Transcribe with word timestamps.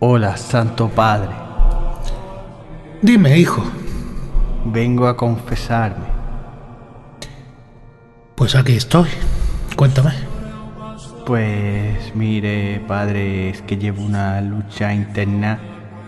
Hola, 0.00 0.36
Santo 0.36 0.88
Padre. 0.88 1.30
Dime, 3.00 3.38
hijo. 3.38 3.62
Vengo 4.64 5.06
a 5.06 5.16
confesarme. 5.16 6.06
Pues 8.34 8.54
aquí 8.54 8.76
estoy. 8.76 9.08
Cuéntame. 9.76 10.12
Pues 11.26 12.14
mire, 12.14 12.80
padre, 12.86 13.50
es 13.50 13.62
que 13.62 13.76
llevo 13.76 14.02
una 14.02 14.40
lucha 14.40 14.92
interna 14.92 15.58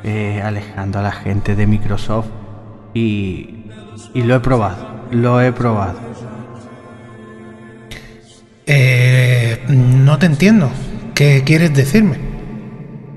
eh, 0.02 0.42
alejando 0.44 0.98
a 0.98 1.02
la 1.02 1.12
gente 1.12 1.54
de 1.54 1.66
Microsoft 1.66 2.26
y, 2.92 3.64
y 4.12 4.22
lo 4.22 4.34
he 4.34 4.40
probado, 4.40 5.03
lo 5.14 5.40
he 5.40 5.52
probado. 5.52 5.98
Eh, 8.66 9.62
no 9.68 10.18
te 10.18 10.26
entiendo. 10.26 10.70
¿Qué 11.14 11.42
quieres 11.44 11.74
decirme? 11.74 12.16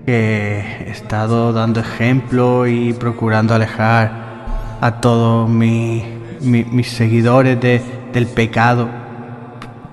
Que 0.05 0.60
he 0.86 0.90
estado 0.91 1.54
dando 1.54 1.80
ejemplo 1.80 2.68
y 2.68 2.94
procurando 2.94 3.54
alejar 3.55 4.78
a 4.82 5.02
todos 5.02 5.50
mi- 5.50 6.04
mi- 6.41 6.64
mis 6.66 6.90
seguidores 6.90 7.60
de- 7.60 7.82
del 8.14 8.27
pecado. 8.27 8.88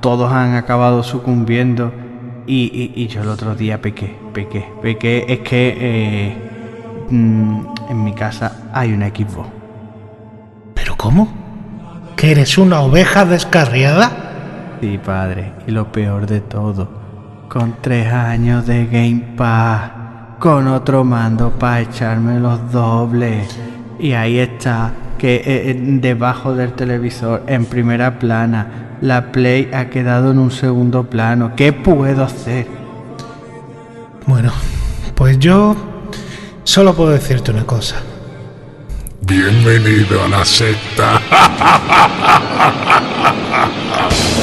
Todos 0.01 0.33
han 0.33 0.55
acabado 0.57 1.03
sucumbiendo 1.03 1.93
y, 2.47 2.65
y- 2.97 3.03
y 3.03 3.07
yo 3.09 3.23
el 3.23 3.29
otro 3.29 3.55
día 3.55 3.81
pequé, 3.81 4.15
pequé, 4.35 4.67
pequé. 4.83 5.25
Es 5.29 5.39
que 5.41 5.77
eh, 5.81 6.37
mm, 7.11 7.61
en 7.91 8.05
mi 8.05 8.13
casa 8.13 8.69
hay 8.73 8.93
una 8.93 9.09
Xbox. 9.09 9.49
¿Pero 10.75 10.95
cómo? 10.97 11.44
¿Que 12.25 12.31
eres 12.31 12.57
una 12.57 12.81
oveja 12.81 13.27
descarriada? 13.27 14.11
Sí, 14.81 14.97
padre, 14.97 15.53
y 15.67 15.73
lo 15.73 15.93
peor 15.93 16.27
de 16.27 16.41
todo, 16.41 16.89
con 17.51 17.77
tres 17.83 18.11
años 18.11 18.67
de 18.67 18.87
Game 18.87 19.35
Pass, 19.37 19.91
con 20.39 20.67
otro 20.69 21.05
mando 21.05 21.51
para 21.51 21.83
echarme 21.83 22.41
los 22.41 22.73
dobles, 22.73 23.55
y 23.99 24.13
ahí 24.13 24.39
está, 24.39 24.93
que 25.19 25.35
eh, 25.35 25.43
eh, 25.45 25.77
debajo 26.01 26.55
del 26.55 26.73
televisor, 26.73 27.43
en 27.47 27.67
primera 27.67 28.19
plana, 28.19 28.97
la 29.03 29.31
Play 29.31 29.69
ha 29.75 29.91
quedado 29.91 30.31
en 30.31 30.39
un 30.39 30.51
segundo 30.51 31.05
plano. 31.11 31.53
¿Qué 31.55 31.75
puedo 31.75 32.25
hacer? 32.25 32.67
Bueno, 34.27 34.51
pues 35.15 35.39
yo 35.39 35.77
solo 36.63 36.95
puedo 36.95 37.11
decirte 37.11 37.51
una 37.51 37.67
cosa. 37.67 37.97
Bienvenido 39.27 40.23
a 40.23 40.29
la 40.29 40.45
secta. 40.45 41.21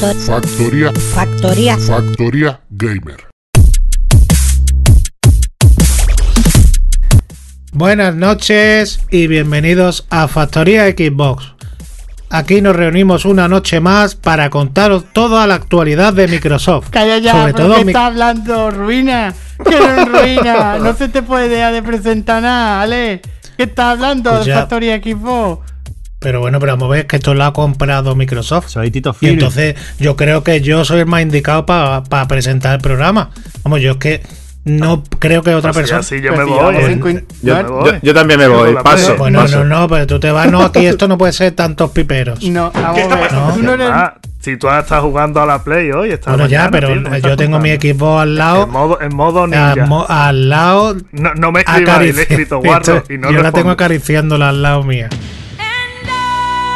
factor- 0.00 0.14
factoría, 0.16 0.92
factoría. 1.14 1.76
factoría 1.78 2.60
gamer. 2.70 3.26
Buenas 7.72 8.14
noches 8.14 9.00
y 9.10 9.26
bienvenidos 9.26 10.06
a 10.10 10.28
Factoría 10.28 10.86
Xbox. 10.90 11.54
Aquí 12.30 12.60
nos 12.60 12.76
reunimos 12.76 13.24
una 13.24 13.48
noche 13.48 13.80
más 13.80 14.14
para 14.14 14.50
contaros 14.50 15.04
toda 15.12 15.46
la 15.46 15.54
actualidad 15.54 16.12
de 16.12 16.28
Microsoft. 16.28 16.90
Calla 16.90 17.18
ya, 17.18 17.32
Sobre 17.32 17.52
todo 17.54 17.74
¿qué 17.76 17.84
mi- 17.84 17.90
estás 17.92 18.04
hablando? 18.06 18.70
Ruina. 18.70 19.34
Que 19.64 19.78
no 19.78 20.02
es 20.02 20.08
ruina. 20.08 20.78
No 20.78 20.94
se 20.94 21.08
te 21.08 21.22
puede 21.22 21.48
dejar 21.48 21.72
de 21.72 21.82
presentar 21.82 22.42
nada, 22.42 22.78
¿vale? 22.78 23.22
¿Qué 23.56 23.64
estás 23.64 23.86
hablando 23.96 24.30
Pues 24.30 24.46
de. 24.46 24.54
Factoría 24.54 24.98
Xbox? 24.98 25.66
Pero 26.20 26.40
bueno, 26.40 26.58
pero 26.58 26.72
vamos 26.72 26.86
a 26.86 26.90
ver 26.96 27.06
que 27.06 27.16
esto 27.16 27.32
lo 27.34 27.44
ha 27.44 27.52
comprado 27.52 28.14
Microsoft. 28.16 28.68
Soy 28.68 28.90
Tito 28.90 29.10
Y 29.10 29.14
Phil. 29.26 29.28
entonces 29.30 29.76
yo 30.00 30.16
creo 30.16 30.42
que 30.42 30.60
yo 30.60 30.84
soy 30.84 31.00
el 31.00 31.06
más 31.06 31.22
indicado 31.22 31.64
para 31.64 32.02
presentar 32.28 32.74
el 32.74 32.80
programa. 32.80 33.30
Vamos, 33.62 33.80
yo 33.80 33.92
es 33.92 33.96
que 33.98 34.22
no 34.64 35.02
creo 35.20 35.42
que 35.42 35.54
otra 35.54 35.72
Pues 35.72 35.90
persona... 35.90 36.00
así 36.00 36.20
yo 36.20 36.32
me 36.36 36.42
voy. 36.44 36.74
Yo 37.42 37.54
no, 37.54 37.62
me 37.62 37.68
voy. 37.70 37.92
Yo, 37.92 37.98
yo 38.02 38.14
también 38.14 38.40
me 38.40 38.48
voy, 38.48 38.74
paso. 38.82 39.16
Bueno, 39.16 39.42
paso. 39.42 39.64
no, 39.64 39.80
no, 39.82 39.88
pero 39.88 40.06
tú 40.08 40.18
te 40.18 40.30
vas, 40.32 40.50
no, 40.50 40.60
aquí 40.62 40.84
esto 40.86 41.06
no 41.06 41.16
puede 41.16 41.32
ser 41.32 41.52
tantos 41.52 41.90
piperos. 41.92 42.40
No, 42.50 42.70
vamos 42.74 43.12
a 43.12 43.16
ver. 43.16 43.32
No. 43.32 43.84
Ah, 43.86 44.14
si 44.40 44.56
tú 44.56 44.68
estás 44.68 45.00
jugando 45.02 45.40
a 45.40 45.46
la 45.46 45.62
Play 45.62 45.90
hoy, 45.92 46.10
estás 46.10 46.32
Bueno, 46.34 46.48
ya, 46.48 46.68
pero 46.70 46.88
tío, 46.92 47.02
¿qué 47.04 47.10
me 47.10 47.20
yo 47.20 47.36
tengo 47.36 47.58
mi 47.60 47.70
equipo 47.70 48.18
al 48.18 48.36
lado. 48.36 48.64
En 48.64 48.70
modo, 48.70 49.00
en 49.00 49.14
modo 49.14 49.46
ninja. 49.46 49.72
al, 49.72 49.86
mo- 49.86 50.06
al 50.08 50.48
lado. 50.48 50.96
no, 51.12 51.34
no 51.34 51.52
me 51.52 51.60
escribas, 51.60 52.00
le 52.00 52.08
he 52.10 52.22
escrito 52.22 52.58
guarro 52.58 53.02
y 53.08 53.18
no 53.18 53.30
yo 53.30 53.42
la 53.42 53.52
tengo 53.52 53.70
acariciándola 53.70 54.48
al 54.48 54.62
lado 54.62 54.82
mía. 54.82 55.08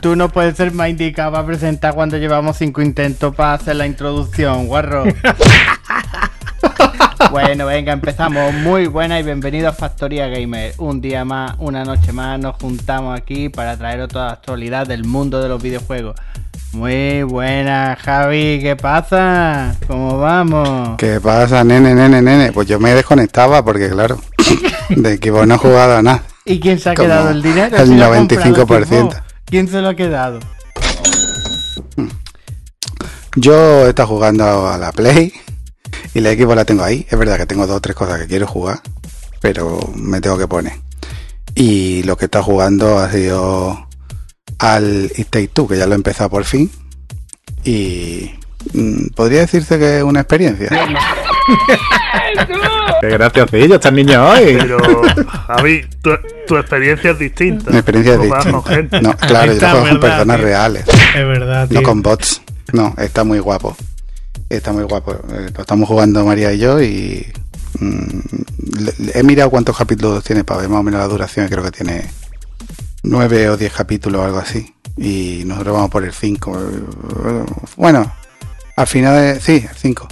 Tú 0.02 0.16
no 0.16 0.30
puedes 0.30 0.56
ser 0.56 0.72
más 0.72 0.88
indicado 0.88 1.30
para 1.30 1.46
presentar 1.46 1.94
cuando 1.94 2.18
llevamos 2.18 2.56
cinco 2.56 2.82
intentos 2.82 3.32
para 3.36 3.54
hacer 3.54 3.76
la 3.76 3.86
introducción, 3.86 4.66
guarro. 4.66 5.04
bueno, 7.30 7.66
venga, 7.66 7.92
empezamos. 7.92 8.52
Muy 8.52 8.88
buena 8.88 9.20
y 9.20 9.22
bienvenido 9.22 9.68
a 9.68 9.72
Factoría 9.72 10.26
Gamer. 10.26 10.74
Un 10.78 11.00
día 11.00 11.24
más, 11.24 11.54
una 11.58 11.84
noche 11.84 12.12
más, 12.12 12.40
nos 12.40 12.56
juntamos 12.56 13.16
aquí 13.16 13.48
para 13.48 13.76
traeros 13.76 14.08
toda 14.08 14.26
la 14.26 14.32
actualidad 14.32 14.88
del 14.88 15.04
mundo 15.04 15.40
de 15.40 15.48
los 15.48 15.62
videojuegos. 15.62 16.16
Muy 16.72 17.22
buena, 17.22 17.96
Javi, 18.02 18.58
¿qué 18.60 18.74
pasa? 18.74 19.76
¿Cómo 19.86 20.18
vamos? 20.18 20.96
¿Qué 20.98 21.20
pasa, 21.20 21.62
nene, 21.62 21.94
nene, 21.94 22.20
nene? 22.20 22.50
Pues 22.50 22.66
yo 22.66 22.80
me 22.80 22.92
desconectaba 22.92 23.64
porque, 23.64 23.88
claro, 23.88 24.18
de 24.88 25.12
equipo 25.12 25.46
no 25.46 25.54
he 25.54 25.58
jugado 25.58 25.98
a 25.98 26.02
nada. 26.02 26.22
¿Y 26.44 26.58
quién 26.58 26.80
se 26.80 26.90
ha 26.90 26.94
Como 26.94 27.06
quedado 27.06 27.30
el 27.30 27.40
dinero? 27.40 27.76
el 27.76 27.86
Si 27.86 27.94
lo 27.94 28.06
ha 28.06 28.16
comprado 28.16 28.66
95%. 28.66 29.22
¿Quién 29.52 29.68
se 29.68 29.82
lo 29.82 29.90
ha 29.90 29.94
quedado? 29.94 30.40
Yo 33.36 33.84
he 33.84 33.90
estado 33.90 34.08
jugando 34.08 34.66
a 34.66 34.78
la 34.78 34.92
Play 34.92 35.30
y 36.14 36.20
la 36.20 36.30
equipo 36.30 36.54
la 36.54 36.64
tengo 36.64 36.82
ahí. 36.82 37.06
Es 37.10 37.18
verdad 37.18 37.36
que 37.36 37.44
tengo 37.44 37.66
dos 37.66 37.76
o 37.76 37.80
tres 37.82 37.94
cosas 37.94 38.18
que 38.18 38.26
quiero 38.26 38.46
jugar, 38.46 38.80
pero 39.42 39.78
me 39.94 40.22
tengo 40.22 40.38
que 40.38 40.48
poner. 40.48 40.72
Y 41.54 42.02
lo 42.04 42.16
que 42.16 42.24
he 42.24 42.28
estado 42.28 42.44
jugando 42.44 42.98
ha 42.98 43.10
sido 43.10 43.88
al 44.58 45.12
It 45.14 45.28
Take 45.28 45.48
Two, 45.48 45.68
que 45.68 45.76
ya 45.76 45.84
lo 45.84 45.92
he 45.92 45.96
empezado 45.96 46.30
por 46.30 46.44
fin. 46.44 46.70
Y 47.62 48.30
mm, 48.72 49.08
podría 49.08 49.40
decirse 49.40 49.78
que 49.78 49.98
es 49.98 50.02
una 50.02 50.20
experiencia. 50.20 50.70
Qué 53.00 53.08
graciosillo 53.08 53.74
están 53.76 53.94
niños 53.94 54.16
hoy. 54.18 54.56
Pero, 54.58 54.78
Javi, 55.46 55.84
tu, 56.02 56.10
tu 56.46 56.56
experiencia 56.56 57.10
es 57.12 57.18
distinta. 57.18 57.70
Mi 57.70 57.76
experiencia 57.78 58.14
es 58.14 58.18
con 58.18 58.30
distinta. 58.30 58.62
gente. 58.74 59.00
No, 59.00 59.16
claro, 59.16 59.46
yo 59.46 59.52
Está 59.52 59.70
juego 59.72 59.88
con 59.88 60.00
personas 60.00 60.36
tío. 60.36 60.46
reales. 60.46 60.84
Es 60.88 61.26
verdad, 61.26 61.68
tío. 61.68 61.80
No 61.80 61.86
con 61.86 62.02
bots. 62.02 62.42
No, 62.72 62.94
está 62.98 63.24
muy 63.24 63.38
guapo. 63.38 63.76
Está 64.48 64.72
muy 64.72 64.84
guapo. 64.84 65.12
Eh, 65.32 65.50
Lo 65.54 65.60
estamos 65.62 65.88
jugando 65.88 66.24
María 66.24 66.52
y 66.52 66.58
yo 66.58 66.80
y 66.82 67.26
mm, 67.78 68.20
he 69.14 69.22
mirado 69.22 69.50
cuántos 69.50 69.76
capítulos 69.76 70.22
tiene 70.24 70.44
para 70.44 70.60
ver 70.60 70.68
más 70.68 70.80
o 70.80 70.82
menos 70.82 71.00
la 71.00 71.06
duración. 71.08 71.48
Creo 71.48 71.62
que 71.64 71.70
tiene 71.70 72.04
nueve 73.02 73.48
o 73.48 73.56
diez 73.56 73.72
capítulos 73.72 74.20
o 74.20 74.24
algo 74.24 74.38
así. 74.38 74.74
Y 74.96 75.42
nosotros 75.46 75.74
vamos 75.74 75.90
por 75.90 76.04
el 76.04 76.12
5. 76.12 76.58
Bueno, 77.76 78.12
al 78.76 78.86
final, 78.86 79.14
de, 79.16 79.40
sí, 79.40 79.66
el 79.68 79.76
5. 79.76 80.06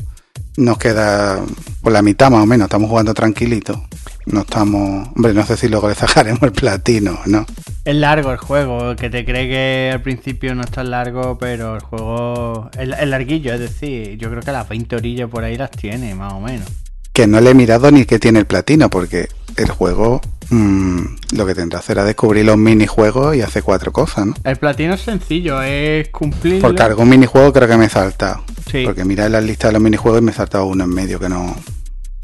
Nos 0.56 0.78
queda 0.78 1.40
por 1.80 1.92
la 1.92 2.02
mitad 2.02 2.30
más 2.30 2.42
o 2.42 2.46
menos. 2.46 2.66
Estamos 2.66 2.90
jugando 2.90 3.14
tranquilito. 3.14 3.84
No 4.26 4.40
estamos... 4.40 5.08
Hombre, 5.16 5.32
no 5.32 5.44
sé 5.46 5.56
si 5.56 5.68
luego 5.68 5.88
le 5.88 5.94
sacaremos 5.94 6.42
el 6.42 6.52
platino, 6.52 7.18
¿no? 7.26 7.46
Es 7.84 7.94
largo 7.94 8.30
el 8.30 8.36
juego, 8.38 8.94
que 8.96 9.08
te 9.08 9.24
cree 9.24 9.48
que 9.48 9.90
al 9.92 10.02
principio 10.02 10.54
no 10.54 10.62
es 10.62 10.70
tan 10.70 10.90
largo, 10.90 11.38
pero 11.38 11.76
el 11.76 11.80
juego 11.80 12.70
es, 12.78 12.90
es 12.90 13.08
larguillo, 13.08 13.54
es 13.54 13.60
decir, 13.60 14.18
yo 14.18 14.28
creo 14.30 14.42
que 14.42 14.52
las 14.52 14.68
20 14.68 14.96
orillas 14.96 15.30
por 15.30 15.44
ahí 15.44 15.56
las 15.56 15.70
tiene, 15.70 16.14
más 16.14 16.34
o 16.34 16.40
menos. 16.40 16.68
que 17.12 17.26
no 17.26 17.40
le 17.40 17.50
he 17.50 17.54
mirado 17.54 17.90
ni 17.90 18.04
que 18.04 18.18
tiene 18.18 18.38
el 18.40 18.46
platino, 18.46 18.90
porque 18.90 19.28
el 19.56 19.70
juego 19.70 20.20
mm, 20.50 21.00
lo 21.32 21.46
que 21.46 21.54
tendrá 21.54 21.80
será 21.82 22.04
descubrir 22.04 22.44
los 22.44 22.56
minijuegos 22.56 23.36
y 23.36 23.42
hace 23.42 23.62
cuatro 23.62 23.92
cosas, 23.92 24.26
¿no? 24.26 24.34
El 24.44 24.56
platino 24.56 24.94
es 24.94 25.02
sencillo, 25.02 25.62
es 25.62 26.08
cumplir. 26.10 26.60
Porque 26.62 26.82
algún 26.82 27.08
minijuego 27.08 27.52
creo 27.52 27.68
que 27.68 27.76
me 27.76 27.86
he 27.86 27.88
saltado. 27.90 28.42
Sí. 28.70 28.84
Porque 28.84 29.04
mira 29.04 29.26
en 29.26 29.32
la 29.32 29.40
lista 29.40 29.68
de 29.68 29.74
los 29.74 29.82
minijuegos 29.82 30.20
y 30.20 30.24
me 30.24 30.30
he 30.30 30.34
saltado 30.34 30.66
uno 30.66 30.84
en 30.84 30.90
medio 30.90 31.18
que 31.18 31.28
no. 31.28 31.54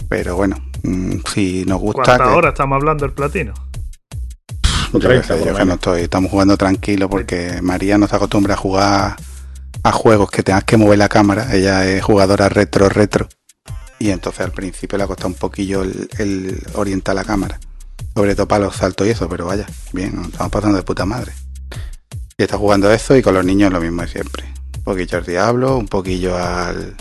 Pero 0.08 0.36
bueno, 0.36 0.56
mm, 0.82 1.16
si 1.32 1.64
nos 1.64 1.80
gusta. 1.80 2.02
¿Cuántas 2.02 2.28
que- 2.28 2.34
horas 2.34 2.52
estamos 2.52 2.76
hablando 2.76 3.04
del 3.04 3.14
platino? 3.14 3.54
Yo, 4.92 5.00
qué 5.00 5.06
30, 5.08 5.26
sé, 5.26 5.34
por 5.34 5.48
yo 5.48 5.54
que 5.56 5.64
no 5.64 5.74
estoy, 5.74 6.02
estamos 6.02 6.30
jugando 6.30 6.56
tranquilo 6.56 7.10
porque 7.10 7.60
María 7.60 7.98
no 7.98 8.06
se 8.06 8.16
acostumbra 8.16 8.54
a 8.54 8.56
jugar 8.56 9.16
a 9.82 9.92
juegos 9.92 10.30
que 10.30 10.42
tengas 10.42 10.64
que 10.64 10.76
mover 10.76 10.98
la 10.98 11.08
cámara. 11.08 11.48
Ella 11.52 11.84
es 11.86 12.02
jugadora 12.02 12.48
retro, 12.48 12.88
retro. 12.88 13.28
Y 13.98 14.10
entonces 14.10 14.42
al 14.42 14.52
principio 14.52 14.98
le 14.98 15.04
ha 15.04 15.06
costado 15.06 15.28
un 15.28 15.34
poquillo 15.34 15.82
el, 15.82 16.08
el 16.18 16.62
orientar 16.74 17.14
la 17.14 17.24
cámara. 17.24 17.58
Sobre 18.14 18.34
todo 18.34 18.48
para 18.48 18.64
los 18.64 18.76
saltos 18.76 19.06
y 19.06 19.10
eso, 19.10 19.28
pero 19.28 19.46
vaya, 19.46 19.66
bien, 19.92 20.20
estamos 20.24 20.50
pasando 20.50 20.76
de 20.76 20.82
puta 20.82 21.04
madre. 21.04 21.32
Y 22.38 22.42
está 22.42 22.58
jugando 22.58 22.90
eso 22.92 23.16
y 23.16 23.22
con 23.22 23.34
los 23.34 23.44
niños 23.44 23.72
lo 23.72 23.80
mismo 23.80 24.02
de 24.02 24.08
siempre. 24.08 24.44
Un 24.76 24.82
poquillo 24.82 25.18
al 25.18 25.24
Diablo, 25.24 25.76
un 25.76 25.88
poquillo 25.88 26.36
al, 26.36 26.94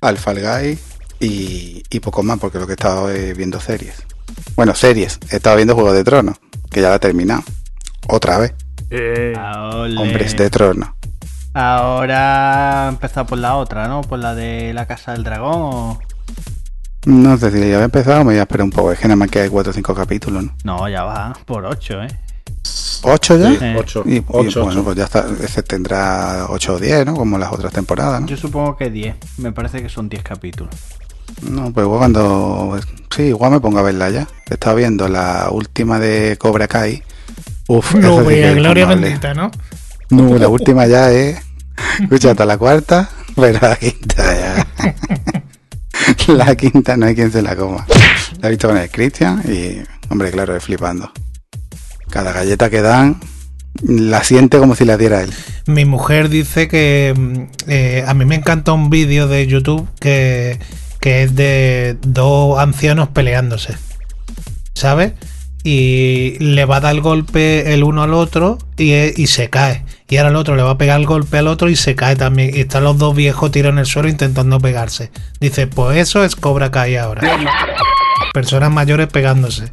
al 0.00 0.18
Fall 0.18 0.40
Guy 0.40 0.78
y, 1.20 1.82
y 1.90 2.00
poco 2.00 2.22
más, 2.22 2.38
porque 2.38 2.58
lo 2.58 2.66
que 2.66 2.72
he 2.72 2.74
estado 2.74 3.10
es 3.10 3.36
viendo 3.36 3.60
series. 3.60 3.96
Bueno, 4.56 4.74
series. 4.74 5.18
He 5.30 5.36
estado 5.36 5.56
viendo 5.56 5.74
Juego 5.74 5.92
de 5.92 6.04
Tronos, 6.04 6.36
que 6.70 6.80
ya 6.80 6.88
la 6.90 6.96
he 6.96 6.98
terminado. 7.00 7.42
Otra 8.08 8.38
vez. 8.38 8.54
Eh, 8.90 9.34
Ole. 9.74 10.00
Hombres 10.00 10.36
de 10.36 10.50
Trono. 10.50 10.96
Ahora 11.52 12.86
empezar 12.88 13.26
por 13.26 13.38
la 13.38 13.56
otra, 13.56 13.88
¿no? 13.88 14.02
Por 14.02 14.18
la 14.18 14.34
de 14.34 14.72
la 14.72 14.86
Casa 14.86 15.12
del 15.12 15.24
Dragón 15.24 15.52
o... 15.54 15.98
No 17.06 17.38
sé 17.38 17.50
si 17.50 17.58
ya 17.58 17.76
había 17.76 17.84
empezado, 17.84 18.18
me 18.18 18.24
voy 18.24 18.36
a 18.36 18.42
esperar 18.42 18.64
un 18.64 18.70
poco. 18.70 18.92
Es 18.92 18.98
que 18.98 19.08
nada 19.08 19.16
más 19.16 19.30
que 19.30 19.40
hay 19.40 19.48
4 19.48 19.70
o 19.70 19.72
5 19.72 19.94
capítulos, 19.94 20.44
¿no? 20.44 20.54
No, 20.64 20.88
ya 20.88 21.02
va, 21.02 21.32
por 21.46 21.64
8, 21.64 22.02
¿eh? 22.02 22.08
¿8 23.02 23.38
ya? 23.38 23.50
Sí. 23.50 23.58
Eh, 23.62 23.76
8. 23.78 24.02
Y, 24.06 24.16
y, 24.16 24.24
8, 24.28 24.64
bueno, 24.64 24.84
pues 24.84 24.96
ya 24.96 25.04
está. 25.04 25.26
Ese 25.42 25.62
tendrá 25.62 26.46
8 26.50 26.74
o 26.74 26.78
10, 26.78 27.06
¿no? 27.06 27.14
Como 27.14 27.38
las 27.38 27.50
otras 27.50 27.72
temporadas, 27.72 28.20
¿no? 28.20 28.26
Yo 28.26 28.36
supongo 28.36 28.76
que 28.76 28.90
10. 28.90 29.16
Me 29.38 29.50
parece 29.52 29.82
que 29.82 29.88
son 29.88 30.10
10 30.10 30.22
capítulos. 30.22 30.74
No, 31.42 31.72
pues 31.72 31.84
igual 31.84 32.00
cuando. 32.00 32.78
Sí, 33.14 33.22
igual 33.22 33.52
me 33.52 33.60
pongo 33.60 33.78
a 33.78 33.82
verla 33.82 34.10
ya. 34.10 34.28
He 34.48 34.54
estado 34.54 34.76
viendo 34.76 35.08
la 35.08 35.48
última 35.50 35.98
de 35.98 36.36
Cobra 36.38 36.68
Kai. 36.68 37.02
Uf, 37.68 37.94
No, 37.94 38.28
sí 38.28 38.34
gloria 38.54 38.86
bendita, 38.86 39.32
¿no? 39.32 39.50
No, 40.10 40.36
la 40.38 40.48
última 40.48 40.86
ya 40.86 41.10
es. 41.12 41.40
Escucha, 42.00 42.32
hasta 42.32 42.44
la 42.44 42.58
cuarta, 42.58 43.08
pero 43.36 43.58
la 43.60 43.76
quinta 43.76 44.34
ya. 44.34 44.66
La 46.28 46.56
quinta 46.56 46.96
no 46.96 47.06
hay 47.06 47.14
quien 47.14 47.30
se 47.30 47.42
la 47.42 47.54
coma. 47.56 47.86
La 48.40 48.48
he 48.48 48.50
visto 48.50 48.68
con 48.68 48.76
el 48.76 48.90
Christian 48.90 49.42
y, 49.46 49.82
hombre, 50.08 50.30
claro, 50.30 50.56
es 50.56 50.64
flipando. 50.64 51.12
Cada 52.08 52.32
galleta 52.32 52.70
que 52.70 52.80
dan, 52.80 53.20
la 53.82 54.24
siente 54.24 54.58
como 54.58 54.74
si 54.74 54.84
la 54.84 54.96
diera 54.96 55.22
él. 55.22 55.32
Mi 55.66 55.84
mujer 55.84 56.28
dice 56.28 56.68
que 56.68 57.14
mm, 57.16 57.70
eh, 57.70 58.04
a 58.06 58.14
mí 58.14 58.24
me 58.24 58.34
encanta 58.34 58.72
un 58.72 58.90
vídeo 58.90 59.28
de 59.28 59.46
YouTube 59.46 59.88
que, 60.00 60.58
que 61.00 61.22
es 61.22 61.34
de 61.34 61.96
dos 62.02 62.58
ancianos 62.58 63.08
peleándose. 63.08 63.76
¿Sabes? 64.74 65.12
Y 65.62 66.36
le 66.38 66.64
va 66.64 66.76
a 66.76 66.80
dar 66.80 66.94
el 66.94 67.02
golpe 67.02 67.74
el 67.74 67.84
uno 67.84 68.02
al 68.02 68.14
otro 68.14 68.58
y, 68.76 68.92
y 68.94 69.26
se 69.26 69.50
cae. 69.50 69.84
Y 70.08 70.16
ahora 70.16 70.30
el 70.30 70.36
otro 70.36 70.56
le 70.56 70.62
va 70.62 70.70
a 70.70 70.78
pegar 70.78 70.98
el 70.98 71.06
golpe 71.06 71.38
al 71.38 71.46
otro 71.46 71.68
y 71.68 71.76
se 71.76 71.94
cae 71.94 72.16
también. 72.16 72.50
Y 72.54 72.60
están 72.60 72.84
los 72.84 72.98
dos 72.98 73.14
viejos 73.14 73.50
tirados 73.50 73.74
en 73.74 73.78
el 73.78 73.86
suelo 73.86 74.08
intentando 74.08 74.58
pegarse. 74.58 75.10
Dice, 75.38 75.66
pues 75.66 75.98
eso 75.98 76.24
es 76.24 76.34
Cobra 76.34 76.70
Kai 76.70 76.96
ahora. 76.96 77.22
Personas 78.32 78.70
mayores 78.70 79.08
pegándose. 79.08 79.72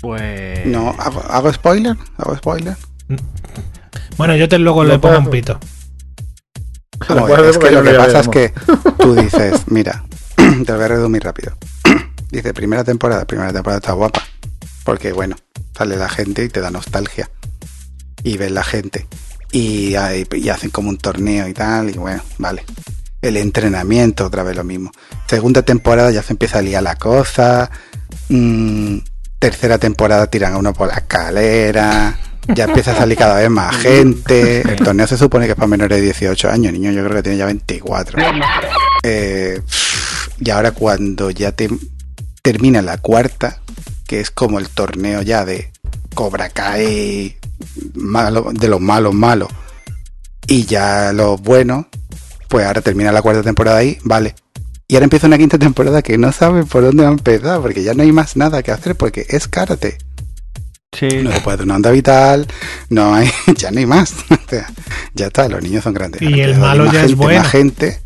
Pues... 0.00 0.66
No, 0.66 0.94
¿hago, 0.98 1.22
hago 1.28 1.52
spoiler? 1.52 1.96
¿Hago 2.18 2.36
spoiler? 2.36 2.76
Bueno, 4.16 4.36
yo 4.36 4.48
te 4.48 4.58
luego 4.58 4.84
No 4.84 4.90
le 4.90 4.98
pongo 4.98 5.18
un 5.18 5.30
pito. 5.30 5.58
Es 7.00 7.58
que 7.58 7.72
yo 7.72 7.82
lo 7.82 7.90
que 7.90 7.96
pasa 7.96 8.20
es 8.20 8.28
que 8.28 8.52
tú 8.98 9.14
dices, 9.14 9.64
mira, 9.66 10.04
te 10.36 10.72
lo 10.72 10.76
voy 10.76 10.84
a 10.84 10.88
resumir 10.88 11.22
rápido. 11.22 11.56
Dice, 12.30 12.54
primera 12.54 12.84
temporada, 12.84 13.24
primera 13.24 13.52
temporada 13.52 13.78
está 13.78 13.92
guapa. 13.92 14.22
Porque 14.84 15.12
bueno, 15.12 15.36
sale 15.76 15.96
la 15.96 16.08
gente 16.08 16.44
y 16.44 16.48
te 16.48 16.60
da 16.60 16.70
nostalgia. 16.70 17.30
Y 18.22 18.36
ves 18.36 18.50
la 18.50 18.64
gente. 18.64 19.06
Y, 19.52 19.94
hacen 19.94 20.70
como 20.70 20.90
un 20.90 20.98
torneo 20.98 21.48
y 21.48 21.54
tal. 21.54 21.90
Y 21.90 21.94
bueno, 21.94 22.22
vale. 22.38 22.64
El 23.22 23.36
entrenamiento, 23.36 24.26
otra 24.26 24.42
vez 24.42 24.56
lo 24.56 24.64
mismo. 24.64 24.90
Segunda 25.26 25.62
temporada 25.62 26.10
ya 26.10 26.22
se 26.22 26.32
empieza 26.32 26.58
a 26.58 26.62
liar 26.62 26.82
la 26.82 26.96
cosa. 26.96 27.70
Mm, 28.28 28.98
tercera 29.38 29.78
temporada 29.78 30.26
tiran 30.28 30.54
a 30.54 30.58
uno 30.58 30.72
por 30.72 30.88
la 30.88 30.94
escalera. 30.94 32.18
Ya 32.48 32.64
empieza 32.64 32.92
a 32.92 32.96
salir 32.96 33.18
cada 33.18 33.36
vez 33.36 33.50
más 33.50 33.76
gente. 33.82 34.62
El 34.62 34.76
torneo 34.76 35.06
se 35.06 35.18
supone 35.18 35.46
que 35.46 35.52
es 35.52 35.56
para 35.56 35.68
menores 35.68 35.98
de 35.98 36.04
18 36.04 36.50
años. 36.50 36.72
Niño, 36.72 36.92
yo 36.92 37.02
creo 37.04 37.16
que 37.16 37.22
tiene 37.22 37.38
ya 37.38 37.46
24. 37.46 38.18
Eh, 39.02 39.60
y 40.38 40.50
ahora 40.50 40.72
cuando 40.72 41.30
ya 41.30 41.52
te 41.52 41.68
termina 42.42 42.80
la 42.82 42.98
cuarta, 42.98 43.59
que 44.10 44.18
es 44.18 44.32
como 44.32 44.58
el 44.58 44.68
torneo 44.68 45.22
ya 45.22 45.44
de 45.44 45.70
Cobra 46.16 46.48
Kai, 46.48 47.36
malo, 47.94 48.50
de 48.52 48.66
los 48.66 48.80
malos 48.80 49.14
malos, 49.14 49.48
y 50.48 50.64
ya 50.64 51.12
los 51.12 51.40
buenos, 51.40 51.86
pues 52.48 52.66
ahora 52.66 52.80
termina 52.80 53.12
la 53.12 53.22
cuarta 53.22 53.44
temporada 53.44 53.78
ahí, 53.78 53.98
vale. 54.02 54.34
Y 54.88 54.96
ahora 54.96 55.04
empieza 55.04 55.28
una 55.28 55.38
quinta 55.38 55.60
temporada 55.60 56.02
que 56.02 56.18
no 56.18 56.32
sabe 56.32 56.64
por 56.64 56.82
dónde 56.82 57.04
va 57.04 57.10
a 57.10 57.12
empezar, 57.12 57.60
porque 57.60 57.84
ya 57.84 57.94
no 57.94 58.02
hay 58.02 58.10
más 58.10 58.36
nada 58.36 58.64
que 58.64 58.72
hacer, 58.72 58.96
porque 58.96 59.26
es 59.28 59.46
karate. 59.46 59.98
Sí, 60.90 61.06
No 61.22 61.30
se 61.30 61.40
puede 61.42 61.54
hacer 61.54 61.66
una 61.66 61.76
onda 61.76 61.92
vital, 61.92 62.48
no 62.88 63.14
hay, 63.14 63.30
ya 63.56 63.70
no 63.70 63.78
hay 63.78 63.86
más. 63.86 64.12
Ya 65.14 65.26
está, 65.26 65.48
los 65.48 65.62
niños 65.62 65.84
son 65.84 65.94
grandes. 65.94 66.20
Y 66.20 66.26
Ahora 66.26 66.44
el 66.44 66.58
malo 66.58 66.92
ya 66.92 67.04
es 67.04 67.14
bueno. 67.14 67.40
Más 67.40 67.48
gente, 67.48 68.00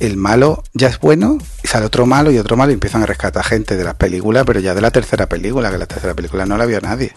el 0.00 0.16
malo 0.16 0.62
ya 0.74 0.88
es 0.88 0.98
bueno, 1.00 1.38
y 1.62 1.66
sale 1.66 1.86
otro 1.86 2.06
malo 2.06 2.30
y 2.30 2.38
otro 2.38 2.56
malo 2.56 2.70
y 2.70 2.74
empiezan 2.74 3.02
a 3.02 3.06
rescatar 3.06 3.44
gente 3.44 3.76
de 3.76 3.84
las 3.84 3.94
películas, 3.94 4.44
pero 4.46 4.60
ya 4.60 4.74
de 4.74 4.80
la 4.80 4.90
tercera 4.90 5.26
película, 5.28 5.70
que 5.70 5.78
la 5.78 5.86
tercera 5.86 6.14
película 6.14 6.46
no 6.46 6.56
la 6.56 6.66
vio 6.66 6.80
nadie. 6.80 7.12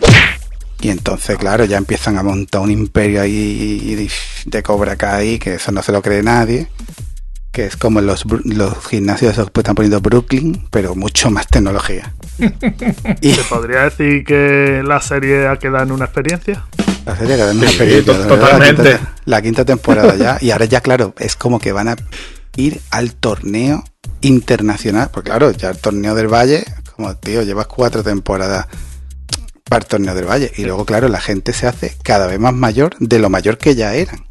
Y 0.81 0.89
entonces, 0.89 1.37
claro, 1.37 1.65
ya 1.65 1.77
empiezan 1.77 2.17
a 2.17 2.23
montar 2.23 2.61
un 2.61 2.71
imperio 2.71 3.21
ahí 3.21 4.09
de, 4.45 4.63
Cobra 4.63 4.95
Kai, 4.95 5.37
que 5.37 5.55
eso 5.55 5.71
no 5.71 5.83
se 5.83 5.91
lo 5.91 6.01
cree 6.01 6.23
nadie. 6.23 6.67
Que 7.51 7.65
es 7.65 7.75
como 7.75 8.01
los, 8.01 8.25
los 8.45 8.87
gimnasios 8.87 9.35
que 9.35 9.59
están 9.59 9.75
poniendo 9.75 9.99
Brooklyn, 9.99 10.67
pero 10.71 10.95
mucho 10.95 11.29
más 11.29 11.47
tecnología. 11.47 12.13
y 13.21 13.33
¿Se 13.33 13.43
podría 13.43 13.81
decir 13.83 14.23
que 14.23 14.81
la 14.83 15.01
serie 15.01 15.47
ha 15.47 15.57
quedado 15.57 15.83
en 15.83 15.91
una 15.91 16.05
experiencia? 16.05 16.65
la 17.05 17.15
serie 17.15 17.35
que 17.35 17.43
dan 17.43 17.57
una 17.57 17.67
Sí, 17.67 17.73
experiencia, 17.75 18.27
totalmente. 18.27 18.83
La 18.83 18.97
quinta, 18.97 19.13
la 19.25 19.41
quinta 19.41 19.65
temporada 19.65 20.15
ya. 20.15 20.37
Y 20.39 20.51
ahora 20.51 20.65
ya, 20.65 20.81
claro, 20.81 21.13
es 21.19 21.35
como 21.35 21.59
que 21.59 21.71
van 21.73 21.89
a 21.89 21.95
ir 22.55 22.81
al 22.89 23.13
torneo 23.13 23.83
internacional. 24.21 25.09
Porque 25.11 25.29
claro, 25.29 25.51
ya 25.51 25.69
el 25.69 25.77
torneo 25.77 26.15
del 26.15 26.27
Valle, 26.27 26.63
como 26.95 27.15
tío, 27.15 27.43
llevas 27.43 27.67
cuatro 27.67 28.03
temporadas 28.03 28.67
para 29.65 29.83
el 29.83 29.87
torneo 29.87 30.15
del 30.15 30.25
Valle. 30.25 30.51
Y 30.57 30.63
luego, 30.63 30.85
claro, 30.85 31.07
la 31.07 31.21
gente 31.21 31.53
se 31.53 31.67
hace 31.67 31.95
cada 32.03 32.27
vez 32.27 32.39
más 32.39 32.53
mayor 32.53 32.95
de 32.99 33.19
lo 33.19 33.29
mayor 33.29 33.57
que 33.57 33.75
ya 33.75 33.93
eran. 33.93 34.25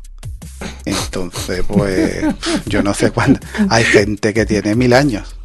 Entonces, 0.85 1.65
pues, 1.67 2.25
yo 2.67 2.83
no 2.83 2.95
sé 2.95 3.11
cuándo. 3.11 3.41
Hay 3.69 3.85
gente 3.85 4.35
que 4.35 4.47
tiene 4.47 4.75
mil 4.75 4.93
años. 4.93 5.37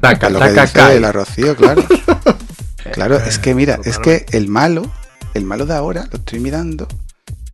Taca, 0.00 0.30
lo 0.30 0.38
que 0.38 0.48
taca, 0.48 0.62
dice 0.62 0.72
cae. 0.74 1.00
la 1.00 1.12
Rocío, 1.12 1.56
claro. 1.56 1.84
Claro, 2.92 3.16
es 3.16 3.38
que 3.38 3.54
mira, 3.54 3.78
es 3.84 3.98
que 3.98 4.26
el 4.32 4.48
malo, 4.48 4.82
el 5.34 5.44
malo 5.44 5.66
de 5.66 5.74
ahora, 5.74 6.08
lo 6.10 6.18
estoy 6.18 6.40
mirando, 6.40 6.88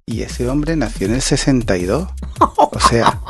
y 0.09 0.23
ese 0.23 0.49
hombre 0.49 0.75
nació 0.77 1.07
en 1.07 1.15
el 1.15 1.23
62. 1.23 2.09
O 2.71 2.81
sea, 2.91 3.21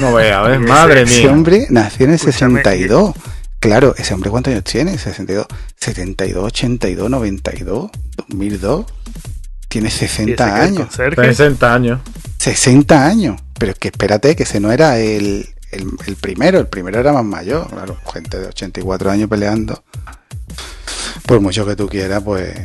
No 0.00 0.14
vea, 0.14 0.42
¿ves? 0.42 0.58
Ese- 0.60 0.66
Madre 0.68 1.02
ese 1.02 1.20
mía. 1.22 1.32
hombre 1.32 1.66
nació 1.70 2.04
en 2.06 2.10
el 2.10 2.16
Escúchame, 2.16 2.62
62. 2.62 3.14
Claro, 3.60 3.94
ese 3.96 4.14
hombre 4.14 4.30
¿cuántos 4.30 4.52
años 4.52 4.64
tiene? 4.64 4.96
62, 4.98 5.46
72, 5.76 6.44
82, 6.44 7.10
92, 7.10 7.90
2002. 8.28 8.86
Tiene 9.68 9.88
Y 9.88 9.90
ese 9.90 10.08
60 10.08 10.44
que 10.44 10.50
el 10.50 10.56
años. 10.66 10.78
conserje, 10.86 11.24
60 11.24 11.74
años. 11.74 12.00
60 12.38 13.06
años. 13.06 13.40
Pero 13.58 13.72
es 13.72 13.78
que 13.78 13.88
espérate, 13.88 14.34
que 14.36 14.42
ese 14.44 14.58
no 14.60 14.72
era 14.72 14.98
el, 14.98 15.48
el, 15.72 15.90
el 16.06 16.16
primero. 16.16 16.58
El 16.58 16.66
primero 16.68 16.98
era 16.98 17.12
más 17.12 17.24
mayor. 17.24 17.68
Claro, 17.68 17.96
gente 18.12 18.38
de 18.40 18.46
84 18.48 19.10
años 19.10 19.28
peleando. 19.28 19.82
Por 21.26 21.40
mucho 21.40 21.66
que 21.66 21.76
tú 21.76 21.88
quieras, 21.88 22.22
pues. 22.24 22.56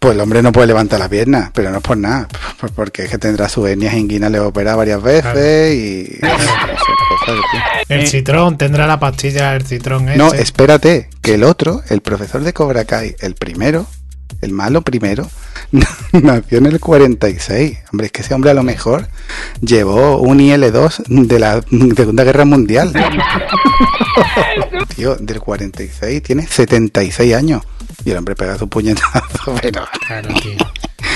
Pues 0.00 0.14
el 0.14 0.20
hombre 0.20 0.42
no 0.42 0.52
puede 0.52 0.66
levantar 0.66 0.98
la 0.98 1.08
pierna, 1.08 1.50
pero 1.54 1.70
no 1.70 1.78
es 1.78 1.82
por 1.82 1.96
nada. 1.96 2.28
Pues 2.58 2.72
porque 2.72 3.04
es 3.04 3.10
que 3.10 3.18
tendrá 3.18 3.48
su 3.48 3.66
hernia 3.66 3.96
inguina, 3.96 4.28
le 4.28 4.40
opera 4.40 4.74
varias 4.74 5.02
veces 5.02 5.74
y. 5.74 6.20
cosas, 6.20 6.44
tío. 7.52 7.60
El 7.88 8.08
citrón 8.08 8.58
tendrá 8.58 8.86
la 8.86 8.98
pastilla 8.98 9.52
del 9.52 9.64
citrón 9.64 10.08
ese. 10.08 10.18
No, 10.18 10.32
espérate, 10.32 11.08
que 11.20 11.34
el 11.34 11.44
otro, 11.44 11.82
el 11.88 12.00
profesor 12.00 12.42
de 12.42 12.52
Cobra 12.52 12.84
Kai, 12.84 13.14
el 13.20 13.34
primero, 13.34 13.86
el 14.40 14.52
malo 14.52 14.82
primero, 14.82 15.28
nació 16.12 16.58
en 16.58 16.66
el 16.66 16.80
46. 16.80 17.78
Hombre, 17.92 18.06
es 18.06 18.12
que 18.12 18.22
ese 18.22 18.34
hombre 18.34 18.50
a 18.50 18.54
lo 18.54 18.62
mejor 18.62 19.08
llevó 19.60 20.18
un 20.18 20.40
IL-2 20.40 21.04
de 21.06 21.38
la 21.38 21.62
Segunda 21.96 22.24
Guerra 22.24 22.44
Mundial. 22.44 22.92
Tío, 24.96 25.16
del 25.16 25.40
46 25.40 26.22
tiene 26.22 26.46
76 26.46 27.34
años. 27.34 27.62
Y 28.04 28.10
el 28.10 28.16
hombre 28.18 28.34
pega 28.34 28.56
su 28.58 28.68
puñetazo, 28.68 29.54
pero... 29.62 29.84
Claro, 30.06 30.28
tío. 30.34 30.52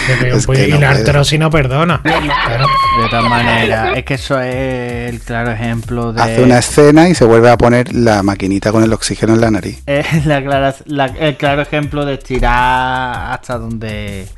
Le 0.08 0.16
pega 0.16 0.34
un 0.34 0.38
Es 0.40 0.46
que 0.46 0.68
y 0.68 0.72
no 0.72 0.80
la 0.80 0.90
artrosis 0.90 1.38
no 1.38 1.50
perdona. 1.50 2.00
Claro. 2.02 2.66
de 3.02 3.08
todas 3.08 3.28
maneras, 3.28 3.96
es 3.96 4.04
que 4.04 4.14
eso 4.14 4.40
es 4.40 5.10
el 5.12 5.20
claro 5.20 5.50
ejemplo 5.52 6.12
de... 6.12 6.22
Hace 6.22 6.42
una 6.42 6.58
escena 6.58 7.08
y 7.08 7.14
se 7.14 7.24
vuelve 7.24 7.50
a 7.50 7.56
poner 7.58 7.92
la 7.94 8.22
maquinita 8.22 8.70
con 8.72 8.82
el 8.82 8.92
oxígeno 8.92 9.34
en 9.34 9.40
la 9.40 9.50
nariz. 9.50 9.82
Es 9.86 10.26
la 10.26 10.42
clara- 10.42 10.74
la- 10.86 11.06
el 11.06 11.36
claro 11.36 11.62
ejemplo 11.62 12.04
de 12.04 12.14
estirar 12.14 13.32
hasta 13.32 13.58
donde 13.58 14.28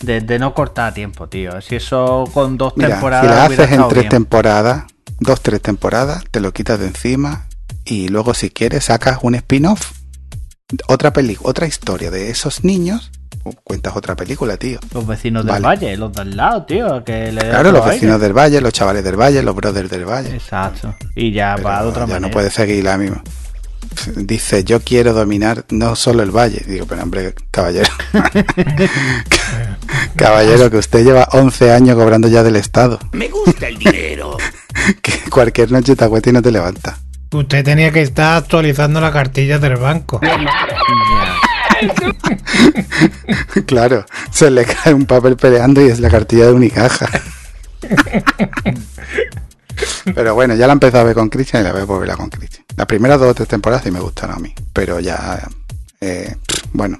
De, 0.00 0.20
de 0.20 0.38
no 0.38 0.52
cortar 0.54 0.92
tiempo, 0.94 1.28
tío. 1.28 1.60
Si 1.62 1.76
eso 1.76 2.24
con 2.34 2.56
dos 2.58 2.74
Mira, 2.76 2.90
temporadas. 2.90 3.26
si 3.50 3.56
la 3.56 3.62
haces 3.64 3.72
en 3.78 3.88
tres 3.88 4.02
bien. 4.04 4.08
temporadas, 4.10 4.84
dos, 5.20 5.40
tres 5.42 5.60
temporadas, 5.62 6.24
te 6.30 6.40
lo 6.40 6.52
quitas 6.52 6.78
de 6.80 6.86
encima 6.88 7.46
y 7.86 8.08
luego 8.08 8.34
si 8.34 8.50
quieres 8.50 8.84
sacas 8.86 9.18
un 9.22 9.34
spin-off, 9.36 9.92
otra 10.88 11.12
película, 11.12 11.50
otra 11.50 11.66
historia 11.66 12.10
de 12.10 12.30
esos 12.30 12.64
niños, 12.64 13.10
o 13.42 13.52
cuentas 13.52 13.94
otra 13.96 14.16
película, 14.16 14.56
tío. 14.56 14.78
Los 14.92 15.06
vecinos 15.06 15.44
del 15.44 15.52
Vale. 15.52 15.66
valle, 15.66 15.96
los 15.96 16.12
del 16.12 16.36
lado, 16.36 16.64
tío. 16.64 17.04
Que 17.04 17.32
le 17.32 17.40
Claro, 17.40 17.72
los 17.72 17.84
vecinos 17.84 18.14
aire. 18.14 18.24
del 18.24 18.32
valle, 18.32 18.60
los 18.60 18.72
chavales 18.72 19.04
del 19.04 19.16
valle, 19.20 19.42
los 19.42 19.54
brothers 19.54 19.90
del 19.90 20.04
valle. 20.06 20.34
Exacto. 20.34 20.94
Y 21.14 21.32
ya 21.32 21.54
Pero 21.56 21.68
va 21.68 21.82
de 21.82 21.88
otra 21.88 22.00
ya 22.02 22.06
manera. 22.06 22.20
no 22.20 22.30
puede 22.30 22.50
seguir 22.50 22.84
la 22.84 22.96
misma. 22.96 23.22
Dice, 24.16 24.64
yo 24.64 24.80
quiero 24.80 25.12
dominar 25.12 25.66
no 25.70 25.94
solo 25.94 26.22
el 26.22 26.30
valle. 26.30 26.64
Digo, 26.66 26.86
pero 26.86 27.02
hombre, 27.02 27.34
caballero. 27.50 27.90
caballero, 30.16 30.70
que 30.70 30.78
usted 30.78 31.04
lleva 31.04 31.28
11 31.32 31.72
años 31.72 31.96
cobrando 31.96 32.28
ya 32.28 32.42
del 32.42 32.56
Estado. 32.56 32.98
Me 33.12 33.28
gusta 33.28 33.68
el 33.68 33.78
dinero. 33.78 34.36
Que 35.00 35.30
cualquier 35.30 35.70
noche 35.70 35.94
te 35.94 36.04
acuestas 36.04 36.32
y 36.32 36.34
no 36.34 36.42
te 36.42 36.50
levanta. 36.50 36.98
Usted 37.34 37.64
tenía 37.64 37.90
que 37.90 38.00
estar 38.00 38.36
actualizando 38.36 39.00
la 39.00 39.12
cartilla 39.12 39.58
del 39.58 39.76
banco. 39.76 40.20
Claro, 43.66 44.06
se 44.30 44.50
le 44.50 44.64
cae 44.64 44.94
un 44.94 45.06
papel 45.06 45.36
peleando 45.36 45.84
y 45.84 45.88
es 45.88 46.00
la 46.00 46.08
cartilla 46.08 46.46
de 46.46 46.52
Unicaja. 46.52 47.06
Pero 50.14 50.34
bueno, 50.34 50.54
ya 50.54 50.66
la 50.66 50.72
empecé 50.72 50.98
a 50.98 51.02
ver 51.02 51.14
con 51.14 51.28
Christian 51.28 51.62
y 51.62 51.64
la 51.64 51.72
veo 51.72 51.86
por 51.86 52.00
verla 52.00 52.16
con 52.16 52.30
Christian. 52.30 52.64
Las 52.76 52.86
primeras 52.86 53.18
dos 53.18 53.30
o 53.30 53.34
tres 53.34 53.48
temporadas 53.48 53.84
sí 53.84 53.90
me 53.90 54.00
gustaron 54.00 54.36
a 54.36 54.38
mí. 54.38 54.54
Pero 54.72 55.00
ya, 55.00 55.46
eh, 56.00 56.36
bueno, 56.72 56.98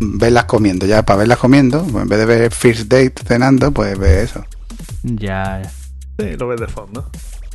verlas 0.00 0.44
comiendo. 0.44 0.84
Ya 0.86 1.04
para 1.04 1.18
verlas 1.18 1.38
comiendo, 1.38 1.86
en 1.86 2.08
vez 2.08 2.18
de 2.18 2.26
ver 2.26 2.52
First 2.52 2.88
Date 2.88 3.14
cenando, 3.24 3.70
pues 3.72 3.98
ve 3.98 4.22
eso. 4.22 4.44
Ya. 5.02 5.62
Sí, 6.18 6.36
lo 6.36 6.48
ves 6.48 6.60
de 6.60 6.68
fondo. 6.68 7.10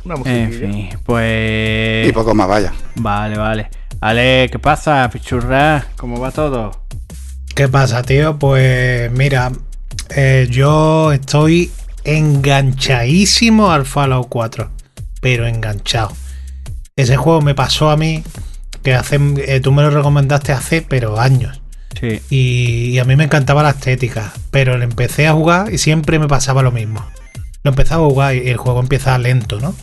Una 0.08 0.30
En 0.30 0.52
fin, 0.52 0.88
pues. 1.04 2.08
Y 2.08 2.12
poco 2.12 2.34
más 2.34 2.48
vaya. 2.48 2.72
Vale, 2.94 3.36
vale. 3.36 3.68
Ale, 4.00 4.48
¿qué 4.50 4.58
pasa, 4.58 5.06
pichurra? 5.12 5.84
¿Cómo 5.98 6.18
va 6.18 6.30
todo? 6.30 6.70
¿Qué 7.54 7.68
pasa, 7.68 8.02
tío? 8.02 8.38
Pues 8.38 9.12
mira, 9.12 9.52
eh, 10.16 10.48
yo 10.50 11.12
estoy 11.12 11.70
enganchadísimo 12.04 13.70
al 13.70 13.84
Fallout 13.84 14.28
4, 14.30 14.70
pero 15.20 15.46
enganchado. 15.46 16.12
Ese 16.96 17.18
juego 17.18 17.42
me 17.42 17.54
pasó 17.54 17.90
a 17.90 17.98
mí 17.98 18.24
que 18.82 18.94
hace, 18.94 19.20
eh, 19.46 19.60
tú 19.60 19.72
me 19.72 19.82
lo 19.82 19.90
recomendaste 19.90 20.52
hace, 20.52 20.80
pero 20.80 21.20
años. 21.20 21.60
Sí. 22.00 22.22
Y, 22.30 22.90
y 22.92 22.98
a 22.98 23.04
mí 23.04 23.14
me 23.14 23.24
encantaba 23.24 23.62
la 23.62 23.70
estética, 23.70 24.32
pero 24.50 24.78
lo 24.78 24.84
empecé 24.84 25.26
a 25.26 25.34
jugar 25.34 25.70
y 25.70 25.76
siempre 25.76 26.18
me 26.18 26.28
pasaba 26.28 26.62
lo 26.62 26.72
mismo. 26.72 27.04
Lo 27.62 27.72
empezaba 27.72 28.06
a 28.06 28.08
jugar 28.08 28.36
y 28.36 28.48
el 28.48 28.56
juego 28.56 28.80
empieza 28.80 29.18
lento, 29.18 29.60
¿no? 29.60 29.74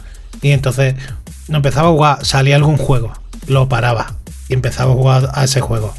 Y 0.42 0.52
entonces 0.52 0.96
lo 1.48 1.58
empezaba 1.58 1.90
a 1.90 1.92
jugar, 1.92 2.26
salía 2.26 2.56
algún 2.56 2.78
juego, 2.78 3.14
lo 3.48 3.70
paraba 3.70 4.16
y 4.50 4.54
empezaba 4.54 4.92
a 4.92 4.96
jugar 4.96 5.30
a 5.34 5.44
ese 5.44 5.62
juego. 5.62 5.94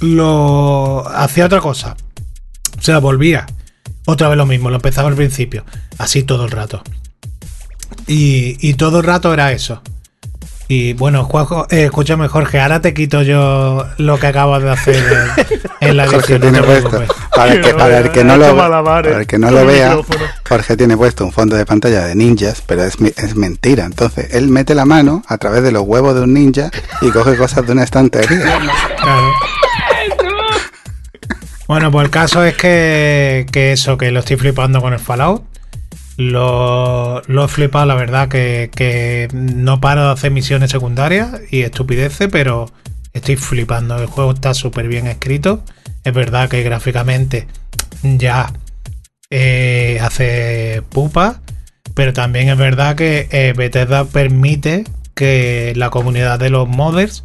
Lo 0.00 1.06
hacía 1.08 1.46
otra 1.46 1.60
cosa, 1.60 1.96
o 2.78 2.82
sea, 2.82 2.98
volvía 2.98 3.46
otra 4.06 4.28
vez 4.28 4.36
lo 4.36 4.46
mismo, 4.46 4.70
lo 4.70 4.76
empezaba 4.76 5.08
al 5.08 5.14
principio, 5.14 5.64
así 5.98 6.22
todo 6.22 6.44
el 6.44 6.50
rato. 6.50 6.82
Y, 8.06 8.56
y 8.66 8.74
todo 8.74 9.00
el 9.00 9.04
rato 9.04 9.32
era 9.32 9.52
eso. 9.52 9.82
Y 10.72 10.92
bueno, 10.92 11.24
Juanjo, 11.24 11.66
eh, 11.68 11.86
escúchame 11.86 12.28
Jorge, 12.28 12.60
ahora 12.60 12.80
te 12.80 12.94
quito 12.94 13.22
yo 13.22 13.88
lo 13.98 14.20
que 14.20 14.28
acabas 14.28 14.62
de 14.62 14.70
hacer 14.70 14.94
en, 15.80 15.88
en 15.88 15.96
la 15.96 16.04
Jorge 16.06 16.34
edición. 16.34 16.40
tiene 16.42 16.62
puesto. 16.62 17.02
Para 17.34 17.54
el 17.54 17.60
que, 17.60 17.74
para 17.74 17.98
el 17.98 18.12
que 18.12 18.22
no 18.22 18.36
lo, 18.36 18.56
para 18.56 19.18
el 19.18 19.26
que 19.26 19.36
no 19.36 19.50
vea. 19.66 19.98
Jorge 20.48 20.76
tiene 20.76 20.96
puesto 20.96 21.24
un 21.24 21.32
fondo 21.32 21.56
de 21.56 21.66
pantalla 21.66 22.04
de 22.04 22.14
ninjas, 22.14 22.62
pero 22.64 22.84
es, 22.84 22.94
es 23.16 23.34
mentira. 23.34 23.84
Entonces, 23.84 24.32
él 24.32 24.46
mete 24.46 24.76
la 24.76 24.84
mano 24.84 25.24
a 25.26 25.38
través 25.38 25.64
de 25.64 25.72
los 25.72 25.82
huevos 25.82 26.14
de 26.14 26.20
un 26.20 26.34
ninja 26.34 26.70
y 27.02 27.10
coge 27.10 27.36
cosas 27.36 27.66
de 27.66 27.72
una 27.72 27.82
estantería. 27.82 28.60
Claro. 28.96 29.32
Bueno, 31.66 31.90
pues 31.90 32.04
el 32.04 32.10
caso 32.12 32.44
es 32.44 32.56
que, 32.56 33.44
que 33.50 33.72
eso, 33.72 33.98
que 33.98 34.12
lo 34.12 34.20
estoy 34.20 34.36
flipando 34.36 34.80
con 34.80 34.92
el 34.92 35.00
Fallout. 35.00 35.42
Lo, 36.20 37.22
he 37.26 37.48
flipado, 37.48 37.86
la 37.86 37.94
verdad, 37.94 38.28
que, 38.28 39.28
no 39.32 39.80
paro 39.80 40.04
de 40.04 40.12
hacer 40.12 40.30
misiones 40.30 40.70
secundarias 40.70 41.40
y 41.50 41.62
estupideces, 41.62 42.28
pero 42.30 42.70
estoy 43.14 43.36
flipando. 43.36 43.96
El 43.96 44.04
juego 44.04 44.32
está 44.32 44.52
súper 44.52 44.86
bien 44.86 45.06
escrito. 45.06 45.64
Es 46.04 46.12
verdad 46.12 46.50
que 46.50 46.62
gráficamente 46.62 47.46
ya 48.02 48.52
eh, 49.30 49.98
hace 50.02 50.82
pupa, 50.90 51.40
pero 51.94 52.12
también 52.12 52.50
es 52.50 52.58
verdad 52.58 52.96
que 52.96 53.26
eh, 53.30 53.54
Bethesda 53.56 54.04
permite 54.04 54.84
que 55.14 55.72
la 55.74 55.88
comunidad 55.88 56.38
de 56.38 56.50
los 56.50 56.68
modders 56.68 57.24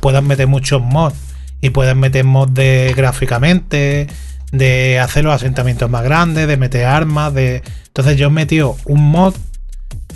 puedan 0.00 0.26
meter 0.26 0.48
muchos 0.48 0.82
mods 0.82 1.14
y 1.60 1.70
puedan 1.70 2.00
meter 2.00 2.24
mods 2.24 2.52
de 2.54 2.94
gráficamente, 2.96 4.08
de 4.52 4.98
hacer 4.98 5.24
los 5.24 5.34
asentamientos 5.34 5.90
más 5.90 6.02
grandes, 6.04 6.48
de 6.48 6.56
meter 6.56 6.86
armas, 6.86 7.34
de 7.34 7.62
entonces 7.86 8.16
yo 8.16 8.28
he 8.28 8.30
metido 8.30 8.76
un 8.84 9.10
mod 9.10 9.34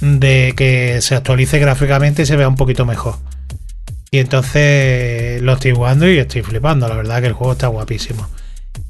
de 0.00 0.54
que 0.56 1.00
se 1.00 1.14
actualice 1.14 1.58
gráficamente 1.58 2.22
y 2.22 2.26
se 2.26 2.36
vea 2.36 2.48
un 2.48 2.56
poquito 2.56 2.86
mejor. 2.86 3.16
Y 4.10 4.18
entonces 4.18 5.40
lo 5.42 5.54
estoy 5.54 5.72
jugando 5.72 6.08
y 6.08 6.18
estoy 6.18 6.42
flipando, 6.42 6.88
la 6.88 6.96
verdad 6.96 7.20
que 7.20 7.28
el 7.28 7.32
juego 7.32 7.52
está 7.52 7.68
guapísimo. 7.68 8.28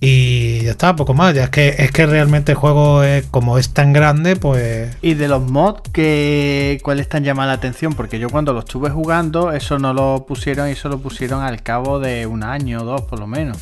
Y 0.00 0.62
ya 0.62 0.72
está, 0.72 0.96
poco 0.96 1.14
más. 1.14 1.32
Ya 1.32 1.44
es 1.44 1.50
que 1.50 1.76
es 1.78 1.92
que 1.92 2.06
realmente 2.06 2.52
el 2.52 2.58
juego 2.58 3.04
es, 3.04 3.24
como 3.26 3.56
es 3.56 3.72
tan 3.72 3.92
grande, 3.92 4.34
pues 4.34 4.96
Y 5.00 5.14
de 5.14 5.28
los 5.28 5.48
mods, 5.48 5.82
que, 5.92 6.80
¿cuáles 6.82 7.08
te 7.08 7.18
han 7.18 7.24
llamado 7.24 7.48
la 7.48 7.54
atención? 7.54 7.94
Porque 7.94 8.18
yo 8.18 8.28
cuando 8.28 8.52
lo 8.52 8.60
estuve 8.60 8.90
jugando, 8.90 9.52
eso 9.52 9.78
no 9.78 9.94
lo 9.94 10.24
pusieron 10.26 10.68
y 10.68 10.72
eso 10.72 10.88
lo 10.88 10.98
pusieron 10.98 11.42
al 11.42 11.62
cabo 11.62 12.00
de 12.00 12.26
un 12.26 12.42
año 12.42 12.82
o 12.82 12.84
dos, 12.84 13.02
por 13.02 13.20
lo 13.20 13.28
menos. 13.28 13.58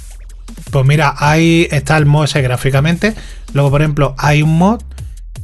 Pues 0.71 0.87
mira, 0.87 1.15
ahí 1.19 1.67
está 1.71 1.97
el 1.97 2.07
mod 2.07 2.25
ese 2.25 2.43
gráficamente. 2.43 3.15
Luego, 3.53 3.71
por 3.71 3.83
ejemplo, 3.83 4.15
hay 4.19 4.43
un 4.43 4.59
mod 4.59 4.83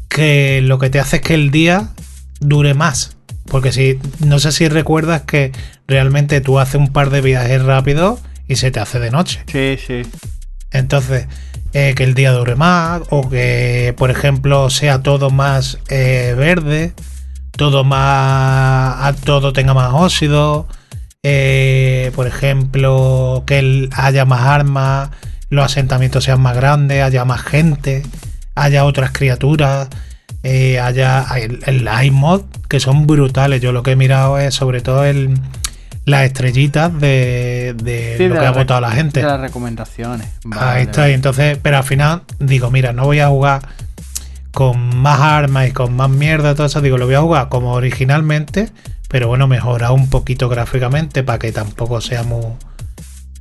que 0.09 0.61
lo 0.63 0.79
que 0.79 0.91
te 0.91 1.01
hace 1.01 1.17
es 1.17 1.23
que 1.23 1.35
el 1.35 1.51
día 1.51 1.91
dure 2.41 2.75
más. 2.75 3.17
Porque 3.47 3.73
si 3.73 3.99
no 4.25 4.39
sé 4.39 4.53
si 4.53 4.69
recuerdas 4.69 5.23
que 5.23 5.53
realmente 5.87 6.41
tú 6.41 6.59
haces 6.59 6.77
un 6.77 6.93
par 6.93 7.11
de 7.11 7.21
viajes 7.21 7.63
rápidos 7.63 8.21
y 8.49 8.57
se 8.57 8.71
te 8.71 8.81
hace 8.81 8.99
de 8.99 9.11
noche. 9.11 9.43
Sí, 9.47 9.77
sí. 9.85 10.03
Entonces, 10.71 11.27
eh, 11.73 11.95
que 11.97 12.05
el 12.05 12.15
día 12.15 12.33
dure 12.33 12.57
más 12.57 13.03
o 13.11 13.29
que, 13.29 13.95
por 13.97 14.11
ejemplo, 14.11 14.71
sea 14.71 15.03
todo 15.03 15.31
más 15.31 15.79
eh, 15.89 16.35
verde, 16.37 16.95
todo 17.53 17.85
más, 17.85 19.21
todo 19.23 19.53
tenga 19.53 19.75
más 19.75 19.93
óxido, 19.93 20.67
eh, 21.29 22.13
por 22.15 22.29
ejemplo, 22.29 23.43
que 23.49 23.89
haya 23.97 24.25
más 24.25 24.43
armas, 24.43 25.11
los 25.51 25.65
asentamientos 25.65 26.23
sean 26.23 26.41
más 26.41 26.55
grandes, 26.55 27.03
haya 27.03 27.25
más 27.25 27.43
gente, 27.43 28.05
haya 28.55 28.85
otras 28.85 29.11
criaturas, 29.11 29.89
eh, 30.45 30.79
haya 30.79 31.27
el, 31.37 31.59
el 31.67 31.89
iMod, 32.05 32.43
que 32.69 32.79
son 32.79 33.09
brutales. 33.09 33.61
Yo 33.61 33.73
lo 33.73 33.83
que 33.83 33.91
he 33.91 33.97
mirado 33.97 34.39
es 34.39 34.55
sobre 34.55 34.83
todo 34.83 35.05
el, 35.05 35.35
las 36.05 36.27
estrellitas 36.27 36.97
de, 37.01 37.75
de 37.77 38.15
Sí, 38.19 38.29
lo 38.29 38.35
de 38.35 38.41
que 38.43 38.47
ha 38.47 38.53
votado 38.53 38.81
la 38.81 38.93
gente. 38.93 39.19
De 39.19 39.27
las 39.27 39.41
recomendaciones. 39.41 40.29
Ahí 40.53 40.85
está, 40.85 41.01
vale. 41.01 41.11
y 41.11 41.15
entonces, 41.17 41.59
pero 41.61 41.79
al 41.79 41.85
final 41.85 42.23
digo, 42.39 42.71
mira, 42.71 42.93
no 42.93 43.05
voy 43.05 43.19
a 43.19 43.27
jugar 43.27 43.63
con 44.57 44.97
más 44.97 45.21
armas 45.21 45.69
y 45.69 45.73
con 45.73 45.95
más 45.95 46.09
mierda, 46.09 46.55
todo 46.55 46.67
eso, 46.67 46.81
digo, 46.81 46.97
lo 46.97 47.05
voy 47.05 47.15
a 47.15 47.21
jugar 47.21 47.51
como 47.51 47.75
originalmente, 47.75 48.71
pero 49.07 49.29
bueno, 49.29 49.47
mejorar 49.47 49.93
un 49.93 50.09
poquito 50.09 50.49
gráficamente 50.49 51.23
para 51.23 51.39
que 51.39 51.53
tampoco 51.53 52.01
sea 52.01 52.23
muy, 52.23 52.41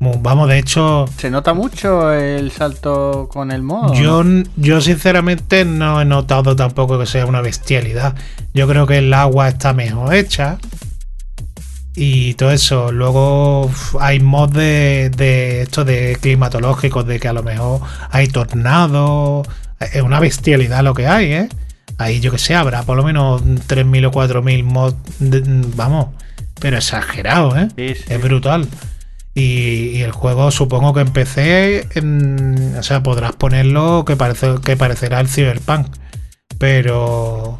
muy- 0.01 0.17
Vamos, 0.19 0.49
de 0.49 0.59
hecho, 0.59 1.05
¿Se 1.17 1.31
nota 1.31 1.53
mucho 1.53 2.11
el 2.11 2.51
salto 2.51 3.29
con 3.31 3.51
el 3.53 3.61
modo? 3.63 3.93
yo, 3.93 4.25
yo 4.57 4.81
sinceramente 4.81 5.63
no 5.63 6.01
he 6.01 6.05
notado 6.05 6.53
tampoco 6.53 6.99
que 6.99 7.05
sea 7.05 7.25
una 7.25 7.39
bestialidad. 7.39 8.13
Yo 8.53 8.67
creo 8.67 8.85
que 8.85 8.97
el 8.97 9.13
agua 9.13 9.47
está 9.47 9.71
mejor 9.71 10.13
hecha. 10.13 10.57
Y 11.95 12.33
todo 12.33 12.51
eso. 12.51 12.91
Luego 12.91 13.71
hay 14.01 14.19
mods 14.19 14.53
de, 14.53 15.11
de 15.15 15.61
esto 15.61 15.85
de 15.85 16.17
climatológicos, 16.19 17.07
de 17.07 17.21
que 17.21 17.29
a 17.29 17.33
lo 17.33 17.41
mejor 17.41 17.79
hay 18.11 18.27
tornados. 18.27 19.47
Es 19.93 20.01
una 20.01 20.19
bestialidad 20.19 20.83
lo 20.83 20.93
que 20.93 21.07
hay, 21.07 21.31
¿eh? 21.33 21.49
Ahí 21.97 22.19
yo 22.19 22.31
que 22.31 22.37
sé, 22.37 22.55
habrá 22.55 22.83
por 22.83 22.97
lo 22.97 23.03
menos 23.03 23.41
3.000 23.67 24.05
o 24.07 24.11
4.000 24.11 24.63
mods, 24.63 24.95
de- 25.19 25.43
vamos, 25.75 26.07
pero 26.59 26.77
exagerado, 26.77 27.55
¿eh? 27.57 27.69
Sí, 27.77 27.95
sí. 27.95 28.03
Es 28.09 28.21
brutal. 28.21 28.67
Y, 29.33 29.89
y 29.97 30.01
el 30.01 30.11
juego 30.11 30.49
supongo 30.51 30.93
que 30.93 31.01
empecé, 31.01 31.87
o 32.77 32.83
sea, 32.83 33.03
podrás 33.03 33.33
ponerlo 33.33 34.03
que, 34.05 34.15
parece, 34.15 34.55
que 34.63 34.77
parecerá 34.77 35.19
el 35.19 35.27
Cyberpunk. 35.27 35.87
Pero, 36.57 37.59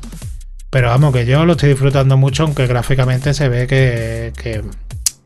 pero 0.70 0.88
vamos, 0.88 1.14
que 1.14 1.26
yo 1.26 1.46
lo 1.46 1.54
estoy 1.54 1.70
disfrutando 1.70 2.16
mucho, 2.18 2.44
aunque 2.44 2.68
gráficamente 2.68 3.34
se 3.34 3.50
ve 3.50 3.68
que, 3.68 4.32
que, 4.42 4.64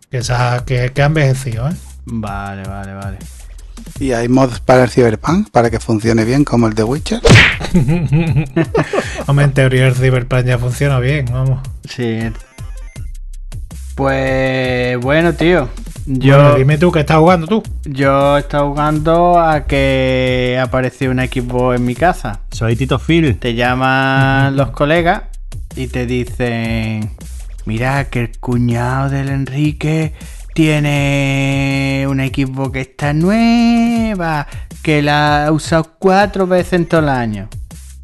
que, 0.10 0.24
se 0.24 0.34
ha, 0.34 0.63
que, 0.65 0.91
que 0.91 1.01
ha 1.03 1.06
envejecido. 1.06 1.70
¿eh? 1.70 1.74
Vale, 2.06 2.63
vale, 2.63 2.94
vale. 2.94 3.18
¿Y 4.00 4.12
hay 4.13 4.27
mods 4.29 4.60
para 4.62 4.84
el 4.84 4.89
Cyberpunk 4.89 5.50
para 5.51 5.69
que 5.69 5.79
funcione 5.79 6.25
bien 6.25 6.43
como 6.43 6.67
el 6.67 6.74
de 6.74 6.84
Witcher? 6.84 7.22
Hombre, 9.27 9.46
en 9.46 9.51
teoría 9.53 9.88
el 9.88 9.96
Cyberpunk 9.96 10.46
ya 10.46 10.58
funciona 10.58 11.00
bien, 11.00 11.25
vamos. 11.31 11.60
Sí. 11.88 12.19
Pues 13.96 14.98
bueno, 15.00 15.34
tío. 15.34 15.67
Yo, 16.05 16.36
Bueno, 16.38 16.55
dime 16.55 16.77
tú 16.77 16.91
que 16.91 17.01
estás 17.01 17.17
jugando 17.17 17.46
tú. 17.48 17.62
yo 17.84 18.38
he 18.38 18.39
estado 18.39 18.69
jugando 18.69 19.38
a 19.39 19.65
que 19.65 20.58
apareció 20.62 21.12
un 21.12 21.19
equipo 21.19 21.74
en 21.74 21.86
mi 21.86 21.96
casa. 21.96 22.39
Soy 22.51 22.75
Tito 22.75 22.98
Phil. 22.98 23.38
Te 23.38 23.53
llaman 23.55 24.55
los 24.55 24.72
colegas 24.72 25.24
y 25.75 25.88
te 25.88 26.05
dicen, 26.05 27.12
mira 27.65 28.05
que 28.05 28.22
el 28.22 28.39
cuñado 28.39 29.10
del 29.10 29.29
Enrique 29.29 30.13
tiene 30.53 32.06
una 32.10 32.25
equipo 32.25 32.72
que 32.72 32.82
está 32.82 33.13
nueva, 33.13 34.48
que 34.82 35.01
la 35.01 35.46
ha 35.46 35.51
usado 35.51 35.96
cuatro 36.00 36.48
veces 36.48 36.74
en 36.74 36.86
todo 36.86 37.01
el 37.01 37.10
año. 37.10 37.50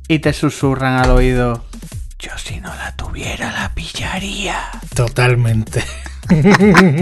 Y 0.08 0.20
te 0.20 0.34
susurran 0.34 0.94
al 1.04 1.10
oído, 1.12 1.66
yo 2.20 2.32
si 2.38 2.60
no 2.60 2.70
la 2.76 2.96
tuviera 2.96 3.52
la 3.52 3.74
pillaría. 3.74 4.56
Totalmente. 4.94 5.84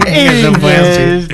Eso 0.06 0.52
fue 0.54 0.76
así. 0.76 1.28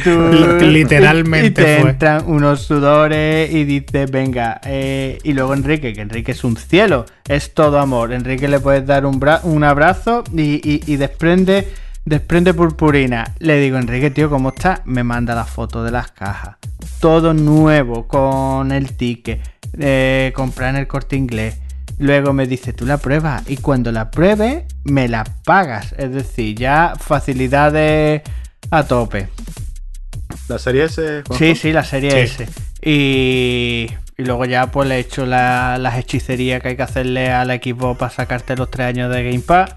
Literalmente 0.65 1.47
y 1.47 1.51
te 1.51 1.81
fue. 1.81 1.91
entran 1.91 2.25
unos 2.27 2.63
sudores 2.63 3.53
y 3.53 3.65
dices, 3.65 4.11
venga, 4.11 4.61
eh, 4.65 5.19
y 5.25 5.33
luego 5.33 5.55
Enrique, 5.55 5.93
que 5.93 6.01
Enrique 6.01 6.33
es 6.33 6.45
un 6.45 6.57
cielo, 6.57 7.07
es 7.27 7.53
todo 7.55 7.79
amor. 7.81 8.13
Enrique 8.13 8.49
le 8.49 8.61
puedes 8.61 8.87
dar 8.87 9.07
un, 9.07 9.21
bra- 9.21 9.41
un 9.43 9.65
abrazo 9.65 10.23
y, 10.37 10.61
y- 10.69 10.83
y 10.87 10.97
desprende, 10.97 11.69
desprende 12.11 12.53
purpurina. 12.55 13.35
Le 13.39 13.59
digo, 13.61 13.79
Enrique, 13.79 14.11
tío, 14.11 14.29
¿cómo 14.29 14.49
estás? 14.51 14.81
Me 14.85 15.05
manda 15.05 15.35
la 15.37 15.45
foto 15.45 15.85
de 15.85 15.93
las 15.93 16.11
cajas. 16.11 16.57
Todo 16.99 17.33
nuevo, 17.33 18.09
con 18.09 18.73
el 18.73 18.97
ticket, 18.97 19.41
eh, 19.79 20.33
comprar 20.35 20.71
en 20.71 20.77
el 20.81 20.89
corte 20.89 21.15
inglés. 21.15 21.59
Luego 21.99 22.33
me 22.33 22.47
dice, 22.49 22.73
tú 22.73 22.85
la 22.85 22.97
pruebas 22.99 23.49
y 23.49 23.59
cuando 23.59 23.93
la 23.93 24.11
pruebes 24.11 24.65
me 24.85 25.07
la 25.09 25.23
pagas. 25.45 25.95
Es 25.99 26.11
decir, 26.13 26.57
ya 26.57 26.95
facilidades 26.99 28.23
a 28.73 28.83
tope. 28.85 29.29
La 30.49 30.59
serie 30.59 30.85
S. 30.85 31.23
Juanjo? 31.27 31.45
Sí, 31.45 31.55
sí, 31.55 31.73
la 31.73 31.85
serie 31.85 32.11
Sí. 32.27 32.43
S. 32.43 32.49
Y, 32.83 33.87
y 34.19 34.25
luego 34.25 34.47
ya 34.47 34.71
pues 34.73 34.89
le 34.89 34.97
he 34.97 34.99
hecho 34.99 35.27
la- 35.27 35.79
las 35.79 35.97
hechicerías 35.99 36.61
que 36.61 36.69
hay 36.69 36.77
que 36.77 36.83
hacerle 36.83 37.31
al 37.31 37.51
equipo 37.53 37.95
para 37.97 38.11
sacarte 38.11 38.57
los 38.57 38.69
tres 38.69 38.89
años 38.89 39.15
de 39.15 39.23
Game 39.23 39.41
Pass. 39.41 39.77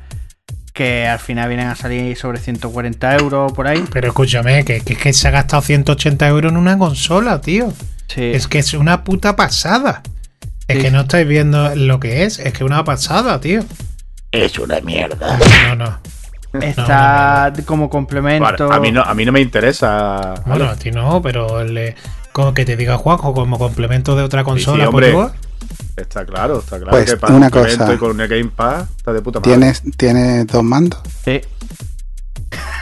Que 0.73 1.07
al 1.07 1.19
final 1.19 1.47
vienen 1.49 1.67
a 1.67 1.75
salir 1.75 2.17
sobre 2.17 2.39
140 2.39 3.15
euros 3.17 3.53
por 3.53 3.67
ahí. 3.67 3.83
Pero 3.91 4.07
escúchame, 4.07 4.65
que, 4.65 4.81
que, 4.81 4.95
que 4.95 5.13
se 5.13 5.27
ha 5.27 5.31
gastado 5.31 5.61
180 5.61 6.27
euros 6.27 6.51
en 6.51 6.57
una 6.57 6.77
consola, 6.79 7.39
tío. 7.41 7.71
Sí. 8.07 8.23
Es 8.33 8.47
que 8.47 8.57
es 8.59 8.73
una 8.73 9.03
puta 9.03 9.35
pasada. 9.35 10.01
Es 10.67 10.77
Sí. 10.77 10.81
que 10.83 10.91
no 10.91 11.01
estáis 11.01 11.27
viendo 11.27 11.75
lo 11.75 11.99
que 11.99 12.23
es. 12.23 12.39
Es 12.39 12.53
que 12.53 12.57
es 12.57 12.61
una 12.63 12.83
pasada, 12.83 13.39
tío. 13.39 13.63
Es 14.31 14.57
una 14.57 14.79
mierda. 14.81 15.37
No, 15.67 15.75
no. 15.75 15.99
Está 16.65 17.51
como 17.65 17.89
complemento. 17.89 18.67
Vale, 18.67 18.75
a, 18.75 18.79
mí 18.79 18.91
no, 18.91 19.01
a 19.03 19.13
mí 19.13 19.25
no 19.25 19.31
me 19.31 19.41
interesa. 19.41 20.35
Bueno, 20.45 20.65
a 20.65 20.75
ti 20.75 20.91
no, 20.91 21.21
pero 21.21 21.63
le, 21.63 21.95
como 22.31 22.53
que 22.53 22.65
te 22.65 22.75
diga 22.77 22.97
Juanjo, 22.97 23.33
como 23.33 23.57
complemento 23.59 24.15
de 24.15 24.23
otra 24.23 24.43
consola, 24.43 24.83
sí, 24.85 24.87
hombre. 24.89 25.11
tú- 25.11 25.31
Está 25.95 26.25
claro, 26.25 26.59
está 26.59 26.77
claro 26.77 26.91
Pues, 26.91 27.11
que 27.11 27.17
para 27.17 27.33
una 27.35 27.49
cosa. 27.49 27.93
y 27.93 27.97
con 27.97 28.11
una 28.11 28.27
Game 28.27 28.51
Pass 28.55 28.87
está 28.97 29.13
de 29.13 29.21
puta 29.21 29.39
madre. 29.39 29.51
¿Tienes, 29.51 29.81
¿Tienes 29.97 30.47
dos 30.47 30.63
mandos? 30.63 30.99
Sí. 31.23 31.39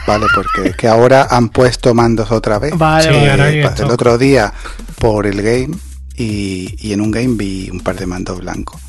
Vale, 0.07 0.25
porque 0.33 0.69
es 0.69 0.75
que 0.75 0.87
ahora 0.87 1.27
han 1.29 1.49
puesto 1.49 1.93
mandos 1.93 2.31
otra 2.31 2.59
vez. 2.59 2.77
Vale, 2.77 3.03
Sí, 3.03 3.27
vale. 3.27 3.63
pasé 3.63 3.83
el 3.83 3.83
esto. 3.83 3.93
otro 3.93 4.17
día 4.17 4.53
por 4.99 5.27
el 5.27 5.41
game 5.41 5.77
y, 6.15 6.75
y 6.79 6.93
en 6.93 7.01
un 7.01 7.11
game 7.11 7.35
vi 7.35 7.69
un 7.69 7.79
par 7.81 7.95
de 7.97 8.07
mandos 8.07 8.39
blancos. 8.39 8.81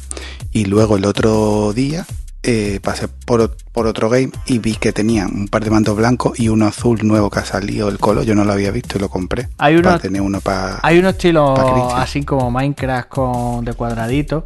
Y 0.52 0.64
luego 0.66 0.96
el 0.96 1.04
otro 1.04 1.72
día 1.74 2.06
eh, 2.44 2.80
pasé 2.82 3.08
por, 3.08 3.56
por 3.72 3.86
otro 3.86 4.08
game 4.10 4.30
y 4.46 4.58
vi 4.58 4.74
que 4.74 4.92
tenían 4.92 5.32
un 5.34 5.48
par 5.48 5.62
de 5.64 5.70
mandos 5.70 5.96
blancos 5.96 6.38
y 6.40 6.48
uno 6.48 6.66
azul 6.66 6.98
nuevo 7.02 7.30
que 7.30 7.38
ha 7.40 7.44
salido 7.44 7.88
el 7.88 7.98
color. 7.98 8.24
Yo 8.24 8.34
no 8.34 8.44
lo 8.44 8.52
había 8.52 8.70
visto 8.70 8.98
y 8.98 9.00
lo 9.00 9.08
compré. 9.08 9.48
Hay 9.58 9.74
uno- 9.74 9.84
para 9.84 9.98
tener 10.00 10.20
uno 10.22 10.40
para... 10.40 10.80
Hay 10.82 10.98
un 10.98 11.06
estilo 11.06 11.54
Pa' 11.54 11.72
Cristian. 11.72 12.00
así 12.00 12.22
como 12.24 12.50
Minecraft 12.50 13.08
con 13.08 13.64
de 13.64 13.74
cuadraditos 13.74 14.44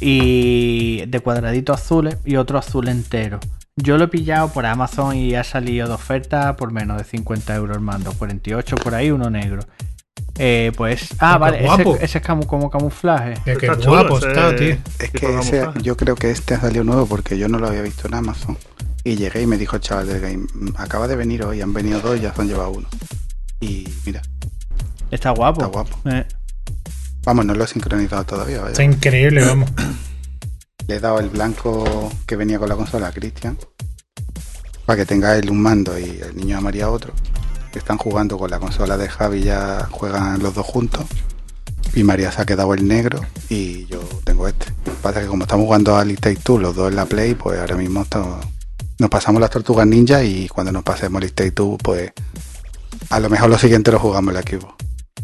y 0.00 1.04
de 1.06 1.20
cuadraditos 1.20 1.80
azules 1.80 2.18
y 2.24 2.36
otro 2.36 2.58
azul 2.58 2.88
entero. 2.88 3.40
Yo 3.76 3.98
lo 3.98 4.04
he 4.04 4.08
pillado 4.08 4.48
por 4.50 4.66
Amazon 4.66 5.16
y 5.16 5.34
ha 5.34 5.42
salido 5.44 5.88
de 5.88 5.94
oferta 5.94 6.56
por 6.56 6.70
menos 6.72 6.96
de 6.98 7.04
50 7.04 7.54
euros 7.56 7.76
el 7.76 7.82
mando, 7.82 8.12
48 8.12 8.76
por 8.76 8.94
ahí, 8.94 9.10
uno 9.10 9.30
negro. 9.30 9.62
Eh, 10.38 10.72
pues, 10.76 11.08
ah, 11.20 11.34
Qué 11.34 11.38
vale, 11.38 11.56
ese, 11.58 11.66
guapo. 11.66 11.96
ese 12.00 12.18
es 12.18 12.24
como, 12.26 12.46
como 12.46 12.68
camuflaje. 12.70 13.34
Que 13.44 13.56
qué 13.56 13.66
Está 13.66 13.88
guapo 13.88 14.18
ese- 14.18 14.28
está, 14.28 14.56
tío. 14.56 14.76
Es 14.98 15.10
que 15.12 15.38
ese- 15.38 15.66
yo 15.82 15.96
creo 15.96 16.16
que 16.16 16.30
este 16.30 16.54
ha 16.54 16.60
salido 16.60 16.82
nuevo 16.84 17.06
porque 17.06 17.38
yo 17.38 17.48
no 17.48 17.58
lo 17.58 17.68
había 17.68 17.82
visto 17.82 18.08
en 18.08 18.14
Amazon. 18.14 18.58
Y 19.04 19.16
llegué 19.16 19.42
y 19.42 19.46
me 19.46 19.58
dijo 19.58 19.76
el 19.76 19.82
chaval 19.82 20.06
del 20.08 20.20
game, 20.20 20.46
"Mm, 20.54 20.70
acaba 20.76 21.06
de 21.06 21.14
venir 21.14 21.44
hoy, 21.44 21.60
han 21.60 21.72
venido 21.72 22.00
dos 22.00 22.16
y 22.16 22.20
ya 22.22 22.34
se 22.34 22.40
han 22.42 22.48
llevado 22.48 22.70
uno. 22.70 22.88
Y 23.60 23.88
mira, 24.06 24.22
Está 25.10 25.30
guapo. 25.30 25.60
está 25.60 25.70
guapo. 25.72 25.98
Eh, 26.10 26.24
Vamos, 27.24 27.46
no 27.46 27.54
lo 27.54 27.64
he 27.64 27.66
sincronizado 27.68 28.24
todavía. 28.24 28.58
vaya. 28.60 28.70
Está 28.72 28.82
increíble, 28.82 29.44
vamos. 29.44 29.70
Le 30.88 30.96
he 30.96 31.00
dado 31.00 31.20
el 31.20 31.30
blanco 31.30 32.10
que 32.26 32.36
venía 32.36 32.58
con 32.58 32.68
la 32.68 32.76
consola 32.76 33.06
a 33.08 33.12
Cristian. 33.12 33.56
Para 34.84 34.98
que 34.98 35.06
tenga 35.06 35.34
él 35.36 35.48
un 35.48 35.62
mando 35.62 35.98
y 35.98 36.04
el 36.20 36.36
niño 36.36 36.56
de 36.56 36.62
María 36.62 36.90
otro. 36.90 37.14
Están 37.78 37.98
jugando 37.98 38.38
con 38.38 38.50
la 38.50 38.58
consola 38.58 38.96
de 38.96 39.08
Javi, 39.08 39.42
ya 39.42 39.88
juegan 39.90 40.42
los 40.42 40.54
dos 40.54 40.66
juntos. 40.66 41.04
Y 41.94 42.02
María 42.02 42.32
se 42.32 42.42
ha 42.42 42.46
quedado 42.46 42.74
el 42.74 42.86
negro 42.88 43.20
y 43.48 43.86
yo 43.86 44.00
tengo 44.24 44.48
este. 44.48 44.66
Pasa 45.02 45.20
que 45.20 45.26
como 45.26 45.44
estamos 45.44 45.66
jugando 45.66 45.96
a 45.96 46.04
Take 46.04 46.36
Two, 46.36 46.58
los 46.58 46.74
dos 46.74 46.90
en 46.90 46.96
la 46.96 47.06
Play, 47.06 47.34
pues 47.34 47.58
ahora 47.60 47.76
mismo 47.76 48.04
nos 48.98 49.10
pasamos 49.10 49.40
las 49.40 49.50
tortugas 49.50 49.86
ninja 49.86 50.24
y 50.24 50.48
cuando 50.48 50.72
nos 50.72 50.82
pasemos 50.82 51.20
Take 51.32 51.52
Two, 51.52 51.78
pues 51.82 52.12
a 53.10 53.20
lo 53.20 53.30
mejor 53.30 53.50
lo 53.50 53.58
siguiente 53.58 53.92
lo 53.92 53.98
jugamos 53.98 54.32
en 54.32 54.36
el 54.38 54.42
equipo. 54.42 54.74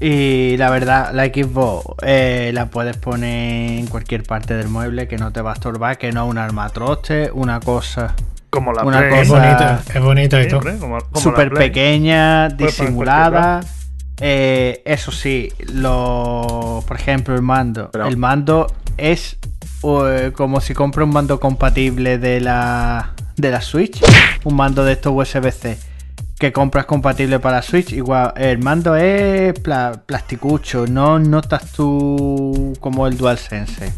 Y 0.00 0.56
la 0.56 0.70
verdad, 0.70 1.12
la 1.12 1.26
Xbox 1.26 1.96
eh, 2.02 2.52
la 2.54 2.70
puedes 2.70 2.96
poner 2.96 3.78
en 3.80 3.86
cualquier 3.86 4.22
parte 4.22 4.54
del 4.54 4.68
mueble 4.68 5.08
que 5.08 5.18
no 5.18 5.30
te 5.30 5.42
va 5.42 5.50
a 5.50 5.54
estorbar, 5.54 5.98
que 5.98 6.10
no 6.10 6.24
es 6.24 6.30
un 6.30 6.38
armatroste, 6.38 7.30
una 7.32 7.60
cosa 7.60 8.14
Como 8.50 8.72
la 8.72 8.82
Una 8.84 8.98
Play. 8.98 9.20
Es 9.20 9.28
cosa- 9.28 9.40
bonito, 9.40 9.92
es 9.94 10.02
bonito 10.02 10.40
y 10.42 10.48
todo. 10.48 10.58
hombre, 10.58 10.76
como- 10.78 10.98
como 11.00 11.20
súper 11.20 11.50
pequeña, 11.52 12.48
disimulada. 12.48 13.60
Eh, 14.22 14.82
eso 14.84 15.12
sí, 15.12 15.50
lo, 15.72 16.84
por 16.86 16.96
ejemplo, 16.98 17.34
el 17.34 17.42
mando. 17.42 17.90
Pero- 17.92 18.06
el 18.06 18.16
mando 18.16 18.66
es 18.96 19.38
eh, 19.82 20.32
como 20.36 20.60
si 20.60 20.74
compra 20.74 21.04
un 21.04 21.10
mando 21.10 21.40
compatible 21.40 22.18
de 22.18 22.40
la, 22.40 23.12
de 23.36 23.50
la 23.50 23.60
Switch. 23.62 24.02
Un 24.44 24.56
mando 24.56 24.84
de 24.84 24.92
estos 24.92 25.12
USB-C 25.14 25.78
que 26.38 26.52
compras 26.52 26.84
compatible 26.86 27.38
para 27.38 27.62
Switch. 27.62 27.92
Igual, 27.92 28.32
el 28.36 28.58
mando 28.58 28.94
es 28.96 29.58
pla- 29.60 30.02
plasticucho, 30.04 30.86
no 30.86 31.18
notas 31.18 31.72
tú 31.72 32.74
como 32.80 33.06
el 33.06 33.16
DualSense. 33.16 33.90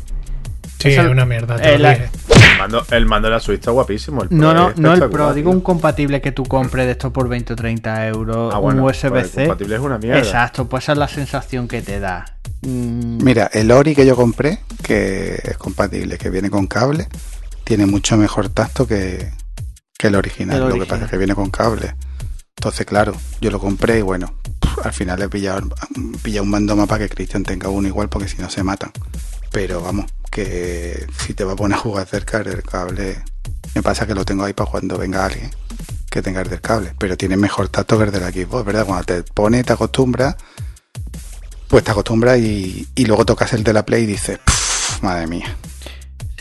Sí, 0.78 0.88
Eso- 0.90 1.02
es 1.02 1.08
una 1.08 1.24
mierda. 1.24 1.56
te 1.56 1.74
eh, 1.74 1.78
lo 1.78 1.82
la- 1.84 1.94
dije. 1.94 2.08
El 2.52 2.58
mando, 2.58 2.86
el 2.90 3.06
mando 3.06 3.28
de 3.28 3.34
la 3.34 3.40
Switch 3.40 3.58
está 3.58 3.70
guapísimo. 3.70 4.22
El 4.22 4.28
Pro 4.28 4.38
No, 4.38 4.54
no, 4.54 4.68
es 4.70 4.76
no 4.78 4.92
el 4.94 5.10
Pro, 5.10 5.34
digo 5.34 5.50
un 5.50 5.60
compatible 5.60 6.20
que 6.20 6.32
tú 6.32 6.44
compres 6.44 6.86
de 6.86 6.92
estos 6.92 7.12
por 7.12 7.28
20 7.28 7.52
o 7.52 7.56
30 7.56 8.06
euros, 8.08 8.54
Ah, 8.54 8.58
bueno, 8.58 8.82
un 8.82 8.86
pues 8.88 9.02
USB-C. 9.02 9.46
compatible 9.46 9.74
es 9.76 9.80
una 9.80 9.98
mierda. 9.98 10.18
Exacto, 10.18 10.68
pues 10.68 10.84
esa 10.84 10.92
es 10.92 10.98
la 10.98 11.08
sensación 11.08 11.66
que 11.68 11.82
te 11.82 11.98
da. 12.00 12.24
Mm, 12.62 13.22
Mira, 13.24 13.50
el 13.52 13.70
Ori 13.72 13.94
que 13.94 14.06
yo 14.06 14.14
compré, 14.16 14.60
que 14.82 15.40
es 15.42 15.56
compatible, 15.58 16.18
que 16.18 16.30
viene 16.30 16.50
con 16.50 16.66
cable, 16.66 17.08
tiene 17.64 17.86
mucho 17.86 18.16
mejor 18.16 18.48
tacto 18.48 18.86
que, 18.86 19.30
que 19.98 20.06
el 20.08 20.14
original. 20.14 20.62
El 20.62 20.68
Lo 20.68 20.74
que 20.78 20.86
pasa 20.86 21.04
es 21.06 21.10
que 21.10 21.18
viene 21.18 21.34
con 21.34 21.50
cable. 21.50 21.94
Entonces, 22.56 22.86
claro, 22.86 23.12
yo 23.40 23.50
lo 23.50 23.58
compré 23.58 23.98
y 23.98 24.02
bueno, 24.02 24.34
al 24.84 24.92
final 24.92 25.20
he 25.22 25.28
pillado, 25.28 25.68
pillado 26.22 26.44
un 26.44 26.50
mando 26.50 26.76
más 26.76 26.86
para 26.86 27.08
que 27.08 27.14
Cristian 27.14 27.42
tenga 27.42 27.68
uno 27.68 27.88
igual 27.88 28.08
porque 28.08 28.28
si 28.28 28.40
no 28.40 28.48
se 28.50 28.62
matan. 28.62 28.92
Pero 29.50 29.80
vamos, 29.82 30.06
que 30.32 31.06
si 31.24 31.34
te 31.34 31.44
va 31.44 31.52
a 31.52 31.56
poner 31.56 31.76
a 31.76 31.80
jugar 31.80 32.06
cerca 32.06 32.38
el 32.38 32.62
cable, 32.62 33.22
me 33.74 33.82
pasa 33.82 34.06
que 34.06 34.14
lo 34.14 34.24
tengo 34.24 34.44
ahí 34.44 34.54
para 34.54 34.70
cuando 34.70 34.96
venga 34.96 35.26
alguien 35.26 35.50
que 36.10 36.22
tenga 36.22 36.40
el 36.40 36.48
del 36.48 36.60
cable. 36.60 36.94
Pero 36.98 37.16
tiene 37.18 37.36
mejor 37.36 37.68
tacto 37.68 37.98
que 37.98 38.04
el 38.04 38.10
del 38.10 38.26
equipo, 38.26 38.64
verdad. 38.64 38.86
Cuando 38.86 39.04
te 39.04 39.22
pone, 39.22 39.62
te 39.62 39.74
acostumbras, 39.74 40.36
pues 41.68 41.84
te 41.84 41.90
acostumbras 41.90 42.38
y, 42.38 42.88
y 42.94 43.04
luego 43.04 43.26
tocas 43.26 43.52
el 43.52 43.62
de 43.62 43.74
la 43.74 43.84
Play 43.84 44.04
y 44.04 44.06
dices, 44.06 44.38
"Pff, 44.38 45.02
madre 45.02 45.26
mía. 45.26 45.54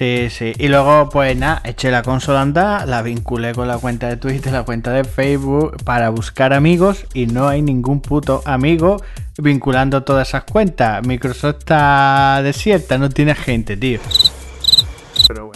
Sí, 0.02 0.32
sí. 0.32 0.54
Y 0.58 0.68
luego, 0.68 1.10
pues 1.10 1.38
nada, 1.38 1.62
eché 1.64 1.92
la 1.92 2.02
consola 2.02 2.40
a 2.40 2.42
andar, 2.42 2.88
la 2.88 3.04
vinculé 3.04 3.54
con 3.54 3.68
la 3.68 3.78
cuenta 3.78 4.08
de 4.08 4.18
Twitter, 4.18 4.52
la 4.52 4.64
cuenta 4.64 4.92
de 4.92 5.04
Facebook, 5.04 5.78
para 5.84 6.10
buscar 6.10 6.54
amigos 6.54 7.06
y 7.14 7.28
no 7.28 7.48
hay 7.48 7.62
ningún 7.62 8.02
puto 8.02 8.42
amigo 8.46 9.00
vinculando 9.38 10.02
todas 10.02 10.30
esas 10.30 10.46
cuentas. 10.46 11.06
Microsoft 11.06 11.58
está 11.60 12.42
desierta, 12.42 12.98
no 12.98 13.10
tiene 13.10 13.36
gente, 13.36 13.78
tío. 13.78 14.00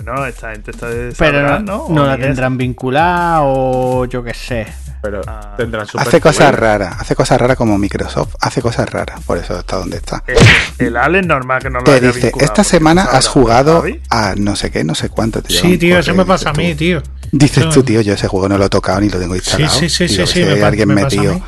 Pero 0.05 0.17
bueno, 0.17 0.27
esta 0.27 0.51
gente 0.51 0.69
está 0.71 0.87
de 0.87 1.13
Pero 1.17 1.41
no, 1.41 1.59
¿no? 1.59 1.85
no 1.89 2.03
¿O 2.03 2.05
la 2.05 2.15
tendrán 2.17 2.57
vinculada 2.59 3.39
o 3.41 4.05
yo 4.05 4.23
qué 4.23 4.35
sé. 4.35 4.67
Pero 5.01 5.21
Ah. 5.27 5.55
tendrán 5.57 5.87
super 5.87 6.07
Hace 6.07 6.21
cosas 6.21 6.53
raras, 6.53 6.95
hace 6.99 7.15
cosas 7.15 7.39
raras 7.41 7.57
como 7.57 7.75
Microsoft, 7.79 8.35
hace 8.39 8.61
cosas 8.61 8.87
raras, 8.89 9.19
por 9.25 9.37
eso 9.39 9.57
está 9.59 9.77
donde 9.77 9.97
está. 9.97 10.23
El, 10.27 10.37
el 10.87 10.97
Ale 10.97 11.19
es 11.21 11.25
normal 11.27 11.59
que 11.61 11.69
no 11.71 11.79
lo 11.79 11.85
Te 11.85 11.93
haya 11.93 12.11
dice, 12.11 12.31
esta 12.39 12.63
semana 12.63 13.03
no 13.05 13.09
has 13.17 13.27
jugado 13.27 13.83
a 14.11 14.35
no 14.37 14.55
sé 14.55 14.69
qué, 14.71 14.83
no 14.83 14.93
sé 14.93 15.09
cuánto. 15.09 15.41
Te 15.41 15.51
Sí, 15.53 15.77
tío, 15.79 15.97
eso 15.97 16.13
me 16.13 16.23
pasa 16.25 16.51
a 16.51 16.53
mí, 16.53 16.75
tío. 16.75 17.01
Dices 17.31 17.67
tú, 17.69 17.81
tío, 17.83 18.01
yo 18.01 18.13
ese 18.13 18.27
juego 18.27 18.47
no 18.47 18.57
lo 18.59 18.65
he 18.65 18.69
tocado 18.69 19.01
ni 19.01 19.09
lo 19.09 19.19
tengo 19.19 19.35
instalado. 19.35 19.73
sí, 19.73 19.89
sí, 19.89 20.07
sí, 20.07 20.25
si 20.25 20.27
sí, 20.27 20.43
me 20.43 20.55
pa- 20.57 20.67
alguien 20.67 20.87
me 20.89 21.01
pasa 21.01 21.07
a 21.07 21.09
metido. 21.19 21.33
mí. 21.35 21.43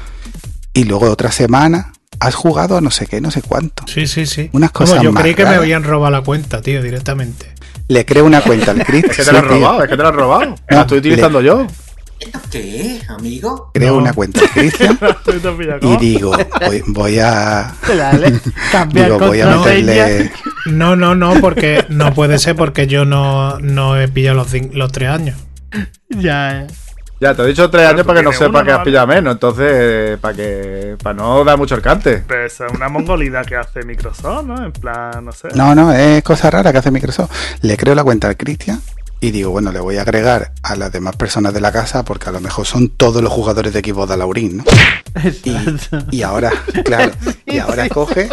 Y 0.73 0.83
luego 0.85 1.09
otra 1.11 1.31
semana 1.31 1.93
has 2.19 2.33
jugado 2.35 2.77
a 2.77 2.81
no 2.81 2.89
sé 2.91 3.05
qué, 3.07 3.21
no 3.21 3.29
sé 3.31 3.41
cuánto. 3.43 3.83
Sí, 3.87 4.07
sí, 4.07 4.25
sí. 4.25 4.49
Unas 4.53 4.71
cosas 4.71 5.01
yo 5.03 5.11
más 5.11 5.21
creí 5.21 5.35
que 5.35 5.45
me 5.45 5.55
habían 5.55 5.83
robado 5.83 6.11
la 6.11 6.21
cuenta, 6.21 6.61
tío, 6.61 6.81
directamente. 6.81 7.53
Le 7.89 8.05
creo 8.05 8.25
una 8.25 8.41
cuenta 8.41 8.71
al 8.71 8.83
Chris. 8.83 9.03
Es 9.09 9.17
que 9.17 9.23
te 9.23 9.31
lo 9.31 9.37
has 9.39 9.45
robado, 9.45 9.83
es 9.83 9.89
que 9.89 9.97
te 9.97 10.03
lo 10.03 10.09
has 10.09 10.15
robado. 10.15 10.55
la 10.69 10.81
estoy 10.81 10.95
le- 11.01 11.07
utilizando 11.09 11.41
yo. 11.41 11.67
¿Esto 12.19 12.39
qué 12.49 12.95
es, 12.97 13.09
amigo? 13.11 13.69
Creo 13.75 13.93
No. 13.93 13.99
una 13.99 14.11
cuenta 14.13 14.39
al 14.41 14.49
Cristian 14.49 14.97
y 15.81 15.97
digo, 15.97 16.35
voy, 16.65 16.83
voy 16.87 17.19
a. 17.19 17.75
Dale, 17.87 18.39
cambiar 18.71 19.05
Digo, 19.11 19.19
voy 19.19 19.39
a 19.41 19.47
meterle. 19.57 20.31
No, 20.65 20.95
no, 20.95 21.13
no, 21.13 21.35
porque 21.39 21.85
no 21.89 22.13
puede 22.15 22.39
ser 22.39 22.55
porque 22.55 22.87
yo 22.87 23.05
no, 23.05 23.59
no 23.59 23.99
he 24.01 24.07
pillado 24.07 24.35
los, 24.37 24.51
los 24.73 24.91
tres 24.91 25.09
años. 25.09 25.37
Ya, 26.09 26.61
eh. 26.61 26.67
Ya, 27.19 27.33
te 27.33 27.41
he 27.41 27.47
dicho 27.47 27.69
tres 27.69 27.87
años 27.87 28.05
para 28.05 28.19
que 28.19 28.25
no 28.25 28.31
sepa 28.31 28.63
que 28.63 28.71
has 28.71 28.83
pillado 28.83 29.07
menos. 29.07 29.33
Entonces, 29.33 30.19
para 30.19 30.35
que 30.35 30.95
para 31.01 31.15
no 31.15 31.43
dar 31.43 31.57
mucho 31.57 31.75
el 31.75 31.81
cante. 31.81 32.23
Pero 32.27 32.45
es 32.45 32.59
una 32.73 32.89
mongolidad 32.89 33.45
que 33.45 33.55
hace 33.55 33.83
Microsoft, 33.83 34.45
¿no? 34.45 34.63
En 34.63 34.71
plan, 34.71 35.25
no 35.25 35.31
sé. 35.31 35.49
No, 35.55 35.73
no, 35.73 35.91
es 35.91 36.21
cosa 36.23 36.51
rara 36.51 36.71
que 36.71 36.77
hace 36.77 36.91
Microsoft. 36.91 37.31
Le 37.61 37.75
creo 37.75 37.95
la 37.95 38.03
cuenta 38.03 38.27
al 38.27 38.37
Cristian 38.37 38.81
y 39.19 39.31
digo, 39.31 39.49
bueno, 39.49 39.71
le 39.71 39.79
voy 39.79 39.97
a 39.97 40.01
agregar 40.01 40.51
a 40.61 40.75
las 40.75 40.91
demás 40.91 41.15
personas 41.15 41.53
de 41.53 41.59
la 41.59 41.71
casa 41.71 42.05
porque 42.05 42.29
a 42.29 42.31
lo 42.31 42.39
mejor 42.39 42.67
son 42.67 42.89
todos 42.89 43.23
los 43.23 43.33
jugadores 43.33 43.73
de 43.73 43.79
equipos 43.79 44.07
de 44.07 44.15
Laurín, 44.15 44.57
¿no? 44.57 44.63
Exacto. 45.23 46.05
Y 46.11 46.21
ahora, 46.21 46.51
claro, 46.85 47.13
y 47.47 47.57
ahora 47.57 47.89
coge. 47.89 48.29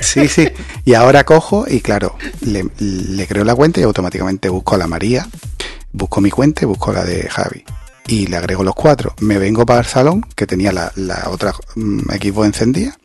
Sí, 0.00 0.28
sí. 0.28 0.48
Y 0.86 0.94
ahora 0.94 1.24
cojo 1.24 1.66
y 1.68 1.80
claro, 1.80 2.16
le, 2.40 2.66
le 2.78 3.26
creo 3.26 3.44
la 3.44 3.54
cuenta 3.54 3.80
y 3.80 3.82
automáticamente 3.82 4.48
busco 4.48 4.74
a 4.74 4.78
la 4.78 4.86
María, 4.86 5.26
busco 5.92 6.22
mi 6.22 6.30
cuenta 6.30 6.62
y 6.62 6.66
busco 6.66 6.92
la 6.92 7.04
de 7.04 7.28
Javi. 7.28 7.64
Y 8.08 8.26
le 8.28 8.36
agrego 8.36 8.62
los 8.62 8.74
cuatro. 8.74 9.14
Me 9.20 9.38
vengo 9.38 9.66
para 9.66 9.80
el 9.80 9.86
salón, 9.86 10.24
que 10.36 10.46
tenía 10.46 10.72
la, 10.72 10.92
la 10.94 11.24
otra 11.30 11.52
mm, 11.74 12.12
equipo 12.12 12.44
encendida. 12.44 12.96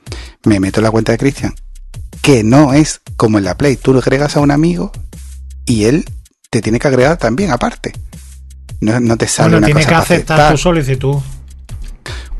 Me 0.43 0.59
meto 0.59 0.79
en 0.79 0.83
la 0.83 0.91
cuenta 0.91 1.11
de 1.11 1.17
Cristian. 1.17 1.55
Que 2.21 2.43
no 2.43 2.73
es 2.73 3.01
como 3.17 3.37
en 3.39 3.45
la 3.45 3.57
Play. 3.57 3.77
Tú 3.77 3.93
le 3.93 3.99
agregas 3.99 4.35
a 4.35 4.41
un 4.41 4.51
amigo 4.51 4.91
y 5.65 5.85
él 5.85 6.05
te 6.51 6.61
tiene 6.61 6.77
que 6.79 6.87
agregar 6.87 7.17
también 7.17 7.49
aparte. 7.51 7.93
No, 8.79 8.99
no 8.99 9.17
te 9.17 9.27
sale 9.27 9.49
Bueno, 9.51 9.57
una 9.59 9.65
tienes 9.67 9.85
cosa 9.85 9.97
que 9.97 10.01
aceptar 10.03 10.39
aceptar 10.39 10.51
tu 10.55 10.57
solicitud. 10.61 11.15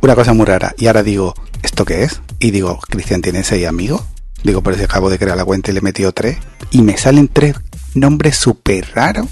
una 0.02 0.16
cosa 0.16 0.34
muy 0.34 0.46
rara. 0.46 0.74
Y 0.78 0.88
ahora 0.88 1.02
digo, 1.04 1.34
¿esto 1.64 1.86
qué 1.86 2.04
es? 2.04 2.22
Y 2.40 2.52
digo, 2.52 2.80
Cristian, 2.90 3.22
¿tiene 3.22 3.44
seis 3.44 3.68
amigos? 3.68 4.04
Digo, 4.44 4.62
pero 4.62 4.78
si 4.78 4.84
acabo 4.84 5.10
de 5.10 5.18
crear 5.20 5.38
la 5.38 5.46
cuenta 5.46 5.72
y 5.72 5.74
le 5.74 5.80
he 5.80 5.84
metido 5.84 6.12
tres. 6.12 6.38
Y 6.72 6.82
me 6.84 6.98
salen 6.98 7.28
tres 7.28 7.56
nombres 7.96 8.38
súper 8.38 8.88
raros. 8.94 9.28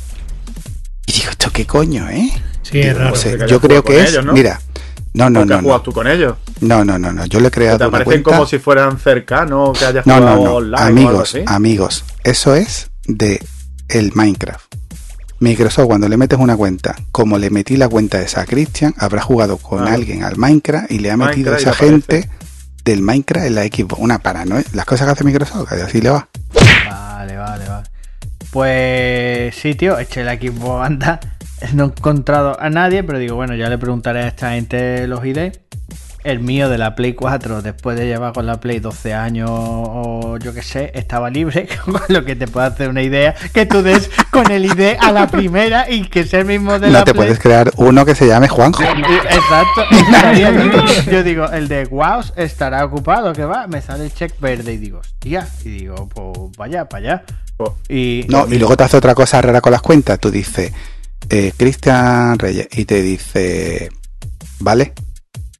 Y 1.07 1.13
digo, 1.13 1.29
¿esto 1.31 1.51
qué 1.51 1.65
coño, 1.65 2.07
eh? 2.09 2.31
Sí, 2.69 2.79
es 2.79 2.85
Digo, 2.87 2.99
raro. 2.99 3.09
no 3.11 3.15
sé, 3.15 3.29
que 3.29 3.35
hayas 3.35 3.49
yo 3.51 3.59
creo 3.61 3.83
que 3.83 4.01
es, 4.03 4.11
ellos, 4.11 4.25
¿no? 4.25 4.33
mira, 4.33 4.59
no, 5.13 5.29
no, 5.29 5.41
¿O 5.41 5.43
que 5.43 5.49
no, 5.49 5.55
has 5.55 5.61
jugado 5.61 5.77
no, 5.79 5.83
tú 5.83 5.91
con 5.93 6.07
ellos? 6.07 6.35
no, 6.61 6.85
no, 6.85 6.99
no, 6.99 7.11
no, 7.11 7.25
yo 7.25 7.39
le 7.39 7.47
he 7.47 7.51
¿Te 7.51 7.55
creado 7.55 7.77
una 7.87 7.91
parecen 7.91 8.05
cuenta. 8.23 8.29
como 8.31 8.45
si 8.45 8.59
fueran 8.59 8.97
cercanos 8.99 9.77
que 9.77 9.85
hayas 9.85 10.05
No, 10.05 10.15
jugado 10.17 10.35
no, 10.37 10.43
no, 10.43 10.55
online 10.55 10.75
o 10.75 10.77
algo 10.79 10.89
amigos, 11.01 11.29
así? 11.35 11.43
amigos, 11.47 12.05
eso 12.23 12.55
es 12.55 12.91
de 13.05 13.43
el 13.87 14.11
Minecraft. 14.13 14.65
Microsoft, 15.41 15.87
cuando 15.87 16.09
le 16.09 16.17
metes 16.17 16.37
una 16.37 16.57
cuenta, 16.57 16.95
como 17.13 17.37
le 17.37 17.49
metí 17.49 17.77
la 17.77 17.87
cuenta 17.87 18.21
esa 18.21 18.41
a 18.41 18.45
Christian, 18.45 18.93
habrá 18.97 19.21
jugado 19.21 19.57
con 19.57 19.87
alguien 19.87 20.23
al 20.25 20.35
Minecraft 20.37 20.91
y 20.91 20.99
le 20.99 21.11
ha 21.11 21.17
metido 21.17 21.53
Minecraft 21.53 21.61
esa 21.61 21.73
gente 21.73 22.29
del 22.83 23.01
Minecraft 23.01 23.47
en 23.47 23.55
la 23.55 23.63
equipo. 23.63 23.95
Una 23.95 24.19
paranoia. 24.19 24.65
Las 24.73 24.85
cosas 24.85 25.07
que 25.07 25.11
hace 25.13 25.23
Microsoft, 25.23 25.69
que 25.69 25.75
así 25.81 26.01
le 26.01 26.09
va. 26.09 26.27
Vale, 26.89 27.37
vale, 27.37 27.67
vale. 27.69 27.87
Pues 28.51 29.55
sí, 29.55 29.75
tío, 29.75 29.97
eché 29.97 30.21
el 30.21 30.27
equipo 30.29 30.81
anda. 30.81 31.19
No 31.73 31.83
he 31.83 31.87
encontrado 31.87 32.59
a 32.59 32.69
nadie, 32.69 33.03
pero 33.03 33.19
digo, 33.19 33.35
bueno, 33.35 33.55
ya 33.55 33.69
le 33.69 33.77
preguntaré 33.77 34.21
a 34.23 34.27
esta 34.27 34.51
gente 34.51 35.07
los 35.07 35.25
ID. 35.25 35.51
El 36.21 36.41
mío 36.41 36.67
de 36.67 36.77
la 36.77 36.95
Play 36.95 37.13
4, 37.13 37.61
después 37.61 37.97
de 37.97 38.05
llevar 38.05 38.33
con 38.33 38.45
la 38.45 38.59
Play 38.59 38.79
12 38.79 39.13
años 39.13 39.49
o 39.53 40.37
yo 40.37 40.53
que 40.53 40.61
sé, 40.61 40.91
estaba 40.93 41.29
libre, 41.29 41.69
con 41.85 42.01
lo 42.09 42.25
que 42.25 42.35
te 42.35 42.45
puede 42.45 42.67
hacer 42.67 42.89
una 42.89 43.01
idea 43.01 43.33
que 43.53 43.65
tú 43.65 43.81
des 43.81 44.09
con 44.29 44.51
el 44.51 44.65
ID 44.65 44.97
a 44.99 45.13
la 45.13 45.27
primera 45.27 45.89
y 45.89 46.09
que 46.09 46.25
sea 46.25 46.41
el 46.41 46.45
mismo 46.45 46.77
de 46.77 46.89
la 46.89 46.99
No 46.99 47.05
te 47.05 47.13
Play. 47.13 47.23
puedes 47.25 47.39
crear 47.39 47.71
uno 47.77 48.05
que 48.05 48.15
se 48.15 48.27
llame 48.27 48.49
Juanjo. 48.49 48.83
Exacto, 48.83 49.83
estaría. 49.91 50.51
Yo 51.09 51.23
digo, 51.23 51.45
el 51.51 51.69
de 51.69 51.85
WoW 51.85 52.21
estará 52.35 52.83
ocupado, 52.83 53.31
que 53.31 53.45
va, 53.45 53.67
me 53.67 53.81
sale 53.81 54.03
el 54.03 54.13
check 54.13 54.37
verde 54.41 54.73
y 54.73 54.77
digo, 54.77 54.99
hostia, 54.99 55.47
y 55.63 55.69
digo, 55.69 56.09
pues 56.13 56.57
vaya, 56.57 56.83
para 56.89 57.01
allá. 57.13 57.23
Pues, 57.55 57.71
Y, 57.87 58.25
No, 58.27 58.45
y 58.45 58.57
luego 58.59 58.75
te 58.75 58.83
hace 58.83 58.97
otra 58.97 59.15
cosa 59.15 59.41
rara 59.41 59.61
con 59.61 59.71
las 59.71 59.81
cuentas. 59.81 60.19
Tú 60.19 60.29
dices, 60.31 60.73
eh, 61.29 61.53
Cristian 61.57 62.37
Reyes, 62.39 62.67
y 62.71 62.85
te 62.85 63.01
dice, 63.01 63.89
vale. 64.59 64.93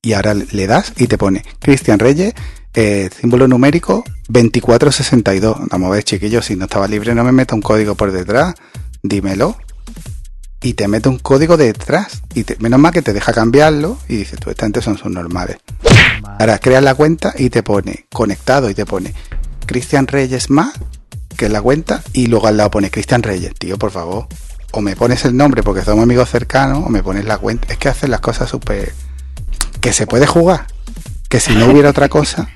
Y 0.02 0.13
ahora 0.13 0.34
le 0.34 0.65
das 0.67 0.93
y 0.98 1.08
te 1.08 1.17
pone 1.17 1.43
Cristian 1.60 2.00
Reyes, 2.00 2.34
eh, 2.74 3.10
símbolo 3.19 3.48
numérico 3.48 4.04
2462. 4.30 5.58
Vamos 5.69 5.88
a 5.88 5.91
ver, 5.91 6.04
chiquillos, 6.04 6.45
si 6.45 6.56
no 6.56 6.65
estaba 6.65 6.88
libre, 6.88 7.13
no 7.13 7.24
me 7.24 7.32
meta 7.34 7.56
un 7.56 7.62
código 7.62 7.95
por 7.95 8.12
detrás. 8.12 8.56
Dímelo. 9.04 9.58
Y 10.62 10.74
te 10.74 10.88
mete 10.88 11.08
un 11.10 11.19
código 11.19 11.58
detrás. 11.58 12.22
Y 12.34 12.43
te- 12.43 12.58
menos 12.60 12.80
mal 12.80 12.91
que 12.93 13.02
te 13.02 13.13
deja 13.13 13.34
cambiarlo. 13.34 13.98
Y 14.08 14.17
dices, 14.17 14.39
tú, 14.39 14.50
esta 14.50 14.65
gente 14.65 14.82
son 14.82 14.98
sus 14.98 15.12
normales. 15.12 15.58
Ahora 16.39 16.60
creas 16.60 16.84
la 16.84 16.95
cuenta 16.95 17.34
y 17.38 17.50
te 17.50 17.63
pone 17.63 18.06
conectado 18.12 18.69
y 18.69 18.74
te 18.74 18.86
pone 18.86 19.13
Cristian 19.65 20.08
Reyes 20.08 20.50
más, 20.50 20.74
que 21.38 21.48
la 21.50 21.62
cuenta, 21.62 22.02
y 22.13 22.28
luego 22.28 22.48
al 22.48 22.58
lado 22.58 22.72
pone 22.72 22.89
Cristian 22.91 23.24
Reyes. 23.24 23.54
Tío, 23.58 23.78
por 23.78 23.91
favor. 23.91 24.28
O 24.71 24.82
me 24.82 24.95
pones 24.95 25.25
el 25.25 25.36
nombre 25.36 25.63
porque 25.63 25.84
somos 25.84 26.03
amigos 26.03 26.29
cercanos, 26.29 26.84
o 26.86 26.89
me 26.89 27.01
pones 27.03 27.25
la 27.25 27.38
cuenta. 27.38 27.71
Es 27.73 27.77
que 27.79 27.89
hacen 27.89 28.12
las 28.12 28.19
cosas 28.21 28.49
súper. 28.49 28.93
Que 29.82 29.93
se 29.93 30.05
puede 30.08 30.27
jugar. 30.27 30.67
Que 31.29 31.39
si 31.39 31.55
no 31.55 31.67
hubiera 31.67 31.89
otra 31.89 32.10
cosa. 32.10 32.49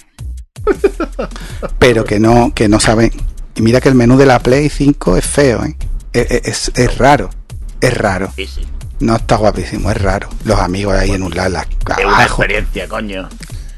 Pero 1.79 2.05
que 2.05 2.19
no, 2.19 2.53
que 2.53 2.67
no 2.69 2.79
saben. 2.79 3.11
Y 3.55 3.61
mira 3.61 3.81
que 3.81 3.89
el 3.89 3.95
menú 3.95 4.17
de 4.17 4.25
la 4.25 4.39
Play 4.39 4.69
5 4.69 5.17
es 5.17 5.25
feo, 5.25 5.63
¿eh? 5.63 5.75
Es, 6.13 6.27
es- 6.45 6.71
es 6.75 6.97
raro. 6.97 7.29
Es 7.81 7.95
raro. 7.97 8.31
Sí, 8.35 8.47
sí. 8.47 8.61
No 8.99 9.15
está 9.15 9.35
guapísimo, 9.35 9.91
es 9.91 10.01
raro. 10.01 10.29
Los 10.45 10.59
amigos 10.59 10.95
ahí 10.95 11.11
en 11.11 11.23
un 11.23 11.35
lado, 11.35 11.49
la- 11.49 11.67
Es 11.97 12.05
una 12.05 12.23
experiencia, 12.23 12.87
coño. 12.87 13.27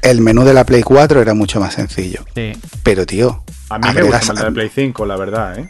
El 0.02 0.20
menú 0.20 0.44
de 0.44 0.54
la 0.54 0.64
Play 0.64 0.82
4 0.82 1.20
era 1.20 1.34
mucho 1.34 1.58
más 1.60 1.74
sencillo. 1.74 2.24
Sí. 2.34 2.52
Pero, 2.82 3.04
tío, 3.06 3.42
a 3.70 3.78
mí 3.78 3.88
me 3.94 4.02
gusta 4.02 4.32
el 4.32 4.38
de 4.38 4.52
Play 4.52 4.70
5, 4.72 5.04
la 5.06 5.16
verdad, 5.16 5.58
¿eh? 5.58 5.68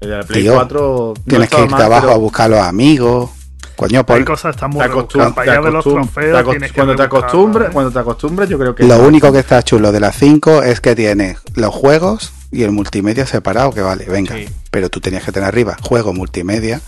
El 0.00 0.10
de 0.10 0.16
la 0.16 0.22
Play 0.24 0.42
Tío, 0.42 0.54
4 0.54 1.14
no 1.16 1.22
tienes 1.28 1.48
que 1.50 1.56
irte 1.60 1.70
mal, 1.70 1.82
abajo 1.82 2.02
pero 2.06 2.14
a 2.14 2.18
buscar 2.18 2.46
a 2.46 2.56
los 2.56 2.60
amigos. 2.66 3.30
Coño, 3.76 4.00
Hay 4.00 4.04
por, 4.04 4.24
cosas 4.24 4.56
tan 4.56 4.70
muy 4.70 4.82
rebuscadas. 4.82 5.28
acostum- 5.28 5.34
Para 5.34 5.52
allá 5.52 5.62
de 5.62 5.72
los 5.72 5.84
trofeos 5.84 6.50
tienes 6.50 6.70
que 6.70 6.74
cuando 6.76 6.96
te 6.96 7.02
acostumbres, 7.02 7.68
¿eh? 7.68 7.72
cuando 7.72 7.90
te 7.90 7.98
acostumbres, 7.98 8.48
yo 8.48 8.58
creo 8.58 8.74
que 8.74 8.84
lo 8.84 8.98
único 8.98 9.32
que 9.32 9.38
está 9.38 9.62
chulo 9.62 9.90
de 9.90 10.00
la 10.00 10.12
5 10.12 10.62
es 10.62 10.80
que 10.82 10.94
tiene 10.94 11.36
los 11.54 11.74
juegos 11.74 12.32
y 12.52 12.62
el 12.62 12.72
multimedia 12.72 13.26
separado, 13.26 13.72
que 13.72 13.80
vale, 13.80 14.04
venga. 14.06 14.34
Sí. 14.36 14.46
Pero 14.70 14.90
tú 14.90 15.00
tenías 15.00 15.24
que 15.24 15.32
tener 15.32 15.48
arriba 15.48 15.76
juego, 15.82 16.12
multimedia, 16.12 16.80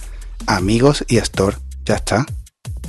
amigos 0.46 1.04
y 1.08 1.16
store. 1.18 1.56
Ya 1.86 1.94
está. 1.96 2.26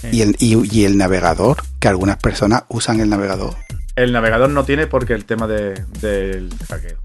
Sí. 0.02 0.08
Y, 0.12 0.22
el, 0.22 0.36
y, 0.40 0.80
y 0.80 0.86
el 0.86 0.98
navegador, 0.98 1.58
que 1.80 1.88
algunas 1.88 2.18
personas 2.18 2.64
usan 2.68 3.00
el 3.00 3.10
navegador. 3.10 3.56
el 3.96 4.12
navegador 4.12 4.50
no 4.50 4.66
tiene 4.66 4.88
porque 4.88 5.14
el 5.14 5.24
tema 5.26 5.48
de, 5.48 5.82
del 6.02 6.50
hackeo. 6.70 6.98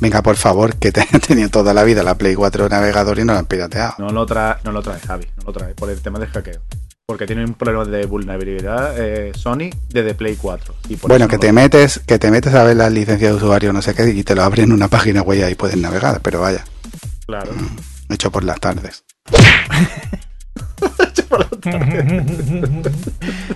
Venga, 0.00 0.22
por 0.22 0.36
favor, 0.36 0.76
que 0.76 0.92
te 0.92 1.00
han 1.12 1.20
tenido 1.20 1.48
toda 1.48 1.72
la 1.74 1.84
vida 1.84 2.02
la 2.02 2.16
Play 2.16 2.34
4 2.34 2.68
navegador 2.68 3.18
y 3.18 3.24
no 3.24 3.32
la 3.32 3.40
han 3.40 3.46
pirateado. 3.46 3.94
No 3.98 4.10
lo 4.10 4.26
trae, 4.26 4.56
no 4.64 4.72
lo 4.72 4.82
trae 4.82 5.00
Javi, 5.00 5.26
no 5.38 5.44
lo 5.46 5.52
trae 5.52 5.74
por 5.74 5.90
el 5.90 6.00
tema 6.00 6.18
del 6.18 6.28
hackeo. 6.28 6.60
Porque 7.08 7.24
tiene 7.26 7.44
un 7.44 7.54
problema 7.54 7.84
de 7.84 8.04
vulnerabilidad 8.04 8.94
eh, 8.98 9.30
Sony 9.34 9.70
desde 9.90 10.14
Play 10.14 10.34
4. 10.36 10.74
Y 10.88 10.96
por 10.96 11.08
Bueno, 11.10 11.28
que 11.28 11.36
no 11.36 11.40
te 11.40 11.46
lo- 11.48 11.52
metes, 11.52 12.00
que 12.04 12.18
te 12.18 12.30
metes 12.32 12.52
a 12.52 12.64
ver 12.64 12.76
las 12.76 12.90
licencias 12.90 13.30
de 13.30 13.36
usuario, 13.36 13.72
no 13.72 13.80
sé 13.80 13.94
qué, 13.94 14.08
y 14.10 14.24
te 14.24 14.34
lo 14.34 14.42
abren 14.42 14.64
en 14.66 14.72
una 14.72 14.88
página 14.88 15.22
web 15.22 15.38
y 15.38 15.42
ahí 15.42 15.54
puedes 15.54 15.76
navegar, 15.76 16.20
pero 16.20 16.40
vaya, 16.40 16.64
Claro. 17.26 17.52
hecho 18.08 18.30
por 18.32 18.42
las 18.42 18.58
tardes. 18.58 19.04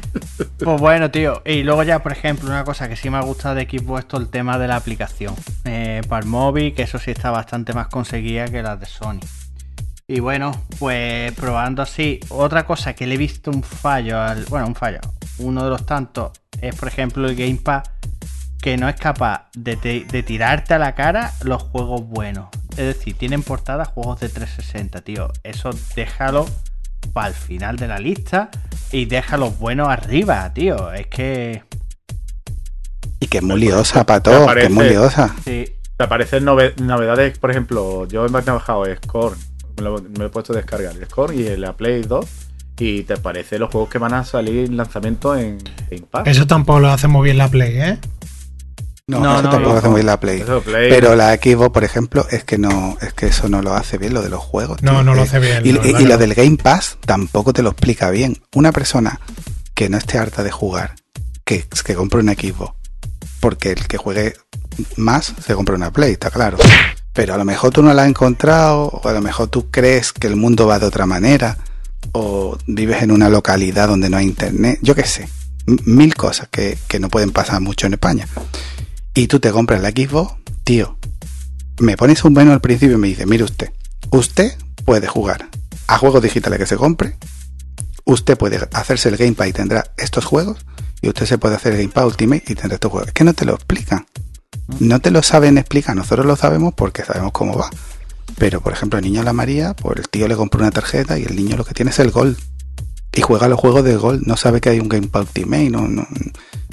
Pues 0.58 0.80
bueno, 0.80 1.10
tío. 1.10 1.42
Y 1.44 1.62
luego 1.62 1.82
ya, 1.82 2.02
por 2.02 2.12
ejemplo, 2.12 2.48
una 2.48 2.64
cosa 2.64 2.88
que 2.88 2.96
sí 2.96 3.08
me 3.10 3.16
ha 3.16 3.22
gustado 3.22 3.54
de 3.54 3.64
Xbox 3.64 4.00
esto 4.00 4.16
el 4.18 4.28
tema 4.28 4.58
de 4.58 4.68
la 4.68 4.76
aplicación. 4.76 5.34
Eh, 5.64 6.02
para 6.08 6.22
el 6.22 6.28
móvil, 6.28 6.74
que 6.74 6.82
eso 6.82 6.98
sí 6.98 7.10
está 7.10 7.30
bastante 7.30 7.72
más 7.72 7.88
conseguida 7.88 8.46
que 8.46 8.62
las 8.62 8.78
de 8.78 8.86
Sony. 8.86 9.20
Y 10.06 10.20
bueno, 10.20 10.52
pues 10.78 11.32
probando 11.32 11.82
así. 11.82 12.20
Otra 12.28 12.66
cosa 12.66 12.94
que 12.94 13.06
le 13.06 13.14
he 13.14 13.18
visto 13.18 13.50
un 13.50 13.62
fallo, 13.62 14.20
al, 14.20 14.44
bueno, 14.46 14.66
un 14.66 14.74
fallo. 14.74 15.00
Uno 15.38 15.64
de 15.64 15.70
los 15.70 15.86
tantos 15.86 16.32
es, 16.60 16.74
por 16.74 16.88
ejemplo, 16.88 17.28
el 17.28 17.36
Gamepad, 17.36 17.84
que 18.60 18.76
no 18.76 18.88
es 18.88 18.96
capaz 18.96 19.48
de, 19.54 19.76
de 19.76 20.22
tirarte 20.22 20.74
a 20.74 20.78
la 20.78 20.94
cara 20.94 21.32
los 21.42 21.62
juegos 21.62 22.06
buenos. 22.06 22.48
Es 22.72 22.86
decir, 22.86 23.16
tienen 23.16 23.42
portada 23.42 23.84
juegos 23.84 24.20
de 24.20 24.28
360, 24.28 25.00
tío. 25.02 25.32
Eso 25.42 25.70
déjalo 25.94 26.46
para 27.12 27.28
el 27.28 27.34
final 27.34 27.76
de 27.76 27.88
la 27.88 27.98
lista 27.98 28.50
y 28.92 29.04
deja 29.06 29.36
los 29.36 29.58
buenos 29.58 29.88
arriba, 29.88 30.52
tío. 30.54 30.92
Es 30.92 31.06
que. 31.06 31.62
Y 33.20 33.26
que 33.26 33.38
es 33.38 33.44
muy 33.44 33.60
liosa, 33.60 34.04
pato, 34.06 34.30
que 34.54 34.62
es 34.64 34.70
muy 34.70 34.78
parece? 34.84 34.94
liosa. 34.94 35.34
Sí. 35.44 35.64
Te 35.96 36.04
aparecen 36.04 36.44
nove- 36.46 36.74
novedades, 36.76 37.38
por 37.38 37.50
ejemplo, 37.50 38.08
yo 38.08 38.26
me 38.30 38.38
he 38.38 38.42
trabajado 38.42 38.84
Scorn, 39.04 39.36
me 39.76 39.82
lo, 39.82 40.00
me 40.18 40.24
he 40.24 40.28
puesto 40.30 40.54
a 40.54 40.56
descargar, 40.56 40.94
Scorn 41.04 41.38
y 41.38 41.42
la 41.58 41.74
Play 41.76 42.00
2, 42.02 42.26
y 42.78 43.02
te 43.02 43.12
aparece 43.12 43.58
los 43.58 43.70
juegos 43.70 43.90
que 43.90 43.98
van 43.98 44.14
a 44.14 44.24
salir 44.24 44.64
en 44.64 44.78
lanzamiento 44.78 45.36
en 45.36 45.58
Game 45.90 46.06
Pass. 46.10 46.26
Eso 46.26 46.46
tampoco 46.46 46.80
lo 46.80 46.88
hace 46.88 47.06
muy 47.06 47.26
bien 47.26 47.36
la 47.36 47.48
Play, 47.48 47.76
¿eh? 47.78 47.98
No, 49.10 49.20
No, 49.20 49.34
eso 49.34 49.42
no, 49.42 49.50
tampoco 49.50 49.72
no. 49.72 49.78
hace 49.78 49.88
muy 49.88 49.96
bien 49.96 50.06
la 50.06 50.20
Play. 50.20 50.44
Pero 50.64 51.14
la 51.16 51.34
Xbox, 51.34 51.70
por 51.72 51.84
ejemplo, 51.84 52.26
es 52.30 52.44
que 52.44 52.58
no, 52.58 52.96
es 53.00 53.12
que 53.12 53.26
eso 53.26 53.48
no 53.48 53.60
lo 53.62 53.74
hace 53.74 53.98
bien, 53.98 54.14
lo 54.14 54.22
de 54.22 54.30
los 54.30 54.40
juegos. 54.40 54.82
No, 54.82 54.92
tío. 54.92 55.02
no 55.04 55.14
lo 55.14 55.20
Eh, 55.22 55.24
hace 55.24 55.38
bien. 55.38 55.62
Y, 55.66 55.72
lo 56.04 56.16
del 56.18 56.34
Game 56.34 56.56
Pass 56.56 56.96
tampoco 57.04 57.52
te 57.52 57.62
lo 57.62 57.70
explica 57.70 58.10
bien. 58.10 58.40
Una 58.54 58.72
persona 58.72 59.20
que 59.74 59.88
no 59.88 59.98
esté 59.98 60.18
harta 60.18 60.42
de 60.42 60.50
jugar, 60.50 60.94
que, 61.44 61.64
que 61.84 61.94
compre 61.94 62.20
una 62.20 62.34
Xbox, 62.34 62.74
porque 63.40 63.72
el 63.72 63.86
que 63.86 63.96
juegue 63.96 64.34
más 64.96 65.34
se 65.44 65.54
compra 65.54 65.74
una 65.74 65.92
Play, 65.92 66.12
está 66.12 66.30
claro. 66.30 66.58
Pero 67.12 67.34
a 67.34 67.36
lo 67.38 67.44
mejor 67.44 67.70
tú 67.72 67.82
no 67.82 67.92
la 67.92 68.02
has 68.02 68.08
encontrado, 68.08 68.82
o 68.84 69.08
a 69.08 69.12
lo 69.12 69.20
mejor 69.20 69.48
tú 69.48 69.70
crees 69.70 70.12
que 70.12 70.26
el 70.28 70.36
mundo 70.36 70.66
va 70.66 70.78
de 70.78 70.86
otra 70.86 71.06
manera, 71.06 71.56
o 72.12 72.56
vives 72.66 73.02
en 73.02 73.10
una 73.10 73.28
localidad 73.28 73.88
donde 73.88 74.08
no 74.08 74.16
hay 74.16 74.26
internet, 74.26 74.78
yo 74.82 74.94
qué 74.94 75.04
sé, 75.04 75.28
mil 75.66 76.14
cosas 76.14 76.48
que, 76.50 76.78
que 76.88 77.00
no 77.00 77.08
pueden 77.08 77.30
pasar 77.32 77.60
mucho 77.60 77.86
en 77.86 77.94
España. 77.94 78.26
Y 79.14 79.26
tú 79.26 79.40
te 79.40 79.50
compras 79.50 79.82
la 79.82 79.90
Xbox, 79.90 80.34
tío, 80.64 80.98
me 81.80 81.96
pones 81.96 82.24
un 82.24 82.32
menú 82.32 82.52
al 82.52 82.60
principio 82.60 82.96
y 82.96 83.00
me 83.00 83.08
dice, 83.08 83.26
mire 83.26 83.44
usted, 83.44 83.72
usted 84.10 84.52
puede 84.84 85.06
jugar 85.06 85.48
a 85.86 85.98
juegos 85.98 86.22
digitales 86.22 86.58
que 86.58 86.66
se 86.66 86.76
compre, 86.76 87.16
usted 88.04 88.38
puede 88.38 88.60
hacerse 88.72 89.08
el 89.08 89.16
Game 89.16 89.32
Pass 89.32 89.48
y 89.48 89.52
tendrá 89.52 89.92
estos 89.96 90.24
juegos, 90.24 90.58
y 91.02 91.08
usted 91.08 91.26
se 91.26 91.38
puede 91.38 91.56
hacer 91.56 91.72
el 91.72 91.78
Game 91.78 91.92
Pass 91.92 92.04
Ultimate 92.04 92.44
y 92.46 92.54
tendrá 92.54 92.74
estos 92.74 92.90
juegos. 92.90 93.08
Es 93.08 93.14
que 93.14 93.24
no 93.24 93.34
te 93.34 93.44
lo 93.44 93.54
explican. 93.54 94.06
No 94.78 95.00
te 95.00 95.10
lo 95.10 95.22
saben 95.22 95.58
explicar, 95.58 95.96
nosotros 95.96 96.26
lo 96.26 96.36
sabemos 96.36 96.74
porque 96.74 97.04
sabemos 97.04 97.32
cómo 97.32 97.56
va. 97.56 97.70
Pero, 98.38 98.60
por 98.60 98.72
ejemplo, 98.72 98.98
el 98.98 99.04
niño 99.04 99.22
la 99.22 99.32
María, 99.32 99.74
pues 99.74 99.98
el 99.98 100.08
tío 100.08 100.28
le 100.28 100.36
compró 100.36 100.60
una 100.60 100.70
tarjeta 100.70 101.18
y 101.18 101.24
el 101.24 101.34
niño 101.36 101.56
lo 101.56 101.64
que 101.64 101.74
tiene 101.74 101.90
es 101.90 101.98
el 101.98 102.10
Gold. 102.10 102.38
Y 103.12 103.22
juega 103.22 103.48
los 103.48 103.58
juegos 103.58 103.82
de 103.84 103.96
Gold, 103.96 104.22
no 104.26 104.36
sabe 104.36 104.60
que 104.60 104.70
hay 104.70 104.78
un 104.78 104.88
Game 104.88 105.08
Pass 105.08 105.26
Ultimate, 105.26 105.72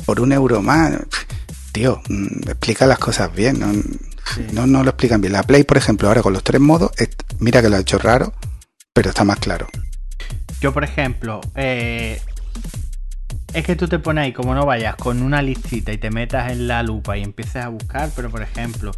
por 0.05 0.19
un 0.19 0.31
euro 0.31 0.61
más. 0.61 0.93
Tío, 1.77 2.01
mm, 2.09 2.49
explica 2.49 2.87
las 2.87 2.97
cosas 2.97 3.31
bien, 3.35 3.59
no, 3.59 3.71
no, 4.51 4.65
no 4.65 4.83
lo 4.83 4.89
explican 4.89 5.21
bien. 5.21 5.33
La 5.33 5.43
Play, 5.43 5.63
por 5.63 5.77
ejemplo, 5.77 6.07
ahora 6.07 6.23
con 6.23 6.33
los 6.33 6.43
tres 6.43 6.59
modos, 6.59 6.89
mira 7.37 7.61
que 7.61 7.69
lo 7.69 7.75
ha 7.75 7.79
hecho 7.79 7.99
raro, 7.99 8.33
pero 8.93 9.09
está 9.09 9.23
más 9.23 9.37
claro. 9.37 9.67
Yo, 10.59 10.73
por 10.73 10.83
ejemplo, 10.83 11.39
eh, 11.53 12.19
es 13.53 13.63
que 13.63 13.75
tú 13.75 13.87
te 13.87 13.99
pones 13.99 14.23
ahí, 14.23 14.33
como 14.33 14.55
no 14.55 14.65
vayas, 14.65 14.95
con 14.95 15.21
una 15.21 15.43
listita 15.43 15.93
y 15.93 15.99
te 15.99 16.09
metas 16.09 16.51
en 16.51 16.67
la 16.67 16.81
lupa 16.81 17.15
y 17.15 17.21
empieces 17.21 17.57
a 17.57 17.67
buscar, 17.67 18.09
pero 18.15 18.31
por 18.31 18.41
ejemplo, 18.41 18.91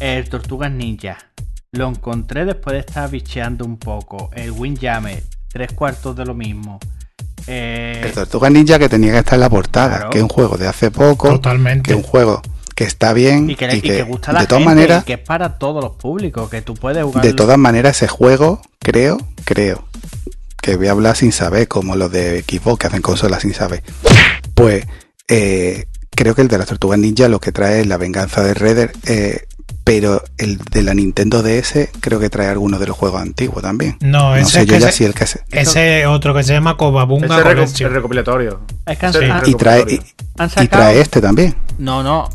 el 0.00 0.26
Tortugas 0.30 0.72
Ninja. 0.72 1.18
Lo 1.72 1.86
encontré 1.86 2.46
después 2.46 2.72
de 2.72 2.80
estar 2.80 3.10
bicheando 3.10 3.66
un 3.66 3.76
poco. 3.76 4.30
El 4.32 4.52
Windjammer, 4.52 5.22
tres 5.48 5.74
cuartos 5.74 6.16
de 6.16 6.24
lo 6.24 6.32
mismo. 6.32 6.80
Eh, 7.46 8.00
El 8.04 8.12
Tortuga 8.12 8.50
Ninja 8.50 8.78
que 8.78 8.88
tenía 8.88 9.12
que 9.12 9.18
estar 9.18 9.34
en 9.34 9.40
la 9.40 9.50
portada, 9.50 9.96
Claro. 9.96 10.10
que 10.10 10.18
es 10.18 10.22
un 10.22 10.28
juego 10.28 10.56
de 10.56 10.66
hace 10.66 10.90
poco, 10.90 11.28
que 11.28 11.34
Totalmente. 11.36 11.90
es 11.90 11.96
un 11.96 12.02
juego 12.02 12.42
que 12.74 12.84
está 12.84 13.12
bien 13.12 13.48
y 13.50 13.56
que, 13.56 13.66
le- 13.68 13.76
y 13.76 13.80
que 13.80 14.02
gusta 14.02 14.30
a 14.32 14.34
la 14.34 14.40
de 14.40 14.46
todas 14.46 14.60
gente, 14.64 14.74
maneras, 14.74 15.02
y 15.02 15.06
que 15.06 15.12
es 15.14 15.18
para 15.20 15.58
todos 15.58 15.82
los 15.82 15.92
públicos, 15.94 16.50
que 16.50 16.60
tú 16.62 16.74
puedes 16.74 17.02
jugar. 17.04 17.24
de 17.24 17.32
todas 17.32 17.56
maneras 17.58 17.96
ese 17.96 18.08
juego, 18.08 18.60
creo, 18.80 19.18
creo, 19.44 19.84
que 20.60 20.76
voy 20.76 20.88
a 20.88 20.90
hablar 20.90 21.16
sin 21.16 21.32
saber, 21.32 21.68
como 21.68 21.94
los 21.96 22.10
de 22.10 22.42
Xbox 22.42 22.78
que 22.80 22.86
hacen 22.88 23.02
consolas 23.02 23.42
sin 23.42 23.54
saber. 23.54 23.82
Pues 24.54 24.84
eh, 25.28 25.86
creo 26.10 26.34
que 26.34 26.42
el 26.42 26.48
de 26.48 26.58
las 26.58 26.66
Tortugas 26.66 26.98
Ninja 26.98 27.28
lo 27.28 27.40
que 27.40 27.52
trae 27.52 27.80
es 27.80 27.86
la 27.86 27.96
venganza 27.96 28.42
de 28.42 28.52
Redder, 28.54 28.92
eh, 29.06 29.46
pero 29.86 30.20
el 30.36 30.58
de 30.58 30.82
la 30.82 30.94
Nintendo 30.94 31.44
DS 31.44 31.90
creo 32.00 32.18
que 32.18 32.28
trae 32.28 32.48
algunos 32.48 32.80
de 32.80 32.88
los 32.88 32.96
juegos 32.96 33.22
antiguos 33.22 33.62
también. 33.62 33.96
No, 34.00 34.30
No 34.30 34.36
ese 34.36 34.50
sé 34.50 34.60
es 34.62 34.66
yo 34.66 34.74
que 34.74 34.80
ya 34.80 34.88
ese- 34.88 34.96
si 34.98 35.04
el 35.04 35.14
que 35.14 35.26
se... 35.28 35.42
Ese 35.52 36.06
otro 36.06 36.34
que 36.34 36.42
se 36.42 36.52
llama 36.54 36.76
Cobabunga 36.76 37.26
ese 37.26 37.34
es 37.36 37.40
reco- 37.40 37.54
Collection. 37.54 37.88
el 37.90 37.94
recopilatorio. 37.94 38.60
Es 38.84 38.98
que 38.98 39.06
han, 39.06 39.14
han- 39.30 39.42
Y 39.48 40.66
trae 40.68 41.00
este 41.00 41.20
también. 41.20 41.54
No, 41.78 42.02
no. 42.02 42.28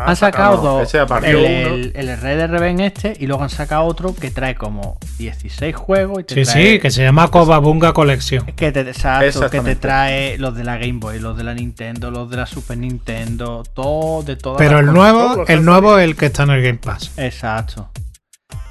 Ah, 0.00 0.10
Han 0.10 0.16
sacado 0.16 0.56
dos. 0.58 0.82
ese 0.88 0.98
aparte 1.00 1.30
El, 1.30 1.36
el, 1.44 1.92
el 1.94 2.20
Red 2.20 2.36
Dead 2.38 2.50
Redemption 2.50 2.80
este 2.80 3.16
y 3.18 3.26
luego 3.26 3.42
han 3.42 3.50
sacado 3.50 3.84
otro 3.84 4.14
que 4.14 4.30
trae 4.30 4.54
como 4.54 4.98
16 5.18 5.74
juegos. 5.76 6.20
Y 6.20 6.24
te 6.24 6.34
Sí, 6.34 6.40
trae- 6.50 6.72
sí, 6.74 6.78
que 6.80 6.90
se 6.90 7.02
llama 7.02 7.28
Cobabunga 7.28 7.92
Collection. 7.92 8.46
Que 8.46 8.72
te, 8.72 8.80
exacto, 8.80 9.50
que 9.50 9.60
te 9.60 9.76
trae 9.76 10.38
los 10.38 10.54
de 10.54 10.64
la 10.64 10.76
Game 10.78 10.98
Boy, 11.00 11.18
los 11.18 11.36
de 11.36 11.44
la 11.44 11.54
Nintendo, 11.54 12.10
los 12.10 12.30
de 12.30 12.36
la 12.38 12.46
Super 12.46 12.78
Nintendo, 12.78 13.62
todo 13.74 14.22
de 14.22 14.36
todas 14.36 14.58
Pero 14.58 14.80
las 14.80 14.80
el 14.80 14.86
cosas. 14.86 15.12
nuevo, 15.12 15.40
el 15.42 15.46
que 15.46 15.56
nuevo 15.60 15.98
es 15.98 16.04
el 16.04 16.16
que 16.16 16.26
está 16.26 16.42
en 16.44 16.50
el 16.50 16.62
Game 16.62 16.78
Pass. 16.78 17.12
Exacto. 17.16 17.90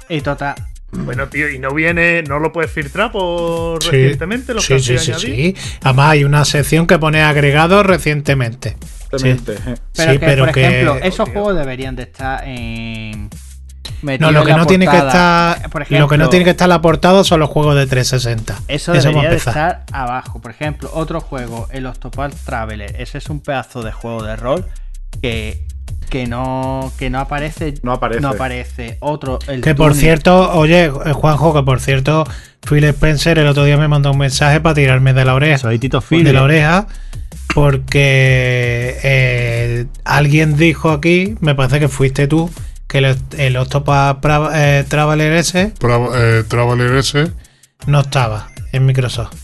Y 0.08 0.20
total. 0.22 0.54
Bueno, 0.92 1.28
tío, 1.28 1.48
y 1.48 1.60
no 1.60 1.72
viene, 1.72 2.24
no 2.24 2.40
lo 2.40 2.52
puedes 2.52 2.72
filtrar 2.72 3.12
por 3.12 3.80
Sí, 3.80 3.90
recientemente, 3.90 4.52
los 4.54 4.64
sí, 4.64 4.74
que 4.74 4.80
sí, 4.80 4.98
sí, 4.98 5.12
sí. 5.16 5.54
Además 5.84 6.10
hay 6.10 6.24
una 6.24 6.44
sección 6.44 6.88
que 6.88 6.98
pone 6.98 7.22
agregados 7.22 7.86
recientemente. 7.86 8.76
Exactamente. 9.12 9.58
Pero 9.96 10.12
Sí, 10.12 10.18
que, 10.18 10.26
pero 10.26 10.44
por 10.46 10.54
que- 10.54 10.66
ejemplo, 10.66 10.96
esos 10.96 11.24
Tío. 11.26 11.32
juegos 11.34 11.56
deberían 11.56 11.96
de 11.96 12.02
estar 12.04 12.44
en. 12.46 13.28
No, 14.02 14.30
lo 14.32 14.44
que 14.46 14.54
no 14.54 14.66
tiene 14.66 14.86
que 14.86 14.96
estar, 14.96 15.68
Por 15.70 15.82
lo 15.82 15.86
que 15.86 15.98
no 15.98 16.06
ejemplo, 16.06 16.28
tiene 16.30 16.44
que 16.44 16.50
estar 16.52 16.64
en 16.66 16.70
la 16.70 16.80
portada 16.80 17.22
son 17.22 17.40
los 17.40 17.50
juegos 17.50 17.76
de 17.76 17.86
360. 17.86 18.58
Eso 18.68 18.92
debería 18.92 19.28
de 19.28 19.36
estar 19.36 19.84
abajo. 19.92 20.40
Por 20.40 20.50
ejemplo, 20.52 20.90
otro 20.94 21.20
juego, 21.20 21.68
el 21.70 21.84
Octopath 21.86 22.32
Traveler. 22.44 22.94
Ese 22.98 23.18
es 23.18 23.28
un 23.28 23.40
pedazo 23.40 23.82
de 23.82 23.92
juego 23.92 24.22
de 24.22 24.36
rol 24.36 24.64
que, 25.20 25.66
que 26.08 26.26
no 26.26 26.92
que 26.98 27.10
no 27.10 27.20
aparece. 27.20 27.74
No 27.82 27.92
aparece. 27.92 28.20
No 28.20 28.28
aparece. 28.30 28.96
Otro, 29.00 29.38
el 29.48 29.60
Que 29.60 29.74
por 29.74 29.90
Tunic. 29.92 30.00
cierto, 30.02 30.52
oye, 30.52 30.84
eh, 30.86 31.12
Juanjo, 31.12 31.54
que 31.54 31.62
por 31.62 31.80
cierto, 31.80 32.26
Phil 32.68 32.84
Spencer 32.84 33.38
el 33.38 33.46
otro 33.46 33.64
día 33.64 33.76
me 33.76 33.88
mandó 33.88 34.10
un 34.10 34.18
mensaje 34.18 34.60
para 34.60 34.74
tirarme 34.74 35.12
de 35.12 35.24
la 35.24 35.34
oreja. 35.34 35.58
Soy 35.58 35.78
Tito 35.78 36.02
de 36.10 36.32
la 36.32 36.42
oreja 36.42 36.86
porque 37.54 38.96
eh, 39.02 39.86
alguien 40.04 40.56
dijo 40.56 40.90
aquí, 40.90 41.36
me 41.40 41.54
parece 41.54 41.80
que 41.80 41.88
fuiste 41.88 42.26
tú, 42.26 42.50
que 42.86 42.98
el, 42.98 43.16
el 43.38 43.56
Octopath 43.56 44.20
Pra- 44.20 44.50
eh, 44.54 44.84
Traveler 44.88 45.32
Tra- 45.78 46.10
eh, 46.14 46.44
Traveler 46.48 46.94
S. 46.96 47.30
no 47.86 48.00
estaba 48.00 48.48
en 48.72 48.86
Microsoft. 48.86 49.34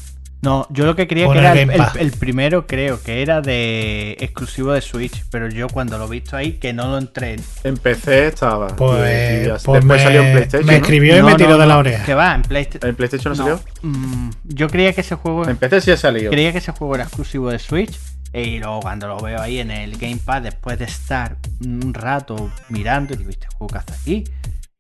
No, 0.46 0.64
yo 0.70 0.86
lo 0.86 0.94
que 0.94 1.08
quería 1.08 1.26
que 1.28 1.38
era 1.40 1.92
el, 1.98 2.12
primero, 2.12 2.68
creo 2.68 3.02
que 3.02 3.20
era 3.20 3.40
de 3.40 4.16
exclusivo 4.20 4.70
de 4.74 4.80
Switch. 4.80 5.24
Pero 5.28 5.48
yo 5.48 5.66
cuando 5.66 5.98
lo 5.98 6.06
he 6.06 6.08
visto 6.08 6.36
ahí, 6.36 6.52
que 6.52 6.72
no 6.72 6.86
lo 6.88 6.98
entré. 6.98 7.34
En 7.64 7.76
PC 7.76 8.28
estaba. 8.28 8.68
Pues, 8.68 8.76
pues 8.76 9.44
después 9.44 9.84
me, 9.84 9.98
salió 9.98 10.22
en 10.22 10.32
PlayStation. 10.34 10.66
me 10.66 10.72
¿no? 10.74 10.78
escribió 10.78 11.16
y 11.16 11.18
No, 11.18 11.24
me 11.24 11.30
no, 11.32 11.36
tiró 11.36 11.58
de 11.58 11.66
la 11.66 11.78
oreja. 11.78 12.04
Que 12.04 12.14
va, 12.14 12.32
en 12.36 12.42
PlayStation. 12.42 12.88
¿En 12.88 12.94
PlayStation 12.94 13.32
no, 13.32 13.36
salió? 13.36 13.60
mm, 13.82 14.30
yo 14.44 14.68
creía 14.68 14.92
que 14.92 15.00
ese 15.00 15.16
juego. 15.16 15.48
En 15.48 15.56
PC 15.56 15.80
sí 15.80 15.90
ha 15.90 15.96
salido. 15.96 16.30
Creía 16.30 16.52
que 16.52 16.58
ese 16.58 16.70
juego 16.70 16.94
era 16.94 17.02
exclusivo 17.02 17.50
de 17.50 17.58
Switch. 17.58 17.98
Y 18.32 18.60
luego 18.60 18.78
cuando 18.78 19.08
lo 19.08 19.18
veo 19.18 19.40
ahí 19.40 19.58
en 19.58 19.72
el 19.72 19.98
Game 19.98 20.20
Pass, 20.24 20.44
después 20.44 20.78
de 20.78 20.84
estar 20.84 21.38
un 21.64 21.92
rato 21.92 22.52
mirando, 22.68 23.16
digo, 23.16 23.30
este 23.30 23.48
juego 23.48 23.72
que 23.72 23.78
hace 23.78 23.94
aquí. 23.94 24.24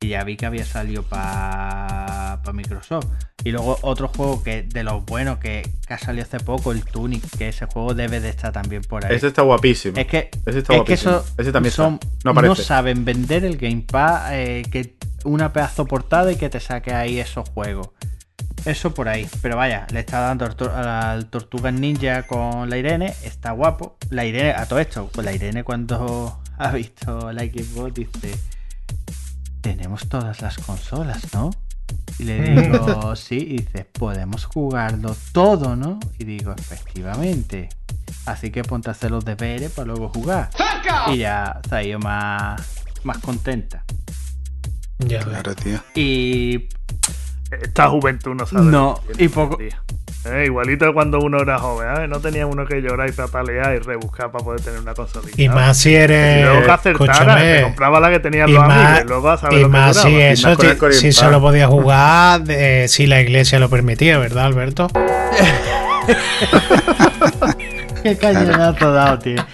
Y 0.02 0.08
ya 0.08 0.24
vi 0.24 0.36
que 0.36 0.44
había 0.44 0.64
salido 0.66 1.02
para 1.04 2.42
Microsoft. 2.52 3.06
Y 3.44 3.50
luego 3.50 3.78
otro 3.82 4.08
juego 4.08 4.42
que 4.42 4.62
de 4.62 4.84
los 4.84 5.04
buenos 5.04 5.38
que, 5.38 5.62
que 5.86 5.94
ha 5.94 5.98
salido 5.98 6.24
hace 6.24 6.38
poco, 6.40 6.72
el 6.72 6.84
Tunic, 6.84 7.24
que 7.38 7.48
ese 7.48 7.66
juego 7.66 7.94
debe 7.94 8.20
de 8.20 8.28
estar 8.28 8.52
también 8.52 8.82
por 8.82 9.06
ahí. 9.06 9.14
Ese 9.14 9.28
está 9.28 9.42
guapísimo. 9.42 9.96
Es 9.96 10.06
que, 10.06 10.30
Ese 10.44 10.58
está 10.58 10.74
es 10.74 10.78
guapísimo. 10.80 11.22
Ese 11.38 11.52
también 11.52 11.70
está. 11.70 11.98
No 12.24 12.54
saben 12.56 13.04
vender 13.04 13.44
el 13.44 13.56
Game 13.56 13.84
Pass, 13.90 14.32
eh, 14.32 14.64
que 14.70 14.96
una 15.24 15.52
pedazo 15.52 15.86
portada 15.86 16.30
y 16.30 16.36
que 16.36 16.50
te 16.50 16.60
saque 16.60 16.92
ahí 16.92 17.18
esos 17.18 17.48
juegos. 17.50 17.90
Eso 18.64 18.92
por 18.92 19.08
ahí. 19.08 19.28
Pero 19.42 19.56
vaya, 19.56 19.86
le 19.92 20.00
está 20.00 20.20
dando 20.20 20.44
al 20.74 21.26
Tortuga 21.30 21.70
Ninja 21.70 22.24
con 22.24 22.68
la 22.68 22.76
Irene. 22.76 23.14
Está 23.22 23.52
guapo. 23.52 23.96
La 24.10 24.24
Irene, 24.24 24.50
a 24.50 24.66
todo 24.66 24.80
esto, 24.80 25.08
pues 25.12 25.24
la 25.24 25.32
Irene 25.32 25.62
cuando 25.62 26.40
ha 26.58 26.70
visto 26.72 27.32
la 27.32 27.42
Xbox 27.42 27.94
dice: 27.94 28.34
Tenemos 29.66 30.08
todas 30.08 30.42
las 30.42 30.58
consolas, 30.58 31.34
¿no? 31.34 31.50
Y 32.20 32.22
le 32.22 32.40
digo, 32.40 33.16
sí, 33.16 33.34
y 33.34 33.56
dice, 33.62 33.84
podemos 33.84 34.44
jugarlo 34.44 35.16
todo, 35.32 35.74
¿no? 35.74 35.98
Y 36.20 36.24
digo, 36.24 36.54
efectivamente. 36.56 37.68
Así 38.26 38.52
que 38.52 38.62
ponte 38.62 38.90
a 38.90 38.92
hacer 38.92 39.10
los 39.10 39.24
deberes 39.24 39.72
para 39.72 39.88
luego 39.88 40.08
jugar. 40.08 40.50
Y 41.08 41.16
ya 41.18 41.60
se 41.68 41.74
ha 41.74 41.82
ido 41.82 41.98
más, 41.98 42.62
más 43.02 43.18
contenta. 43.18 43.82
Ya. 45.00 45.18
Claro, 45.24 45.56
tío. 45.56 45.80
Y 45.96 46.68
Esta 47.50 47.88
juventud 47.88 48.36
no 48.36 48.46
sabe. 48.46 48.66
No, 48.66 49.00
y 49.18 49.26
poco-. 49.26 49.58
Eh, 50.28 50.44
igualito 50.46 50.92
cuando 50.92 51.18
uno 51.20 51.40
era 51.40 51.58
joven, 51.58 51.88
¿eh? 52.02 52.08
no 52.08 52.18
tenía 52.20 52.46
uno 52.46 52.66
que 52.66 52.80
llorar 52.82 53.08
y 53.08 53.12
patalear 53.12 53.76
y 53.76 53.78
rebuscar 53.78 54.30
para 54.32 54.44
poder 54.44 54.60
tener 54.60 54.80
una 54.80 54.92
consolita. 54.94 55.40
Y 55.40 55.48
más 55.48 55.76
si 55.78 55.90
Y 55.90 55.94
eres. 55.94 56.44
luego 56.44 56.64
que 56.64 56.70
acertara, 56.72 57.12
escúchame, 57.14 57.54
te 57.54 57.62
compraba 57.62 58.00
la 58.00 58.10
que 58.10 58.18
tenían 58.20 58.48
y 58.48 58.52
los 58.52 58.66
más- 58.66 58.76
amigos 58.86 59.00
y 59.04 59.08
luego 59.08 59.30
a 59.30 59.36
saber 59.38 59.58
y 59.58 59.62
lo 59.62 59.68
que 59.68 59.72
más 59.72 59.94
duraba. 59.94 60.10
si 60.10 60.20
eso, 60.20 60.48
más 60.48 60.56
Corin 60.76 60.98
si 60.98 61.06
Pass. 61.08 61.14
solo 61.16 61.40
podía 61.40 61.66
jugar 61.68 62.42
eh, 62.48 62.86
si 62.88 63.06
la 63.06 63.20
iglesia 63.20 63.58
lo 63.60 63.68
permitía, 63.70 64.18
¿verdad, 64.18 64.46
Alberto? 64.46 64.88
Qué 68.02 68.16
cañonazo 68.16 68.92
dado, 68.92 69.18
tío. 69.18 69.44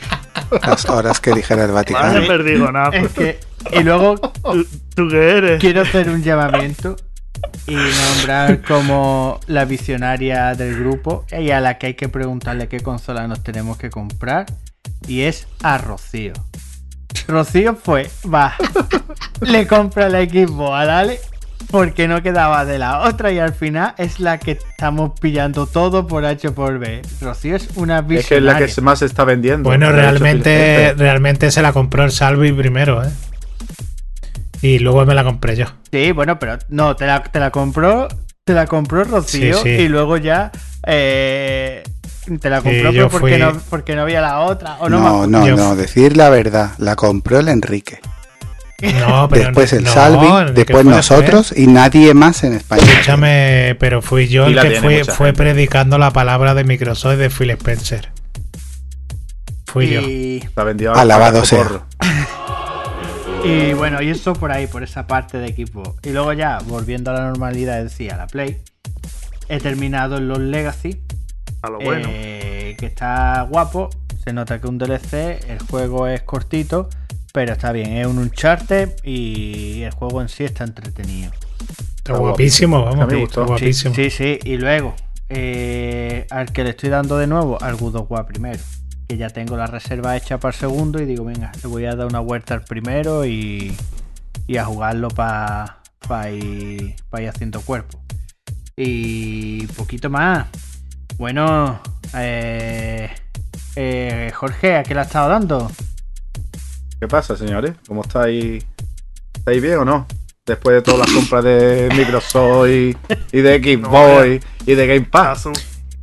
Las 0.67 0.89
horas 0.89 1.21
que 1.21 1.33
dijera 1.33 1.65
el 1.65 1.73
Vaticano. 1.73 2.27
perdigonazo. 2.27 2.93
Es 2.97 3.13
que. 3.13 3.39
Y 3.73 3.83
luego 3.83 4.17
¿Tú, 4.43 4.67
tú 4.95 5.09
qué 5.09 5.37
eres? 5.39 5.61
quiero 5.61 5.83
hacer 5.83 6.09
un 6.09 6.23
llamamiento 6.23 6.97
y 7.67 7.75
nombrar 7.75 8.63
como 8.63 9.41
la 9.47 9.65
visionaria 9.65 10.55
del 10.55 10.79
grupo 10.79 11.25
y 11.31 11.51
a 11.51 11.61
la 11.61 11.79
que 11.79 11.89
hay 11.89 11.95
que 11.95 12.09
preguntarle 12.09 12.69
qué 12.69 12.81
consola 12.81 13.27
nos 13.29 13.43
tenemos 13.43 13.77
que 13.79 13.91
comprar. 13.91 14.47
Y 15.07 15.23
es 15.23 15.47
a 15.63 15.79
Rocío. 15.79 16.33
Rocío 17.29 17.77
fue, 17.77 18.11
va, 18.33 18.55
le 19.41 19.67
compra 19.67 20.09
la 20.09 20.23
Xbox 20.23 20.73
a 20.75 20.85
Dale 20.87 21.21
porque 21.71 22.09
no 22.09 22.23
quedaba 22.23 22.65
de 22.65 22.79
la 22.79 23.01
otra 23.01 23.33
y 23.33 23.39
al 23.39 23.55
final 23.55 23.95
es 23.97 24.21
la 24.21 24.39
que 24.39 24.53
estamos 24.53 25.19
pillando 25.21 25.67
todo 25.67 26.07
por 26.07 26.25
H 26.25 26.51
por 26.51 26.79
B. 26.79 27.03
Rocío 27.21 27.57
es 27.57 27.69
una 27.77 27.99
Es 28.01 28.07
que 28.07 28.15
es 28.15 28.21
visionaria. 28.21 28.61
la 28.61 28.67
que 28.67 28.81
más 28.81 28.99
se 28.99 29.07
está 29.07 29.25
vendiendo. 29.25 29.69
Bueno, 29.69 29.91
realmente, 29.91 30.95
realmente 30.97 31.51
se 31.51 31.63
la 31.63 31.73
compró 31.73 32.05
el 32.05 32.11
Salvi 32.11 32.53
primero, 32.53 33.03
¿eh? 33.05 33.11
Y 34.63 34.79
luego 34.79 35.05
me 35.05 35.15
la 35.15 35.25
compré 35.25 35.57
yo. 35.57 35.67
Sí, 35.91 36.13
bueno, 36.13 36.39
pero 36.39 36.57
no, 36.69 36.95
te 36.97 37.07
la, 37.07 37.23
te 37.23 37.41
la 37.41 37.51
compró, 37.51 38.09
te 38.45 38.55
la 38.55 38.67
compró 38.67 39.05
Rocío 39.05 39.57
Sí, 39.59 39.63
sí. 39.77 39.83
y 39.83 39.89
luego 39.89 40.17
ya 40.17 40.53
eh, 40.87 41.83
te 42.41 42.49
la 42.51 42.59
Sí, 42.61 42.65
compró 42.69 42.93
yo 42.93 43.09
pero 43.09 43.11
porque, 43.11 43.31
fui- 43.35 43.39
no, 43.43 43.61
porque 43.71 43.97
no 43.97 44.03
había 44.03 44.21
la 44.21 44.41
otra. 44.41 44.77
O 44.79 44.89
no, 44.89 45.01
No, 45.01 45.27
no, 45.27 45.47
Yo- 45.47 45.57
no, 45.57 45.75
decir 45.77 46.17
la 46.17 46.29
verdad. 46.31 46.71
La 46.79 46.95
compró 46.97 47.41
el 47.41 47.49
Enrique. 47.49 47.99
No, 49.01 49.29
pero 49.29 49.45
Después 49.47 49.73
el 49.73 49.85
no, 49.85 49.93
Salvi, 49.93 50.53
después 50.55 50.85
nosotros 50.85 51.53
y 51.57 51.67
nadie 51.69 52.15
más 52.15 52.43
en 52.45 52.55
España. 52.55 52.83
Escúchame, 52.85 53.77
pero 53.81 54.01
fui 54.03 54.27
yo 54.29 54.45
Y 54.47 54.51
el 54.51 54.57
la 54.57 54.63
que 54.63 54.71
tiene 54.81 55.05
fue, 55.05 55.33
predicando 55.33 55.99
la 55.99 56.13
palabra 56.13 56.55
de 56.55 56.65
Microsoft 56.65 57.15
y 57.15 57.17
de 57.17 57.31
Phil 57.31 57.51
Spencer. 57.51 58.11
Fui 59.67 59.89
yo. 59.89 60.01
y, 60.03 60.39
Está 60.45 60.65
vendido 60.65 60.95
Alabado 60.95 61.43
a 61.43 61.45
sea. 61.45 61.65
y 63.45 63.73
bueno, 63.75 64.03
y 64.03 64.11
eso 64.11 64.33
por 64.35 64.53
ahí, 64.53 64.67
por 64.67 64.83
esa 64.83 65.07
parte 65.07 65.39
de 65.39 65.47
equipo. 65.47 65.97
Y 66.03 66.11
luego 66.11 66.33
ya, 66.33 66.59
volviendo 66.67 67.11
a 67.11 67.15
la 67.15 67.27
normalidad, 67.27 67.83
decía 67.83 68.17
la 68.17 68.27
Play. 68.27 68.61
He 69.49 69.59
terminado 69.59 70.17
en 70.19 70.29
los 70.29 70.39
Legacy. 70.39 71.01
A 71.63 71.71
lo 71.71 71.79
bueno. 71.79 72.09
eh, 72.11 72.77
que 72.79 72.87
está 72.87 73.43
guapo. 73.43 73.91
Se 74.25 74.33
nota 74.33 74.61
que 74.61 74.67
un 74.69 74.79
DLC, 74.79 75.41
el 75.49 75.59
juego 75.69 76.07
es 76.07 76.23
cortito, 76.23 76.89
pero 77.33 77.53
está 77.53 77.73
bien. 77.73 77.97
Es 77.97 78.07
un 78.07 78.19
Uncharted 78.19 78.91
y 79.05 79.83
el 79.83 79.93
juego 79.93 80.23
en 80.23 80.29
sí 80.29 80.45
está 80.45 80.65
entretenido. 80.65 81.33
Está 81.97 82.15
guapísimo, 82.15 82.85
vamos. 82.85 83.01
A 83.01 83.07
me 83.07 83.23
está 83.23 83.41
gustó. 83.41 83.43
Sí, 83.43 83.49
guapísimo. 83.49 83.95
Sí, 83.95 84.11
sí, 84.11 84.39
y 84.45 84.57
luego 84.59 84.95
eh, 85.29 86.27
al 86.31 86.53
que 86.53 86.63
le 86.63 86.71
estoy 86.71 86.91
dando 86.91 87.17
de 87.17 87.27
nuevo, 87.27 87.61
al 87.63 87.77
God 87.77 87.97
of 87.97 88.11
War 88.11 88.27
primero. 88.27 88.61
Que 89.13 89.19
ya 89.19 89.29
tengo 89.29 89.59
la 89.59 89.67
reserva 89.67 90.17
hecha 90.17 90.39
para 90.39 90.55
el 90.55 90.59
segundo 90.59 90.99
y 90.99 91.05
digo, 91.05 91.23
venga, 91.23 91.53
le 91.63 91.69
voy 91.69 91.85
a 91.85 91.95
dar 91.95 92.07
una 92.07 92.21
vuelta 92.21 92.55
al 92.55 92.65
primero 92.65 93.27
y, 93.27 93.77
y 94.47 94.57
a 94.57 94.65
jugarlo 94.65 95.09
para 95.09 96.31
ir, 96.31 96.97
pa 97.11 97.21
ir 97.21 97.29
haciendo 97.29 97.61
cuerpo. 97.61 98.01
Y 98.75 99.67
poquito 99.67 100.09
más. 100.09 100.47
Bueno, 101.19 101.79
eh, 102.17 103.11
eh, 103.77 104.33
Jorge, 104.35 104.77
¿a 104.77 104.83
qué 104.83 104.95
le 104.95 105.01
has 105.01 105.09
estado 105.09 105.29
dando? 105.29 105.71
¿Qué 106.99 107.07
pasa, 107.07 107.37
señores? 107.37 107.75
¿Cómo 107.87 108.01
estáis? 108.01 108.65
¿Estáis 109.35 109.61
bien 109.61 109.77
o 109.77 109.85
no? 109.85 110.07
Después 110.47 110.77
de 110.77 110.81
todas 110.81 111.01
las 111.01 111.11
compras 111.11 111.45
de 111.45 111.91
Microsoft 111.95 112.67
y, 112.71 112.97
y 113.31 113.41
de 113.43 113.59
Xbox 113.63 114.27
y, 114.65 114.71
y 114.71 114.75
de 114.75 114.87
Game 114.87 115.07
Ha, 115.13 115.35
Pass. 115.35 115.51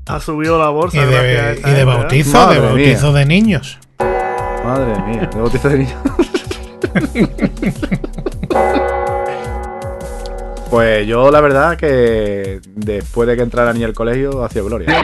Ha 0.10 0.20
subido 0.20 0.60
la 0.60 0.70
bolsa. 0.70 0.98
Y 0.98 1.06
de, 1.06 1.84
bautizo, 1.86 2.40
de 2.40 2.46
Madre 2.46 2.60
bautizo 2.60 3.14
de 3.14 3.26
niños. 3.26 3.80
Madre 4.00 5.02
mía, 5.08 5.30
de 5.34 5.40
bautizo 5.40 5.70
de 5.70 5.78
niños. 5.78 5.96
Pues 10.70 11.08
yo 11.08 11.32
la 11.32 11.42
verdad 11.42 11.78
que 11.78 12.60
después 12.76 13.28
de 13.28 13.36
que 13.36 13.42
entrara 13.42 13.74
ni 13.74 13.84
al 13.84 13.94
colegio 13.94 14.44
hacía 14.44 14.62
gloria. 14.62 14.88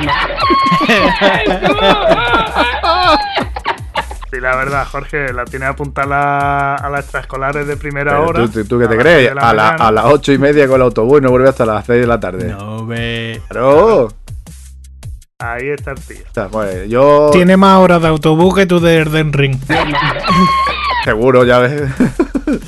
Sí, 4.31 4.41
la 4.41 4.53
verdad, 4.57 4.85
Jorge, 4.91 5.31
la 5.31 5.45
tiene 5.45 5.65
apuntada 5.65 6.75
a 6.75 6.89
las 6.89 7.01
extraescolares 7.01 7.67
de 7.67 7.77
primera 7.77 8.11
Pero 8.11 8.27
hora. 8.27 8.41
¿Tú, 8.41 8.49
tú- 8.49 8.65
tú 8.65 8.79
qué 8.79 8.87
te 8.87 8.97
crees? 8.97 9.27
seis 9.27 9.35
la 9.35 9.49
A, 9.49 9.53
la- 9.53 9.69
a 9.69 9.91
las 9.93 10.05
ocho 10.05 10.33
y 10.33 10.37
media 10.37 10.67
con 10.67 10.75
el 10.75 10.81
autobús 10.81 11.19
y 11.19 11.21
no 11.23 11.29
vuelve 11.29 11.47
hasta 11.47 11.65
las 11.65 11.85
6 11.85 12.01
de 12.01 12.07
la 12.07 12.19
tarde. 12.19 12.47
No 12.53 12.85
ve. 12.85 13.39
Claro. 13.47 14.09
Ahí 15.39 15.67
está 15.69 15.91
el 15.91 15.99
tío. 15.99 16.17
O 16.29 16.33
sea, 16.33 16.47
pues 16.47 16.89
yo 16.89 17.29
Tiene 17.33 17.57
más 17.57 17.79
horas 17.79 18.01
de 18.01 18.07
autobús 18.07 18.55
que 18.55 18.65
tú 18.65 18.79
de 18.79 18.99
Elden 18.99 19.33
Ring. 19.33 19.57
seguro, 21.03 21.43
ya 21.43 21.59
ves. 21.59 21.91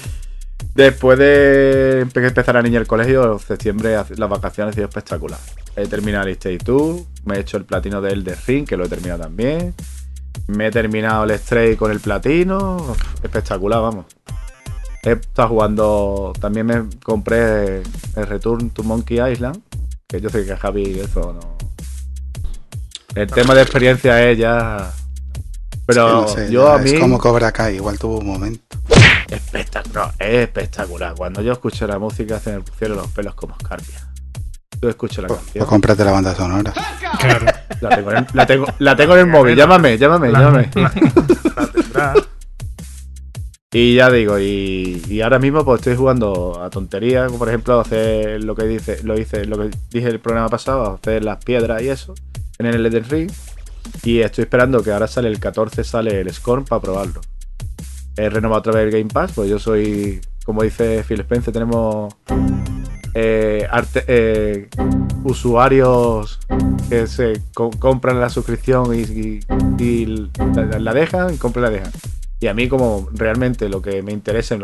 Después 0.75 1.17
de 1.17 2.01
empezar 2.01 2.58
a 2.58 2.62
niña 2.62 2.80
el 2.80 2.86
colegio, 2.86 3.39
septiembre, 3.39 3.95
hace- 3.95 4.15
las 4.17 4.30
vacaciones 4.30 4.71
han 4.71 4.75
sido 4.75 4.88
espectacular. 4.88 5.39
He 5.75 5.88
terminado 5.88 6.25
el 6.27 6.34
Stage 6.34 6.60
2, 6.63 7.01
me 7.25 7.36
he 7.36 7.39
hecho 7.39 7.58
el 7.58 7.65
platino 7.65 8.01
del 8.01 8.23
de 8.23 8.36
Ring, 8.45 8.67
que 8.67 8.77
lo 8.77 8.86
he 8.86 8.89
terminado 8.89 9.21
también. 9.23 9.73
Me 10.47 10.67
he 10.67 10.71
terminado 10.71 11.23
el 11.23 11.32
Stray 11.39 11.75
con 11.77 11.89
el 11.91 11.99
platino. 11.99 12.95
Espectacular, 13.23 13.82
vamos. 13.82 14.06
He 15.03 15.13
estado 15.13 15.47
jugando. 15.49 16.34
También 16.39 16.65
me 16.67 16.84
compré 17.01 17.77
el 18.15 18.27
Return 18.27 18.69
to 18.69 18.84
Monkey 18.84 19.19
Island. 19.32 19.60
Que 20.08 20.21
yo 20.21 20.30
sé 20.30 20.45
que 20.45 20.56
Javi 20.56 20.99
eso 20.99 21.34
no. 21.34 21.57
El 23.15 23.28
tema 23.28 23.54
de 23.56 23.62
experiencia 23.62 24.30
es 24.30 24.38
ya. 24.38 24.91
Pero 25.86 26.08
Sí, 26.08 26.13
no 26.13 26.28
sé, 26.46 26.52
yo 26.52 26.67
ya 26.67 26.76
a 26.76 26.78
mí. 26.80 26.89
Es 26.91 27.00
como 27.00 27.17
Cobra 27.17 27.52
Kai, 27.52 27.76
igual 27.76 27.98
tuvo 27.98 28.20
un 28.20 28.28
momento. 28.28 28.62
Espectacular, 29.30 30.13
es 30.20 30.43
espectacular. 30.43 31.13
Cuando 31.15 31.41
yo 31.41 31.54
escucho 31.54 31.88
la 31.88 31.98
música 32.00 32.39
se 32.39 32.54
me 32.54 32.60
pusieron 32.62 32.98
los 32.98 33.08
pelos 33.10 33.36
como 33.36 33.56
escarpia. 33.60 34.08
Yo 34.82 34.89
escucho 34.89 35.22
la 35.22 35.28
Pues, 35.30 35.39
canción. 35.39 35.60
pues 35.62 35.70
cómprate 35.70 36.06
la 36.06 36.12
banda 36.12 36.36
sonora. 36.36 36.74
Claro. 37.20 37.46
La 37.82 37.89
tengo, 37.96 38.12
en 38.12 38.17
el, 38.17 38.26
la, 38.34 38.46
tengo, 38.46 38.65
la 38.80 38.96
tengo 38.96 39.13
en 39.13 39.20
el 39.22 39.28
móvil. 39.28 39.56
Llámame, 39.56 39.98
llámame, 39.98 40.32
llámame. 40.32 40.70
La 40.76 40.91
tendrá. 41.72 42.13
Y 43.74 43.96
ya 43.96 44.10
digo, 44.10 44.39
y, 44.39 45.04
y 45.10 45.22
ahora 45.22 45.39
mismo 45.39 45.65
pues 45.65 45.80
estoy 45.82 45.96
jugando 45.96 46.62
a 46.63 46.70
tonterías, 46.70 47.28
como 47.28 47.39
por 47.39 47.50
ejemplo 47.50 47.80
hacer 47.80 48.43
lo 48.43 48.56
que 48.56 48.63
dice, 48.65 49.04
lo 49.04 49.20
hice, 49.20 49.46
lo 49.46 49.58
que 49.58 49.70
dije 49.89 50.08
el 50.08 50.20
programa 50.20 50.48
pasado, 50.50 50.96
hacer 51.02 51.24
las 51.26 51.43
piedras 51.43 51.82
y 51.82 51.89
eso, 51.89 52.13
en 52.60 52.65
el 52.65 52.86
Elden 52.86 53.04
Ring. 53.10 53.32
Y 54.04 54.20
estoy 54.20 54.43
esperando 54.43 54.84
que 54.84 54.91
ahora 54.91 55.08
sale 55.08 55.30
el 55.30 55.39
14, 55.39 55.84
sale 55.84 56.20
el 56.22 56.34
Scorn 56.34 56.65
para 56.65 56.82
probarlo. 56.82 57.22
He 58.17 58.30
renovado 58.30 58.60
otra 58.60 58.74
vez 58.74 58.86
el 58.86 58.91
Game 59.00 59.12
Pass, 59.13 59.32
pues 59.36 59.50
yo 59.50 59.60
soy, 59.60 60.20
como 60.43 60.63
dice 60.63 61.04
Phil 61.08 61.22
Spencer, 61.22 61.54
tenemos 61.54 62.13
eh, 63.13 63.67
arte- 63.70 64.04
eh, 64.08 64.70
usuarios 65.24 66.39
que 66.89 67.08
se 67.08 67.41
co- 67.54 67.70
compran 67.80 68.20
la 68.20 68.30
suscripción 68.30 68.93
y, 68.93 69.39
la, 70.56 70.80
la 70.80 70.93
dejan 70.93 71.34
y 71.34 71.38
compran 71.38 71.63
la 71.65 71.70
dejan. 71.70 71.91
Y 72.39 72.47
a 72.47 72.54
mí 72.54 72.67
como 72.67 73.10
realmente 73.13 73.67
lo 73.67 73.82
que 73.82 74.04
me 74.04 74.12
interesa 74.12 74.58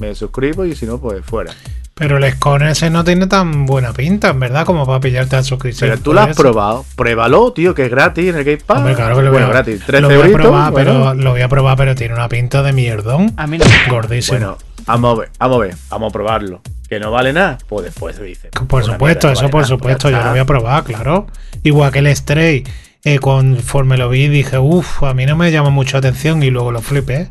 me 0.00 0.14
suscribo 0.14 0.64
y 0.64 0.74
si 0.74 0.86
no, 0.86 0.98
pues 0.98 1.24
fuera. 1.24 1.52
Pero 2.00 2.16
el 2.16 2.32
Scorn 2.32 2.66
ese 2.66 2.88
no 2.88 3.04
tiene 3.04 3.26
tan 3.26 3.66
buena 3.66 3.92
pinta, 3.92 4.30
en 4.30 4.40
verdad, 4.40 4.64
como 4.64 4.86
para 4.86 5.00
pillarte 5.00 5.36
la 5.36 5.42
suscripción. 5.42 5.90
Pero 5.90 6.02
tú 6.02 6.14
lo 6.14 6.22
has 6.22 6.30
eso. 6.30 6.40
probado, 6.40 6.86
pruébalo, 6.96 7.52
tío, 7.52 7.74
que 7.74 7.84
es 7.84 7.90
gratis 7.90 8.30
en 8.30 8.36
el 8.36 8.44
Game 8.44 8.56
Pass. 8.56 8.78
Hombre, 8.78 8.94
claro 8.94 9.16
que 9.16 9.22
lo 9.22 9.30
bueno, 9.30 9.46
voy 9.46 9.50
a, 9.50 9.62
gratis, 9.62 9.84
13 9.84 10.00
lo 10.00 10.08
voy 10.08 10.16
a 10.16 10.20
euritos, 10.20 10.40
probar, 10.40 10.72
bueno. 10.72 10.92
pero 10.92 11.14
lo 11.14 11.30
voy 11.32 11.42
a 11.42 11.48
probar, 11.48 11.76
pero 11.76 11.94
tiene 11.94 12.14
una 12.14 12.26
pinta 12.30 12.62
de 12.62 12.72
mierdón. 12.72 13.34
A 13.36 13.46
mí 13.46 13.58
no. 13.58 13.66
Gordísimo. 13.90 14.38
Bueno, 14.38 14.58
vamos 14.86 15.18
a 15.18 15.20
ver, 15.20 15.30
vamos 15.38 15.56
a 15.56 15.60
ver, 15.60 15.74
vamos 15.90 16.08
a 16.08 16.12
probarlo. 16.12 16.62
Que 16.88 16.98
no 16.98 17.10
vale 17.10 17.34
nada, 17.34 17.58
pues 17.68 17.84
después 17.84 18.16
se 18.16 18.24
dice. 18.24 18.48
Por 18.48 18.82
supuesto, 18.82 19.30
eso 19.30 19.42
vale 19.42 19.52
por 19.52 19.60
nada, 19.60 19.68
supuesto, 19.68 20.02
pues 20.04 20.12
ya 20.14 20.20
yo 20.20 20.24
lo 20.24 20.30
voy 20.30 20.40
a 20.40 20.46
probar, 20.46 20.84
claro. 20.84 21.26
Igual 21.62 21.92
que 21.92 21.98
el 21.98 22.16
Stray, 22.16 22.64
eh, 23.04 23.18
conforme 23.18 23.96
lo 23.96 24.08
vi 24.08 24.28
dije, 24.28 24.58
uff, 24.58 25.02
a 25.02 25.14
mí 25.14 25.26
no 25.26 25.36
me 25.36 25.50
llama 25.52 25.70
mucho 25.70 25.92
la 25.94 26.08
atención 26.08 26.42
y 26.42 26.50
luego 26.50 26.72
lo 26.72 26.80
flipé. 26.82 27.30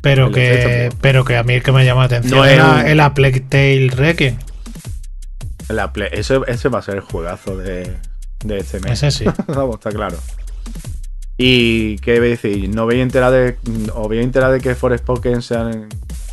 Pero 0.00 0.28
El 0.28 0.32
que, 0.34 0.92
pero 1.00 1.24
que 1.24 1.36
a 1.36 1.42
mí 1.42 1.54
el 1.54 1.62
que 1.62 1.72
me 1.72 1.84
llama 1.84 2.02
la 2.02 2.06
atención 2.06 2.38
No 2.38 2.44
es 2.44 2.96
la 2.96 3.14
Plague 3.14 3.40
Tale 3.40 3.88
Requiem. 3.90 4.36
La 5.68 5.92
Play- 5.92 6.08
ese, 6.12 6.38
ese 6.46 6.68
va 6.68 6.78
a 6.78 6.82
ser 6.82 6.94
el 6.96 7.00
juegazo 7.02 7.56
de, 7.56 7.96
de 8.44 8.58
este 8.58 8.80
mes. 8.80 9.02
Ese 9.02 9.10
sí. 9.10 9.24
Vamos, 9.48 9.74
está 9.76 9.90
claro. 9.90 10.16
Y 11.36 11.96
qué 11.98 12.18
voy 12.18 12.28
a 12.28 12.30
decir, 12.30 12.68
no 12.74 12.86
veis 12.86 13.02
enterado 13.02 13.32
de. 13.32 13.56
O 13.94 14.08
veis 14.08 14.24
enterado 14.24 14.52
de 14.54 14.60
que 14.60 14.74
Forest 14.74 15.04
Pokémon 15.04 15.42
se, 15.42 15.56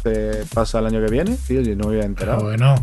se 0.04 0.46
pasa 0.54 0.80
el 0.80 0.86
año 0.88 1.04
que 1.04 1.12
viene, 1.12 1.36
tío, 1.48 1.62
yo 1.62 1.76
no 1.76 1.88
me 1.90 1.96
había 1.96 2.06
enterado. 2.06 2.42
Bueno, 2.44 2.76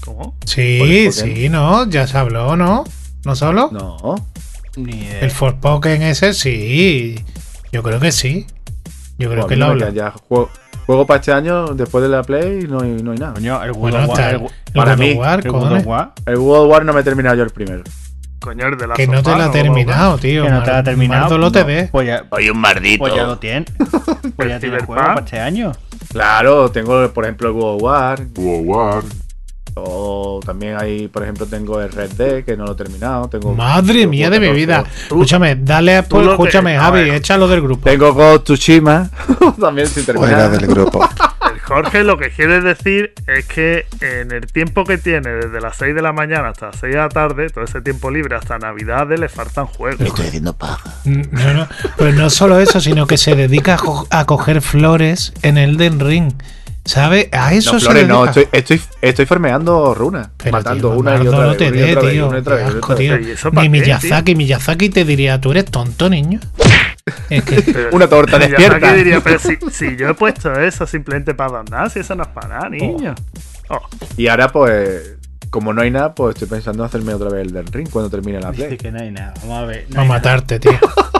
¿Cómo? 0.00 0.36
sí, 0.44 0.76
Pues, 0.78 1.16
¿por 1.18 1.24
qué 1.28 1.34
sí, 1.36 1.48
no, 1.48 1.88
ya 1.88 2.06
se 2.06 2.16
habló, 2.18 2.56
¿no? 2.56 2.84
¿No 3.24 3.34
se 3.34 3.44
habló? 3.44 3.70
No. 3.72 4.14
Ni. 4.76 5.08
El 5.20 5.30
Forspoken 5.30 6.02
ese 6.02 6.34
sí. 6.34 7.16
Yo 7.72 7.82
creo 7.82 8.00
que 8.00 8.12
sí. 8.12 8.46
Yo 9.18 9.30
creo 9.30 9.44
a 9.44 9.48
que 9.48 9.56
lo 9.56 9.66
habla. 9.66 9.90
ya 9.90 10.10
juego, 10.10 10.50
juego 10.86 11.06
para 11.06 11.20
este 11.20 11.32
año, 11.32 11.66
después 11.74 12.02
de 12.02 12.08
la 12.08 12.22
Play, 12.22 12.66
no 12.68 12.80
hay, 12.80 12.90
no 13.02 13.12
hay 13.12 13.18
nada. 13.18 13.34
Coño, 13.34 13.62
el 13.62 13.72
Bueno, 13.72 14.04
of 14.04 14.08
War. 14.08 14.40
para 14.74 14.96
mí, 14.96 15.12
War, 15.14 15.40
el 15.44 15.50
War. 15.50 16.12
World 16.26 16.70
War 16.70 16.84
no 16.84 16.92
me 16.92 17.00
he 17.00 17.04
terminado 17.04 17.36
yo 17.36 17.44
el 17.44 17.50
primero. 17.50 17.84
Coño, 18.40 18.66
el 18.66 18.76
de 18.76 18.86
la 18.86 18.94
Que 18.94 19.06
no 19.06 19.22
te 19.22 19.30
la 19.30 19.46
ha 19.46 19.50
terminado, 19.50 20.18
tío. 20.18 20.44
Que 20.44 20.50
no 20.50 20.62
te 20.62 20.70
la 20.70 20.78
ha 20.78 20.82
terminado. 20.82 21.38
Lo 21.38 21.50
te 21.50 21.62
ve. 21.62 21.88
Pues 21.90 22.06
ya, 22.06 22.24
Soy 22.30 22.50
un 22.50 22.58
mardito. 22.58 22.98
pues 22.98 23.14
ya 23.14 23.22
lo 23.24 23.38
tiene. 23.38 23.64
Pues 24.36 24.48
ya 24.48 24.58
juego 24.58 24.86
para 24.86 25.20
este 25.20 25.38
año. 25.38 25.72
Claro, 26.10 26.70
tengo 26.70 27.08
por 27.12 27.24
ejemplo 27.24 27.48
el 27.48 27.54
World 27.54 27.82
War. 27.82 28.26
Wow, 28.34 28.64
wow. 28.64 29.02
O 29.76 30.40
también 30.44 30.76
hay, 30.78 31.08
por 31.08 31.22
ejemplo, 31.24 31.46
tengo 31.46 31.80
el 31.80 31.90
Red 31.90 32.12
Dead, 32.12 32.44
que 32.44 32.56
no 32.56 32.64
lo 32.64 32.72
he 32.72 32.76
terminado. 32.76 33.28
Tengo 33.28 33.52
Madre 33.54 34.06
mía 34.06 34.30
de 34.30 34.38
mi 34.38 34.50
vida. 34.52 34.84
Escúchame, 35.04 35.56
dale, 35.56 35.96
lo 35.96 36.08
que- 36.08 36.30
escúchame, 36.30 36.76
a 36.76 36.80
Javi, 36.82 37.00
ver. 37.04 37.14
échalo 37.14 37.48
del 37.48 37.60
grupo. 37.60 37.88
Tengo 37.90 38.14
Ghost 38.14 38.44
Tsushima, 38.44 39.10
también 39.60 39.88
sin 39.88 40.04
Fuera 40.04 40.20
terminar. 40.48 40.50
del 40.50 40.66
grupo. 40.68 41.08
El 41.52 41.60
Jorge 41.60 42.04
lo 42.04 42.16
que 42.18 42.30
quiere 42.30 42.60
decir 42.60 43.14
es 43.26 43.46
que 43.46 43.86
en 44.00 44.30
el 44.32 44.46
tiempo 44.46 44.84
que 44.84 44.96
tiene, 44.98 45.30
desde 45.30 45.60
las 45.60 45.76
6 45.76 45.94
de 45.94 46.02
la 46.02 46.12
mañana 46.12 46.48
hasta 46.50 46.66
las 46.66 46.76
6 46.76 46.92
de 46.92 46.98
la 47.00 47.08
tarde, 47.08 47.48
todo 47.50 47.64
ese 47.64 47.80
tiempo 47.80 48.10
libre 48.10 48.36
hasta 48.36 48.58
Navidades, 48.58 49.18
le 49.18 49.28
faltan 49.28 49.66
juegos. 49.66 49.98
Me 50.00 50.08
estoy 50.08 50.26
haciendo 50.26 50.52
paja. 50.52 50.90
Mm, 51.04 51.22
No, 51.32 51.54
no, 51.54 51.68
pues 51.96 52.14
no 52.14 52.30
solo 52.30 52.60
eso, 52.60 52.80
sino 52.80 53.06
que 53.06 53.16
se 53.18 53.34
dedica 53.34 53.74
a, 53.74 53.78
co- 53.78 54.06
a 54.10 54.24
coger 54.24 54.60
flores 54.62 55.32
en 55.42 55.58
Elden 55.58 55.98
Ring. 56.00 56.32
¿Sabe? 56.84 57.30
A 57.32 57.54
eso 57.54 57.72
No, 57.74 57.80
se 57.80 57.86
Flores, 57.86 58.02
dedica. 58.02 58.14
no, 58.14 58.24
estoy, 58.26 58.48
estoy, 58.52 58.80
estoy 59.00 59.24
farmeando 59.26 59.94
runas, 59.94 60.28
Pero, 60.36 60.52
matando 60.52 60.90
tío, 60.90 60.98
una 61.00 61.16
y 61.16 61.26
otra 61.26 61.40
no 61.40 61.48
vez. 61.48 61.56
te 61.56 61.70
dé, 61.72 61.96
tío. 61.96 62.30
asco, 62.30 62.94
tío. 62.94 63.18
¿Y 63.20 63.30
eso 63.30 63.50
pa' 63.50 63.62
Ni 63.62 63.68
Miyazaki, 63.70 64.34
Miyazaki 64.34 64.90
te 64.90 65.04
diría, 65.06 65.40
tú 65.40 65.52
eres 65.52 65.64
tonto, 65.66 66.08
niño. 66.10 66.40
Es 67.28 67.42
que 67.44 67.60
Pero- 67.60 67.90
Una 67.92 68.06
torta 68.08 68.38
Miyazaki 68.38 68.62
despierta. 68.62 68.92
diría, 68.94 69.20
pero 69.20 69.38
si, 69.38 69.58
si 69.70 69.94
yo 69.96 70.08
he 70.08 70.14
puesto 70.14 70.52
eso 70.58 70.86
simplemente 70.86 71.34
para 71.34 71.58
donar, 71.62 71.90
si 71.90 71.98
eso 72.00 72.14
no 72.14 72.22
es 72.22 72.28
para 72.30 72.48
nada, 72.48 72.68
niño. 72.70 73.14
Oh, 73.68 73.80
Y 74.16 74.28
ahora, 74.28 74.48
pues, 74.48 75.16
como 75.50 75.72
no 75.74 75.82
hay 75.82 75.90
nada, 75.90 76.14
pues 76.14 76.34
estoy 76.34 76.48
pensando 76.48 76.82
en 76.82 76.86
hacerme 76.86 77.12
otra 77.14 77.28
vez 77.30 77.46
el 77.46 77.52
del 77.52 77.66
ring 77.66 77.88
cuando 77.90 78.10
termine 78.10 78.40
la 78.40 78.50
Dice 78.52 78.66
play. 78.66 78.78
que 78.78 78.90
no 78.90 79.00
hay 79.00 79.10
nada. 79.10 79.34
Vamos 79.42 79.58
a 79.58 79.66
ver. 79.66 79.86
No 79.90 79.96
va 79.96 80.00
a 80.00 80.02
hay 80.02 80.08
nada. 80.08 80.18
matarte, 80.18 80.58
tío. 80.60 80.72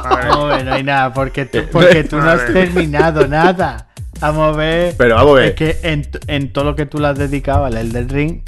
a 0.03 0.17
ver. 0.17 0.27
Vamos 0.29 0.53
a 0.53 0.57
ver, 0.57 0.65
no 0.67 0.73
hay 0.75 0.83
nada. 0.83 1.13
Porque 1.13 1.45
tú, 1.47 1.59
porque 1.73 2.05
tú 2.05 2.17
no 2.17 2.31
has 2.31 2.47
terminado 2.47 3.27
nada. 3.29 3.89
Vamos 4.25 4.55
a 4.55 4.57
ver. 4.57 4.95
Pero 4.97 5.15
vamos 5.17 5.33
a 5.33 5.35
ver. 5.41 5.49
Es 5.51 5.55
que 5.55 5.79
en, 5.83 6.09
en 6.29 6.53
todo 6.53 6.65
lo 6.65 6.77
que 6.77 6.87
tú 6.87 6.99
le 6.99 7.09
has 7.09 7.19
dedicado 7.19 7.67
al 7.67 7.77
Elden 7.77 8.09
Ring, 8.09 8.41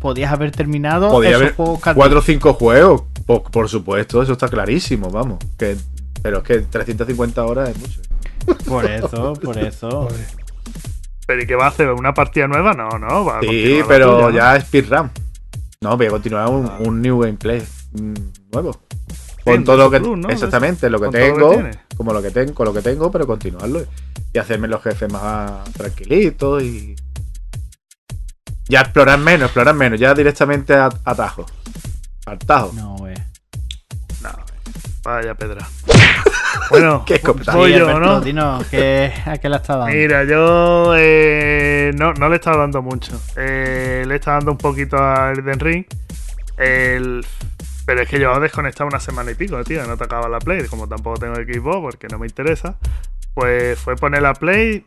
podías 0.00 0.32
haber 0.32 0.52
terminado 0.52 1.10
Podía 1.10 1.30
esos 1.30 1.42
haber 1.42 1.54
juegos 1.54 1.80
cuatro 1.94 2.18
o 2.20 2.22
cinco 2.22 2.54
juegos, 2.54 3.02
por, 3.26 3.42
por 3.50 3.68
supuesto, 3.68 4.22
eso 4.22 4.32
está 4.32 4.48
clarísimo, 4.48 5.10
vamos. 5.10 5.38
Que, 5.56 5.76
pero 6.22 6.38
es 6.38 6.42
que 6.44 6.58
350 6.60 7.44
horas 7.44 7.70
es 7.70 7.78
mucho. 7.78 8.00
Por 8.66 8.84
eso, 8.86 9.32
por 9.34 9.58
eso. 9.58 10.08
¿Pero 11.26 11.42
y 11.42 11.46
qué 11.46 11.54
va 11.56 11.66
a 11.66 11.68
hacer? 11.68 11.90
¿Una 11.90 12.14
partida 12.14 12.46
nueva? 12.46 12.72
No, 12.72 12.88
no. 12.98 13.24
Va 13.24 13.38
a 13.38 13.40
Sí, 13.42 13.80
pero 13.86 14.30
ya 14.30 14.56
es 14.56 14.64
speedrun. 14.64 15.10
No, 15.80 15.96
voy 15.96 16.06
a 16.06 16.10
continuar 16.10 16.48
un, 16.48 16.66
Ah. 16.66 16.78
un 16.80 17.02
new 17.02 17.20
gameplay 17.20 17.62
mm, 17.92 18.14
nuevo. 18.52 18.78
Con 19.44 19.64
todo 19.64 19.76
lo 19.76 19.90
que. 19.90 20.00
Plus, 20.00 20.18
¿no? 20.18 20.28
Exactamente, 20.30 20.88
lo 20.90 20.98
que 20.98 21.06
Con 21.06 21.12
todo 21.14 21.38
lo 21.38 21.50
que 21.50 21.56
tengo. 21.56 21.70
como 21.96 22.12
lo 22.12 22.22
que 22.22 22.30
tengo, 22.30 22.54
con 22.54 22.66
lo 22.66 22.72
que 22.72 22.82
tengo, 22.82 23.10
pero 23.10 23.26
continuarlo. 23.26 23.82
Y 24.32 24.38
hacerme 24.38 24.68
los 24.68 24.82
jefes 24.82 25.10
más 25.12 25.64
tranquilitos 25.72 26.62
y. 26.62 26.96
Ya 28.68 28.80
explorar 28.82 29.18
menos, 29.18 29.46
explorar 29.46 29.74
menos. 29.74 29.98
Ya 29.98 30.12
directamente 30.14 30.74
a, 30.74 30.90
atajo. 31.04 31.46
Al 32.26 32.38
tajo. 32.38 32.70
No, 32.74 32.96
güey. 32.96 33.14
No, 34.22 34.30
vaya 35.02 35.34
pedra. 35.34 35.66
Bueno, 36.70 37.02
Qué 37.06 37.14
escopeta. 37.14 37.54
voy 37.54 37.72
Sí, 37.72 37.78
yo, 37.78 37.88
Alberto, 37.88 38.00
¿no? 38.14 38.20
dinos, 38.20 38.66
¿qué- 38.66 39.10
¿a 39.24 39.38
qué 39.38 39.48
le 39.48 39.56
está 39.56 39.76
dando? 39.76 39.94
Mira, 39.94 40.24
yo 40.24 40.92
eh, 40.98 41.92
no, 41.96 42.12
no 42.14 42.28
le 42.28 42.34
he 42.34 42.38
estado 42.38 42.58
dando 42.58 42.82
mucho. 42.82 43.18
Eh, 43.36 44.04
le 44.06 44.14
he 44.14 44.16
estado 44.16 44.38
dando 44.38 44.52
un 44.52 44.58
poquito 44.58 44.96
a 44.98 45.32
Elden 45.32 45.60
Ring. 45.60 45.84
El- 46.58 47.24
pero 47.88 48.02
es 48.02 48.08
que 48.10 48.20
yo 48.20 48.36
he 48.36 48.40
desconectado 48.40 48.86
una 48.86 49.00
semana 49.00 49.30
y 49.30 49.34
pico, 49.34 49.64
tío. 49.64 49.82
No 49.86 49.96
tocaba 49.96 50.28
la 50.28 50.40
Play. 50.40 50.66
Como 50.66 50.86
tampoco 50.86 51.20
tengo 51.20 51.36
Xbox 51.36 51.80
porque 51.80 52.06
no 52.08 52.18
me 52.18 52.26
interesa. 52.26 52.76
Pues 53.32 53.78
fue 53.78 53.96
poner 53.96 54.20
la 54.20 54.34
Play. 54.34 54.84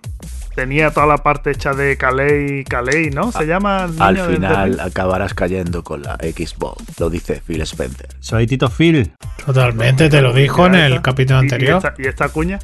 Tenía 0.53 0.91
toda 0.91 1.07
la 1.07 1.17
parte 1.17 1.49
hecha 1.49 1.73
de 1.73 1.97
Calais, 1.97 2.63
Calais, 2.69 3.11
¿no? 3.11 3.31
Se 3.31 3.47
llama. 3.47 3.85
el 3.85 3.99
Al 3.99 4.13
niño 4.13 4.27
de 4.27 4.35
Elden 4.35 4.49
final 4.51 4.79
acabarás 4.81 5.33
cayendo 5.33 5.83
con 5.83 6.03
la 6.03 6.13
Xbox. 6.17 6.99
Lo 6.99 7.09
dice 7.09 7.41
Phil 7.43 7.61
Spencer. 7.61 8.09
Soy 8.19 8.45
Tito 8.45 8.69
Phil. 8.69 9.11
Totalmente, 9.43 10.07
te 10.07 10.21
lo 10.21 10.31
dijo 10.31 10.67
en 10.67 10.75
el 10.75 11.01
capítulo 11.01 11.39
anterior. 11.39 11.81
Y 11.83 11.87
esta, 11.87 11.95
y 11.97 12.05
esta 12.05 12.29
cuña. 12.29 12.59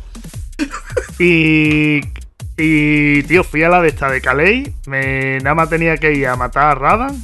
y. 1.18 2.02
Y, 2.60 3.24
tío, 3.24 3.44
fui 3.44 3.64
a 3.64 3.70
la 3.70 3.82
de 3.82 3.88
esta 3.88 4.12
de 4.12 4.22
Calais. 4.22 4.70
Me, 4.86 5.40
nada 5.40 5.56
más 5.56 5.70
tenía 5.70 5.98
que 5.98 6.14
ir 6.14 6.28
a 6.28 6.36
matar 6.36 6.66
a 6.66 6.76
Radan. 6.76 7.18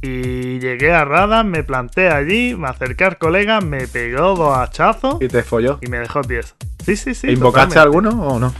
Y 0.00 0.60
llegué 0.60 0.92
a 0.92 1.04
Radan, 1.04 1.50
me 1.50 1.64
planté 1.64 2.08
allí, 2.08 2.54
me 2.56 2.68
acerqué 2.68 3.04
al 3.04 3.18
colega, 3.18 3.60
me 3.60 3.86
pegó 3.88 4.34
dos 4.36 4.56
hachazos 4.56 5.16
Y 5.20 5.26
te 5.28 5.42
folló. 5.42 5.78
y 5.82 5.88
me 5.88 5.98
dejó 5.98 6.20
tieso. 6.22 6.54
Sí, 6.84 6.94
sí, 6.96 7.14
sí. 7.14 7.26
¿E 7.26 7.32
¿Invocaste 7.32 7.74
totalmente. 7.74 8.08
alguno 8.08 8.28
o 8.28 8.38
no? 8.38 8.54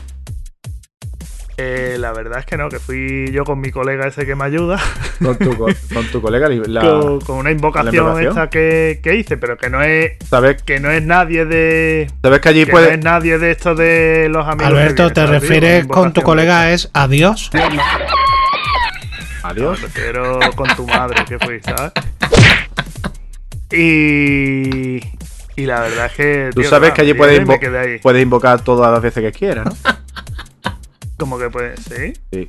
Eh, 1.61 1.97
la 1.99 2.13
verdad 2.13 2.39
es 2.39 2.45
que 2.45 2.55
no, 2.55 2.69
que 2.69 2.79
fui 2.79 3.29
yo 3.33 3.43
con 3.43 3.59
mi 3.59 3.69
colega 3.69 4.07
ese 4.07 4.25
que 4.25 4.33
me 4.35 4.45
ayuda. 4.45 4.79
Con 5.21 5.37
tu, 5.37 5.57
co- 5.57 5.67
con 5.93 6.05
tu 6.07 6.21
colega. 6.21 6.47
La, 6.47 6.79
con, 7.01 7.19
con 7.19 7.35
una 7.37 7.51
invocación, 7.51 7.93
invocación? 7.95 8.29
esta 8.29 8.49
que, 8.49 9.01
que 9.03 9.15
hice, 9.15 9.35
pero 9.35 9.57
que 9.57 9.69
no 9.69 9.81
es. 9.83 10.13
¿sabes, 10.29 10.63
Que 10.63 10.79
no 10.79 10.89
es 10.89 11.03
nadie 11.03 11.43
de. 11.43 12.09
¿Sabes 12.21 12.39
que 12.39 12.47
allí 12.49 12.65
Que 12.65 12.71
puede. 12.71 12.87
no 12.87 12.93
es 12.93 13.03
nadie 13.03 13.37
de 13.37 13.51
estos 13.51 13.77
de 13.77 14.27
los 14.29 14.45
amigos. 14.47 14.71
que 14.71 14.77
Alberto, 14.79 15.03
vienen, 15.09 15.13
¿te 15.13 15.25
refieres 15.27 15.87
con 15.87 16.13
tu 16.13 16.21
colega 16.21 16.71
es 16.71 16.89
adiós? 16.93 17.49
Adiós. 19.43 19.81
Refiero 19.81 20.39
con 20.55 20.67
tu 20.75 20.85
madre 20.87 21.23
que 21.25 21.39
fui, 21.39 21.59
¿sabes? 21.61 21.91
Y. 23.71 24.99
Y 25.55 25.65
la 25.65 25.81
verdad 25.81 26.05
es 26.07 26.13
que. 26.13 26.49
Tú 26.53 26.61
tío, 26.61 26.69
sabes 26.69 26.91
que 26.93 27.01
allí 27.01 27.13
puedes, 27.13 27.39
invo- 27.41 28.01
puedes 28.01 28.23
invocar 28.23 28.61
todas 28.63 28.91
las 28.91 29.01
veces 29.01 29.23
que 29.23 29.31
quieras, 29.31 29.65
¿no? 29.65 29.71
Como 31.17 31.37
que 31.37 31.49
pues. 31.49 31.79
Sí. 31.81 32.13
Sí. 32.31 32.47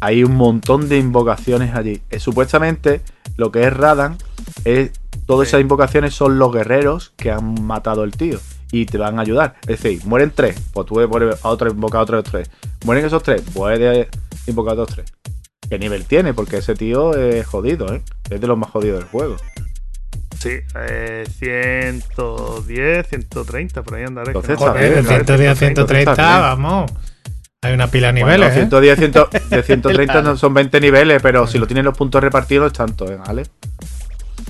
Hay 0.00 0.24
un 0.24 0.34
montón 0.36 0.88
de 0.88 0.98
invocaciones 0.98 1.74
allí. 1.74 2.00
Eh, 2.10 2.20
supuestamente, 2.20 3.00
lo 3.36 3.50
que 3.50 3.64
es 3.66 3.72
Radan 3.72 4.18
es. 4.64 4.92
Todas 5.26 5.46
Sí. 5.48 5.50
esas 5.52 5.60
invocaciones 5.60 6.12
son 6.14 6.38
los 6.38 6.52
guerreros 6.52 7.12
que 7.16 7.30
han 7.30 7.64
matado 7.64 8.02
al 8.02 8.10
tío. 8.12 8.38
Y 8.72 8.86
te 8.86 8.98
van 8.98 9.18
a 9.18 9.22
ayudar. 9.22 9.54
Es 9.62 9.80
decir, 9.82 10.00
mueren 10.04 10.32
tres. 10.34 10.60
Pues 10.72 10.86
tú 10.86 10.94
puedes 11.08 11.44
a 11.44 11.48
otro 11.48 11.70
invocar 11.70 12.00
a 12.00 12.02
otros 12.02 12.24
tres. 12.24 12.50
Mueren 12.84 13.04
esos 13.04 13.22
tres. 13.22 13.42
Puedes 13.52 14.08
invocar 14.46 14.76
a 14.78 14.82
otros 14.82 14.96
tres. 14.96 15.12
¿Qué 15.70 15.78
nivel 15.78 16.04
tiene? 16.04 16.34
Porque 16.34 16.58
ese 16.58 16.74
tío 16.74 17.14
es 17.16 17.46
jodido, 17.46 17.94
¿eh? 17.94 18.02
Es 18.28 18.40
de 18.40 18.46
los 18.46 18.58
más 18.58 18.70
jodidos 18.70 18.98
del 18.98 19.08
juego. 19.08 19.36
Sí. 20.38 20.58
Eh, 20.74 21.24
110, 21.38 23.06
130, 23.08 23.82
por 23.82 23.94
ahí 23.94 24.04
andaré. 24.04 24.28
Entonces, 24.30 24.58
no- 24.58 24.66
Joder, 24.66 24.96
de 24.96 25.02
110 25.04 25.50
a 25.50 25.54
130, 25.54 26.10
está 26.10 26.28
bien. 26.28 26.40
vamos. 26.42 26.92
Hay 27.62 27.74
una 27.74 27.88
pila 27.90 28.10
de 28.12 28.22
Bueno, 28.22 28.36
niveles, 28.38 28.52
¿eh? 28.56 28.60
110, 28.60 28.98
100, 28.98 29.12
de 29.50 29.62
130 29.62 30.22
no 30.22 30.36
son 30.36 30.54
20 30.54 30.80
niveles, 30.80 31.22
pero 31.22 31.46
si 31.46 31.58
lo 31.58 31.66
tienen 31.66 31.84
los 31.84 31.96
puntos 31.96 32.22
repartidos 32.22 32.68
es 32.68 32.72
tanto, 32.72 33.10
¿eh? 33.10 33.16
¿vale? 33.16 33.44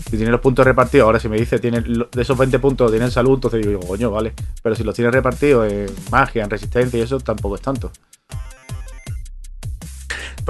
Si 0.05 0.17
tienen 0.17 0.31
los 0.33 0.41
puntos 0.41 0.65
repartidos, 0.65 1.05
ahora 1.07 1.21
si 1.21 1.29
me 1.29 1.37
dice 1.37 1.59
tienen 1.59 1.85
de 1.85 2.23
esos 2.23 2.39
20 2.39 2.59
puntos 2.61 2.91
tienen 2.91 3.11
salud, 3.11 3.35
entonces 3.35 3.67
digo, 3.67 3.81
coño, 3.81 4.11
vale. 4.11 4.33
Pero 4.63 4.75
si 4.75 4.85
los 4.85 4.95
tienes 4.95 5.13
repartidos 5.13 5.71
en 5.73 5.87
magia, 6.11 6.45
en 6.45 6.51
resistencia 6.51 6.99
y 6.99 7.03
eso, 7.03 7.19
tampoco 7.21 7.57
es 7.57 7.61
tanto. 7.63 7.93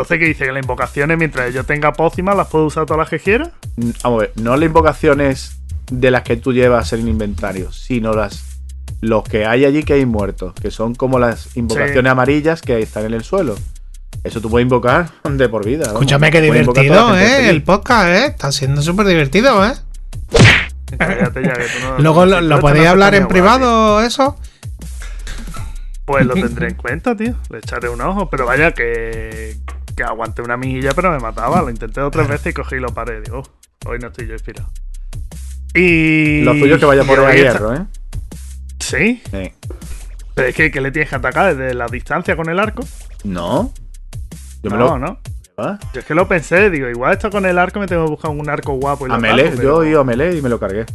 Entonces, 0.00 0.18
¿qué 0.18 0.24
dice? 0.26 0.44
Que 0.46 0.52
las 0.52 0.62
invocaciones, 0.62 1.18
mientras 1.18 1.52
yo 1.52 1.64
tenga 1.64 1.92
pócimas, 1.92 2.34
las 2.36 2.48
puedo 2.48 2.64
usar 2.66 2.86
todas 2.86 2.98
las 3.00 3.08
que 3.10 3.18
quiera. 3.18 3.50
Mm, 3.76 3.90
Vamos 4.02 4.18
a 4.18 4.20
ver, 4.22 4.32
no 4.36 4.56
las 4.56 4.66
invocaciones 4.66 5.56
de 5.90 6.10
las 6.10 6.22
que 6.22 6.36
tú 6.36 6.52
llevas 6.52 6.92
en 6.92 7.00
el 7.00 7.08
inventario, 7.08 7.70
sino 7.72 8.12
las 8.14 8.44
los 9.02 9.24
que 9.24 9.46
hay 9.46 9.64
allí 9.64 9.82
que 9.82 9.94
hay 9.94 10.04
muertos, 10.06 10.52
que 10.60 10.70
son 10.70 10.94
como 10.94 11.18
las 11.18 11.56
invocaciones 11.56 12.02
Sí. 12.02 12.08
amarillas 12.08 12.60
que 12.60 12.80
están 12.80 13.04
en 13.06 13.14
el 13.14 13.24
suelo. 13.24 13.56
Eso 14.24 14.40
tú 14.42 14.50
puedes 14.50 14.64
invocar 14.64 15.10
de 15.24 15.48
por 15.48 15.64
vida. 15.64 15.84
vamos. 15.86 16.02
Escúchame, 16.02 16.26
a 16.26 16.40
divertido, 16.40 17.16
¿eh? 17.18 17.26
feliz. 17.26 17.48
El 17.48 17.62
podcast, 17.62 18.08
¿eh? 18.08 18.26
Está 18.26 18.52
siendo 18.52 18.82
súper 18.82 19.06
divertido, 19.06 19.64
¿eh? 19.66 19.72
Cállate 20.98 21.42
ya, 21.42 21.52
que 21.54 21.64
tú 21.64 21.86
no- 21.88 21.98
Luego 21.98 22.26
lo, 22.26 22.40
lo 22.40 22.60
podéis 22.60 22.86
hablar 22.88 23.14
en 23.14 23.22
guay, 23.24 23.32
privado, 23.32 24.00
eso. 24.02 24.36
Pues 26.04 26.26
lo 26.26 26.34
tendré 26.34 26.68
en 26.68 26.74
cuenta, 26.74 27.16
tío. 27.16 27.34
Le 27.50 27.58
echaré 27.58 27.88
un 27.88 28.00
ojo. 28.00 28.28
Pero 28.28 28.44
vaya 28.44 28.72
que, 28.72 29.56
que 30.00 30.04
aguanté 30.04 30.40
una 30.42 30.56
mijilla, 30.56 30.92
pero 30.94 31.10
me 31.10 31.18
mataba. 31.18 31.60
Lo 31.60 31.68
intenté 31.70 32.00
dos 32.00 32.10
tres 32.10 32.26
veces 32.28 32.46
y 32.48 32.52
cogí 32.54 32.76
y 32.76 32.80
lo 32.80 32.88
paré. 32.88 33.20
Digo, 33.20 33.40
"Uf, 33.40 33.48
hoy 33.86 33.98
no 33.98 34.08
estoy 34.08 34.26
yo 34.26 34.32
inspirado. 34.32 34.70
Y. 35.74 36.40
Lo 36.42 36.52
tuyo 36.52 36.74
es 36.74 36.80
que 36.80 36.86
vaya 36.86 37.04
por 37.04 37.18
el 37.20 37.36
hierro, 37.36 37.74
¿eh? 37.74 37.84
Sí, 38.80 39.22
Sí. 39.30 39.52
pero 40.34 40.48
es 40.48 40.54
que, 40.54 40.70
que 40.70 40.80
le 40.80 40.90
tienes 40.90 41.10
que 41.10 41.16
atacar 41.16 41.54
desde 41.54 41.74
la 41.74 41.86
distancia 41.86 42.34
con 42.34 42.48
el 42.48 42.58
arco. 42.58 42.82
No. 43.24 43.72
Yo 44.62 44.70
me 44.70 44.76
no, 44.78 44.84
lo. 44.86 44.98
no. 44.98 45.18
¿Ah? 45.58 45.78
Yo 45.92 46.00
es 46.00 46.06
que 46.06 46.14
lo 46.14 46.26
pensé, 46.26 46.70
digo, 46.70 46.88
igual 46.88 47.12
esto 47.12 47.30
con 47.30 47.44
el 47.44 47.58
arco 47.58 47.78
me 47.78 47.86
tengo 47.86 48.04
que 48.06 48.10
buscar 48.12 48.30
un 48.30 48.48
arco 48.48 48.72
guapo 48.72 49.06
y 49.06 49.12
A 49.12 49.18
melee, 49.18 49.48
ataco, 49.48 49.62
yo 49.62 49.76
pero- 49.80 49.84
iba 49.84 50.00
a 50.00 50.04
melee 50.04 50.36
y 50.38 50.42
me 50.42 50.48
lo 50.48 50.58
cargué. 50.58 50.86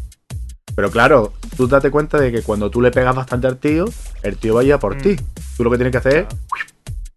Pero 0.75 0.89
claro, 0.91 1.33
tú 1.55 1.67
date 1.67 1.91
cuenta 1.91 2.17
de 2.19 2.31
que 2.31 2.41
cuando 2.41 2.69
tú 2.71 2.81
le 2.81 2.89
pegas 2.91 3.15
bastante 3.15 3.45
al 3.47 3.57
tío, 3.57 3.85
el 4.23 4.37
tío 4.37 4.55
vaya 4.55 4.79
por 4.79 4.95
Mm. 4.97 5.01
ti. 5.01 5.15
Tú 5.55 5.63
lo 5.63 5.69
que 5.69 5.77
tienes 5.77 5.91
que 5.91 5.99
hacer 5.99 6.15
es 6.17 6.25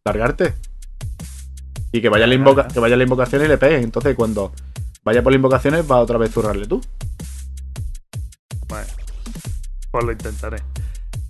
largarte. 0.05 0.55
Y 1.93 2.01
que 2.01 2.09
vaya, 2.09 2.27
la 2.27 2.35
invoca 2.35 2.69
que 2.69 2.81
vaya 2.81 2.97
la 2.97 3.05
invocación 3.05 3.45
y 3.45 3.49
le 3.49 3.59
pegues. 3.59 3.83
Entonces, 3.83 4.15
cuando 4.15 4.53
vaya 5.05 5.23
por 5.23 5.33
las 5.33 5.39
invocaciones, 5.39 5.91
va 5.91 6.01
otra 6.01 6.19
vez 6.19 6.31
a 6.31 6.33
zurrarle 6.33 6.67
tú. 6.67 6.81
Pues 9.91 10.05
lo 10.05 10.13
intentaré. 10.13 10.59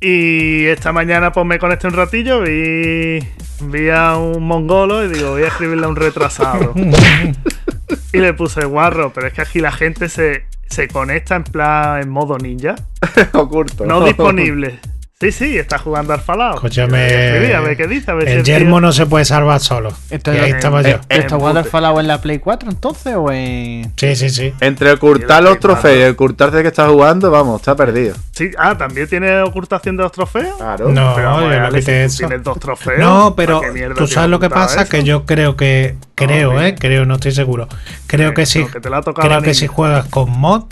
Y 0.00 0.66
esta 0.66 0.92
mañana 0.92 1.32
pues 1.32 1.44
me 1.46 1.58
conecté 1.58 1.86
un 1.86 1.92
ratillo, 1.92 2.40
vi, 2.42 3.18
vi 3.62 3.88
a 3.90 4.16
un 4.16 4.44
mongolo 4.44 5.04
y 5.04 5.08
digo, 5.08 5.30
voy 5.30 5.42
a 5.42 5.48
escribirle 5.48 5.86
a 5.86 5.88
un 5.88 5.96
retrasado. 5.96 6.72
y 8.12 8.18
le 8.18 8.34
puse 8.34 8.64
guarro, 8.64 9.12
pero 9.12 9.26
es 9.26 9.32
que 9.32 9.42
aquí 9.42 9.60
la 9.60 9.72
gente 9.72 10.08
se, 10.08 10.46
se 10.68 10.88
conecta 10.88 11.36
en 11.36 11.44
plan 11.44 12.00
en 12.00 12.10
modo 12.10 12.38
ninja. 12.38 12.76
Oculto. 13.32 13.86
No 13.86 14.04
disponible. 14.04 14.78
Sí, 15.20 15.32
sí, 15.32 15.58
está 15.58 15.78
jugando 15.78 16.12
al 16.12 16.20
Fallout. 16.20 16.54
Escúchame. 16.54 16.96
Ver 16.96 17.76
qué 17.76 17.88
dice, 17.88 18.08
a 18.12 18.14
ver 18.14 18.28
si 18.28 18.34
El 18.36 18.44
yermo 18.44 18.80
no 18.80 18.92
se 18.92 19.04
puede 19.04 19.24
salvar 19.24 19.58
solo. 19.58 19.92
Esto 20.10 20.32
Y 20.32 20.36
ahí 20.38 20.50
lo- 20.52 20.56
estaba 20.56 20.80
eh, 20.82 20.92
yo. 20.92 21.00
¿Está 21.08 21.34
Eh, 21.34 21.38
jugando 21.40 21.58
el 21.58 21.64
pute. 21.64 21.70
Fallout 21.72 21.98
en 21.98 22.06
la 22.06 22.20
Play 22.20 22.38
4 22.38 22.70
entonces 22.70 23.14
o 23.16 23.32
en.? 23.32 23.92
Sí, 23.96 24.14
sí, 24.14 24.30
sí. 24.30 24.52
Entre 24.60 24.92
ocultar 24.92 25.42
los 25.42 25.58
trofeos 25.58 26.08
y 26.08 26.12
ocultarse 26.12 26.62
que 26.62 26.68
está 26.68 26.88
jugando, 26.88 27.32
vamos, 27.32 27.60
está 27.60 27.74
perdido. 27.74 28.14
Sí, 28.30 28.52
ah, 28.58 28.78
¿también 28.78 29.08
tiene 29.08 29.40
ocultación 29.40 29.96
de 29.96 30.04
los 30.04 30.12
trofeos? 30.12 30.56
Claro. 30.56 30.88
No, 30.90 31.14
Pero 31.16 31.30
vamos, 31.32 31.52
yo 31.52 31.60
no 31.62 31.70
quité 31.72 32.04
eso. 32.04 32.18
tienes 32.18 32.44
dos 32.44 32.60
trofeos. 32.60 33.00
No, 33.00 33.34
pero 33.34 33.58
¿para 33.58 33.72
qué 33.72 33.74
mierda 33.74 33.94
tú 33.96 34.06
sabes 34.06 34.30
lo 34.30 34.38
que 34.38 34.50
pasa, 34.50 34.82
eso? 34.82 34.90
que 34.92 35.02
yo 35.02 35.26
creo 35.26 35.56
que, 35.56 35.96
creo, 36.14 36.62
eh, 36.62 36.76
creo, 36.78 37.06
no 37.06 37.14
estoy 37.16 37.32
seguro. 37.32 37.66
Creo 38.06 38.30
Eh, 38.30 38.34
que 38.34 38.46
si, 38.46 38.60
no, 38.60 38.70
que 38.70 38.78
te 38.78 38.88
la 38.88 38.98
ha 38.98 39.02
tocado 39.02 39.26
creo 39.26 39.42
que 39.42 39.54
si 39.54 39.66
juegas 39.66 40.06
con 40.06 40.30
mod, 40.30 40.66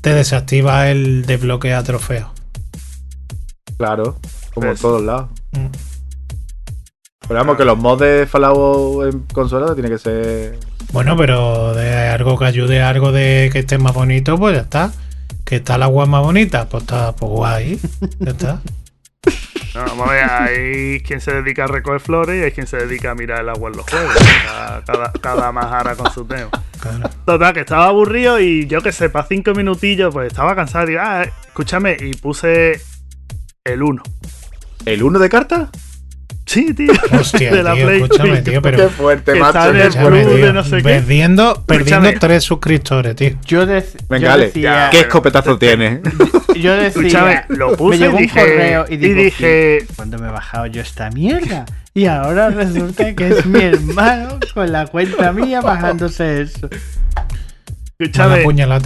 te 0.00 0.12
desactiva 0.12 0.88
el 0.90 1.24
desbloquea 1.24 1.84
trofeos. 1.84 2.31
Claro, 3.82 4.14
como 4.54 4.68
en 4.68 4.76
todos 4.76 5.02
lados. 5.02 5.28
Mm. 5.50 5.66
Pero 7.26 7.40
vamos, 7.40 7.56
que 7.56 7.64
los 7.64 7.76
mods 7.76 8.00
de 8.00 8.28
Fallout 8.28 9.12
en 9.12 9.22
consola 9.22 9.74
tiene 9.74 9.88
que 9.88 9.98
ser. 9.98 10.60
Bueno, 10.92 11.16
pero 11.16 11.74
de 11.74 11.90
algo 11.90 12.38
que 12.38 12.44
ayude 12.44 12.80
a 12.80 12.90
algo 12.90 13.10
de 13.10 13.50
que 13.52 13.58
esté 13.58 13.78
más 13.78 13.92
bonito, 13.92 14.38
pues 14.38 14.54
ya 14.54 14.62
está. 14.62 14.92
Que 15.44 15.56
está 15.56 15.74
el 15.74 15.82
agua 15.82 16.06
más 16.06 16.22
bonita, 16.22 16.68
pues 16.68 16.84
está 16.84 17.10
pues 17.16 17.32
guay. 17.32 17.80
Ya 18.20 18.30
está. 18.30 18.60
No, 19.74 19.80
vamos 19.86 20.10
a 20.10 20.12
ver, 20.12 20.30
hay 20.30 21.00
quien 21.00 21.22
se 21.22 21.32
dedica 21.32 21.64
a 21.64 21.66
recoger 21.66 21.98
flores 21.98 22.38
y 22.38 22.44
hay 22.44 22.52
quien 22.52 22.66
se 22.66 22.76
dedica 22.76 23.12
a 23.12 23.14
mirar 23.14 23.40
el 23.40 23.48
agua 23.48 23.70
en 23.70 23.76
los 23.78 23.88
juegos. 23.88 24.14
Cada, 24.44 24.84
cada, 24.84 25.12
cada 25.12 25.50
majara 25.50 25.96
con 25.96 26.12
su 26.12 26.26
tema. 26.26 26.50
Claro. 26.78 27.08
Total, 27.24 27.54
que 27.54 27.60
estaba 27.60 27.86
aburrido 27.86 28.38
y 28.38 28.66
yo 28.66 28.82
que 28.82 28.92
sé, 28.92 29.08
para 29.08 29.26
cinco 29.26 29.54
minutillos, 29.54 30.12
pues 30.12 30.26
estaba 30.26 30.54
cansado. 30.54 30.84
Y 30.84 30.88
digo, 30.88 31.00
ah, 31.02 31.24
escúchame, 31.46 31.96
y 31.98 32.12
puse 32.12 32.82
el 33.64 33.82
1. 33.82 34.02
¿El 34.86 35.02
1 35.04 35.18
de 35.20 35.28
carta? 35.28 35.68
Sí, 36.46 36.74
tío. 36.74 36.90
Hostia, 37.12 37.52
de 37.54 37.62
la 37.62 37.74
tío, 37.74 37.86
Play. 37.86 38.02
escúchame, 38.02 38.42
tío, 38.42 38.60
pero 38.60 38.76
Qué 38.78 38.88
fuerte, 38.88 39.32
que 39.34 39.38
macho. 39.38 39.58
está 39.58 39.68
en 39.70 39.76
qué 39.76 39.82
el 39.82 39.92
fuerte. 39.92 39.98
escúchame, 40.02 40.22
club 40.24 40.34
de 40.36 40.42
tío. 40.42 40.52
no 40.52 40.64
sé 40.64 40.76
qué. 40.78 40.82
Perdiendo, 40.82 41.64
perdiendo 41.64 42.08
Escúchame. 42.08 42.18
tres 42.18 42.44
suscriptores, 42.44 43.16
tío. 43.16 43.30
Yo, 43.46 43.66
dec- 43.66 43.96
Venga, 44.08 44.34
yo 44.36 44.42
decía. 44.42 44.88
¿qué 44.90 45.00
escopetazo 45.00 45.58
tiene? 45.58 46.00
Yo 46.56 46.74
decía. 46.74 46.88
Escúchame, 46.88 47.44
lo 47.48 47.70
me 47.70 47.76
puse 47.76 47.98
llegó 47.98 48.12
y 48.12 48.16
un 48.16 48.22
dije, 48.22 48.40
correo 48.40 48.84
y, 48.90 48.94
y 48.94 48.96
dije, 48.98 49.86
¿cuándo 49.96 50.18
me 50.18 50.28
he 50.28 50.30
bajado 50.30 50.66
yo 50.66 50.82
esta 50.82 51.08
mierda? 51.10 51.64
Y 51.94 52.04
ahora 52.04 52.50
resulta 52.50 53.14
que 53.14 53.28
es 53.28 53.46
mi 53.46 53.62
hermano 53.62 54.38
con 54.52 54.70
la 54.70 54.86
cuenta 54.86 55.32
mía 55.32 55.62
bajándose 55.62 56.42
eso. 56.42 56.68
Escúchame. 58.04 58.38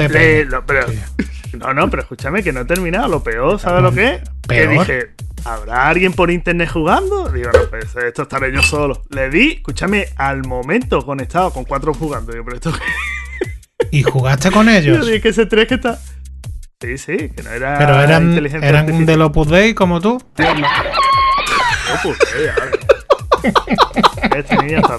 De 0.09 0.45
lo- 0.47 0.65
pero- 0.67 0.87
no, 1.59 1.75
no, 1.75 1.91
pero 1.91 2.03
escúchame 2.03 2.43
que 2.43 2.53
no 2.53 2.61
he 2.61 2.65
terminado. 2.65 3.09
Lo 3.09 3.23
peor, 3.23 3.59
¿sabes 3.59 3.83
lo 3.83 3.93
que 3.93 4.07
es? 4.15 4.21
Que 4.49 4.67
Peor. 4.67 4.71
dije, 4.87 5.07
¿habrá 5.45 5.89
alguien 5.89 6.13
por 6.13 6.31
internet 6.31 6.71
jugando? 6.71 7.29
Digo, 7.31 7.51
no, 7.53 7.69
pues 7.71 7.95
esto 7.97 8.23
estaré 8.23 8.53
yo 8.53 8.63
solo. 8.63 9.03
Le 9.11 9.29
di, 9.31 9.53
escúchame, 9.57 10.07
al 10.17 10.45
momento 10.47 11.05
conectado 11.05 11.51
con 11.53 11.65
cuatro 11.65 11.93
jugando. 11.95 12.33
Digo, 12.33 12.45
pero 12.45 12.57
esto 12.57 12.73
qué? 12.73 13.89
¿Y 13.91 14.03
jugaste 14.03 14.51
con 14.51 14.67
Yo 14.67 14.73
ellos? 14.73 15.07
dije 15.07 15.21
que 15.21 15.29
ese 15.31 15.47
tres 15.47 15.67
que 15.69 15.75
está. 15.75 15.99
Sí, 16.81 16.99
sí, 16.99 17.17
que 17.35 17.43
no 17.43 17.51
era. 17.51 17.79
Pero 17.79 18.01
eran, 18.03 18.29
inteligencia 18.31 18.69
eran 18.69 18.81
artificial. 18.83 19.07
del 19.07 19.23
Opus 19.23 19.49
Dei 19.49 19.73
como 19.75 20.01
tú. 20.01 20.23
No, 20.39 20.47
a 20.47 20.53
ver. 20.55 20.93
Este 24.37 24.57
niño 24.59 24.79
está. 24.79 24.97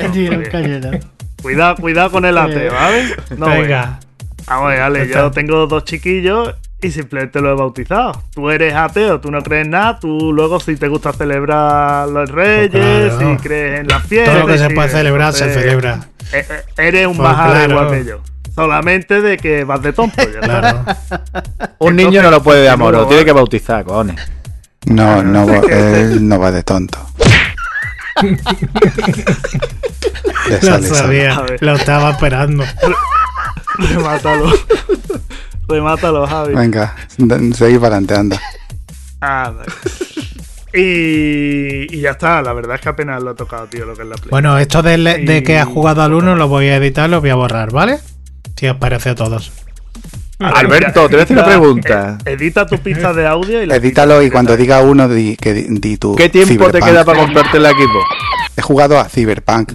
Cuidado, 1.41 1.75
cuidado 1.75 2.11
con 2.11 2.25
el 2.25 2.37
ateo, 2.37 2.73
¿vale? 2.73 3.15
No, 3.37 3.45
Venga. 3.47 3.99
Vamos 4.47 4.65
a 4.65 4.69
ver, 4.69 4.81
Ale, 4.81 5.01
Está. 5.03 5.19
yo 5.19 5.31
tengo 5.31 5.67
dos 5.67 5.83
chiquillos 5.83 6.55
y 6.81 6.91
simplemente 6.91 7.41
lo 7.41 7.51
he 7.51 7.55
bautizado. 7.55 8.23
Tú 8.33 8.49
eres 8.49 8.73
ateo, 8.73 9.19
tú 9.19 9.29
no 9.31 9.41
crees 9.41 9.65
en 9.65 9.71
nada, 9.71 9.99
tú 9.99 10.31
luego 10.31 10.59
si 10.59 10.75
te 10.77 10.87
gusta 10.87 11.11
celebrar 11.13 12.07
los 12.07 12.29
reyes, 12.29 12.69
Pues 12.71 13.13
claro. 13.15 13.37
si 13.37 13.43
crees 13.43 13.79
en 13.81 13.87
las 13.87 14.03
fiestas. 14.03 14.35
Todo 14.35 14.47
lo 14.47 14.53
que 14.53 14.57
se 14.59 14.69
puede 14.69 14.89
celebrar 14.89 15.33
se 15.33 15.53
celebra. 15.53 16.07
eh, 16.33 16.45
eh, 16.49 16.61
Eres 16.77 17.07
un 17.07 17.17
Pues 17.17 17.27
bajada 17.29 17.53
claro. 17.65 17.71
igual 17.71 17.91
que 18.03 18.05
yo. 18.09 18.19
Solamente 18.55 19.21
de 19.21 19.37
que 19.37 19.63
vas 19.65 19.81
de 19.81 19.93
tonto. 19.93 20.21
Ya. 20.23 20.39
Claro. 20.39 20.85
Un 21.79 21.95
niño 21.95 22.23
no 22.23 22.31
lo 22.31 22.41
puede 22.41 22.61
de 22.63 22.69
amor, 22.69 22.93
lo 22.93 23.05
tiene 23.07 23.23
que 23.23 23.31
bautizar, 23.31 23.83
cojones. 23.83 24.15
No, 24.85 25.21
no, 25.21 25.45
él 25.69 26.27
no 26.27 26.39
va 26.39 26.51
de 26.51 26.63
tonto. 26.63 26.97
Lo 30.61 30.81
sabía, 30.83 31.43
lo 31.59 31.75
estaba 31.75 32.11
esperando. 32.11 32.63
Remátalo. 33.77 34.51
Remátalo, 35.67 36.25
Javi. 36.27 36.55
Venga, 36.55 36.95
seguí 37.53 37.77
para 37.77 37.97
adelante, 37.97 38.15
anda. 38.15 38.41
Ah, 39.21 39.51
vale. 39.55 39.71
y, 40.73 41.95
y 41.95 42.01
ya 42.01 42.11
está, 42.11 42.41
la 42.41 42.53
verdad 42.53 42.75
es 42.75 42.81
que 42.81 42.89
apenas 42.89 43.21
lo 43.21 43.31
he 43.31 43.35
tocado, 43.35 43.67
tío, 43.67 43.85
lo 43.85 43.95
que 43.95 44.03
es 44.03 44.07
la 44.07 44.15
Play. 44.15 44.29
Bueno, 44.29 44.57
esto 44.57 44.81
de, 44.81 44.97
de 44.97 45.43
que 45.43 45.59
has 45.59 45.67
jugado 45.67 46.01
al 46.03 46.13
1 46.13 46.35
lo 46.35 46.47
voy 46.47 46.67
a 46.67 46.77
editar, 46.77 47.09
lo 47.09 47.19
voy 47.19 47.29
a 47.31 47.35
borrar, 47.35 47.71
¿vale? 47.71 47.99
Si 48.55 48.67
os 48.67 48.77
parece 48.77 49.09
a 49.09 49.15
todos. 49.15 49.51
Alberto, 50.39 51.07
te 51.09 51.15
voy 51.15 51.19
a 51.21 51.23
hacer 51.23 51.37
una 51.37 51.45
Edita- 51.45 51.57
pregunta. 51.59 52.17
eh, 52.25 52.31
Edita 52.33 52.65
tu 52.67 52.77
pista 52.77 53.11
de 53.13 53.25
audio 53.25 53.63
y 53.63 53.65
la 53.65 53.75
Edítalo 53.75 54.21
y 54.21 54.29
cuando 54.29 54.55
diga 54.55 54.81
uno, 54.81 55.07
di, 55.09 55.35
que 55.35 55.53
di, 55.53 55.65
di 55.79 55.97
tu. 55.97 56.15
¿Qué 56.15 56.29
tiempo 56.29 56.69
te 56.71 56.79
queda 56.79 57.03
para 57.03 57.21
comprarte 57.21 57.57
el 57.57 57.65
equipo? 57.65 57.99
He 58.55 58.61
jugado 58.61 58.99
a 58.99 59.05
Cyberpunk. 59.09 59.71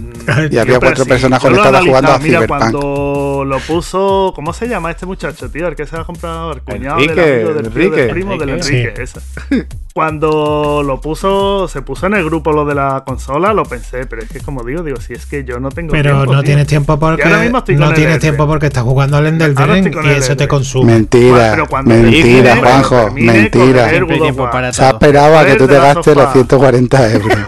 Y 0.51 0.57
había 0.57 0.79
cuatro 0.79 1.03
sí, 1.03 1.09
personas 1.09 1.39
conectadas 1.41 1.85
jugando 1.85 2.11
a. 2.13 2.17
Mira, 2.19 2.39
Cyberpunk. 2.39 2.59
cuando 2.59 3.45
lo 3.45 3.59
puso. 3.59 4.31
¿Cómo 4.35 4.53
se 4.53 4.67
llama 4.67 4.91
este 4.91 5.05
muchacho, 5.05 5.49
tío? 5.49 5.67
El 5.67 5.75
que 5.75 5.85
se 5.85 5.97
ha 5.97 6.03
comprado 6.03 6.53
el 6.53 6.61
cuñado 6.61 6.99
Enrique, 6.99 7.13
del 7.21 7.33
amigo 7.47 7.53
del 7.53 7.65
Enrique. 7.65 7.95
del 7.95 8.09
primo 8.09 8.37
del 8.37 8.49
Enrique. 8.49 8.81
Enrique, 8.83 9.03
ese. 9.03 9.19
Cuando 9.93 10.81
lo 10.83 10.99
puso, 10.99 11.67
se 11.67 11.83
puso 11.83 12.07
en 12.07 12.15
el 12.15 12.25
grupo 12.25 12.51
lo 12.51 12.65
de 12.65 12.73
la 12.73 13.03
consola, 13.05 13.53
lo 13.53 13.63
pensé, 13.63 14.07
pero 14.07 14.23
es 14.23 14.27
que 14.29 14.39
como 14.39 14.63
digo, 14.63 14.81
digo, 14.81 14.99
si 14.99 15.13
es 15.13 15.27
que 15.27 15.43
yo 15.43 15.59
no 15.59 15.69
tengo 15.69 15.91
Pero 15.91 16.15
tiempo, 16.15 16.33
no 16.33 16.39
tío. 16.39 16.47
tienes 16.47 16.65
tiempo 16.65 16.99
porque 16.99 17.21
ahora 17.21 17.41
mismo 17.41 17.59
estoy 17.59 17.75
no 17.75 17.81
con 17.81 17.89
el 17.89 17.95
tienes 17.95 18.19
tiempo 18.19 18.47
porque 18.47 18.65
estás 18.65 18.81
jugando 18.81 19.17
al 19.17 19.27
Ender 19.27 19.55
Ring 19.55 19.93
y 20.03 20.07
el 20.07 20.15
eso 20.15 20.35
te 20.35 20.47
consume. 20.47 20.93
Mentira, 20.93 21.51
Pero 21.51 21.67
cuando 21.67 21.93
mentira, 21.93 22.55
termine, 22.55 22.67
Juanjo, 22.67 23.11
mentira. 23.11 24.73
Se 24.73 24.83
ha 24.83 24.89
esperado 24.89 25.37
a 25.37 25.45
que 25.45 25.55
tú 25.57 25.67
te 25.67 25.75
gastes 25.75 26.15
los 26.15 26.25
sofá. 26.25 26.33
140 26.33 27.11
euros. 27.11 27.37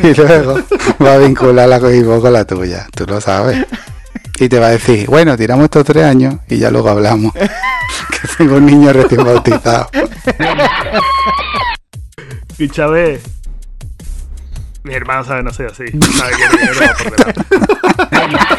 Y 0.00 0.14
luego 0.14 0.60
va 1.04 1.14
a 1.14 1.18
vincular 1.18 1.68
la 1.68 1.80
Cogibo 1.80 2.20
con 2.20 2.32
la 2.32 2.44
tuya. 2.44 2.86
Tú 2.94 3.04
lo 3.06 3.20
sabes. 3.20 3.66
Y 4.38 4.48
te 4.48 4.60
va 4.60 4.66
a 4.66 4.70
decir, 4.70 5.08
bueno, 5.08 5.36
tiramos 5.36 5.64
estos 5.64 5.84
tres 5.84 6.04
años 6.04 6.36
y 6.48 6.58
ya 6.58 6.70
luego 6.70 6.88
hablamos. 6.88 7.32
que 7.34 8.28
tengo 8.36 8.56
un 8.56 8.66
niño 8.66 8.92
recién 8.92 9.24
bautizado. 9.24 9.88
Escúchame. 12.58 13.18
Mi 14.84 14.94
hermano 14.94 15.22
sabe, 15.24 15.42
no 15.42 15.52
soy 15.52 15.66
así. 15.66 15.84
Sabe 15.86 16.32
que 16.36 16.44
el 16.44 16.50
dinero 16.50 16.80
va 16.80 16.94
por 17.04 17.16
delante. 17.16 18.54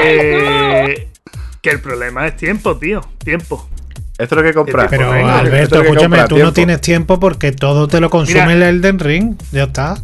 Eh, 0.00 1.08
que 1.60 1.70
el 1.70 1.80
problema 1.80 2.26
es 2.26 2.36
tiempo, 2.36 2.76
tío. 2.76 3.00
Tiempo. 3.18 3.68
Esto 4.16 4.34
es 4.34 4.42
lo 4.42 4.42
que 4.42 4.54
compras. 4.54 4.86
Pero 4.90 5.10
Venga, 5.10 5.36
Esto 5.42 5.46
es 5.46 5.52
Alberto, 5.52 5.82
escúchame, 5.82 6.24
tú 6.28 6.38
no 6.38 6.52
tienes 6.52 6.80
tiempo 6.80 7.18
porque 7.20 7.52
todo 7.52 7.88
te 7.88 8.00
lo 8.00 8.08
consume 8.10 8.42
Mira. 8.46 8.52
el 8.54 8.62
Elden 8.76 8.98
Ring. 8.98 9.36
Ya 9.52 9.64
está. 9.64 9.96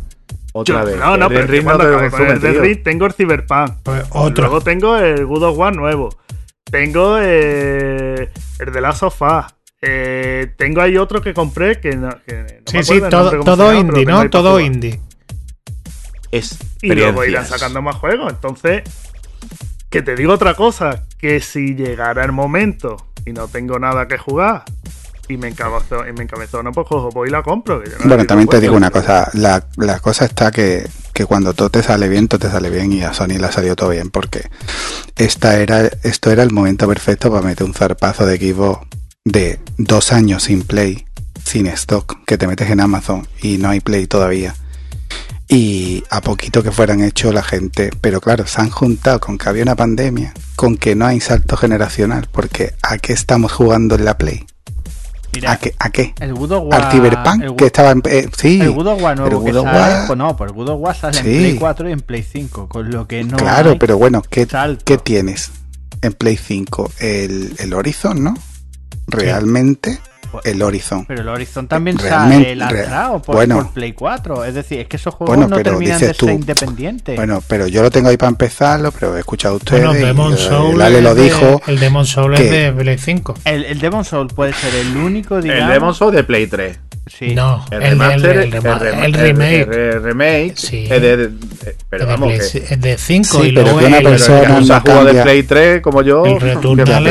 Otra 0.52 0.80
Yo- 0.80 0.86
vez. 0.86 0.96
no, 0.98 1.16
no, 1.16 1.26
El 1.26 1.32
pero 1.32 1.46
Ring 1.46 1.64
no 1.64 1.76
cuando 1.76 1.84
te 1.98 2.10
consume, 2.10 2.30
el 2.32 2.36
Elden. 2.44 2.62
Ring 2.62 2.82
tengo 2.82 3.06
el 3.06 3.12
Cyberpunk. 3.12 3.72
Pues 3.82 4.04
otro. 4.10 4.44
Luego 4.44 4.60
tengo 4.60 4.96
el 4.96 5.24
Good 5.26 5.42
of 5.44 5.58
War 5.58 5.74
nuevo. 5.74 6.16
Tengo 6.64 7.18
eh, 7.20 8.30
el 8.58 8.72
de 8.72 8.80
la 8.80 8.92
sofá. 8.92 9.48
Eh, 9.86 10.54
tengo 10.56 10.80
ahí 10.80 10.96
otro 10.96 11.20
que 11.20 11.34
compré 11.34 11.78
que 11.78 11.94
no, 11.96 12.08
que 12.26 12.42
no 12.42 12.48
Sí, 12.66 12.76
me 12.78 12.82
sí, 12.84 13.02
todo, 13.10 13.40
todo 13.40 13.74
indie, 13.74 14.06
¿no? 14.06 14.30
Todo 14.30 14.58
indie. 14.58 14.98
Y 16.82 16.92
luego 16.94 17.24
irán 17.24 17.46
sacando 17.46 17.82
más 17.82 17.96
juegos. 17.96 18.32
Entonces, 18.32 18.82
que 19.90 20.02
te 20.02 20.16
digo 20.16 20.32
otra 20.32 20.54
cosa, 20.54 21.04
que 21.18 21.40
si 21.40 21.74
llegara 21.74 22.24
el 22.24 22.32
momento 22.32 22.96
y 23.26 23.32
no 23.32 23.46
tengo 23.48 23.78
nada 23.78 24.08
que 24.08 24.18
jugar 24.18 24.64
y 25.28 25.36
me 25.36 25.48
encabezó, 25.48 26.06
y 26.06 26.12
me 26.12 26.24
encabezó 26.24 26.62
no, 26.62 26.72
pues 26.72 26.86
cojo, 26.86 27.10
voy 27.10 27.28
y 27.28 27.32
la 27.32 27.42
compro. 27.42 27.82
que 27.82 27.90
yo 27.90 27.98
no 27.98 28.08
Bueno, 28.08 28.24
también 28.24 28.48
te 28.48 28.60
digo 28.60 28.76
una 28.76 28.90
cosa. 28.90 29.30
La, 29.34 29.64
la 29.76 30.00
cosa 30.00 30.24
está 30.24 30.50
que, 30.50 30.86
que 31.12 31.26
cuando 31.26 31.52
todo 31.52 31.70
te 31.70 31.82
sale 31.82 32.08
bien, 32.08 32.26
todo 32.28 32.40
te 32.40 32.50
sale 32.50 32.70
bien 32.70 32.92
y 32.92 33.02
a 33.02 33.12
Sony 33.12 33.38
le 33.38 33.46
ha 33.46 33.52
salido 33.52 33.76
todo 33.76 33.90
bien 33.90 34.10
porque 34.10 34.48
esta 35.16 35.58
era, 35.58 35.90
esto 36.02 36.30
era 36.30 36.42
el 36.42 36.52
momento 36.52 36.88
perfecto 36.88 37.30
para 37.30 37.46
meter 37.46 37.66
un 37.66 37.74
zarpazo 37.74 38.26
de 38.26 38.34
equipo 38.34 38.86
de 39.24 39.58
dos 39.78 40.12
años 40.12 40.44
sin 40.44 40.62
Play, 40.62 41.06
sin 41.44 41.66
stock, 41.68 42.18
que 42.26 42.36
te 42.36 42.46
metes 42.46 42.68
en 42.70 42.80
Amazon 42.80 43.26
y 43.40 43.56
no 43.56 43.70
hay 43.70 43.80
Play 43.80 44.06
todavía. 44.06 44.54
Y 45.48 46.04
a 46.10 46.20
poquito 46.20 46.62
que 46.62 46.70
fueran 46.70 47.02
hechos 47.02 47.32
la 47.34 47.42
gente, 47.42 47.90
pero 48.02 48.20
claro, 48.20 48.46
se 48.46 48.60
han 48.60 48.70
juntado 48.70 49.20
con 49.20 49.38
que 49.38 49.48
había 49.48 49.62
una 49.62 49.76
pandemia, 49.76 50.34
con 50.56 50.76
que 50.76 50.94
no 50.94 51.06
hay 51.06 51.20
salto 51.20 51.56
generacional, 51.56 52.28
porque 52.30 52.74
¿a 52.82 52.98
qué 52.98 53.12
estamos 53.14 53.52
jugando 53.52 53.94
en 53.94 54.04
la 54.04 54.18
Play? 54.18 54.44
Mira, 55.34 55.52
¿A 55.52 55.56
qué? 55.58 55.74
¿A 55.78 55.90
qué? 55.90 56.14
el 56.20 56.32
War. 56.34 56.84
¿Al 56.84 56.92
Cyberpunk? 56.92 57.42
el 57.42 57.56
que 57.56 57.66
estaba 57.66 57.90
en... 57.90 58.02
eh, 58.04 58.28
sí, 58.36 58.60
el 58.60 58.68
War 58.70 59.16
nuevo 59.16 59.24
pero 59.24 59.44
que 59.44 59.52
sale, 59.52 59.78
War- 59.78 60.06
pues 60.06 60.18
no, 60.18 60.36
pues 60.36 60.50
el 60.50 60.54
God 60.56 60.68
of 60.68 60.80
War 60.80 60.96
sale 60.96 61.18
en. 61.18 61.24
Play 61.24 61.56
4 61.56 61.88
y 61.88 61.92
en 61.92 62.00
Play 62.00 62.22
5, 62.30 62.68
con 62.68 62.90
lo 62.90 63.08
que 63.08 63.24
no 63.24 63.36
claro, 63.38 63.70
hay 63.70 63.78
pero 63.78 63.96
bueno, 63.98 64.22
¿qué, 64.28 64.44
salto. 64.46 64.84
¿qué 64.84 64.98
tienes 64.98 65.50
en 66.02 66.12
Play 66.12 66.36
5? 66.36 66.92
El, 67.00 67.54
el 67.58 67.72
Horizon, 67.74 68.22
¿no? 68.22 68.34
Realmente, 69.06 69.98
el 70.42 70.60
Horizon. 70.62 71.04
Pero 71.06 71.22
el 71.22 71.28
Horizon 71.28 71.68
también 71.68 71.96
Realmente- 71.96 72.44
sale 72.44 72.56
lastrado 72.56 73.22
por, 73.22 73.36
bueno. 73.36 73.56
por 73.62 73.72
Play 73.72 73.92
4. 73.92 74.44
Es 74.44 74.54
decir, 74.54 74.80
es 74.80 74.88
que 74.88 74.96
esos 74.96 75.14
juegos 75.14 75.36
Bueno, 75.36 75.48
no 75.48 75.62
terminan 75.62 76.00
de 76.00 76.12
ser 76.12 76.30
independientes. 76.30 77.14
Bueno, 77.16 77.40
pero 77.46 77.68
yo 77.68 77.82
lo 77.82 77.90
tengo 77.90 78.08
ahí 78.08 78.16
para 78.16 78.30
empezarlo, 78.30 78.90
pero 78.90 79.16
he 79.16 79.20
escuchado 79.20 79.54
a 79.54 79.56
ustedes. 79.58 79.84
Bueno, 79.86 80.06
Demon 80.06 80.34
eh, 80.34 80.36
Soul. 80.36 80.78
Lale 80.78 81.00
lo 81.02 81.14
de- 81.14 81.22
dijo. 81.24 81.62
el 81.68 81.78
Demon 81.78 82.04
Soul 82.04 82.34
que- 82.34 82.44
es 82.46 82.50
de 82.50 82.72
Play 82.72 82.98
5. 82.98 83.34
el, 83.44 83.64
el 83.64 83.78
Demon 83.78 84.04
Soul 84.04 84.26
puede 84.28 84.52
ser 84.54 84.74
el 84.74 84.96
único, 84.96 85.40
digamos. 85.40 85.64
El 85.68 85.72
Demon 85.74 85.94
Soul 85.94 86.12
de 86.14 86.24
Play 86.24 86.46
3. 86.48 86.78
Sí. 87.06 87.34
No, 87.34 87.64
El, 87.70 87.82
el, 87.82 87.90
remaster, 87.90 88.30
el, 88.38 88.42
el 88.44 88.52
rema- 88.52 88.78
rema- 88.78 89.04
el 89.04 89.12
remake. 89.12 89.60
el 89.60 89.66
re- 89.66 89.98
remake 90.00 90.52
Sí. 90.56 90.84
es 90.90 91.02
de, 91.02 91.16
de- 91.18 91.30
pero 91.90 92.06
vamos, 92.06 92.28
Play- 92.32 92.38
que, 92.50 92.74
es 92.74 92.80
de 92.80 92.96
5 92.98 93.42
Sí, 93.42 93.48
y 93.48 93.52
pero 93.52 93.72
luego 93.72 93.86
una 93.86 94.00
persona 94.00 94.48
no 94.48 94.80
jugado 94.80 95.04
de. 95.04 95.22
Play 95.22 95.42
3 95.42 95.82
como 95.82 96.00
yo, 96.02 96.24
el 96.24 96.40
Returnal, 96.40 97.06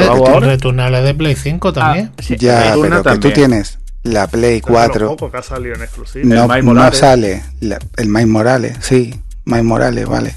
es, 0.95 1.03
de 1.03 1.13
Play 1.13 1.35
5 1.35 1.73
también. 1.73 2.11
Ah, 2.17 2.21
sí. 2.23 2.35
Ya, 2.39 2.73
pero 2.81 2.81
que 2.81 2.97
tú 2.97 3.03
también. 3.03 3.33
tienes 3.33 3.79
la 4.01 4.27
Play 4.27 4.61
Pero 4.61 4.73
4. 4.73 5.07
poco 5.09 5.31
que 5.31 5.37
ha 5.37 5.43
salido 5.43 5.75
en 5.75 5.83
exclusiva. 5.83 6.25
No, 6.25 6.47
no 6.73 6.91
sale 6.91 7.43
la- 7.59 7.79
el 7.97 8.07
Miles 8.07 8.27
Morales, 8.27 8.77
sí, 8.81 9.13
Miles 9.45 9.63
Morales, 9.63 10.07
vale. 10.07 10.33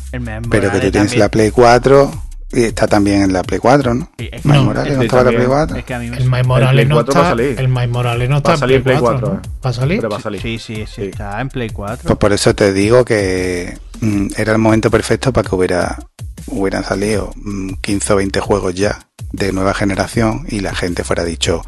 Pero 0.50 0.70
que 0.70 0.78
tú 0.80 0.90
tienes 0.90 0.92
también. 0.92 1.18
la 1.20 1.28
Play 1.30 1.50
4 1.50 2.12
y 2.52 2.62
está 2.64 2.86
también 2.86 3.22
en 3.22 3.32
la 3.32 3.42
Play 3.42 3.58
4, 3.60 3.94
¿no? 3.94 4.08
Sí, 4.18 4.28
es 4.32 4.44
Miles 4.44 4.60
No, 4.60 4.64
Morales 4.66 4.96
no 4.96 5.02
estaba 5.02 5.20
en 5.22 5.26
la 5.26 5.30
Play 5.32 5.46
también. 5.46 5.58
4. 5.66 5.76
Es 5.78 5.84
que 5.84 5.94
a 5.94 5.98
mí 5.98 6.10
me 6.10 6.16
El 6.16 6.24
Miles 6.30 6.46
Morales 6.46 6.72
Play 6.74 6.86
no 6.86 6.94
4 6.94 7.10
está. 7.12 7.20
va 7.20 7.26
a 7.26 7.30
salir. 7.30 7.60
El 7.60 7.68
Miles 7.68 7.88
Morales 7.90 8.28
no 8.30 8.36
está 8.36 8.48
Va 8.50 8.54
a 8.54 8.58
salir 8.58 8.76
en 8.76 8.82
Play 8.84 8.98
4, 8.98 9.28
¿no? 9.28 9.34
eh. 9.34 9.40
¿Va 9.64 9.70
a 9.70 9.72
salir? 9.72 9.96
Pero 9.98 10.10
va 10.10 10.16
a 10.16 10.20
salir. 10.20 10.40
Sí, 10.42 10.58
sí, 10.58 10.74
sí, 10.76 10.86
Sí. 10.94 11.02
está 11.06 11.40
en 11.40 11.48
Play 11.48 11.70
4. 11.70 12.02
Pues 12.06 12.18
por 12.18 12.32
eso 12.32 12.54
te 12.54 12.72
digo 12.72 13.04
que 13.04 13.76
mm, 14.00 14.26
era 14.36 14.52
el 14.52 14.58
momento 14.58 14.90
perfecto 14.90 15.32
para 15.32 15.48
que 15.48 15.54
hubiera 15.54 15.98
hubieran 16.48 16.84
salido 16.84 17.32
mm, 17.34 17.72
15 17.80 18.12
o 18.12 18.16
20 18.16 18.40
juegos 18.40 18.74
ya 18.74 19.08
de 19.32 19.52
nueva 19.52 19.74
generación 19.74 20.46
y 20.48 20.60
la 20.60 20.72
gente 20.74 21.02
fuera 21.02 21.24
dicho, 21.24 21.62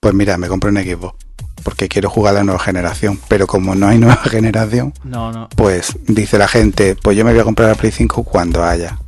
pues 0.00 0.14
mira, 0.14 0.38
me 0.38 0.48
compro 0.48 0.70
un 0.70 0.76
Xbox 0.78 1.14
porque 1.62 1.88
quiero 1.88 2.08
jugar 2.08 2.34
a 2.34 2.38
la 2.38 2.44
nueva 2.44 2.60
generación, 2.60 3.18
pero 3.28 3.46
como 3.46 3.74
no 3.74 3.88
hay 3.88 3.98
nueva 3.98 4.16
generación, 4.16 4.94
No, 5.04 5.32
no. 5.32 5.48
pues 5.56 5.98
dice 6.06 6.38
la 6.38 6.48
gente, 6.48 6.96
pues 7.02 7.16
yo 7.16 7.24
me 7.24 7.32
voy 7.32 7.40
a 7.40 7.44
comprar 7.44 7.68
la 7.68 7.74
Play 7.74 7.92
5 7.92 8.22
cuando 8.24 8.64
haya, 8.64 8.98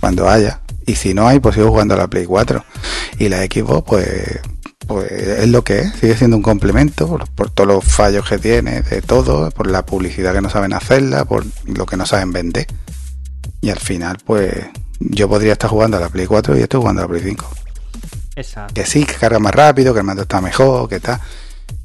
cuando 0.00 0.28
haya, 0.28 0.60
y 0.86 0.94
si 0.94 1.14
no 1.14 1.26
hay, 1.26 1.40
pues 1.40 1.54
sigo 1.54 1.70
jugando 1.70 1.94
a 1.94 1.98
la 1.98 2.08
Play 2.08 2.26
4 2.26 2.64
y 3.18 3.28
la 3.28 3.38
Xbox, 3.44 3.84
pues 3.86 4.40
pues 4.86 5.10
es 5.10 5.48
lo 5.48 5.64
que 5.64 5.80
es, 5.80 5.92
sigue 5.94 6.16
siendo 6.16 6.36
un 6.36 6.42
complemento 6.42 7.08
por, 7.08 7.28
por 7.30 7.50
todos 7.50 7.68
los 7.68 7.84
fallos 7.84 8.28
que 8.28 8.38
tiene, 8.38 8.82
de 8.82 9.02
todo, 9.02 9.50
por 9.50 9.68
la 9.68 9.84
publicidad 9.84 10.32
que 10.32 10.40
no 10.40 10.48
saben 10.48 10.72
hacerla, 10.72 11.24
por 11.24 11.44
lo 11.64 11.86
que 11.86 11.96
no 11.96 12.06
saben 12.06 12.32
vender. 12.32 12.66
Y 13.60 13.70
al 13.70 13.80
final, 13.80 14.18
pues 14.24 14.52
yo 15.00 15.28
podría 15.28 15.52
estar 15.52 15.70
jugando 15.70 15.96
a 15.96 16.00
la 16.00 16.08
Play 16.08 16.26
4 16.26 16.56
y 16.56 16.62
estoy 16.62 16.80
jugando 16.80 17.02
a 17.02 17.04
la 17.04 17.08
Play 17.08 17.22
5. 17.22 17.46
Exacto. 18.36 18.74
Que 18.74 18.86
sí, 18.86 19.04
que 19.04 19.14
carga 19.14 19.38
más 19.38 19.54
rápido, 19.54 19.92
que 19.92 20.00
el 20.00 20.06
mando 20.06 20.22
está 20.22 20.40
mejor, 20.40 20.88
que 20.88 20.96
está. 20.96 21.20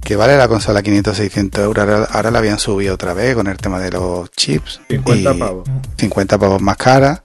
Que 0.04 0.16
vale 0.16 0.38
la 0.38 0.48
consola 0.48 0.84
500, 0.84 1.16
600 1.16 1.64
euros. 1.64 1.88
Ahora, 1.88 2.08
ahora 2.12 2.32
la 2.32 2.40
habían 2.40 2.60
subido 2.60 2.96
otra 2.96 3.14
vez 3.14 3.36
con 3.36 3.48
el 3.48 3.58
tema 3.58 3.80
de 3.80 3.92
los 3.92 4.30
chips. 4.32 4.82
50 4.90 5.34
y 5.34 5.40
pavos. 5.40 5.70
50 5.98 6.38
pavos 6.38 6.62
más 6.62 6.78
cara. 6.78 7.24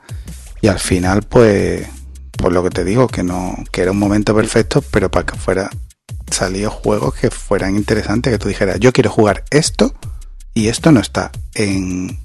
Y 0.60 0.68
al 0.68 0.78
final, 0.78 1.22
pues, 1.22 1.86
por 2.36 2.52
lo 2.52 2.62
que 2.62 2.70
te 2.70 2.84
digo, 2.84 3.08
que 3.08 3.22
no, 3.22 3.54
que 3.70 3.82
era 3.82 3.90
un 3.92 3.98
momento 3.98 4.34
perfecto, 4.34 4.82
pero 4.90 5.10
para 5.10 5.26
que 5.26 5.38
fuera 5.38 5.70
salido 6.30 6.70
juegos 6.70 7.14
que 7.14 7.30
fueran 7.30 7.76
interesantes, 7.76 8.32
que 8.32 8.38
tú 8.38 8.48
dijeras, 8.48 8.78
yo 8.80 8.92
quiero 8.92 9.10
jugar 9.10 9.44
esto 9.50 9.94
y 10.54 10.68
esto 10.68 10.90
no 10.92 11.00
está 11.00 11.30
en, 11.54 12.18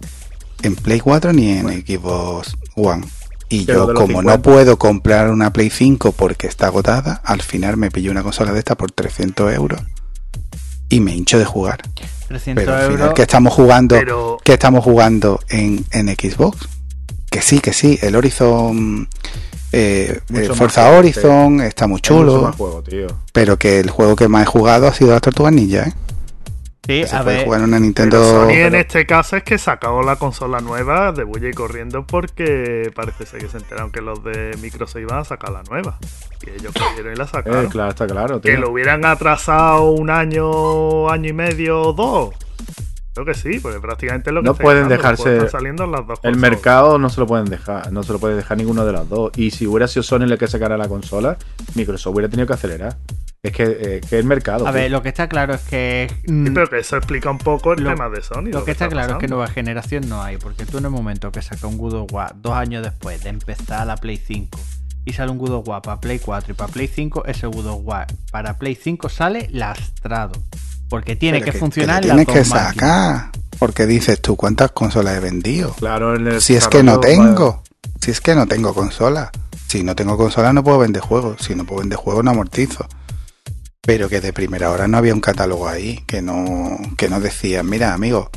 en 0.63 0.75
Play 0.75 0.99
4 0.99 1.33
ni 1.33 1.49
en 1.51 1.67
Xbox 1.85 2.55
One. 2.75 3.05
Y 3.49 3.65
Pero 3.65 3.87
yo, 3.87 3.93
como 3.93 4.19
50. 4.21 4.31
no 4.31 4.41
puedo 4.41 4.77
comprar 4.79 5.29
una 5.29 5.51
Play 5.51 5.69
5 5.69 6.13
porque 6.13 6.47
está 6.47 6.67
agotada, 6.67 7.21
al 7.25 7.41
final 7.41 7.75
me 7.77 7.91
pillo 7.91 8.09
una 8.11 8.23
consola 8.23 8.53
de 8.53 8.59
esta 8.59 8.75
por 8.75 8.91
300 8.91 9.53
euros 9.53 9.81
y 10.89 10.99
me 10.99 11.13
hincho 11.15 11.37
de 11.37 11.45
jugar. 11.45 11.81
300 12.29 12.63
Pero 12.63 12.75
al 12.75 12.83
final, 12.85 12.99
euros. 13.01 13.13
que 13.13 13.21
estamos 13.23 13.53
jugando? 13.53 13.95
Pero 13.97 14.37
que 14.43 14.53
estamos 14.53 14.83
jugando 14.83 15.39
en, 15.49 15.85
en 15.91 16.07
Xbox. 16.07 16.67
Que 17.31 17.41
sí, 17.41 17.59
que 17.61 17.73
sí, 17.73 17.97
el 18.01 18.15
Horizon, 18.15 19.07
eh, 19.71 20.19
Mucho 20.29 20.51
eh, 20.51 20.55
Forza 20.55 20.83
juego, 20.83 20.97
Horizon 20.99 21.61
está 21.61 21.87
muy 21.87 22.01
chulo, 22.01 22.41
más 22.43 22.55
juego, 22.57 22.83
tío. 22.83 23.07
pero 23.33 23.57
que 23.57 23.79
el 23.79 23.89
juego 23.89 24.15
que 24.17 24.27
más 24.27 24.43
he 24.43 24.45
jugado 24.45 24.87
ha 24.87 24.93
sido 24.93 25.11
las 25.11 25.21
Tortugas 25.21 25.53
Ninja, 25.53 25.87
¿eh? 25.87 25.93
Sí, 26.85 27.03
a 27.15 27.23
puede 27.23 27.37
ver. 27.37 27.45
jugar 27.45 27.59
en 27.61 27.67
una 27.67 27.77
Pero 27.77 27.85
Nintendo. 27.85 28.23
Sony 28.23 28.49
en 28.51 28.75
este 28.75 29.05
caso 29.05 29.37
es 29.37 29.43
que 29.43 29.57
sacó 29.57 30.01
la 30.03 30.17
consola 30.17 30.59
nueva 30.59 31.13
de 31.13 31.23
bulla 31.23 31.47
y 31.47 31.53
corriendo 31.53 32.05
porque 32.05 32.91
parece 32.93 33.25
ser 33.25 33.39
que 33.39 33.47
se 33.47 33.57
enteraron 33.59 33.91
que 33.91 34.01
los 34.01 34.21
de 34.23 34.57
Microsoft 34.61 34.99
iban 35.01 35.19
a 35.19 35.23
sacar 35.23 35.51
la 35.51 35.63
nueva. 35.69 35.97
Y 36.45 36.49
ellos 36.59 36.73
cogieron 36.73 37.13
y 37.13 37.15
la 37.15 37.23
Eh, 37.23 37.27
sacaron. 37.31 37.67
claro, 37.69 37.89
está 37.91 38.07
claro, 38.07 38.41
Que 38.41 38.57
lo 38.57 38.71
hubieran 38.71 39.05
atrasado 39.05 39.91
un 39.91 40.09
año, 40.09 41.09
año 41.09 41.29
y 41.29 41.33
medio 41.33 41.81
o 41.81 41.93
dos. 41.93 42.35
Creo 43.13 43.25
que 43.25 43.33
sí, 43.33 43.59
porque 43.59 43.79
prácticamente 43.81 44.29
es 44.29 44.33
lo 44.33 44.41
que 44.41 44.45
No 44.45 44.51
está 44.53 44.63
pueden 44.63 44.87
dejarse- 44.87 45.33
están 45.35 45.49
saliendo 45.49 45.85
las 45.85 46.07
dos 46.07 46.19
El 46.23 46.31
consolas. 46.33 46.37
mercado 46.51 46.97
no 46.97 47.09
se 47.09 47.19
lo 47.19 47.27
pueden 47.27 47.45
dejar, 47.45 47.91
no 47.91 48.03
se 48.03 48.13
lo 48.13 48.19
puede 48.19 48.35
dejar 48.35 48.57
ninguno 48.57 48.85
de 48.85 48.93
los 48.93 49.09
dos. 49.09 49.31
Y 49.37 49.51
si 49.51 49.67
hubiera 49.67 49.87
sido 49.89 50.03
Sony 50.03 50.21
el 50.23 50.37
que 50.37 50.47
sacara 50.47 50.77
la 50.77 50.87
consola, 50.87 51.37
Microsoft 51.75 52.13
hubiera 52.13 52.29
tenido 52.29 52.47
que 52.47 52.53
acelerar. 52.53 52.97
Es 53.43 53.51
que, 53.51 53.63
eh, 53.63 54.01
que 54.07 54.17
el 54.19 54.23
mercado. 54.25 54.65
A 54.67 54.71
tío. 54.71 54.79
ver, 54.81 54.91
lo 54.91 55.01
que 55.01 55.09
está 55.09 55.27
claro 55.27 55.53
es 55.55 55.61
que. 55.61 56.07
mm, 56.27 56.45
Sí, 56.45 56.51
pero 56.53 56.69
que 56.69 56.79
eso 56.79 56.95
explica 56.95 57.29
un 57.31 57.39
poco 57.39 57.73
el 57.73 57.83
Lo- 57.83 57.89
tema 57.89 58.07
de 58.07 58.21
Sony. 58.21 58.43
Lo 58.51 58.63
que 58.63 58.71
está 58.71 58.87
claro 58.87 59.13
es 59.13 59.17
que 59.19 59.27
nueva 59.27 59.47
generación 59.47 60.07
no 60.07 60.21
hay, 60.21 60.37
porque 60.37 60.65
tú 60.65 60.77
en 60.77 60.85
el 60.85 60.91
momento 60.91 61.31
que 61.31 61.41
saca 61.41 61.67
un 61.67 61.77
God 61.77 61.93
of 61.95 62.13
War 62.13 62.33
dos 62.35 62.53
años 62.53 62.81
después 62.83 63.23
de 63.23 63.29
empezar 63.29 63.85
la 63.87 63.97
Play 63.97 64.17
5 64.17 64.57
y 65.03 65.13
sale 65.13 65.31
un 65.31 65.37
God 65.39 65.51
of 65.53 65.67
War 65.67 65.81
para 65.81 65.99
Play 65.99 66.19
4 66.19 66.51
y 66.53 66.55
para 66.55 66.71
Play 66.71 66.87
5, 66.87 67.25
ese 67.25 67.47
God 67.47 67.65
of 67.65 67.79
War 67.83 68.05
para 68.31 68.57
Play 68.57 68.75
5 68.75 69.09
sale 69.09 69.47
lastrado, 69.51 70.33
porque 70.91 71.15
tiene 71.15 71.39
Pero 71.39 71.53
que, 71.53 71.57
funcionar 71.57 72.01
que 72.01 72.09
las 72.09 72.17
tienes 72.17 72.27
dos 72.27 72.35
que 72.35 72.53
máquinas. 72.53 72.75
sacar. 72.75 73.31
Porque 73.57 73.85
dices 73.85 74.21
tú, 74.21 74.35
¿cuántas 74.35 74.71
consolas 74.71 75.15
he 75.15 75.19
vendido? 75.21 75.73
Claro, 75.75 76.17
en 76.17 76.27
el 76.27 76.41
Si 76.41 76.53
es 76.53 76.67
que 76.67 76.83
no 76.83 76.99
tengo. 76.99 77.63
Si 78.01 78.11
es 78.11 78.19
que 78.19 78.35
no 78.35 78.45
tengo 78.45 78.73
consola. 78.73 79.31
Si 79.69 79.83
no 79.83 79.95
tengo 79.95 80.17
consola 80.17 80.51
no 80.51 80.65
puedo 80.65 80.79
vender 80.79 81.01
juegos. 81.01 81.43
Si 81.43 81.55
no 81.55 81.63
puedo 81.65 81.79
vender 81.79 81.97
juegos 81.97 82.25
no 82.25 82.31
amortizo. 82.31 82.85
Pero 83.79 84.09
que 84.09 84.19
de 84.19 84.33
primera 84.33 84.69
hora 84.69 84.89
no 84.89 84.97
había 84.97 85.13
un 85.13 85.21
catálogo 85.21 85.69
ahí 85.69 86.03
que 86.07 86.21
no, 86.21 86.77
que 86.97 87.07
no 87.07 87.21
decía, 87.21 87.63
mira 87.63 87.93
amigo, 87.93 88.29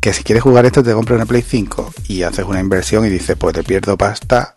que 0.00 0.12
si 0.12 0.24
quieres 0.24 0.42
jugar 0.42 0.66
esto 0.66 0.82
te 0.82 0.92
compras 0.92 1.14
una 1.14 1.26
Play 1.26 1.42
5 1.42 1.92
y 2.08 2.24
haces 2.24 2.44
una 2.44 2.58
inversión 2.58 3.06
y 3.06 3.08
dices, 3.08 3.36
pues 3.38 3.54
te 3.54 3.62
pierdo 3.62 3.96
pasta 3.96 4.56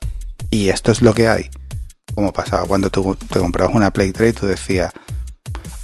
y 0.49 0.69
esto 0.69 0.91
es 0.91 1.03
lo 1.03 1.13
que 1.13 1.27
hay. 1.27 1.51
Como 2.15 2.33
pasaba 2.33 2.65
cuando 2.65 2.89
tú 2.89 3.15
te 3.15 3.39
comprabas 3.39 3.75
una 3.75 3.91
Play 3.91 4.11
3 4.11 4.31
y 4.31 4.39
tú 4.39 4.47
decías, 4.47 4.91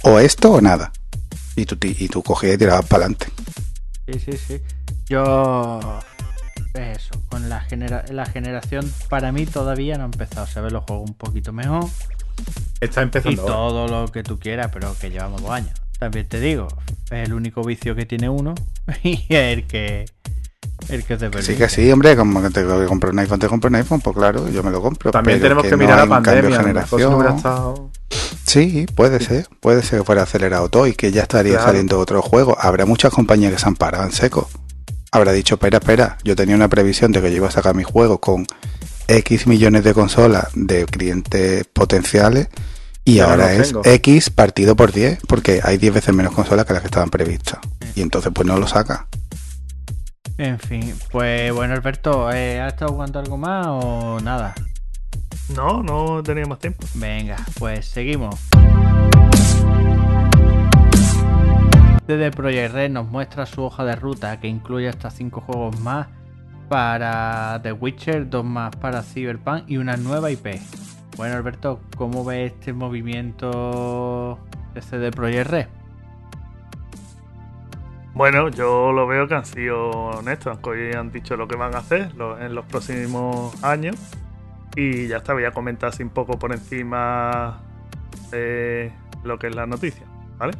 o 0.02 0.18
esto 0.18 0.50
o 0.50 0.60
nada. 0.60 0.90
Y 1.60 1.66
tú, 1.66 1.76
y 1.82 2.08
tú 2.08 2.22
cogías 2.22 2.54
y 2.54 2.58
tirabas 2.58 2.86
para 2.86 3.04
adelante. 3.04 3.26
Sí, 4.06 4.18
sí, 4.18 4.32
sí. 4.36 4.60
Yo. 5.08 6.00
Eso, 6.74 7.20
con 7.28 7.48
la, 7.48 7.60
genera 7.62 8.04
la 8.10 8.26
generación 8.26 8.92
para 9.08 9.32
mí 9.32 9.44
todavía 9.44 9.96
no 9.96 10.04
ha 10.04 10.06
empezado. 10.06 10.46
Se 10.46 10.60
ven 10.60 10.72
los 10.72 10.84
juegos 10.84 11.10
un 11.10 11.16
poquito 11.16 11.52
mejor. 11.52 11.84
Está 12.80 13.00
Y 13.00 13.04
empezando. 13.04 13.42
ahora. 13.42 13.54
todo 13.54 13.88
lo 13.88 14.08
que 14.12 14.22
tú 14.22 14.38
quieras, 14.38 14.70
pero 14.72 14.96
que 14.98 15.10
llevamos 15.10 15.42
dos 15.42 15.50
años. 15.50 15.72
También 15.98 16.26
te 16.28 16.40
digo, 16.40 16.68
es 17.10 17.26
el 17.26 17.34
único 17.34 17.62
vicio 17.62 17.94
que 17.94 18.06
tiene 18.06 18.28
uno 18.28 18.54
y 19.02 19.14
es 19.28 19.58
el 19.58 19.66
que, 19.66 20.06
el 20.88 21.04
que 21.04 21.16
te 21.16 21.26
Que 21.26 21.30
permite. 21.30 21.42
sí, 21.42 21.56
que 21.58 21.68
sí, 21.68 21.90
hombre, 21.92 22.16
como 22.16 22.42
que 22.42 22.50
te 22.50 22.64
que 22.66 22.84
comprar 22.86 23.12
un 23.12 23.18
iPhone, 23.20 23.38
te 23.38 23.48
compro 23.48 23.68
un 23.68 23.74
iPhone, 23.76 24.00
pues 24.00 24.16
claro, 24.16 24.48
yo 24.48 24.62
me 24.62 24.70
lo 24.70 24.80
compro. 24.82 25.10
También 25.10 25.38
pero 25.38 25.48
tenemos 25.60 25.64
que, 25.70 25.76
mirar 25.76 25.98
la 25.98 26.06
pandemia. 26.06 26.60
hubiera 26.60 27.34
estado- 27.36 27.90
Sí, 28.46 28.86
puede 28.96 29.20
ser, 29.20 29.46
puede 29.60 29.82
ser 29.82 30.00
que 30.00 30.04
fuera 30.04 30.22
acelerado 30.22 30.68
todo 30.68 30.86
y 30.86 30.94
que 30.94 31.12
ya 31.12 31.22
estaría 31.22 31.52
Claro. 31.52 31.66
saliendo 31.66 31.98
otro 32.00 32.20
juego. 32.22 32.56
Habrá 32.60 32.84
muchas 32.84 33.12
compañías 33.12 33.52
que 33.52 33.58
se 33.58 33.66
han 33.68 33.76
parado 33.76 34.04
en 34.04 34.12
seco. 34.12 34.48
Habrá 35.12 35.32
dicho, 35.32 35.54
espera, 35.54 35.78
espera, 35.78 36.18
yo 36.24 36.34
tenía 36.34 36.56
una 36.56 36.68
previsión 36.68 37.12
de 37.12 37.20
que 37.20 37.30
yo 37.30 37.36
iba 37.38 37.48
a 37.48 37.52
sacar 37.52 37.74
mi 37.76 37.84
juego 37.84 38.20
con 38.20 38.46
X 39.08 39.46
millones 39.46 39.84
de 39.84 39.94
consolas 39.94 40.48
de 40.54 40.84
clientes 40.86 41.64
potenciales 41.72 42.48
y 43.04 43.18
ahora 43.20 43.52
es 43.52 43.68
tengo. 43.68 43.82
X 43.84 44.30
partido 44.30 44.76
por 44.76 44.92
10, 44.92 45.18
porque 45.26 45.60
hay 45.64 45.78
10 45.78 45.94
veces 45.94 46.14
menos 46.14 46.32
consolas 46.32 46.64
que 46.66 46.72
las 46.72 46.82
que 46.82 46.86
estaban 46.88 47.10
previstas. 47.10 47.58
Y 47.94 48.02
entonces 48.02 48.30
pues 48.34 48.46
no 48.46 48.56
lo 48.58 48.66
saca. 48.68 49.06
En 50.40 50.58
fin, 50.58 50.94
pues 51.10 51.52
bueno, 51.52 51.74
Alberto, 51.74 52.32
¿eh, 52.32 52.62
¿has 52.62 52.72
estado 52.72 52.92
jugando 52.92 53.18
algo 53.18 53.36
más 53.36 53.66
o 53.68 54.20
nada? 54.20 54.54
No, 55.54 55.82
no 55.82 56.22
tenía 56.22 56.46
más 56.46 56.58
tiempo. 56.58 56.86
Venga, 56.94 57.36
pues 57.58 57.84
seguimos. 57.84 58.36
CD 62.06 62.30
Projekt 62.30 62.72
Red 62.72 62.90
nos 62.90 63.06
muestra 63.06 63.44
su 63.44 63.62
hoja 63.62 63.84
de 63.84 63.96
ruta 63.96 64.40
que 64.40 64.48
incluye 64.48 64.88
hasta 64.88 65.10
5 65.10 65.42
juegos 65.42 65.78
más 65.80 66.08
para 66.70 67.60
The 67.62 67.72
Witcher, 67.72 68.30
dos 68.30 68.42
más 68.42 68.74
para 68.76 69.02
Cyberpunk 69.02 69.64
y 69.68 69.76
una 69.76 69.98
nueva 69.98 70.30
IP. 70.30 70.58
Bueno, 71.18 71.36
Alberto, 71.36 71.82
¿cómo 71.98 72.24
ves 72.24 72.52
este 72.52 72.72
movimiento 72.72 74.38
de 74.72 74.80
CD 74.80 75.10
Projekt 75.10 75.50
Red. 75.50 75.79
Bueno, 78.14 78.48
yo 78.48 78.92
lo 78.92 79.06
veo 79.06 79.28
que 79.28 79.34
han 79.34 79.46
sido 79.46 79.90
honestos, 79.90 80.58
que 80.58 80.96
han 80.96 81.12
dicho 81.12 81.36
lo 81.36 81.46
que 81.46 81.56
van 81.56 81.74
a 81.74 81.78
hacer 81.78 82.10
en 82.40 82.54
los 82.54 82.64
próximos 82.66 83.62
años. 83.62 83.96
Y 84.76 85.08
ya 85.08 85.18
está, 85.18 85.32
voy 85.32 85.44
a 85.44 85.52
comentar 85.52 85.90
así 85.90 86.02
un 86.02 86.10
poco 86.10 86.38
por 86.38 86.52
encima 86.52 87.60
de 88.30 88.92
lo 89.24 89.38
que 89.38 89.48
es 89.48 89.54
la 89.54 89.66
noticia, 89.66 90.06
¿vale? 90.38 90.54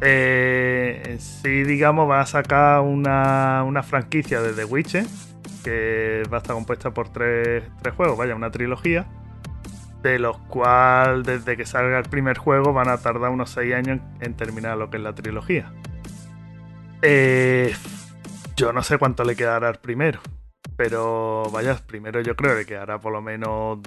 Eh, 0.00 1.16
sí, 1.18 1.62
digamos, 1.62 2.08
va 2.08 2.20
a 2.20 2.26
sacar 2.26 2.80
una, 2.80 3.62
una 3.64 3.82
franquicia 3.82 4.40
de 4.40 4.52
The 4.52 4.64
Witcher, 4.64 5.06
que 5.64 6.22
va 6.32 6.38
a 6.38 6.40
estar 6.40 6.54
compuesta 6.54 6.90
por 6.90 7.08
tres, 7.08 7.64
tres 7.82 7.94
juegos, 7.94 8.18
vaya, 8.18 8.34
una 8.34 8.50
trilogía, 8.50 9.06
de 10.02 10.18
los 10.18 10.36
cuales 10.38 11.24
desde 11.24 11.56
que 11.56 11.64
salga 11.64 11.98
el 11.98 12.08
primer 12.08 12.38
juego 12.38 12.72
van 12.72 12.88
a 12.88 12.98
tardar 12.98 13.30
unos 13.30 13.50
6 13.50 13.74
años 13.74 14.00
en 14.20 14.34
terminar 14.34 14.76
lo 14.76 14.90
que 14.90 14.96
es 14.96 15.02
la 15.02 15.14
trilogía. 15.14 15.72
Eh, 17.02 17.74
yo 18.56 18.72
no 18.72 18.82
sé 18.82 18.98
cuánto 18.98 19.24
le 19.24 19.34
quedará 19.36 19.68
al 19.68 19.78
primero. 19.80 20.20
Pero 20.76 21.44
vaya, 21.52 21.76
primero 21.86 22.20
yo 22.20 22.34
creo 22.36 22.52
que 22.52 22.58
le 22.60 22.66
quedará 22.66 22.98
por 22.98 23.12
lo 23.12 23.20
menos 23.20 23.80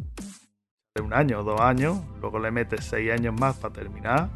de 0.95 1.01
un 1.01 1.13
año 1.13 1.39
o 1.39 1.43
dos 1.43 1.59
años. 1.61 1.97
Luego 2.22 2.39
le 2.39 2.51
metes 2.51 2.86
seis 2.86 3.11
años 3.11 3.34
más 3.39 3.55
para 3.55 3.74
terminar. 3.74 4.30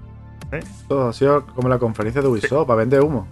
Esto 0.51 1.09
ha 1.09 1.13
sido 1.13 1.45
como 1.45 1.69
la 1.69 1.77
conferencia 1.77 2.21
de 2.21 2.27
Ubisoft, 2.27 2.65
para 2.67 2.77
vender 2.80 3.01
humo. 3.01 3.27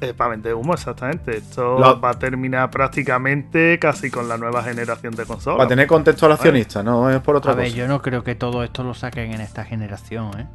Eh, 0.00 0.14
para 0.14 0.30
vender 0.30 0.54
humo, 0.54 0.72
exactamente. 0.72 1.36
Esto 1.36 1.78
Lo- 1.78 2.00
va 2.00 2.10
a 2.10 2.18
terminar 2.18 2.70
prácticamente 2.70 3.78
casi 3.78 4.10
con 4.10 4.26
la 4.28 4.38
nueva 4.38 4.62
generación 4.62 5.14
de 5.14 5.26
consolas. 5.26 5.58
Para 5.58 5.68
tener 5.68 5.86
contexto 5.86 6.24
al 6.24 6.32
accionista, 6.32 6.82
no 6.82 7.10
es 7.10 7.20
por 7.20 7.36
otra 7.36 7.52
A 7.52 7.54
ver, 7.54 7.66
cosa. 7.66 7.76
yo 7.76 7.86
no 7.86 8.00
creo 8.00 8.24
que 8.24 8.34
todo 8.34 8.64
esto 8.64 8.82
lo 8.82 8.94
saquen 8.94 9.32
en 9.34 9.42
esta 9.42 9.64
generación, 9.66 10.30
¿eh? 10.40 10.46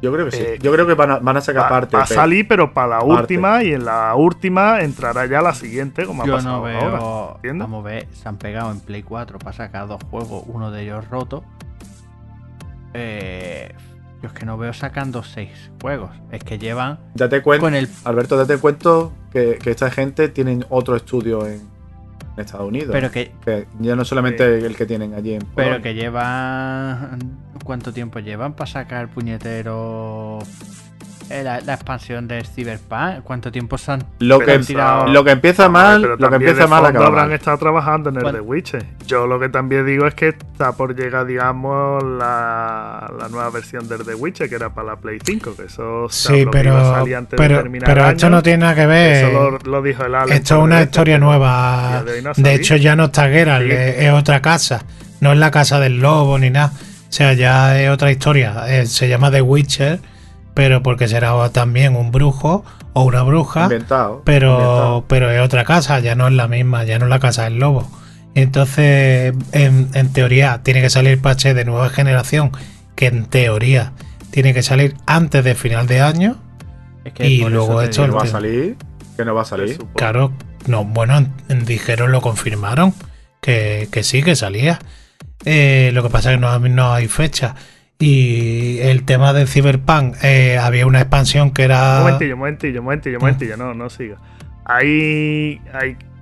Yo 0.00 0.12
creo 0.12 0.26
que 0.26 0.32
sí. 0.32 0.42
Eh, 0.42 0.58
Yo 0.62 0.72
creo 0.72 0.86
que 0.86 0.94
van 0.94 1.10
a, 1.10 1.18
van 1.18 1.36
a 1.36 1.40
sacar 1.40 1.64
Va, 1.64 1.68
parte. 1.68 1.96
va 1.96 2.04
a 2.04 2.06
salir, 2.06 2.46
pero 2.46 2.72
para 2.72 2.86
la 2.88 2.98
Parte. 3.00 3.12
última. 3.12 3.64
Y 3.64 3.72
en 3.72 3.84
la 3.84 4.14
última 4.14 4.80
entrará 4.80 5.26
ya 5.26 5.42
la 5.42 5.52
siguiente, 5.54 6.04
como 6.06 6.22
ha 6.22 6.26
Yo 6.26 6.34
pasado 6.34 6.56
no 6.58 6.62
veo. 6.62 6.80
ahora. 6.96 7.34
¿entiendes? 7.36 7.68
Vamos 7.68 7.84
a 7.84 7.88
ver, 7.88 8.08
se 8.12 8.28
han 8.28 8.36
pegado 8.36 8.70
en 8.70 8.78
Play 8.80 9.02
4 9.02 9.38
para 9.40 9.52
sacar 9.52 9.88
dos 9.88 10.00
juegos, 10.10 10.44
uno 10.46 10.70
de 10.70 10.82
ellos 10.82 11.08
roto. 11.08 11.42
Eh, 12.94 13.72
yo 14.22 14.28
es 14.28 14.32
que 14.34 14.44
no 14.46 14.56
veo 14.58 14.72
sacando 14.72 15.22
seis 15.22 15.70
juegos. 15.80 16.10
Es 16.30 16.42
que 16.42 16.58
llevan 16.58 16.98
Date 17.14 17.42
cuenta, 17.42 17.66
con 17.66 17.74
el. 17.74 17.88
Alberto, 18.04 18.36
date 18.36 18.58
cuenta 18.58 18.90
que, 19.32 19.58
que 19.62 19.70
esta 19.70 19.90
gente 19.90 20.28
tienen 20.28 20.64
otro 20.70 20.96
estudio 20.96 21.46
en, 21.46 21.54
en 22.36 22.40
Estados 22.44 22.66
Unidos. 22.68 22.90
Pero 22.92 23.10
que, 23.10 23.32
Que 23.44 23.66
ya 23.78 23.94
no 23.94 24.04
solamente 24.04 24.58
el 24.64 24.74
que 24.76 24.86
tienen 24.86 25.14
allí 25.14 25.34
en 25.34 25.40
pero 25.54 25.68
Polonia. 25.70 25.82
que 25.82 25.94
llevan. 25.94 27.18
¿Cuánto 27.68 27.92
tiempo 27.92 28.18
llevan 28.18 28.54
para 28.54 28.70
sacar 28.70 29.08
puñetero. 29.08 30.38
eh, 31.28 31.42
La, 31.42 31.60
la 31.60 31.74
expansión 31.74 32.26
de 32.26 32.42
Cyberpunk? 32.42 33.22
¿Cuánto 33.24 33.52
tiempo 33.52 33.76
se 33.76 33.92
han 33.92 34.04
Lo 34.20 34.38
Pero 34.38 34.52
que, 34.60 34.64
tirado- 34.64 35.06
lo 35.08 35.22
que 35.22 35.32
empieza 35.32 35.68
mal, 35.68 36.00
Pero 36.00 36.16
lo 36.16 36.30
que 36.30 36.36
empieza 36.36 36.62
de 36.62 36.66
mal 36.66 36.86
acaba 36.86 37.08
habrán 37.08 37.26
mal. 37.28 37.34
estado 37.34 37.58
trabajando 37.58 38.08
en 38.08 38.16
el 38.16 38.22
Bueno. 38.22 38.38
The 38.38 38.42
Witcher. 38.44 38.86
Yo 39.06 39.26
lo 39.26 39.38
que 39.38 39.50
también 39.50 39.84
digo 39.84 40.06
es 40.06 40.14
que 40.14 40.28
está 40.28 40.72
por 40.72 40.96
llegar, 40.96 41.26
digamos, 41.26 42.02
la, 42.02 43.12
la 43.18 43.28
nueva 43.28 43.50
versión 43.50 43.86
del 43.86 44.02
The 44.02 44.14
Witcher, 44.14 44.48
que 44.48 44.54
era 44.54 44.70
para 44.70 44.86
la 44.92 44.96
Play 44.96 45.18
5, 45.22 45.54
que 45.54 45.64
eso 45.64 46.06
se 46.08 46.28
Sí, 46.28 46.40
habló 46.40 46.50
que 46.52 46.60
iba 46.62 46.70
a 46.70 46.82
pero, 46.82 46.94
salir 46.94 47.16
antes 47.16 47.30
de 47.32 47.36
pero, 47.36 47.56
terminar 47.60 47.86
pero 47.86 48.04
el 48.06 48.10
esto 48.12 48.26
año. 48.28 48.36
no 48.36 48.42
tiene 48.42 48.58
nada 48.60 48.74
que 48.74 48.86
ver. 48.86 49.24
Eso 49.26 49.50
lo, 49.50 49.58
lo 49.58 49.82
dijo 49.82 50.04
el 50.06 50.14
Alex. 50.14 50.34
Esto 50.38 50.56
es 50.56 50.62
una 50.62 50.78
el 50.78 50.84
historia 50.84 51.16
este, 51.16 51.24
nueva. 51.26 52.02
de 52.02 52.22
no 52.22 52.32
De 52.34 52.54
hecho, 52.54 52.76
ya 52.76 52.96
no 52.96 53.04
está 53.04 53.28
Geralt, 53.28 53.66
Sí. 53.66 53.72
es, 53.72 53.98
es 53.98 54.12
otra 54.14 54.40
casa. 54.40 54.82
No 55.20 55.32
es 55.32 55.38
la 55.38 55.50
casa 55.50 55.78
del 55.80 55.98
lobo 56.00 56.38
ni 56.38 56.48
nada. 56.48 56.72
O 57.08 57.12
sea, 57.12 57.32
ya 57.32 57.80
es 57.80 57.90
otra 57.90 58.10
historia. 58.10 58.64
Eh, 58.68 58.86
se 58.86 59.08
llama 59.08 59.30
The 59.30 59.42
Witcher, 59.42 60.00
pero 60.54 60.82
porque 60.82 61.08
será 61.08 61.48
también 61.50 61.96
un 61.96 62.10
brujo 62.10 62.64
o 62.92 63.02
una 63.04 63.22
bruja. 63.22 63.64
Inventado. 63.64 64.22
Pero, 64.24 64.52
inventado. 64.52 65.04
pero 65.08 65.30
es 65.30 65.40
otra 65.40 65.64
casa, 65.64 66.00
ya 66.00 66.14
no 66.14 66.26
es 66.28 66.34
la 66.34 66.48
misma, 66.48 66.84
ya 66.84 66.98
no 66.98 67.06
es 67.06 67.10
la 67.10 67.18
casa 67.20 67.44
del 67.44 67.58
lobo. 67.58 67.88
Entonces, 68.34 69.34
en, 69.52 69.88
en 69.94 70.12
teoría, 70.12 70.60
tiene 70.62 70.80
que 70.80 70.90
salir 70.90 71.20
parche 71.20 71.54
de 71.54 71.64
nueva 71.64 71.88
generación, 71.90 72.52
que 72.94 73.06
en 73.06 73.24
teoría 73.26 73.92
tiene 74.30 74.54
que 74.54 74.62
salir 74.62 74.94
antes 75.06 75.42
de 75.44 75.54
final 75.54 75.86
de 75.86 76.00
año. 76.02 76.36
Es 77.04 77.14
que 77.14 77.26
Y 77.26 77.38
luego 77.48 77.80
esto 77.80 78.06
no 78.06 78.16
va 78.16 78.22
a 78.22 78.26
salir. 78.26 78.76
Que 79.16 79.24
no 79.24 79.34
va 79.34 79.42
a 79.42 79.44
salir. 79.46 79.78
Claro, 79.96 80.32
no, 80.66 80.84
bueno, 80.84 81.16
en- 81.48 81.64
dijeron, 81.64 82.12
lo 82.12 82.20
confirmaron, 82.20 82.94
que, 83.40 83.88
que 83.90 84.02
sí, 84.04 84.22
que 84.22 84.36
salía. 84.36 84.78
Eh, 85.44 85.90
lo 85.92 86.02
que 86.02 86.10
pasa 86.10 86.32
es 86.32 86.36
que 86.36 86.40
no, 86.40 86.58
no 86.58 86.92
hay 86.92 87.08
fecha. 87.08 87.54
Y 87.98 88.78
el 88.80 89.04
tema 89.04 89.32
de 89.32 89.46
Cyberpunk, 89.46 90.16
eh, 90.22 90.56
había 90.56 90.86
una 90.86 91.00
expansión 91.00 91.50
que 91.50 91.64
era... 91.64 92.00
momentillo, 92.00 92.36
momentillo, 92.36 92.82
momentillo, 92.82 93.18
momentillo, 93.18 93.56
no, 93.56 93.74
no 93.74 93.90
siga. 93.90 94.18
Hay, 94.64 95.60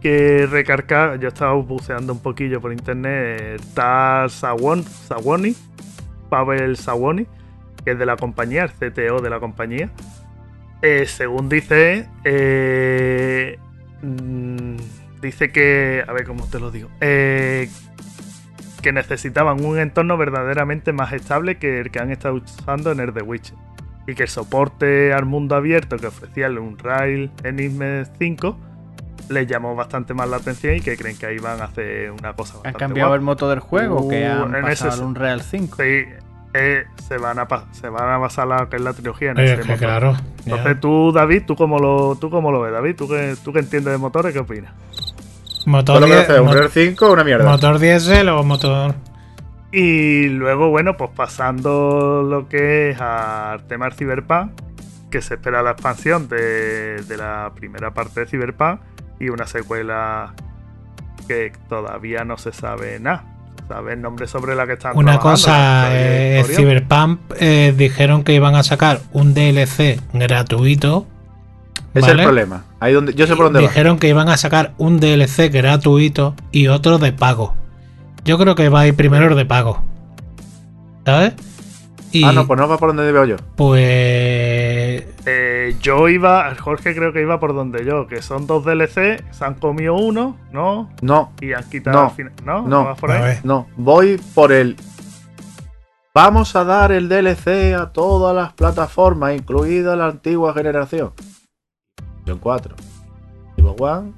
que 0.00 0.46
recargar, 0.46 1.18
yo 1.18 1.28
estaba 1.28 1.52
buceando 1.54 2.12
un 2.12 2.20
poquillo 2.20 2.60
por 2.60 2.72
internet, 2.72 3.60
está 3.60 4.26
Sawon, 4.28 4.84
Sawoni, 4.84 5.54
Pavel 6.30 6.76
Sawoni, 6.76 7.26
que 7.84 7.92
es 7.92 7.98
de 7.98 8.06
la 8.06 8.16
compañía, 8.16 8.64
el 8.64 8.70
CTO 8.70 9.20
de 9.20 9.30
la 9.30 9.40
compañía. 9.40 9.90
Eh, 10.80 11.06
según 11.06 11.48
dice, 11.48 12.06
mm, 14.02 14.76
dice 15.20 15.50
que, 15.50 16.04
a 16.06 16.12
ver 16.12 16.24
cómo 16.24 16.46
te 16.48 16.60
lo 16.60 16.70
digo, 16.70 16.88
eh, 17.00 17.68
que 18.82 18.92
necesitaban 18.92 19.64
un 19.64 19.78
entorno 19.78 20.16
verdaderamente 20.16 20.92
más 20.92 21.12
estable 21.12 21.56
que 21.56 21.80
el 21.80 21.90
que 21.90 21.98
han 21.98 22.10
estado 22.10 22.34
usando 22.36 22.92
en 22.92 23.00
el 23.00 23.12
The 23.12 23.22
Witcher 23.22 23.56
y 24.06 24.14
que 24.14 24.24
el 24.24 24.28
soporte 24.28 25.12
al 25.12 25.24
mundo 25.24 25.56
abierto 25.56 25.96
que 25.96 26.06
ofrecía 26.06 26.46
el 26.46 26.58
Unreal 26.58 27.30
Enigma 27.42 28.04
5 28.18 28.56
les 29.28 29.46
llamó 29.48 29.74
bastante 29.74 30.14
más 30.14 30.28
la 30.28 30.36
atención 30.36 30.76
y 30.76 30.80
que 30.80 30.96
creen 30.96 31.18
que 31.18 31.26
ahí 31.26 31.38
van 31.38 31.60
a 31.60 31.64
hacer 31.64 32.12
una 32.12 32.32
cosa 32.34 32.52
¿Han 32.58 32.62
bastante 32.62 32.78
cambiado 32.78 33.08
guapa. 33.08 33.16
el 33.16 33.22
motor 33.22 33.50
del 33.50 33.60
juego? 33.60 34.08
que 34.08 34.24
Uh, 34.28 34.44
han 34.44 34.54
en 34.54 34.64
ese 34.68 34.84
pasado 34.84 34.90
se- 34.92 35.00
al 35.00 35.06
Unreal 35.08 35.42
5. 35.42 35.76
Sí, 35.82 36.04
eh, 36.54 36.84
se, 37.08 37.18
van 37.18 37.38
a 37.40 37.48
se 37.72 37.88
van 37.88 38.08
a 38.08 38.18
basar 38.18 38.46
la 38.46 38.68
que 38.68 38.76
es 38.76 38.82
la 38.82 38.92
trilogía 38.92 39.32
en 39.32 39.38
Eh, 39.40 39.44
ese 39.54 39.62
motor. 39.64 39.78
claro. 39.78 40.16
Entonces 40.44 40.80
tú, 40.80 41.10
David, 41.12 41.42
¿tú 41.44 41.56
cómo 41.56 41.80
lo, 41.80 42.14
tú 42.16 42.30
cómo 42.30 42.52
lo 42.52 42.60
ves, 42.60 42.72
David? 42.72 42.94
¿Tú 42.94 43.08
que, 43.08 43.34
tú 43.42 43.52
que 43.52 43.58
entiendes 43.58 43.92
de 43.92 43.98
motores, 43.98 44.32
qué 44.32 44.38
opinas? 44.38 44.72
Motor, 45.66 45.96
Todo 45.96 46.00
lo 46.00 46.06
que 46.06 46.12
die- 46.12 46.20
hace 46.22 46.40
un 46.40 46.46
mo- 46.46 46.52
Rare 46.54 46.68
5 46.70 47.12
una 47.12 47.24
mierda. 47.24 47.44
motor 47.50 47.78
diésel 47.78 48.28
o 48.30 48.42
motor... 48.42 48.94
Y 49.72 50.28
luego, 50.28 50.70
bueno, 50.70 50.96
pues 50.96 51.10
pasando 51.14 52.22
lo 52.22 52.48
que 52.48 52.90
es 52.90 53.00
al 53.00 53.66
tema 53.66 53.86
del 53.86 53.94
Cyberpunk, 53.94 54.52
que 55.10 55.20
se 55.20 55.34
espera 55.34 55.62
la 55.62 55.72
expansión 55.72 56.28
de, 56.28 57.02
de 57.02 57.16
la 57.16 57.52
primera 57.54 57.92
parte 57.92 58.20
de 58.20 58.26
Cyberpunk 58.26 58.80
y 59.20 59.28
una 59.28 59.46
secuela 59.46 60.32
que 61.28 61.52
todavía 61.68 62.24
no 62.24 62.38
se 62.38 62.52
sabe 62.52 62.98
nada. 63.00 63.24
Se 63.60 63.68
sabe 63.74 63.94
el 63.94 64.00
nombre 64.02 64.26
sobre 64.28 64.54
la 64.54 64.66
que 64.66 64.74
están 64.74 64.96
Una 64.96 65.18
trabajando, 65.18 65.32
cosa, 65.32 65.88
eh. 65.90 66.44
Cyberpunk 66.46 67.20
eh, 67.40 67.74
dijeron 67.76 68.22
que 68.22 68.32
iban 68.34 68.54
a 68.54 68.62
sacar 68.62 69.00
un 69.12 69.34
DLC 69.34 70.00
gratuito. 70.14 71.06
Ese 71.98 72.06
es 72.12 72.18
el 72.18 72.22
problema. 72.24 72.64
Ahí 72.80 72.92
donde, 72.92 73.14
yo 73.14 73.26
sé 73.26 73.34
por 73.36 73.46
dónde 73.46 73.60
va. 73.60 73.68
Dijeron 73.68 73.98
que 73.98 74.08
iban 74.08 74.28
a 74.28 74.36
sacar 74.36 74.74
un 74.78 75.00
DLC 75.00 75.50
gratuito 75.52 76.34
y 76.52 76.68
otro 76.68 76.98
de 76.98 77.12
pago. 77.12 77.54
Yo 78.24 78.38
creo 78.38 78.54
que 78.54 78.68
va 78.68 78.80
a 78.80 78.86
ir 78.86 78.94
primero 78.96 79.26
el 79.28 79.36
de 79.36 79.46
pago. 79.46 79.82
¿Sabes? 81.04 81.34
Y 82.12 82.24
Ah, 82.24 82.32
no, 82.32 82.46
pues 82.46 82.58
no 82.58 82.68
va 82.68 82.78
por 82.78 82.94
donde 82.94 83.10
veo 83.12 83.24
yo. 83.24 83.36
pues 83.56 85.04
Eh, 85.26 85.76
yo 85.82 86.08
iba, 86.08 86.54
Jorge 86.56 86.94
creo 86.94 87.12
que 87.12 87.20
iba 87.20 87.38
por 87.40 87.54
donde 87.54 87.84
yo, 87.84 88.06
que 88.06 88.22
son 88.22 88.46
dos 88.46 88.64
DLC, 88.64 89.22
se 89.30 89.44
han 89.44 89.54
comido 89.54 89.94
uno, 89.94 90.36
¿no? 90.52 90.90
No, 91.02 91.32
Y 91.40 91.52
han 91.52 91.64
quitado 91.68 91.98
No, 91.98 92.04
al 92.04 92.10
final. 92.12 92.32
¿No? 92.44 92.62
no. 92.62 92.84
vas 92.84 92.98
por 92.98 93.10
ahí? 93.10 93.38
no. 93.44 93.66
Voy 93.76 94.20
por 94.34 94.52
el. 94.52 94.76
Vamos 96.14 96.56
a 96.56 96.64
dar 96.64 96.92
el 96.92 97.08
DLC 97.08 97.74
a 97.78 97.90
todas 97.92 98.34
las 98.34 98.52
plataformas, 98.54 99.34
incluida 99.36 99.96
la 99.96 100.06
antigua 100.06 100.54
generación. 100.54 101.12
PlayStation 102.26 102.38
4. 102.40 102.74
Xbox 103.56 103.80
One, 103.80 104.12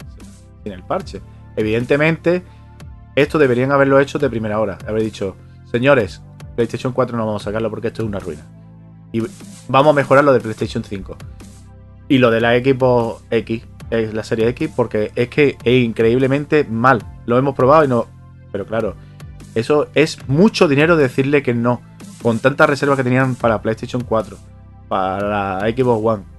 sin 0.65 0.73
el 0.73 0.83
parche. 0.83 1.21
Evidentemente, 1.57 2.43
esto 3.15 3.39
deberían 3.39 3.71
haberlo 3.71 4.01
hecho 4.01 4.19
de 4.19 4.31
primera 4.31 4.59
hora. 4.61 4.79
Haber 4.87 5.03
dicho, 5.03 5.37
señores, 5.71 6.23
PlayStation 6.57 6.93
4 6.93 7.17
no 7.17 7.27
vamos 7.27 7.43
a 7.43 7.45
sacarlo 7.45 7.71
porque 7.71 7.89
esto 7.89 8.03
es 8.03 8.09
una 8.09 8.19
ruina. 8.19 8.43
Y 9.13 9.23
vamos 9.69 9.93
a 9.93 9.95
mejorar 9.95 10.25
lo 10.25 10.33
de 10.33 10.41
PlayStation 10.41 10.83
5. 10.83 11.17
Y 12.09 12.19
lo 12.19 12.31
de 12.31 12.41
la 12.41 12.57
Xbox 12.57 13.23
X, 13.31 13.63
es 13.91 14.15
la 14.15 14.23
serie 14.23 14.49
X, 14.49 14.71
porque 14.75 15.13
es 15.15 15.29
que 15.29 15.57
es 15.63 15.85
increíblemente 15.85 16.65
mal. 16.65 17.03
Lo 17.27 17.39
hemos 17.39 17.55
probado 17.55 17.85
y 17.85 17.89
no. 17.89 18.07
Pero 18.53 18.67
claro, 18.67 18.95
eso 19.55 19.89
es 19.95 20.19
mucho 20.29 20.69
dinero 20.69 20.97
decirle 20.97 21.43
que 21.43 21.55
no. 21.55 21.83
Con 22.23 22.39
tantas 22.39 22.69
reservas 22.69 22.97
que 22.97 23.05
tenían 23.05 23.35
para 23.35 23.63
PlayStation 23.63 24.03
4, 24.03 24.37
para 24.89 25.61
la 25.61 25.71
Xbox 25.71 26.05
One. 26.05 26.38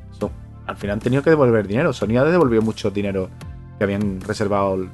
Al 0.69 0.77
final 0.77 0.93
han 0.95 0.99
tenido 0.99 1.23
que 1.23 1.31
devolver 1.31 1.67
dinero. 1.67 1.93
Sony 1.93 2.17
ha 2.17 2.23
devolvido 2.23 2.61
mucho 2.61 2.91
dinero 2.91 3.29
que 3.77 3.83
habían 3.85 4.21
reservado 4.21 4.87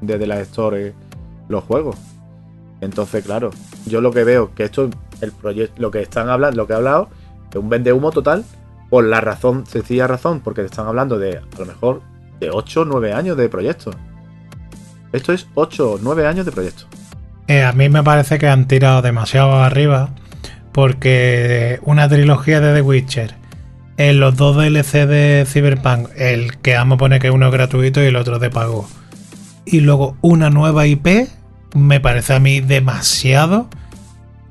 desde 0.00 0.26
la 0.26 0.40
Store 0.40 0.94
los 1.48 1.62
juegos. 1.64 1.96
Entonces, 2.80 3.22
claro, 3.22 3.50
yo 3.84 4.00
lo 4.00 4.12
que 4.12 4.24
veo 4.24 4.54
que 4.54 4.64
esto 4.64 4.88
el 5.20 5.32
proyecto, 5.32 5.74
lo 5.82 5.90
que 5.90 6.00
están 6.00 6.30
hablando, 6.30 6.56
lo 6.56 6.66
que 6.66 6.72
he 6.72 6.76
hablado, 6.76 7.10
es 7.50 7.56
un 7.56 7.68
vende 7.68 7.92
humo 7.92 8.10
total, 8.10 8.44
por 8.88 9.04
la 9.04 9.20
razón, 9.20 9.66
sencilla 9.66 10.06
razón, 10.06 10.40
porque 10.40 10.62
te 10.62 10.68
están 10.68 10.86
hablando 10.86 11.18
de, 11.18 11.36
a 11.36 11.58
lo 11.58 11.66
mejor, 11.66 12.00
de 12.38 12.50
8 12.50 12.80
o 12.80 12.84
9 12.86 13.12
años 13.12 13.36
de 13.36 13.50
proyecto. 13.50 13.90
Esto 15.12 15.34
es 15.34 15.48
8 15.54 15.92
o 15.92 15.98
9 16.00 16.26
años 16.26 16.46
de 16.46 16.52
proyecto. 16.52 16.84
Eh, 17.46 17.62
a 17.62 17.72
mí 17.72 17.90
me 17.90 18.02
parece 18.02 18.38
que 18.38 18.48
han 18.48 18.66
tirado 18.66 19.02
demasiado 19.02 19.52
arriba 19.56 20.10
porque 20.72 21.78
una 21.82 22.08
trilogía 22.08 22.60
de 22.60 22.72
The 22.72 22.80
Witcher, 22.80 23.39
en 24.08 24.18
los 24.18 24.36
dos 24.36 24.56
DLC 24.56 25.06
de 25.06 25.44
Cyberpunk, 25.46 26.08
el 26.16 26.56
que 26.58 26.74
vamos 26.74 26.96
a 26.96 26.98
poner 26.98 27.20
que 27.20 27.30
uno 27.30 27.46
es 27.46 27.52
gratuito 27.52 28.02
y 28.02 28.06
el 28.06 28.16
otro 28.16 28.38
de 28.38 28.48
pago, 28.50 28.88
y 29.66 29.80
luego 29.80 30.16
una 30.22 30.48
nueva 30.50 30.86
IP, 30.86 31.28
me 31.74 32.00
parece 32.00 32.34
a 32.34 32.40
mí 32.40 32.60
demasiado. 32.60 33.68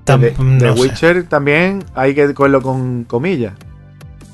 Tam- 0.05 0.19
de, 0.21 0.33
no. 0.39 0.73
Witcher 0.73 1.23
también 1.27 1.83
hay 1.95 2.13
que 2.15 2.33
cogerlo 2.33 2.61
con 2.61 3.03
comillas. 3.05 3.53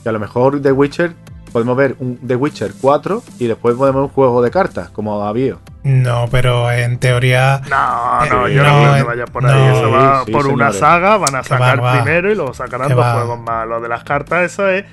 Que 0.04 0.10
a 0.10 0.12
lo 0.12 0.20
mejor 0.20 0.62
The 0.62 0.72
Witcher 0.72 1.14
podemos 1.52 1.76
ver 1.78 1.96
un 2.00 2.18
The 2.28 2.36
Witcher 2.36 2.74
4 2.80 3.24
y 3.40 3.48
después 3.48 3.76
podemos 3.76 4.02
ver 4.02 4.04
un 4.10 4.14
juego 4.14 4.42
de 4.42 4.52
cartas, 4.52 4.90
como 4.90 5.24
ha 5.24 5.30
habido. 5.30 5.60
No, 5.84 6.28
pero 6.30 6.72
en 6.72 6.98
teoría 7.00 7.62
No, 7.70 8.26
no, 8.30 8.48
Eh, 8.48 8.54
yo 8.56 8.64
no, 8.64 8.70
no, 8.74 8.82
creo 8.82 8.94
que 8.96 9.00
eh, 9.00 9.04
vaya 9.04 9.26
por 9.26 9.44
no. 9.44 9.50
ahí. 9.50 9.76
Eso 9.78 9.92
va 9.92 10.20
Sí, 10.20 10.26
sí, 10.28 10.32
por 10.32 10.48
una 10.48 10.74
saga, 10.74 11.18
van 11.18 11.36
a 11.36 11.44
sacar 11.44 11.80
va, 11.80 11.84
va. 11.96 12.04
primero 12.04 12.32
y 12.32 12.36
luego 12.36 12.54
sacarán 12.54 12.90
dos 12.90 13.00
va. 13.00 13.14
juegos 13.14 13.40
más. 13.40 13.68
Lo 13.68 13.80
de 13.82 13.88
las 13.90 14.04
cartas, 14.04 14.52
eso 14.52 14.68
es 14.70 14.84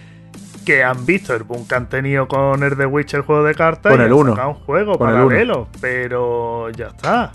que 0.64 0.82
han 0.84 1.04
visto 1.06 1.34
el 1.34 1.42
boom 1.42 1.66
que 1.66 1.74
han 1.74 1.88
tenido 1.88 2.28
con 2.28 2.62
el 2.62 2.76
The 2.76 2.86
Witcher 2.86 3.22
juego 3.22 3.44
de 3.44 3.54
cartas 3.54 3.90
Con 3.92 4.00
y 4.00 4.04
el 4.04 4.10
han 4.10 4.12
uno. 4.18 4.30
sacado 4.32 4.48
un 4.50 4.54
juego 4.56 4.98
Con 4.98 5.08
el 5.10 5.14
uno. 5.16 5.26
paralelo. 5.28 5.68
Pero 5.80 6.70
ya 6.70 6.86
está. 6.88 7.30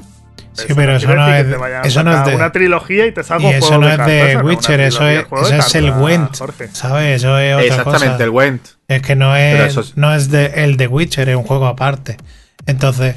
Sí, 0.53 0.65
pero 0.75 0.95
eso 0.95 1.13
no 1.13 1.27
es 1.31 1.45
eso 1.85 2.03
no 2.03 2.11
es 2.17 2.25
de- 2.25 2.35
una 2.35 2.51
trilogía 2.51 3.05
y 3.05 3.11
te 3.11 3.23
saca 3.23 3.43
y 3.43 3.45
un 3.45 3.51
eso 3.53 3.67
juego 3.67 3.81
no 3.83 3.89
es 3.89 3.97
de 4.07 4.19
Eso 4.31 4.33
no 4.33 4.39
una 4.45 4.49
Witcher, 4.49 4.79
eso 4.79 5.07
es, 5.07 5.19
eso 5.19 5.77
el 5.77 5.91
Jorge. 5.91 6.67
¿sabes? 6.71 7.15
Eso 7.17 7.37
es 7.37 7.53
otra 7.53 7.65
Exactamente, 7.67 8.07
cosa. 8.13 8.23
el 8.23 8.29
Went. 8.31 8.61
Es 8.87 9.01
que 9.03 9.15
no 9.15 9.35
es, 9.35 9.77
es- 9.77 9.97
no 9.97 10.15
es 10.15 10.31
de, 10.31 10.47
el 10.63 10.77
de 10.77 10.87
Witcher, 10.87 11.29
es 11.29 11.35
un 11.35 11.43
juego 11.43 11.67
aparte. 11.67 12.17
Entonces, 12.65 13.15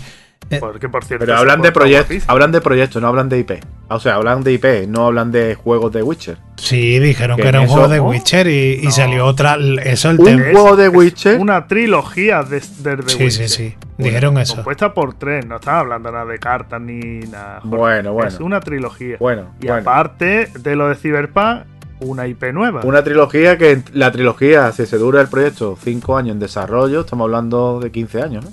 Porque, 0.59 0.89
por 0.89 1.05
cierto, 1.05 1.27
Pero 1.27 1.39
hablan 1.39 1.63
de 1.63 1.71
proyectos, 1.71 2.25
hablan 2.27 2.51
de 2.51 2.61
proyectos, 2.61 3.01
no 3.01 3.07
hablan 3.07 3.29
de 3.29 3.39
IP. 3.39 3.53
O 3.89 4.01
sea, 4.01 4.17
hablan 4.17 4.43
de 4.43 4.53
IP, 4.55 4.65
no 4.89 5.07
hablan 5.07 5.31
de 5.31 5.55
juegos 5.55 5.93
de 5.93 6.03
Witcher. 6.03 6.39
sí, 6.57 6.99
dijeron 6.99 7.37
Que 7.37 7.43
que 7.45 7.49
era 7.49 7.61
un 7.61 7.67
eso- 7.67 7.75
juego 7.75 7.89
de 7.89 7.99
¿no? 7.99 8.09
Witcher 8.09 8.49
y, 8.49 8.81
y 8.83 8.85
No. 8.87 8.91
salió 8.91 9.27
otra. 9.27 9.57
Eso 9.85 10.09
es 10.11 10.15
el 10.15 10.19
Un 10.19 10.25
tema. 10.27 10.45
Juego 10.51 10.77
de 10.77 10.89
Witcher. 10.89 11.39
Una 11.41 11.67
trilogía 11.69 12.43
de, 12.43 12.61
de 12.61 12.97
The 12.97 13.03
Sí, 13.09 13.23
Witcher. 13.25 13.49
sí, 13.49 13.49
sí. 13.49 13.75
Dijeron 13.99 14.39
eso. 14.39 14.57
Compuesta 14.57 14.93
por 14.93 15.15
tres, 15.15 15.47
no 15.47 15.57
están 15.57 15.77
hablando 15.77 16.11
nada 16.11 16.25
de 16.25 16.39
cartas 16.39 16.81
ni 16.81 16.99
nada. 17.21 17.61
Jorge. 17.61 17.77
Bueno, 17.77 18.13
bueno. 18.15 18.29
Es 18.29 18.41
una 18.41 18.59
trilogía. 18.61 19.17
Bueno, 19.21 19.55
y 19.61 19.67
bueno. 19.67 19.83
aparte 19.83 20.49
de 20.59 20.75
lo 20.77 20.89
de 20.89 20.97
Cyberpunk, 20.97 21.63
una 22.01 22.27
IP 22.27 22.53
nueva. 22.53 22.81
Una 22.83 23.05
trilogía 23.05 23.57
que 23.59 23.83
la 23.93 24.11
trilogía, 24.11 24.73
si 24.73 24.87
se 24.87 24.97
dura 24.99 25.21
el 25.21 25.29
proyecto 25.29 25.77
5 25.81 26.17
años 26.17 26.33
en 26.33 26.41
desarrollo, 26.41 27.01
estamos 27.03 27.27
hablando 27.27 27.79
de 27.79 27.93
15 27.93 28.23
años, 28.23 28.45
¿no? 28.47 28.51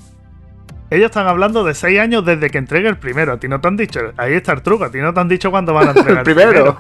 Ellos 0.90 1.08
están 1.08 1.28
hablando 1.28 1.64
de 1.66 1.74
seis 1.74 2.00
años 2.00 2.24
desde 2.26 2.50
que 2.50 2.58
entregue 2.58 2.88
el 2.88 2.98
primero. 2.98 3.34
A 3.34 3.38
ti 3.38 3.48
no 3.50 3.60
te 3.60 3.68
han 3.68 3.76
dicho, 3.76 4.00
ahí 4.16 4.34
está 4.34 4.54
el 4.54 4.62
truco, 4.62 4.86
a 4.86 4.90
ti 4.92 5.00
no 5.00 5.14
te 5.14 5.20
han 5.20 5.28
dicho 5.28 5.52
cuándo 5.52 5.74
van 5.74 5.90
a 5.90 5.92
entregar 5.96 6.20
El 6.20 6.24
primero. 6.24 6.80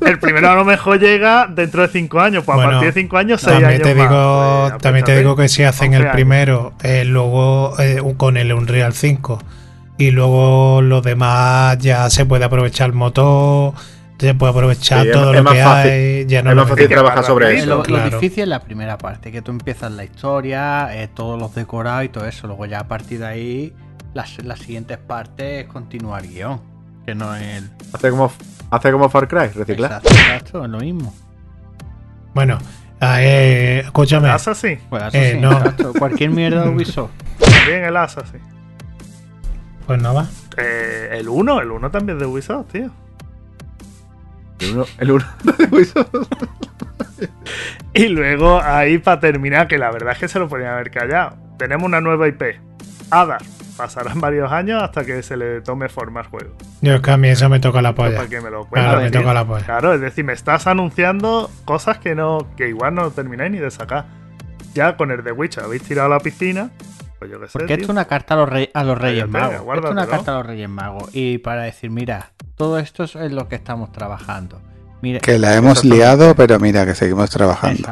El 0.00 0.18
primero 0.20 0.50
a 0.50 0.54
lo 0.54 0.64
mejor 0.64 0.98
llega 1.00 1.46
dentro 1.48 1.82
de 1.82 1.88
cinco 1.88 2.20
años. 2.20 2.44
Pues 2.44 2.54
Bueno, 2.56 2.70
a 2.70 2.72
partir 2.74 2.94
de 2.94 3.00
cinco 3.00 3.16
años, 3.16 3.40
seis 3.40 3.54
También 3.60 3.72
años 3.82 3.88
te 3.88 3.94
más. 3.96 4.08
digo, 4.08 4.66
Pues, 4.70 4.82
también 4.82 5.04
te 5.04 5.16
digo 5.18 5.34
que 5.36 5.48
si 5.48 5.64
hacen 5.64 5.92
11 5.94 6.06
el 6.06 6.12
primero, 6.12 6.72
eh, 6.82 7.04
luego 7.04 7.74
eh, 7.80 8.00
con 8.16 8.36
el 8.36 8.52
Unreal 8.52 8.92
5 8.92 9.42
y 9.98 10.12
luego 10.12 10.80
los 10.80 11.02
demás 11.02 11.76
ya 11.78 12.08
se 12.10 12.24
puede 12.24 12.44
aprovechar 12.44 12.86
el 12.90 12.94
motor, 12.94 13.72
se 14.18 14.34
puede 14.34 14.52
aprovechar 14.52 15.02
Sí, 15.02 15.08
es- 15.08 15.12
todo 15.14 15.30
es 15.30 15.36
lo 15.36 15.42
más 15.44 15.52
que 15.54 15.62
fácil. 15.62 15.90
hay. 15.92 16.26
Ya 16.26 16.42
no 16.42 16.50
es 16.50 16.56
lo 16.56 16.62
más 16.62 16.70
fácil 16.70 16.88
que 16.88 16.94
trabajar 16.94 17.18
más 17.18 17.26
sobre 17.26 17.56
eso. 17.58 17.84
lo, 17.86 18.04
difícil 18.10 18.42
es 18.44 18.48
la 18.48 18.60
primera 18.60 18.98
parte, 18.98 19.30
que 19.32 19.42
tú 19.42 19.50
empiezas 19.52 19.92
la 19.92 20.04
historia, 20.04 20.88
eh, 21.00 21.08
todos 21.08 21.38
los 21.38 21.54
decorados 21.54 22.04
y 22.04 22.08
todo 22.08 22.26
eso. 22.26 22.46
Luego 22.46 22.66
ya 22.66 22.80
a 22.80 22.88
partir 22.88 23.20
de 23.20 23.26
ahí, 23.26 23.72
las, 24.14 24.42
las 24.44 24.58
siguientes 24.58 24.98
partes 24.98 25.64
es 25.64 25.72
continuar 25.72 26.26
guion. 26.26 26.60
Que 27.06 27.14
no 27.14 27.34
es 27.34 27.42
el... 27.42 27.70
Hace 27.94 28.10
como, 28.10 28.30
hace 28.70 28.92
como 28.92 29.08
Far 29.08 29.28
Cry, 29.28 29.48
reciclar. 29.54 29.92
Exacto, 29.92 30.08
exacto, 30.10 30.64
es 30.64 30.70
lo 30.70 30.78
mismo. 30.80 31.14
Bueno, 32.34 32.58
ah, 33.00 33.22
eh, 33.22 33.80
escúchame. 33.80 34.28
El 34.28 34.34
Assassin. 34.34 34.78
Pues 34.90 35.02
eso 35.04 35.16
Eh, 35.16 35.32
sí, 35.34 35.40
no. 35.40 35.52
exacto. 35.52 35.92
Cualquier 35.98 36.30
mierda 36.30 36.64
de 36.64 36.68
Ubisoft. 36.68 37.10
También 37.38 37.84
el 37.84 37.96
Assassin. 37.96 38.40
Pues 39.86 40.02
no. 40.02 40.26
Eh, 40.58 41.08
el 41.12 41.28
1, 41.28 41.60
el 41.62 41.70
1 41.70 41.90
también 41.90 42.18
es 42.18 42.20
de 42.20 42.26
Ubisoft, 42.26 42.72
tío. 42.72 42.90
El 44.60 44.72
uno, 44.72 44.86
el. 44.98 45.86
Y 47.94 48.08
luego 48.08 48.60
ahí 48.62 48.98
para 48.98 49.18
terminar, 49.20 49.66
que 49.66 49.78
la 49.78 49.90
verdad 49.90 50.12
es 50.12 50.18
que 50.18 50.28
se 50.28 50.38
lo 50.38 50.48
podían 50.48 50.74
haber 50.74 50.90
callado. 50.90 51.36
Tenemos 51.58 51.86
una 51.86 52.00
nueva 52.00 52.28
IP. 52.28 52.42
Ada. 53.10 53.38
Pasarán 53.76 54.20
varios 54.20 54.50
años 54.50 54.82
hasta 54.82 55.04
que 55.04 55.22
se 55.22 55.36
le 55.36 55.60
tome 55.60 55.88
forma 55.88 56.20
al 56.20 56.26
juego. 56.26 56.50
Yo 56.80 56.94
es 56.94 57.00
que 57.00 57.10
a 57.10 57.16
mí 57.16 57.28
eso 57.28 57.48
me 57.48 57.60
toca 57.60 57.80
la 57.80 57.94
polla. 57.94 58.16
Para 58.16 58.28
que 58.28 58.40
me 58.40 58.50
lo 58.50 58.66
Claro, 58.66 59.00
me 59.00 59.10
toca 59.10 59.32
la 59.32 59.44
polla. 59.44 59.64
Claro, 59.64 59.94
es 59.94 60.00
decir, 60.00 60.24
me 60.24 60.32
estás 60.32 60.66
anunciando 60.66 61.50
cosas 61.64 61.98
que 61.98 62.14
no, 62.14 62.48
que 62.56 62.68
igual 62.68 62.94
no 62.94 63.10
termináis 63.10 63.52
ni 63.52 63.58
de 63.58 63.70
sacar. 63.70 64.06
Ya 64.74 64.96
con 64.96 65.10
el 65.10 65.22
de 65.22 65.32
Witcher 65.32 65.64
habéis 65.64 65.82
tirado 65.82 66.06
a 66.06 66.16
la 66.16 66.20
piscina. 66.20 66.70
Pues 67.18 67.30
yo 67.30 67.40
qué 67.40 67.46
sé. 67.46 67.52
Porque 67.58 67.72
esto 67.74 67.84
es 67.84 67.90
una 67.90 68.04
carta 68.06 68.34
a 68.34 68.36
los, 68.38 68.48
rey- 68.48 68.70
a 68.72 68.84
los 68.84 68.96
Reyes 68.98 69.28
Magos. 69.28 69.54
Esto 69.56 69.86
es 69.86 69.90
una 69.92 70.06
carta 70.06 70.32
a 70.32 70.34
los 70.38 70.46
Reyes 70.46 70.68
Magos. 70.68 71.10
Y 71.12 71.38
para 71.38 71.62
decir, 71.62 71.90
mira, 71.90 72.30
todo 72.56 72.78
esto 72.78 73.04
es 73.04 73.16
en 73.16 73.34
lo 73.34 73.48
que 73.48 73.56
estamos 73.56 73.90
trabajando. 73.92 74.60
Mira, 75.02 75.20
Que 75.20 75.38
la 75.38 75.54
hemos 75.54 75.84
liado, 75.84 76.34
pero 76.34 76.58
mira 76.58 76.84
que 76.86 76.94
seguimos 76.94 77.30
trabajando. 77.30 77.88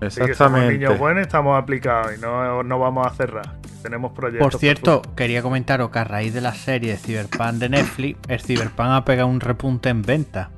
que 0.00 0.10
somos 0.10 0.30
Exactamente. 0.30 0.72
niños 0.78 0.98
buenos, 0.98 1.22
estamos 1.22 1.56
aplicados 1.60 2.12
y 2.16 2.20
no, 2.20 2.62
no 2.64 2.78
vamos 2.78 3.06
a 3.06 3.10
cerrar. 3.10 3.56
Tenemos 3.82 4.12
proyectos. 4.12 4.50
Por 4.52 4.60
cierto, 4.60 5.02
quería 5.16 5.42
comentaros 5.42 5.90
que 5.90 5.98
a 6.00 6.04
raíz 6.04 6.34
de 6.34 6.40
la 6.40 6.52
serie 6.54 6.92
de 6.92 6.96
Cyberpunk 6.98 7.54
de 7.54 7.68
Netflix, 7.68 8.18
el 8.28 8.40
Cyberpunk 8.40 8.88
ha 8.90 9.04
pegado 9.04 9.28
un 9.28 9.40
repunte 9.40 9.88
en 9.88 10.02
venta. 10.02 10.50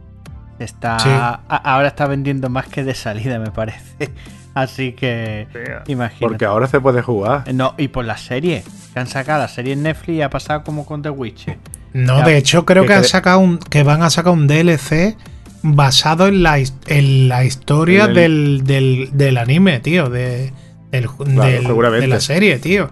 Está, 0.58 0.98
Sí. 0.98 1.08
a- 1.10 1.40
ahora 1.48 1.88
está 1.88 2.06
vendiendo 2.06 2.48
más 2.48 2.66
que 2.68 2.84
de 2.84 2.94
salida, 2.94 3.38
me 3.38 3.50
parece. 3.50 4.10
Así 4.54 4.92
que, 4.92 5.48
Sí, 5.52 5.92
imagínate. 5.92 6.26
Porque 6.26 6.44
ahora 6.44 6.66
se 6.68 6.80
puede 6.80 7.02
jugar. 7.02 7.52
No, 7.52 7.74
y 7.76 7.88
por 7.88 8.04
la 8.04 8.16
serie, 8.16 8.62
que 8.92 9.00
han 9.00 9.06
sacado 9.08 9.40
la 9.40 9.48
serie 9.48 9.72
en 9.72 9.82
Netflix 9.82 10.16
y 10.18 10.22
ha 10.22 10.30
pasado 10.30 10.62
como 10.64 10.86
con 10.86 11.02
The 11.02 11.10
Witcher. 11.10 11.58
No, 11.92 12.18
Ya, 12.18 12.24
de 12.24 12.36
hecho 12.38 12.64
creo 12.64 12.82
que 12.84 12.88
que 12.88 12.94
han 12.94 13.04
sacado 13.04 13.38
un, 13.40 13.58
que 13.58 13.82
van 13.82 14.02
a 14.02 14.10
sacar 14.10 14.32
un 14.32 14.46
DLC 14.46 15.16
basado 15.62 16.26
en 16.28 16.42
la, 16.42 16.58
en 16.58 17.28
la 17.28 17.44
historia 17.44 18.04
En 18.04 18.10
el- 18.10 18.14
del, 18.16 18.64
del, 18.64 19.10
del 19.16 19.38
anime, 19.38 19.80
tío, 19.80 20.08
de, 20.10 20.52
del, 20.90 21.08
del- 21.18 21.66
seguramente. 21.66 22.06
de 22.06 22.08
la 22.14 22.20
serie, 22.20 22.58
tío. 22.58 22.90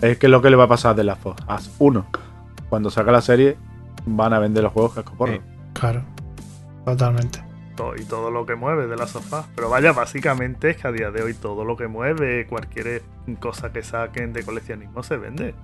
Es 0.00 0.18
que 0.18 0.26
es 0.26 0.30
lo 0.30 0.42
que 0.42 0.50
le 0.50 0.56
va 0.56 0.64
a 0.64 0.68
pasar 0.68 0.94
de 0.94 1.04
la 1.04 1.16
Us 1.24 1.70
1. 1.78 2.06
Cuando 2.68 2.90
saca 2.90 3.12
la 3.12 3.20
serie, 3.22 3.56
van 4.04 4.32
a 4.32 4.38
vender 4.38 4.62
los 4.64 4.72
juegos 4.72 4.94
cascoporro. 4.94 5.32
Sí. 5.34 5.40
Claro, 5.72 6.02
totalmente. 6.84 7.40
To- 7.76 7.94
y 7.96 8.04
todo 8.04 8.30
lo 8.30 8.44
que 8.46 8.54
mueve 8.56 8.86
de 8.88 8.96
la 8.96 9.06
sofá. 9.06 9.44
Pero 9.54 9.68
vaya, 9.70 9.92
básicamente 9.92 10.70
es 10.70 10.76
que 10.78 10.88
a 10.88 10.92
día 10.92 11.10
de 11.10 11.22
hoy 11.22 11.34
todo 11.34 11.64
lo 11.64 11.76
que 11.76 11.86
mueve, 11.86 12.46
cualquier 12.48 13.02
cosa 13.38 13.70
que 13.72 13.82
saquen 13.82 14.32
de 14.32 14.42
coleccionismo 14.42 15.02
se 15.02 15.16
vende. 15.16 15.54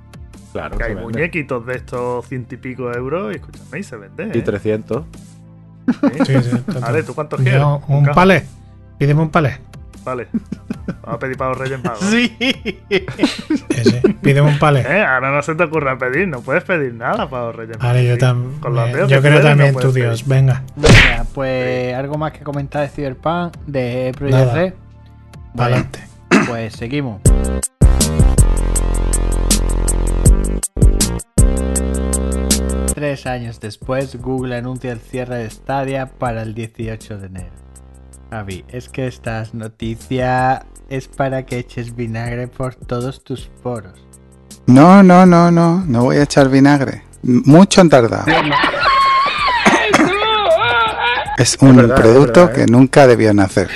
Claro, 0.53 0.77
Que 0.77 0.85
hay 0.85 0.95
vende. 0.95 1.03
muñequitos 1.11 1.65
de 1.67 1.75
estos 1.77 2.27
ciento 2.29 2.55
y 2.55 2.59
pico 2.59 2.93
euros 2.93 3.33
y 3.33 3.37
escúchame, 3.37 3.79
y 3.79 3.83
se 3.83 3.97
vende. 3.97 4.31
Y 4.35 4.39
¿eh? 4.39 4.43
300. 4.43 5.05
Sí, 5.87 6.25
sí, 6.27 6.59
total. 6.67 6.81
Vale, 6.83 7.03
¿tú 7.03 7.15
cuántos 7.15 7.41
quieres? 7.41 7.61
Un 7.89 8.05
cajo. 8.05 8.15
palé. 8.15 8.45
Pídeme 8.99 9.23
un 9.23 9.31
palé. 9.31 9.59
Vale. 10.05 10.29
Vamos 11.03 11.15
a 11.15 11.19
pedir 11.19 11.37
para 11.37 11.51
los 11.51 11.59
Reyes 11.59 11.83
Magos. 11.83 12.01
Sí. 12.01 12.37
Ese. 13.69 14.01
Pídeme 14.21 14.49
un 14.49 14.59
palé. 14.59 14.81
¿Eh? 14.81 15.03
Ahora 15.03 15.31
no 15.31 15.43
se 15.43 15.55
te 15.55 15.65
ocurra 15.65 15.97
pedir, 15.99 16.27
no 16.29 16.41
puedes 16.41 16.65
pedir 16.65 16.95
nada 16.95 17.29
para 17.29 17.47
los 17.47 17.57
Reyes 17.57 17.79
Magos. 17.79 17.87
Vale, 17.95 18.07
yo 18.07 18.15
Sí. 18.15 18.21
también. 18.21 19.09
Yo 19.09 19.21
creo 19.23 19.41
también 19.41 19.75
no 19.75 19.81
tu 19.81 19.93
Dios. 19.93 20.27
Venga, 20.27 20.63
Venga, 20.77 21.25
pues 21.35 21.95
algo 21.95 22.19
más 22.19 22.33
que 22.33 22.41
comentar 22.41 22.83
de 22.83 22.89
Cyberpunk, 22.89 23.57
de 23.67 24.13
Project 24.17 24.39
Nada. 24.39 24.55
Red. 24.55 24.75
Vale, 25.55 25.85
pues 26.49 26.73
seguimos. 26.75 27.21
Tres 32.95 33.27
años 33.27 33.59
después, 33.61 34.21
Google 34.21 34.57
anuncia 34.57 34.93
el 34.93 35.01
cierre 35.01 35.37
de 35.39 35.51
Stadia 35.51 36.07
para 36.07 36.43
el 36.43 36.55
18 36.55 37.19
de 37.19 37.27
enero. 37.27 37.62
Javi, 38.33 38.65
es 38.69 38.89
que 38.89 39.07
esta 39.07 39.45
noticia 39.53 40.65
es 40.89 41.07
para 41.07 41.45
que 41.45 41.59
eches 41.59 41.95
vinagre 41.95 42.49
por 42.49 42.75
todos 42.75 43.23
tus 43.23 43.51
poros. 43.63 43.93
No, 44.67 45.03
no, 45.03 45.27
no, 45.27 45.51
no, 45.51 45.85
no 45.87 46.05
voy 46.05 46.17
a 46.17 46.23
echar 46.23 46.49
vinagre. 46.49 47.03
Mucho 47.23 47.83
han 47.83 47.91
tardado. 47.91 48.25
Es 51.39 51.57
un 51.61 51.75
verdad, 51.77 51.97
es 51.97 52.01
producto 52.03 52.47
verdad, 52.47 52.61
¿eh? 52.63 52.67
que 52.67 52.73
nunca 52.73 53.07
debían 53.07 53.41
hacer. 53.41 53.69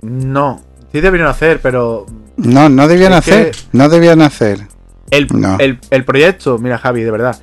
No. 0.00 0.60
Sí 0.90 1.00
debieron 1.00 1.28
hacer, 1.28 1.60
pero 1.60 2.06
No, 2.36 2.68
no 2.68 2.84
hacer. 2.84 3.50
que- 3.50 3.58
No 3.72 3.88
debían 3.88 4.22
hacer. 4.22 4.66
el, 5.10 5.26
No. 5.32 5.56
el, 5.60 5.78
el 5.90 6.04
proyecto, 6.04 6.58
mira 6.58 6.78
Javi, 6.78 7.02
de 7.02 7.10
verdad. 7.10 7.36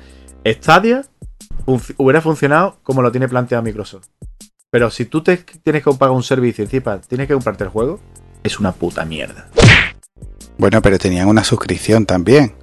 Stadia 0.46 1.02
hubiera 1.66 2.20
funcionado 2.20 2.78
como 2.82 3.02
lo 3.02 3.10
tiene 3.12 3.28
planteado 3.28 3.62
Microsoft. 3.62 4.06
Pero 4.72 4.90
si 4.90 5.04
tú 5.04 5.22
te 5.22 5.36
tienes 5.36 5.84
que 5.84 5.90
pagar 5.92 6.16
un 6.16 6.22
servicio 6.22 6.62
y 6.62 6.64
encima 6.64 6.98
tienes 6.98 7.28
que 7.28 7.34
comprarte 7.34 7.64
el 7.64 7.68
juego, 7.68 8.00
es 8.42 8.58
una 8.58 8.72
puta 8.72 9.04
mierda. 9.04 9.48
Bueno, 10.56 10.80
pero 10.80 10.98
tenían 10.98 11.28
una 11.28 11.44
suscripción 11.44 12.06
también. 12.06 12.54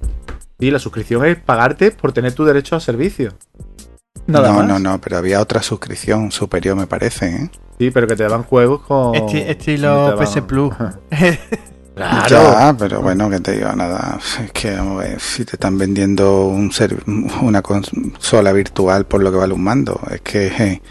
Y 0.58 0.72
la 0.72 0.80
suscripción 0.80 1.24
es 1.24 1.36
pagarte 1.38 1.92
por 1.92 2.12
tener 2.12 2.32
tu 2.32 2.44
derecho 2.44 2.74
a 2.74 2.80
servicio. 2.80 3.34
Nada 4.26 4.48
no, 4.48 4.54
más. 4.58 4.66
no, 4.66 4.78
no, 4.80 5.00
pero 5.00 5.18
había 5.18 5.40
otra 5.40 5.62
suscripción 5.62 6.32
superior, 6.32 6.76
me 6.76 6.88
parece, 6.88 7.28
¿eh? 7.28 7.50
Sí, 7.78 7.92
pero 7.92 8.08
que 8.08 8.16
te 8.16 8.24
daban 8.24 8.42
juegos 8.42 8.80
con. 8.82 9.14
Esti- 9.14 9.44
estilo 9.46 10.16
PS 10.18 10.42
Plus. 10.42 10.74
Claro. 11.92 12.28
Ya, 12.30 12.74
pero 12.78 13.02
bueno, 13.02 13.28
que 13.28 13.40
te 13.40 13.52
digo 13.52 13.70
nada. 13.74 14.18
Es 14.42 14.52
que, 14.52 14.70
vamos 14.74 15.02
a 15.04 15.08
ver, 15.08 15.20
si 15.20 15.44
te 15.44 15.56
están 15.56 15.76
vendiendo 15.76 16.46
un 16.46 16.72
ser- 16.72 17.02
una 17.42 17.60
consola 17.60 18.52
virtual 18.52 19.04
por 19.04 19.22
lo 19.22 19.30
que 19.30 19.36
vale 19.36 19.52
un 19.52 19.62
mando, 19.62 20.00
es 20.10 20.22
que 20.22 20.46
eh, 20.46 20.82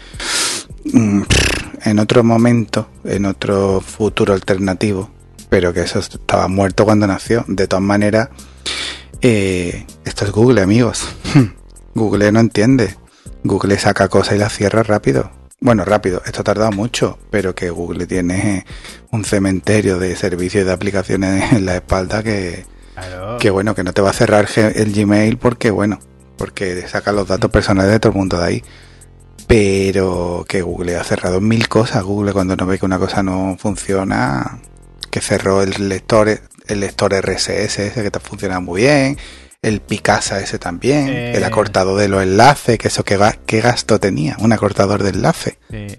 en 0.84 1.98
otro 1.98 2.24
momento, 2.24 2.88
en 3.04 3.26
otro 3.26 3.80
futuro 3.80 4.34
alternativo, 4.34 5.10
pero 5.48 5.72
que 5.72 5.80
eso 5.82 5.98
estaba 5.98 6.48
muerto 6.48 6.84
cuando 6.84 7.06
nació. 7.06 7.44
De 7.48 7.66
todas 7.66 7.82
maneras, 7.82 8.28
eh, 9.20 9.86
esto 10.04 10.24
es 10.24 10.30
Google, 10.30 10.62
amigos. 10.62 11.04
Google 11.94 12.32
no 12.32 12.40
entiende. 12.40 12.96
Google 13.44 13.78
saca 13.78 14.08
cosas 14.08 14.36
y 14.36 14.38
las 14.38 14.54
cierra 14.54 14.82
rápido. 14.82 15.30
Bueno, 15.60 15.84
rápido, 15.84 16.22
esto 16.24 16.40
ha 16.40 16.44
tardado 16.44 16.72
mucho, 16.72 17.18
pero 17.30 17.54
que 17.54 17.68
Google 17.68 18.06
tiene 18.06 18.64
un 19.10 19.24
cementerio 19.24 19.98
de 19.98 20.16
servicios 20.16 20.62
y 20.62 20.66
de 20.66 20.72
aplicaciones 20.72 21.52
en 21.52 21.66
la 21.66 21.76
espalda 21.76 22.22
que, 22.22 22.64
Claro. 22.94 23.38
que 23.38 23.50
bueno, 23.50 23.74
que 23.74 23.84
no 23.84 23.92
te 23.92 24.02
va 24.02 24.10
a 24.10 24.14
cerrar 24.14 24.48
el 24.56 24.92
Gmail 24.92 25.36
porque 25.38 25.70
bueno, 25.70 26.00
porque 26.36 26.86
saca 26.88 27.12
los 27.12 27.28
datos 27.28 27.50
personales 27.50 27.90
de 27.92 28.00
todo 28.00 28.12
el 28.12 28.18
mundo 28.18 28.38
de 28.38 28.46
ahí. 28.46 28.64
Pero 29.50 30.44
que 30.48 30.62
Google 30.62 30.96
ha 30.96 31.02
cerrado 31.02 31.40
mil 31.40 31.66
cosas. 31.66 32.04
Google 32.04 32.32
cuando 32.32 32.54
no 32.54 32.66
ve 32.66 32.78
que 32.78 32.86
una 32.86 33.00
cosa 33.00 33.24
no 33.24 33.56
funciona, 33.58 34.60
que 35.10 35.20
cerró 35.20 35.62
el 35.62 35.88
lector, 35.88 36.28
el 36.68 36.78
lector 36.78 37.12
RSS 37.12 37.48
ese 37.80 38.02
que 38.04 38.12
te 38.12 38.20
funciona 38.20 38.60
muy 38.60 38.82
bien, 38.82 39.18
el 39.60 39.80
Picasa 39.80 40.38
ese 40.38 40.60
también, 40.60 41.08
Eh. 41.08 41.32
el 41.34 41.42
acortador 41.42 41.98
de 41.98 42.06
los 42.06 42.22
enlaces, 42.22 42.78
que 42.78 42.86
eso 42.86 43.02
qué, 43.02 43.18
qué 43.44 43.60
gasto 43.60 43.98
tenía, 43.98 44.36
un 44.38 44.52
acortador 44.52 45.02
de 45.02 45.10
enlace. 45.10 45.58
Sí. 45.68 45.98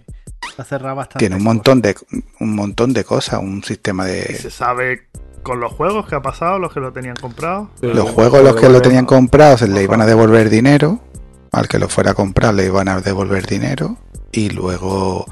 Ha 0.57 0.63
cerrado 0.63 0.95
bastante. 0.95 1.19
Tiene 1.19 1.35
un 1.35 1.43
montón 1.43 1.81
de 1.81 1.93
un 2.39 2.55
montón 2.55 2.93
de 2.93 3.03
cosas, 3.03 3.41
un 3.41 3.65
sistema 3.65 4.07
¿Y 4.07 4.13
de 4.13 4.35
se 4.35 4.49
sabe 4.49 5.09
con 5.43 5.59
los 5.59 5.73
juegos 5.73 6.07
que 6.07 6.15
ha 6.15 6.21
pasado, 6.21 6.57
los 6.57 6.71
que 6.73 6.79
lo 6.79 6.93
tenían 6.93 7.17
comprado? 7.17 7.69
los 7.81 8.09
juegos 8.11 8.41
los 8.45 8.55
que 8.55 8.69
lo 8.69 8.81
tenían 8.81 9.05
comprado 9.05 9.57
se 9.57 9.67
le 9.67 9.83
iban 9.83 9.99
a 9.99 10.05
devolver 10.05 10.49
dinero, 10.49 11.01
al 11.51 11.67
que 11.67 11.79
lo 11.79 11.89
fuera 11.89 12.11
a 12.11 12.13
comprar 12.13 12.53
le 12.53 12.65
iban 12.65 12.87
a 12.87 13.01
devolver 13.01 13.45
dinero 13.45 13.97
y 14.31 14.49
luego 14.49 15.25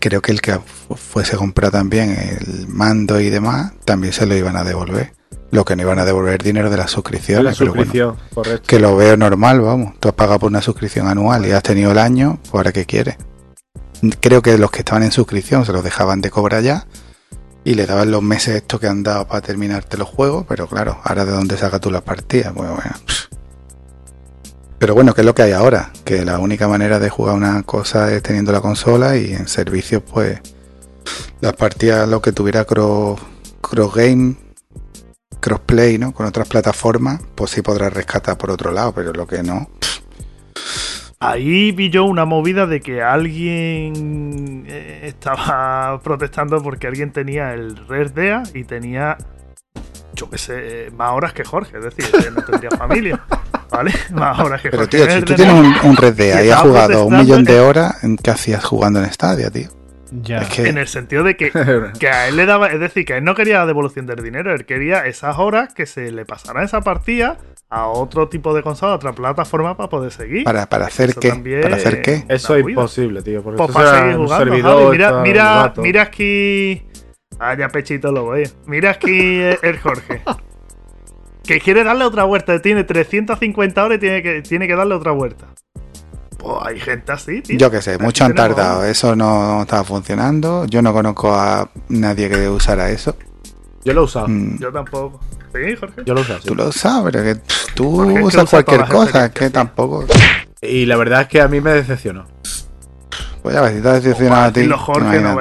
creo 0.00 0.20
que 0.22 0.32
el 0.32 0.40
que 0.40 0.54
fu- 0.58 0.94
fuese 0.96 1.36
a 1.36 1.38
comprar 1.38 1.70
también 1.70 2.10
el 2.10 2.66
mando 2.68 3.20
y 3.20 3.30
demás 3.30 3.72
también 3.84 4.12
se 4.12 4.26
lo 4.26 4.34
iban 4.36 4.56
a 4.56 4.64
devolver. 4.64 5.14
Lo 5.52 5.64
que 5.64 5.76
no 5.76 5.82
iban 5.82 5.98
a 5.98 6.04
devolver 6.04 6.42
dinero 6.42 6.70
de 6.70 6.76
las 6.76 6.90
suscripciones, 6.90 7.44
la 7.44 7.52
pero 7.56 7.70
bueno, 7.72 7.84
suscripción, 7.84 8.16
correcto. 8.34 8.66
que 8.66 8.80
lo 8.80 8.96
veo 8.96 9.16
normal, 9.16 9.60
vamos. 9.60 9.94
Tú 10.00 10.08
has 10.08 10.14
pagado 10.14 10.40
por 10.40 10.50
una 10.50 10.60
suscripción 10.60 11.06
anual 11.08 11.46
y 11.46 11.52
has 11.52 11.62
tenido 11.62 11.92
el 11.92 11.98
año, 11.98 12.38
pues 12.42 12.54
ahora 12.54 12.72
qué 12.72 12.84
quieres. 12.84 13.16
Creo 14.20 14.42
que 14.42 14.58
los 14.58 14.70
que 14.70 14.80
estaban 14.80 15.04
en 15.04 15.12
suscripción 15.12 15.64
se 15.64 15.72
los 15.72 15.84
dejaban 15.84 16.20
de 16.20 16.30
cobrar 16.30 16.62
ya 16.62 16.86
y 17.64 17.74
le 17.74 17.86
daban 17.86 18.10
los 18.10 18.22
meses 18.22 18.56
estos 18.56 18.80
que 18.80 18.88
han 18.88 19.02
dado 19.02 19.26
para 19.28 19.40
terminarte 19.40 19.96
los 19.96 20.08
juegos, 20.08 20.44
pero 20.48 20.66
claro, 20.66 20.98
ahora 21.04 21.24
de 21.24 21.32
dónde 21.32 21.56
sacas 21.56 21.80
tú 21.80 21.90
las 21.90 22.02
partidas, 22.02 22.52
bueno, 22.52 22.74
bueno. 22.74 22.90
pff. 23.06 23.26
Pero 24.78 24.94
bueno, 24.94 25.14
¿qué 25.14 25.22
es 25.22 25.24
lo 25.24 25.34
que 25.34 25.42
hay 25.42 25.52
ahora? 25.52 25.90
Que 26.04 26.24
la 26.24 26.38
única 26.38 26.68
manera 26.68 26.98
de 26.98 27.08
jugar 27.08 27.34
una 27.34 27.62
cosa 27.62 28.12
es 28.12 28.22
teniendo 28.22 28.52
la 28.52 28.60
consola 28.60 29.16
y 29.16 29.32
en 29.32 29.48
servicios, 29.48 30.02
pues 30.02 30.40
las 31.40 31.54
partidas, 31.54 32.08
lo 32.08 32.20
que 32.20 32.32
tuviera 32.32 32.64
cross, 32.64 33.20
cross 33.60 33.94
game, 33.94 34.34
crossplay, 35.40 35.98
¿no? 35.98 36.12
Con 36.12 36.26
otras 36.26 36.48
plataformas, 36.48 37.22
pues 37.34 37.52
sí 37.52 37.62
podrás 37.62 37.92
rescatar 37.92 38.36
por 38.36 38.50
otro 38.50 38.70
lado, 38.70 38.92
pero 38.92 39.12
lo 39.12 39.26
que 39.26 39.42
no. 39.42 39.68
Ahí 41.18 41.72
vi 41.72 41.88
yo 41.88 42.04
una 42.04 42.26
movida 42.26 42.66
de 42.66 42.80
que 42.80 43.02
alguien 43.02 44.64
eh, 44.68 45.00
estaba 45.04 46.00
protestando 46.04 46.62
porque 46.62 46.86
alguien 46.86 47.12
tenía 47.12 47.54
el 47.54 47.76
Red 47.88 48.12
Dea 48.12 48.42
y 48.52 48.64
tenía, 48.64 49.16
yo 50.14 50.28
qué 50.28 50.36
sé, 50.36 50.90
más 50.94 51.12
horas 51.12 51.32
que 51.32 51.44
Jorge, 51.44 51.78
es 51.78 51.84
decir, 51.84 52.10
que 52.10 52.30
no 52.30 52.42
tendría 52.42 52.70
familia, 52.78 53.24
¿vale? 53.70 53.92
Más 54.12 54.38
horas 54.38 54.62
que 54.62 54.70
Pero 54.70 54.82
Jorge. 54.84 54.98
tío, 55.06 55.10
si 55.10 55.22
tú 55.22 55.34
tienes 55.34 55.54
un, 55.54 55.74
un 55.90 55.96
Red 55.96 56.14
Dead 56.14 56.42
Y 56.42 56.46
y 56.48 56.50
has 56.50 56.60
jugado 56.60 57.04
un 57.06 57.16
millón 57.16 57.44
de 57.44 57.60
horas, 57.60 58.02
¿en 58.04 58.16
¿qué 58.16 58.30
hacías 58.30 58.64
jugando 58.64 59.02
en 59.02 59.12
Stadia, 59.12 59.50
tío? 59.50 59.68
Ya. 60.10 60.38
Es 60.42 60.48
que 60.48 60.68
En 60.68 60.78
el 60.78 60.86
sentido 60.88 61.24
de 61.24 61.36
que, 61.36 61.50
que 61.98 62.08
a 62.08 62.28
él 62.28 62.36
le 62.36 62.46
daba, 62.46 62.68
es 62.68 62.80
decir, 62.80 63.04
que 63.04 63.16
él 63.16 63.24
no 63.24 63.34
quería 63.34 63.58
la 63.58 63.66
devolución 63.66 64.06
del 64.06 64.22
dinero, 64.22 64.54
él 64.54 64.64
quería 64.64 65.06
esas 65.06 65.38
horas 65.38 65.74
que 65.74 65.86
se 65.86 66.12
le 66.12 66.24
pasaran 66.24 66.64
esa 66.64 66.80
partida 66.80 67.38
a 67.68 67.88
otro 67.88 68.28
tipo 68.28 68.54
de 68.54 68.62
consola, 68.62 68.92
a 68.92 68.96
otra 68.96 69.12
plataforma 69.12 69.76
para 69.76 69.88
poder 69.88 70.12
seguir. 70.12 70.44
para, 70.44 70.68
para 70.68 70.86
hacer 70.86 71.10
Eso 71.10 71.20
qué, 71.20 71.60
para 71.60 71.76
hacer 71.76 72.02
qué. 72.02 72.24
Eso 72.28 72.54
es 72.54 72.68
imposible, 72.68 73.22
tío. 73.22 73.42
Porque 73.42 73.56
Pues 73.58 73.70
para 73.72 73.98
seguir 73.98 74.16
un 74.18 74.24
jugando, 74.26 74.44
servidor, 74.44 74.82
Javi, 74.84 74.96
mira, 74.96 75.22
mira, 75.22 75.72
mira 75.78 76.02
aquí. 76.02 76.86
Ah, 77.38 77.56
ya 77.58 77.68
pechito 77.68 78.12
lo 78.12 78.24
voy. 78.24 78.48
Mira 78.66 78.90
aquí 78.90 79.40
el 79.40 79.78
Jorge. 79.80 80.22
Que 81.46 81.60
quiere 81.60 81.84
darle 81.84 82.04
otra 82.04 82.24
vuelta. 82.24 82.60
Tiene 82.60 82.84
350 82.84 83.84
horas 83.84 83.96
y 83.96 84.00
tiene 84.00 84.22
que, 84.22 84.42
tiene 84.42 84.66
que 84.66 84.74
darle 84.74 84.94
otra 84.94 85.12
vuelta. 85.12 85.46
Pues 86.38 86.54
hay 86.64 86.78
gente 86.80 87.12
así, 87.12 87.40
tío. 87.42 87.58
Yo 87.58 87.70
qué 87.70 87.80
sé, 87.82 87.98
mucho 87.98 88.24
han 88.24 88.34
tardado, 88.34 88.84
eso 88.84 89.16
no 89.16 89.62
estaba 89.62 89.84
funcionando, 89.84 90.64
yo 90.66 90.82
no 90.82 90.92
conozco 90.92 91.34
a 91.34 91.68
nadie 91.88 92.28
que 92.28 92.48
usara 92.48 92.90
eso. 92.90 93.16
Yo 93.84 93.94
lo 93.94 94.02
he 94.02 94.04
usado. 94.04 94.28
Mm, 94.28 94.58
Yo 94.58 94.72
tampoco. 94.72 95.20
¿Sí, 95.54 95.74
Jorge? 95.78 96.02
Yo 96.04 96.12
lo 96.14 96.20
he 96.20 96.22
usado. 96.22 96.40
sí. 96.40 96.48
Tú 96.48 96.54
lo 96.54 96.72
sabes, 96.72 97.12
pero 97.12 97.24
que 97.24 97.36
pff, 97.36 97.74
tú 97.74 97.88
usas 98.26 98.44
usa 98.44 98.62
cualquier 98.64 98.84
cosa, 98.88 99.26
es 99.26 99.32
que 99.32 99.50
tampoco. 99.50 100.04
Y 100.60 100.84
la 100.86 100.96
verdad 100.96 101.22
es 101.22 101.28
que 101.28 101.40
a 101.40 101.48
mí 101.48 101.60
me 101.60 101.70
decepcionó. 101.72 102.26
Pues 103.42 103.54
ya 103.54 103.62
ves, 103.62 103.76
si 103.76 103.80
te 103.80 103.88
has 103.88 104.02
decepcionado 104.02 104.44
a 104.46 104.52
ti, 104.52 104.68
Jorge 104.68 105.20
no. 105.20 105.38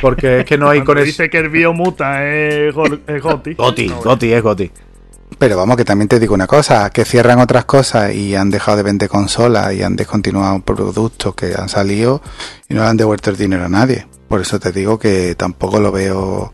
Porque 0.00 0.40
es 0.40 0.44
que 0.46 0.56
no 0.58 0.70
hay 0.70 0.82
conexión. 0.82 1.06
dice 1.06 1.30
que 1.30 1.38
el 1.38 1.50
biomuta 1.50 2.26
es, 2.26 2.74
gol- 2.74 3.02
es 3.06 3.22
Goti. 3.22 3.54
Goti, 3.54 3.86
No, 3.88 4.00
Goti, 4.00 4.32
es 4.32 4.42
Goti. 4.42 4.70
Pero 5.38 5.56
vamos, 5.56 5.76
que 5.76 5.84
también 5.84 6.08
te 6.08 6.18
digo 6.18 6.34
una 6.34 6.46
cosa, 6.46 6.90
que 6.90 7.04
cierran 7.04 7.40
otras 7.40 7.64
cosas 7.64 8.14
y 8.14 8.34
han 8.34 8.50
dejado 8.50 8.76
de 8.76 8.82
vender 8.82 9.08
consolas 9.08 9.72
y 9.74 9.82
han 9.82 9.96
descontinuado 9.96 10.60
productos 10.60 11.34
que 11.34 11.54
han 11.56 11.68
salido 11.68 12.22
y 12.68 12.74
no 12.74 12.82
le 12.82 12.88
han 12.88 12.96
devuelto 12.96 13.30
el 13.30 13.36
dinero 13.36 13.64
a 13.64 13.68
nadie. 13.68 14.06
Por 14.28 14.40
eso 14.40 14.58
te 14.58 14.72
digo 14.72 14.98
que 14.98 15.34
tampoco 15.34 15.80
lo 15.80 15.92
veo 15.92 16.52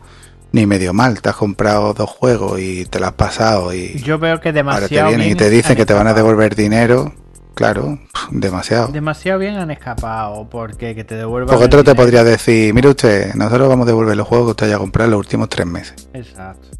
ni 0.51 0.65
medio 0.65 0.93
mal. 0.93 1.21
Te 1.21 1.29
has 1.29 1.35
comprado 1.35 1.93
dos 1.93 2.09
juegos 2.09 2.59
y 2.59 2.85
te 2.85 2.99
lo 2.99 3.07
has 3.07 3.13
pasado 3.13 3.73
y 3.73 3.99
Yo 3.99 4.19
veo 4.19 4.39
que 4.39 4.49
ahora 4.49 4.57
demasiado 4.57 5.09
te 5.09 5.15
vienen 5.15 5.21
y 5.21 5.29
bien 5.29 5.37
te 5.37 5.49
dicen 5.49 5.75
que 5.75 5.85
te 5.85 5.93
van 5.93 6.07
a 6.07 6.13
devolver 6.13 6.55
dinero. 6.55 7.13
Claro, 7.55 7.99
demasiado. 8.31 8.87
Demasiado 8.87 9.39
bien 9.39 9.55
han 9.55 9.69
escapado 9.69 10.47
porque 10.49 10.95
que 10.95 11.03
te 11.03 11.15
devuelvan. 11.15 11.49
Porque 11.49 11.65
otro 11.65 11.83
te 11.83 11.91
dinero. 11.91 12.03
podría 12.03 12.23
decir, 12.23 12.73
mire 12.73 12.87
usted, 12.87 13.33
nosotros 13.35 13.67
vamos 13.67 13.83
a 13.85 13.87
devolver 13.87 14.15
los 14.15 14.27
juegos 14.27 14.47
que 14.47 14.51
usted 14.51 14.65
haya 14.67 14.77
comprado 14.77 15.07
en 15.07 15.11
los 15.11 15.19
últimos 15.19 15.49
tres 15.49 15.67
meses. 15.67 16.07
Exacto. 16.13 16.78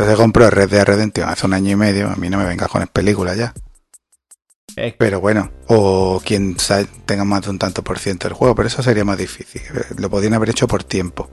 Entonces 0.00 0.16
compró 0.22 0.50
Red 0.50 0.70
Dead 0.70 0.84
Redemption 0.84 1.28
hace 1.28 1.46
un 1.46 1.54
año 1.54 1.70
y 1.72 1.76
medio, 1.76 2.08
a 2.08 2.16
mí 2.16 2.28
no 2.30 2.38
me 2.38 2.44
vengas 2.44 2.68
con 2.68 2.86
películas 2.88 3.36
ya. 3.36 3.52
Es- 4.76 4.94
Pero 4.98 5.20
bueno, 5.20 5.50
o 5.66 6.20
quien 6.24 6.56
tenga 7.06 7.24
más 7.24 7.42
de 7.42 7.50
un 7.50 7.58
tanto 7.58 7.82
por 7.82 7.98
ciento 7.98 8.28
del 8.28 8.36
juego, 8.36 8.54
pero 8.54 8.68
eso 8.68 8.82
sería 8.82 9.04
más 9.04 9.18
difícil. 9.18 9.62
Lo 9.98 10.08
podrían 10.08 10.34
haber 10.34 10.50
hecho 10.50 10.66
por 10.68 10.84
tiempo. 10.84 11.28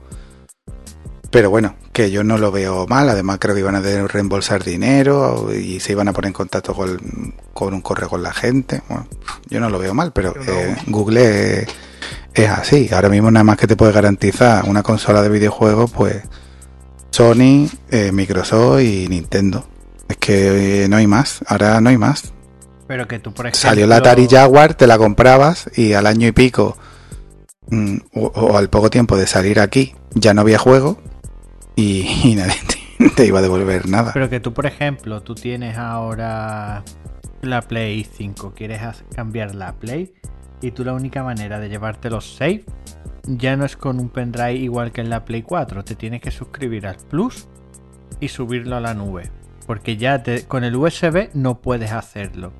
Pero 1.30 1.50
bueno, 1.50 1.76
que 1.92 2.10
yo 2.10 2.24
no 2.24 2.38
lo 2.38 2.50
veo 2.50 2.86
mal. 2.86 3.08
Además, 3.10 3.38
creo 3.38 3.54
que 3.54 3.60
iban 3.60 3.74
a 3.74 3.80
reembolsar 3.80 4.64
dinero 4.64 5.54
y 5.54 5.78
se 5.78 5.92
iban 5.92 6.08
a 6.08 6.12
poner 6.12 6.28
en 6.28 6.32
contacto 6.32 6.74
con, 6.74 7.34
con 7.52 7.74
un 7.74 7.82
correo 7.82 8.08
con 8.08 8.22
la 8.22 8.32
gente. 8.32 8.82
Bueno, 8.88 9.06
yo 9.48 9.60
no 9.60 9.68
lo 9.68 9.78
veo 9.78 9.92
mal, 9.94 10.12
pero 10.12 10.34
eh, 10.46 10.74
Google 10.86 11.60
es, 11.62 11.68
es 12.32 12.48
así. 12.48 12.88
Ahora 12.92 13.10
mismo, 13.10 13.30
nada 13.30 13.44
más 13.44 13.58
que 13.58 13.66
te 13.66 13.76
puede 13.76 13.92
garantizar 13.92 14.64
una 14.64 14.82
consola 14.82 15.20
de 15.20 15.28
videojuegos, 15.28 15.90
pues 15.90 16.22
Sony, 17.18 17.68
eh, 17.90 18.12
Microsoft 18.12 18.80
y 18.80 19.08
Nintendo. 19.08 19.66
Es 20.08 20.18
que 20.18 20.84
eh, 20.84 20.88
no 20.88 20.98
hay 20.98 21.08
más. 21.08 21.40
Ahora 21.48 21.80
no 21.80 21.90
hay 21.90 21.98
más. 21.98 22.32
Pero 22.86 23.08
que 23.08 23.18
tú, 23.18 23.34
por 23.34 23.46
ejemplo. 23.46 23.68
Salió 23.68 23.88
la 23.88 23.96
Atari 23.96 24.28
Jaguar, 24.28 24.74
te 24.74 24.86
la 24.86 24.98
comprabas 24.98 25.68
y 25.76 25.94
al 25.94 26.06
año 26.06 26.28
y 26.28 26.30
pico 26.30 26.76
mm, 27.70 27.96
o, 28.14 28.26
o 28.26 28.56
al 28.56 28.70
poco 28.70 28.88
tiempo 28.88 29.16
de 29.16 29.26
salir 29.26 29.58
aquí 29.58 29.96
ya 30.14 30.32
no 30.32 30.42
había 30.42 30.58
juego 30.60 30.96
y, 31.74 32.02
y 32.22 32.36
nadie 32.36 32.54
te, 32.68 33.10
te 33.16 33.26
iba 33.26 33.40
a 33.40 33.42
devolver 33.42 33.88
nada. 33.88 34.12
Pero 34.12 34.30
que 34.30 34.38
tú, 34.38 34.54
por 34.54 34.66
ejemplo, 34.66 35.20
tú 35.20 35.34
tienes 35.34 35.76
ahora 35.76 36.84
la 37.42 37.62
Play 37.62 38.06
5, 38.16 38.52
quieres 38.54 38.80
cambiar 39.12 39.56
la 39.56 39.72
Play 39.72 40.14
y 40.60 40.70
tú 40.70 40.84
la 40.84 40.92
única 40.92 41.24
manera 41.24 41.58
de 41.58 41.68
llevarte 41.68 42.10
los 42.10 42.36
ya 43.36 43.56
no 43.56 43.64
es 43.64 43.76
con 43.76 44.00
un 44.00 44.08
pendrive 44.08 44.54
igual 44.54 44.92
que 44.92 45.00
en 45.00 45.10
la 45.10 45.24
Play 45.24 45.42
4, 45.42 45.84
te 45.84 45.94
tienes 45.94 46.20
que 46.20 46.30
suscribir 46.30 46.86
al 46.86 46.96
Plus 46.96 47.46
y 48.20 48.28
subirlo 48.28 48.76
a 48.76 48.80
la 48.80 48.94
nube, 48.94 49.30
porque 49.66 49.96
ya 49.96 50.22
te- 50.22 50.44
con 50.46 50.64
el 50.64 50.74
USB 50.76 51.28
no 51.34 51.60
puedes 51.60 51.92
hacerlo. 51.92 52.52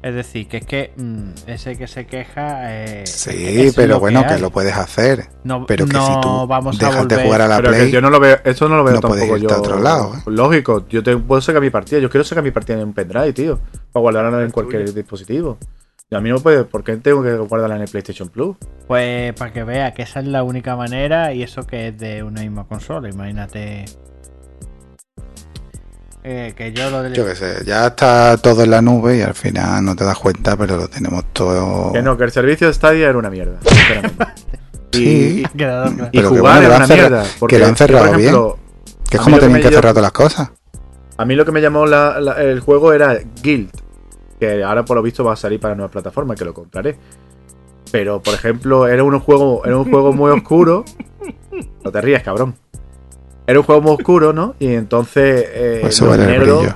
Es 0.00 0.14
decir, 0.14 0.46
que 0.46 0.58
es 0.58 0.66
que 0.66 0.92
mm, 0.96 1.30
ese 1.48 1.76
que 1.76 1.88
se 1.88 2.06
queja. 2.06 2.84
Eh, 2.84 3.04
Sí, 3.04 3.62
es 3.62 3.74
pero 3.74 3.98
bueno, 3.98 4.24
que, 4.28 4.38
lo 4.38 4.50
puedes 4.50 4.76
hacer. 4.76 5.26
No, 5.42 5.66
Pero 5.66 5.86
que 5.86 5.92
no 5.92 6.06
si 6.06 6.20
tú 6.20 6.46
vamos 6.46 6.80
a 6.80 6.86
dejas 6.86 7.08
de 7.08 7.16
volver- 7.16 7.24
jugar 7.24 7.40
a 7.40 7.48
la 7.48 7.56
Pero 7.56 7.70
que 7.72 7.76
Play, 7.78 7.90
yo 7.90 8.00
no 8.00 8.08
lo 8.10 8.20
veo, 8.20 8.36
esto 8.44 8.68
no 8.68 8.76
lo 8.76 8.84
veo 8.84 8.94
no 8.94 9.00
puedes 9.00 9.22
tampoco 9.24 9.36
irte 9.38 9.48
yo. 9.52 9.56
a 9.56 9.58
otro 9.60 9.80
lado, 9.80 10.14
¿eh? 10.14 10.18
Lógico, 10.26 10.86
yo 10.88 11.02
te 11.02 11.16
puedo 11.16 11.40
sacar 11.40 11.60
mi 11.60 11.70
partida. 11.70 11.98
Yo 11.98 12.08
quiero 12.10 12.22
sacar 12.22 12.44
mi 12.44 12.52
partida 12.52 12.76
en 12.80 12.84
un 12.86 12.92
pendrive, 12.92 13.32
tío. 13.32 13.58
Para 13.92 14.00
guardarla 14.02 14.42
en 14.44 14.50
cualquier 14.52 14.92
dispositivo. 14.94 15.58
Y 16.10 16.14
a 16.14 16.20
mí 16.20 16.30
no 16.30 16.38
puede, 16.40 16.64
¿por 16.64 16.84
qué 16.84 16.96
tengo 16.96 17.22
que 17.22 17.36
guardarla 17.36 17.76
en 17.76 17.82
el 17.82 17.88
PlayStation 17.88 18.28
Plus? 18.30 18.56
Pues 18.86 19.34
para 19.34 19.52
que 19.52 19.62
vea 19.64 19.92
que 19.92 20.02
esa 20.02 20.20
es 20.20 20.26
la 20.26 20.42
única 20.42 20.74
manera 20.74 21.34
y 21.34 21.42
eso 21.42 21.66
que 21.66 21.88
es 21.88 21.98
de 21.98 22.22
una 22.22 22.40
misma 22.40 22.64
consola. 22.66 23.10
Imagínate. 23.10 23.84
Eh, 26.24 26.54
que 26.56 26.72
yo 26.72 26.90
lo 26.90 27.02
del. 27.02 27.12
yo 27.14 27.24
qué 27.24 27.34
sé, 27.36 27.64
ya 27.64 27.86
está 27.86 28.36
todo 28.38 28.64
en 28.64 28.70
la 28.70 28.82
nube 28.82 29.18
y 29.18 29.22
al 29.22 29.34
final 29.34 29.84
no 29.84 29.94
te 29.96 30.04
das 30.04 30.18
cuenta, 30.18 30.56
pero 30.56 30.76
lo 30.76 30.88
tenemos 30.88 31.24
todo. 31.32 31.92
Que 31.92 32.02
no, 32.02 32.16
que 32.16 32.24
el 32.24 32.32
servicio 32.32 32.66
de 32.66 32.74
Stadia 32.74 33.08
era 33.08 33.18
una 33.18 33.30
mierda. 33.30 33.58
sinceramente. 33.66 34.24
Sí. 34.92 35.42
Y, 35.44 35.48
claro. 35.56 35.92
que 36.10 36.22
jugar 36.22 36.40
bueno, 36.54 36.58
era 36.68 36.68
lo 36.68 36.84
una 36.84 36.94
mierda. 36.94 37.22
que 37.22 37.28
Porque, 37.38 37.58
lo 37.58 37.66
han 37.66 37.76
cerrado 37.76 38.06
por 38.10 38.18
ejemplo, 38.20 38.58
que 39.10 39.16
es 39.18 39.22
como 39.22 39.36
que 39.36 39.40
tenían 39.42 39.60
me 39.60 39.68
que 39.68 39.74
cerrar 39.74 39.92
todas 39.92 40.02
las 40.02 40.12
cosas. 40.12 40.50
A 41.18 41.24
mí 41.24 41.34
lo 41.34 41.44
que 41.44 41.52
me 41.52 41.60
llamó 41.60 41.86
la- 41.86 42.18
la- 42.20 42.42
el 42.42 42.60
juego 42.60 42.92
era 42.92 43.18
Guild. 43.42 43.70
Que 44.38 44.62
ahora 44.62 44.84
por 44.84 44.96
lo 44.96 45.02
visto 45.02 45.24
va 45.24 45.32
a 45.32 45.36
salir 45.36 45.58
para 45.60 45.74
nueva 45.74 45.90
plataforma, 45.90 46.34
que 46.34 46.44
lo 46.44 46.54
compraré. 46.54 46.96
Pero, 47.90 48.20
por 48.22 48.34
ejemplo, 48.34 48.86
era 48.86 49.02
un 49.02 49.18
juego, 49.18 49.64
era 49.64 49.76
un 49.76 49.90
juego 49.90 50.12
muy 50.12 50.30
oscuro. 50.30 50.84
No 51.84 51.90
te 51.90 52.00
rías, 52.00 52.22
cabrón. 52.22 52.54
Era 53.46 53.58
un 53.58 53.64
juego 53.64 53.80
muy 53.80 53.92
oscuro, 53.92 54.32
¿no? 54.32 54.54
Y 54.58 54.74
entonces 54.74 55.44
eh, 55.48 55.78
Por 55.80 55.90
eso 55.90 56.06
los 56.06 56.16
vale 56.16 56.32
el 56.32 56.38
negros. 56.38 56.66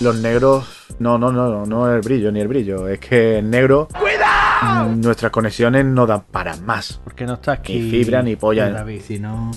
Los 0.00 0.16
negros. 0.16 0.86
No, 0.98 1.18
no, 1.18 1.32
no, 1.32 1.48
no, 1.48 1.66
no 1.66 1.92
el 1.92 2.00
brillo 2.02 2.30
ni 2.30 2.40
el 2.40 2.48
brillo. 2.48 2.86
Es 2.86 3.00
que 3.00 3.38
en 3.38 3.50
negro. 3.50 3.88
mm, 4.62 5.00
Nuestras 5.00 5.32
conexiones 5.32 5.84
no 5.84 6.06
dan 6.06 6.24
para 6.30 6.56
más. 6.58 7.00
Porque 7.02 7.24
no 7.24 7.34
está 7.34 7.52
aquí. 7.52 7.78
Ni 7.78 7.90
fibra 7.90 8.22
ni 8.22 8.36
polla. 8.36 8.84
Si 9.02 9.18
no. 9.18 9.50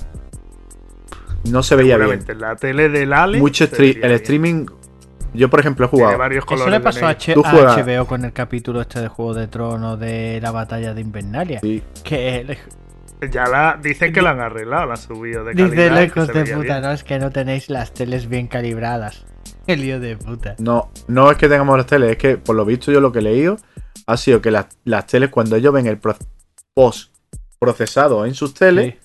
No 1.51 1.61
se 1.61 1.75
veía 1.75 1.97
bien. 1.97 2.25
La 2.39 2.55
tele 2.55 2.89
del 2.89 3.13
Ale. 3.13 3.39
Mucho 3.39 3.67
se 3.67 3.75
el 3.91 3.99
bien. 4.41 4.67
Yo, 5.37 5.49
por 5.49 5.59
ejemplo, 5.59 5.85
he 5.85 5.89
Tiene 5.89 6.03
jugado. 6.03 6.19
varios 6.19 6.45
colores. 6.45 6.67
Eso 6.73 6.77
le 6.77 6.83
pasó 6.83 7.05
a. 7.05 7.09
H- 7.11 7.33
Tú 7.33 7.43
a 7.45 7.51
HBO 7.77 8.05
con 8.07 8.25
el 8.25 8.33
capítulo 8.33 8.81
este 8.81 8.99
de 9.01 9.07
Juego 9.07 9.33
de 9.33 9.47
Tronos 9.47 9.99
de 9.99 10.39
la 10.41 10.51
batalla 10.51 10.93
de 10.93 11.01
Invernalia. 11.01 11.59
Sí. 11.61 11.81
Que 12.03 12.57
Ya 13.31 13.45
la, 13.47 13.79
dicen 13.81 14.13
que 14.13 14.21
la 14.21 14.31
han 14.31 14.39
arreglado, 14.39 14.85
la 14.87 14.93
han 14.93 14.97
subido 15.01 15.43
de 15.43 15.53
dice 15.53 15.69
calidad. 15.69 15.87
que 15.89 16.01
lejos 16.01 16.27
de 16.27 16.33
puta, 16.55 16.73
bien. 16.73 16.81
no 16.81 16.91
es 16.91 17.03
que 17.03 17.19
no 17.19 17.31
tenéis 17.31 17.69
las 17.69 17.93
teles 17.93 18.27
bien 18.27 18.47
calibradas. 18.47 19.25
El 19.67 19.81
lío 19.81 19.99
de 19.99 20.17
puta. 20.17 20.55
No, 20.59 20.91
no 21.07 21.29
es 21.31 21.37
que 21.37 21.47
tengamos 21.49 21.77
las 21.77 21.85
teles, 21.87 22.11
es 22.11 22.17
que 22.17 22.37
por 22.37 22.55
lo 22.55 22.63
visto 22.65 22.91
yo 22.91 22.99
lo 23.01 23.11
que 23.11 23.19
he 23.19 23.23
leído 23.23 23.57
ha 24.05 24.15
sido 24.17 24.41
que 24.41 24.51
las, 24.51 24.67
las 24.85 25.05
teles 25.07 25.29
cuando 25.29 25.55
ellos 25.55 25.73
ven 25.73 25.87
el 25.87 25.97
pro- 25.97 26.15
post 26.73 27.11
procesado 27.59 28.25
en 28.25 28.33
sus 28.35 28.53
teles, 28.53 28.93
Sí. 28.93 28.99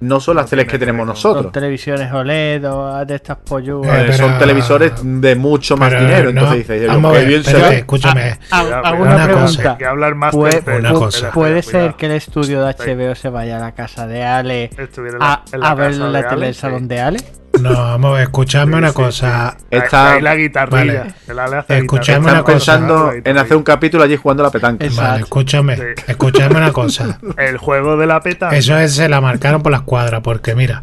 No 0.00 0.20
son 0.20 0.36
las 0.36 0.44
No 0.46 0.50
teles 0.50 0.66
que 0.66 0.78
tenemos 0.78 1.06
récord. 1.06 1.16
Son 1.20 1.32
nosotros. 1.32 1.52
televisiones 1.52 2.12
OLED 2.12 2.64
o 2.72 3.04
de 3.04 3.14
estas 3.14 3.36
polluas. 3.38 3.88
Eh, 3.88 4.00
Eh, 4.00 4.04
pero- 4.06 4.16
son 4.16 4.38
televisores 4.38 4.92
de 5.02 5.34
mucho 5.36 5.76
más 5.76 5.90
Pero 5.90 6.00
dinero. 6.02 6.24
no, 6.24 6.40
Entonces 6.40 6.58
dices, 6.68 6.86
vamos 6.88 7.10
a 7.10 7.12
qué 7.14 7.18
ver, 7.20 7.28
bien 7.28 7.44
se 7.44 7.50
espérate, 7.50 7.74
ve. 7.74 7.78
escúchame. 7.80 8.22
Hago 8.22 8.38
Cuidado, 8.66 8.86
hago 8.86 8.96
cuidado. 8.98 9.02
una 9.02 9.14
Una 9.14 9.26
cosa. 9.34 9.56
pregunta. 9.56 9.78
Que 9.78 9.84
hablar 9.86 10.14
más 10.14 10.34
Puede, 10.34 10.52
tercero. 10.62 10.78
Una 10.78 10.92
cosa. 10.92 11.30
Puede 11.32 11.62
ser 11.62 11.94
que 11.94 12.06
el 12.06 12.12
estudio 12.12 12.64
de. 12.64 12.68
HBO 12.78 13.14
se 13.14 13.28
vaya 13.28 13.56
a 13.56 13.60
la 13.60 13.72
casa 13.72 14.06
de 14.06 14.24
Ale 14.24 14.70
a, 14.76 14.82
la, 15.18 15.42
en 15.52 15.60
la 15.60 15.70
a 15.70 15.74
ver 15.74 15.94
la 15.96 16.28
tele 16.28 16.46
del 16.46 16.54
salón 16.54 16.86
de 16.88 17.00
Ale. 17.00 17.18
No, 17.62 17.70
vamos 17.72 18.10
a 18.10 18.14
ver, 18.14 18.22
escuchadme 18.22 18.72
Sí, 18.72 18.78
una 18.78 18.88
sí, 18.88 18.94
cosa. 18.94 19.56
sí. 19.58 19.64
Está- 19.70 20.12
ahí 20.14 20.22
la 20.22 20.36
guitarrilla. 20.36 21.06
Vale. 21.34 21.64
Escuchadme 21.68 22.30
una 22.32 22.42
cosa. 22.42 22.52
pensando 22.78 23.12
en 23.24 23.38
hacer 23.38 23.56
un 23.56 23.62
capítulo 23.62 24.04
allí 24.04 24.16
jugando 24.16 24.42
a 24.42 24.46
la 24.46 24.50
petanca. 24.52 24.84
Es- 24.84 24.96
Vale, 24.96 25.08
Exacto. 25.08 25.24
escúchame, 25.24 25.76
Sí. 25.76 25.82
escúchame 26.06 26.56
una 26.56 26.72
cosa. 26.72 27.18
El 27.38 27.56
juego 27.58 27.96
de 27.96 28.06
la 28.06 28.20
peta. 28.20 28.50
Eso 28.50 28.76
es, 28.78 28.94
se 28.94 29.08
la 29.08 29.20
marcaron 29.20 29.62
por 29.62 29.72
las 29.72 29.82
cuadras, 29.82 30.20
porque 30.22 30.54
mira, 30.54 30.82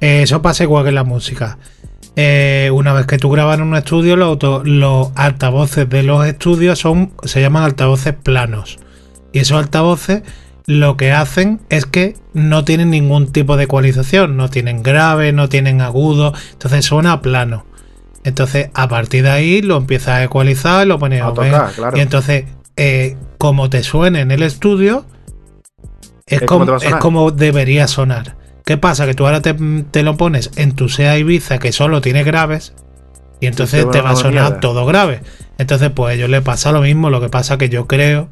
eh, 0.00 0.22
eso 0.22 0.42
pasa 0.42 0.64
igual 0.64 0.84
que 0.84 0.88
en 0.90 0.94
la 0.96 1.04
música. 1.04 1.58
Eh, 2.16 2.70
una 2.72 2.92
vez 2.92 3.06
que 3.06 3.18
tú 3.18 3.28
grabas 3.30 3.58
en 3.58 3.64
un 3.64 3.74
estudio, 3.76 4.14
los, 4.16 4.38
los 4.64 5.08
altavoces 5.16 5.88
de 5.88 6.02
los 6.04 6.24
estudios 6.26 6.78
son, 6.78 7.12
se 7.24 7.40
llaman 7.40 7.64
altavoces 7.64 8.14
planos. 8.14 8.78
Y 9.32 9.40
esos 9.40 9.58
altavoces 9.58 10.22
lo 10.66 10.96
que 10.96 11.12
hacen 11.12 11.60
es 11.68 11.84
que 11.86 12.16
no 12.32 12.64
tienen 12.64 12.90
ningún 12.90 13.32
tipo 13.32 13.56
de 13.56 13.64
ecualización, 13.64 14.36
no 14.36 14.48
tienen 14.48 14.82
grave, 14.82 15.32
no 15.32 15.48
tienen 15.48 15.80
agudo, 15.80 16.32
entonces 16.52 16.84
suena 16.84 17.20
plano. 17.20 17.66
Entonces, 18.24 18.70
a 18.72 18.88
partir 18.88 19.24
de 19.24 19.30
ahí 19.30 19.60
lo 19.62 19.76
empiezas 19.76 20.08
a 20.14 20.24
ecualizar 20.24 20.86
y 20.86 20.88
lo 20.88 20.98
pones 20.98 21.20
A 21.20 21.26
a 21.26 21.32
ver. 21.32 21.52
tocar, 21.52 21.72
claro. 21.74 21.96
Y 21.96 22.00
entonces, 22.00 22.44
eh, 22.76 23.16
como 23.36 23.68
te 23.68 23.82
suene 23.82 24.20
en 24.20 24.30
el 24.30 24.42
estudio, 24.42 25.04
es, 26.26 26.40
Es 26.40 26.48
como, 26.48 26.76
es 26.76 26.94
como 26.96 27.30
debería 27.30 27.86
sonar. 27.86 28.36
¿Qué 28.64 28.78
pasa? 28.78 29.04
Que 29.06 29.12
tú 29.14 29.26
ahora 29.26 29.42
te, 29.42 29.52
te 29.90 30.02
lo 30.02 30.16
pones 30.16 30.50
en 30.56 30.72
tu 30.74 30.88
SEA 30.88 31.18
Ibiza 31.18 31.58
que 31.58 31.70
solo 31.72 32.00
tiene 32.00 32.24
graves 32.24 32.72
y 33.40 33.46
entonces 33.46 33.84
te 33.90 33.90
te 33.90 34.00
va 34.00 34.10
a 34.12 34.16
sonar 34.16 34.44
mierda. 34.44 34.60
todo 34.60 34.86
grave. 34.86 35.20
Entonces, 35.58 35.90
pues 35.94 36.12
a 36.12 36.14
ellos 36.14 36.30
les 36.30 36.40
pasa 36.40 36.72
lo 36.72 36.80
mismo. 36.80 37.10
Lo 37.10 37.20
que 37.20 37.28
pasa 37.28 37.58
que 37.58 37.68
yo 37.68 37.86
creo 37.86 38.30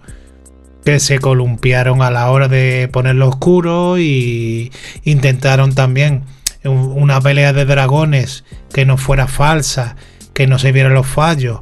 que 0.84 0.98
se 1.00 1.18
columpiaron 1.18 2.02
a 2.02 2.10
la 2.10 2.30
hora 2.30 2.48
de 2.48 2.88
ponerlo 2.92 3.28
oscuro 3.28 3.98
y 3.98 4.72
intentaron 5.04 5.74
también 5.74 6.22
un- 6.64 6.92
una 6.96 7.20
pelea 7.20 7.52
de 7.52 7.64
dragones 7.64 8.44
que 8.72 8.84
no 8.84 8.96
fuera 8.96 9.26
falsa, 9.26 9.96
que 10.32 10.46
no 10.46 10.58
se 10.58 10.72
vieran 10.72 10.94
los 10.94 11.06
fallos. 11.06 11.60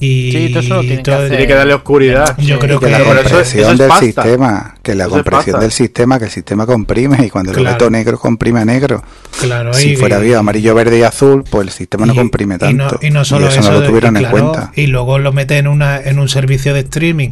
Y 0.00 0.32
Sí, 0.32 0.48
todo 0.48 0.60
eso 0.62 0.80
que 0.80 0.98
todo- 0.98 1.14
hacer. 1.16 1.28
Tiene 1.30 1.46
que 1.46 1.54
darle 1.54 1.74
oscuridad. 1.74 2.36
Yo 2.38 2.58
creo 2.58 2.80
que 2.80 2.86
que 2.86 2.92
la 2.92 2.98
eso- 2.98 3.06
compresión 3.14 3.70
eso 3.72 3.76
del 3.76 3.88
pasta. 3.88 4.04
sistema, 4.04 4.74
que 4.82 4.94
la 4.96 5.04
Eso 5.04 5.12
compresión 5.12 5.60
del 5.60 5.70
sistema, 5.70 6.18
que 6.18 6.24
el 6.24 6.30
sistema 6.30 6.66
comprime 6.66 7.24
y 7.26 7.30
cuando 7.30 7.52
lo 7.52 7.58
Claro. 7.58 7.74
meto 7.74 7.90
negro 7.90 8.18
comprime 8.18 8.60
a 8.60 8.64
negro. 8.64 9.02
Claro, 9.40 9.72
Si 9.74 9.90
y- 9.92 9.96
fuera 9.96 10.18
bien 10.18 10.36
amarillo, 10.36 10.74
verde 10.74 10.98
y 10.98 11.02
azul, 11.02 11.44
pues 11.48 11.68
el 11.68 11.72
sistema 11.72 12.06
no 12.06 12.14
comprime 12.16 12.56
y 12.68 12.74
no- 12.74 12.88
tanto. 12.88 13.06
Y 13.06 13.10
no, 13.10 13.24
solo 13.24 13.46
eso, 13.48 13.60
eso, 13.60 13.70
no 13.70 13.80
lo 13.80 13.86
tuvieron 13.86 14.16
y 14.16 14.18
en 14.20 14.24
claro, 14.24 14.50
cuenta. 14.50 14.72
Y 14.74 14.86
luego 14.88 15.18
lo 15.18 15.32
mete 15.32 15.58
en 15.58 15.68
una 15.68 16.00
en 16.00 16.18
un 16.18 16.28
servicio 16.28 16.74
de 16.74 16.80
streaming 16.80 17.30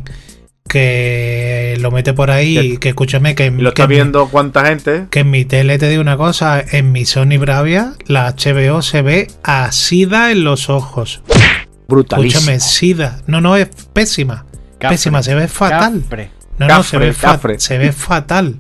que 0.70 1.76
lo 1.80 1.90
mete 1.90 2.12
por 2.12 2.30
ahí, 2.30 2.54
Que- 2.72 2.78
que 2.78 2.88
escúchame 2.90 3.34
que, 3.34 3.46
Y 3.46 3.50
lo 3.50 3.72
que 3.74 3.82
está 3.82 3.86
mi- 3.88 3.94
viendo 3.96 4.28
cuánta 4.28 4.64
gente. 4.66 5.06
que 5.10 5.20
en 5.20 5.30
mi 5.30 5.44
tele 5.44 5.78
te 5.78 5.88
digo 5.88 6.00
una 6.00 6.16
cosa, 6.16 6.62
en 6.70 6.92
mi 6.92 7.04
Sony 7.04 7.38
Bravia 7.38 7.92
la 8.06 8.26
HBO 8.28 8.80
se 8.82 9.02
ve 9.02 9.26
asida 9.42 10.30
en 10.30 10.44
los 10.44 10.70
ojos. 10.70 11.22
Brutalísimo. 11.88 12.40
Escúchame, 12.40 12.60
sida. 12.60 13.20
No, 13.26 13.40
no, 13.40 13.56
es 13.56 13.68
pésima. 13.92 14.46
Cafre. 14.78 14.94
Pésima, 14.96 15.22
se 15.22 15.34
ve 15.34 15.48
fatal. 15.48 16.02
Cafre. 16.02 16.30
No, 16.58 16.68
no, 16.68 16.82
se 16.82 16.98
ve, 16.98 17.12
fa- 17.12 17.32
cafre. 17.32 17.58
se 17.58 17.78
ve 17.78 17.92
fatal. 17.92 18.56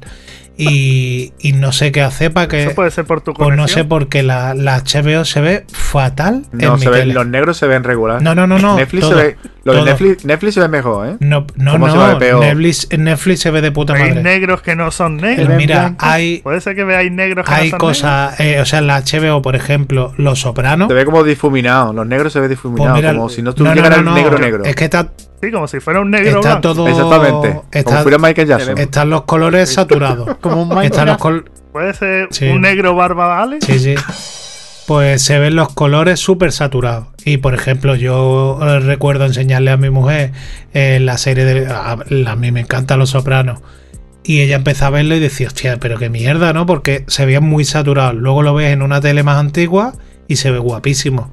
Y, 0.56 1.32
y 1.38 1.52
no 1.52 1.72
sé 1.72 1.90
qué 1.90 2.02
hacer 2.02 2.34
para 2.34 2.46
que... 2.46 2.64
Eso 2.64 2.74
puede 2.74 2.90
ser 2.90 3.06
por 3.06 3.22
tu 3.22 3.32
Pues 3.32 3.48
no 3.56 3.66
sé 3.66 3.74
conexión. 3.84 3.88
por 3.88 4.08
qué 4.10 4.22
la, 4.22 4.52
la 4.54 4.76
HBO 4.84 5.24
se 5.24 5.40
ve 5.40 5.64
fatal 5.72 6.44
No, 6.52 6.66
en 6.66 6.72
mi 6.74 6.80
se 6.80 6.90
ven, 6.90 7.00
tele. 7.00 7.14
los 7.14 7.26
negros 7.26 7.56
se 7.56 7.66
ven 7.66 7.82
regular. 7.82 8.20
No, 8.20 8.34
no, 8.34 8.46
no, 8.46 8.58
no. 8.58 8.76
Netflix 8.76 9.00
todo, 9.08 9.16
se 9.18 9.24
ve. 9.24 9.36
Lo 9.64 9.74
de. 9.74 9.82
Netflix, 9.84 10.24
Netflix 10.24 10.54
se 10.54 10.60
ve 10.60 10.68
mejor, 10.68 11.06
¿eh? 11.08 11.16
No, 11.20 11.46
no, 11.56 11.72
¿Cómo 11.72 11.90
se 11.90 11.96
va 11.98 12.06
de 12.08 12.12
no. 12.14 12.18
peor? 12.18 12.40
Netflix, 12.40 12.88
Netflix 12.96 13.40
se 13.40 13.50
ve 13.50 13.60
de 13.60 13.70
puta 13.72 13.92
Hay 13.94 14.08
madre. 14.08 14.22
negros 14.22 14.62
que 14.62 14.74
no 14.76 14.90
son 14.90 15.16
negros. 15.18 15.48
Mira, 15.56 15.94
hay, 15.98 16.38
Puede 16.40 16.60
ser 16.60 16.74
que 16.74 16.84
veáis 16.84 17.12
negros 17.12 17.44
que 17.44 17.50
no 17.50 17.56
hay 17.56 17.70
son 17.70 17.78
cosas, 17.78 18.40
eh, 18.40 18.60
o 18.60 18.64
sea, 18.64 18.78
en 18.78 18.86
la 18.86 19.00
HBO, 19.02 19.42
por 19.42 19.56
ejemplo, 19.56 20.12
Los 20.16 20.40
Sopranos. 20.40 20.88
Se 20.88 20.94
ve 20.94 21.04
como 21.04 21.22
difuminado. 21.24 21.92
Los 21.92 22.06
negros 22.06 22.32
se 22.32 22.40
ve 22.40 22.48
difuminado. 22.48 22.92
pues 22.94 23.02
mira, 23.02 23.14
como 23.14 23.28
si 23.28 23.42
no 23.42 23.50
no, 23.50 23.54
tuviera 23.54 23.90
no, 23.90 23.96
el 23.96 24.04
no, 24.04 24.14
negro 24.14 24.38
negro. 24.38 24.64
Es 24.64 24.74
que 24.74 24.84
está, 24.84 25.02
negros. 25.02 25.26
Sí, 25.42 25.50
como 25.50 25.68
si 25.68 25.80
fuera 25.80 26.00
un 26.00 26.10
negro 26.10 26.40
está 26.40 26.58
blanco. 26.58 26.60
todo. 26.60 26.88
Exactamente. 26.88 27.48
Como 27.50 27.64
Está, 27.72 28.02
fuera 28.02 28.18
Michael 28.18 28.48
Jackson. 28.48 28.78
están 28.78 29.10
los 29.10 29.22
colores 29.22 29.72
saturados. 29.72 30.36
Como 30.40 30.62
un 30.62 30.68
Minecraft. 30.68 31.18
col- 31.20 31.50
Puede 31.72 31.94
ser 31.94 32.28
Sí. 32.30 32.46
un 32.48 32.60
negro 32.62 32.94
barba 32.94 33.26
vale. 33.26 33.58
Sí, 33.60 33.78
sí. 33.78 33.94
Pues 34.90 35.22
se 35.22 35.38
ven 35.38 35.54
los 35.54 35.68
colores 35.72 36.18
súper 36.18 36.50
saturados. 36.50 37.06
Y 37.24 37.36
por 37.36 37.54
ejemplo, 37.54 37.94
yo 37.94 38.58
eh, 38.60 38.80
recuerdo 38.80 39.24
enseñarle 39.24 39.70
a 39.70 39.76
mi 39.76 39.88
mujer 39.88 40.32
eh, 40.74 40.98
la 41.00 41.16
serie 41.16 41.44
de. 41.44 41.68
A, 41.68 41.92
a 41.92 42.34
mí 42.34 42.50
me 42.50 42.58
encantan 42.58 42.98
los 42.98 43.10
sopranos. 43.10 43.60
Y 44.24 44.40
ella 44.40 44.56
empezó 44.56 44.86
a 44.86 44.90
verlo 44.90 45.14
y 45.14 45.20
decía, 45.20 45.46
hostia, 45.46 45.76
pero 45.78 45.96
qué 45.96 46.10
mierda, 46.10 46.52
¿no? 46.52 46.66
Porque 46.66 47.04
se 47.06 47.24
veían 47.24 47.44
muy 47.44 47.64
saturados. 47.64 48.16
Luego 48.16 48.42
lo 48.42 48.52
ves 48.52 48.72
en 48.72 48.82
una 48.82 49.00
tele 49.00 49.22
más 49.22 49.36
antigua 49.38 49.92
y 50.26 50.34
se 50.34 50.50
ve 50.50 50.58
guapísimo. 50.58 51.30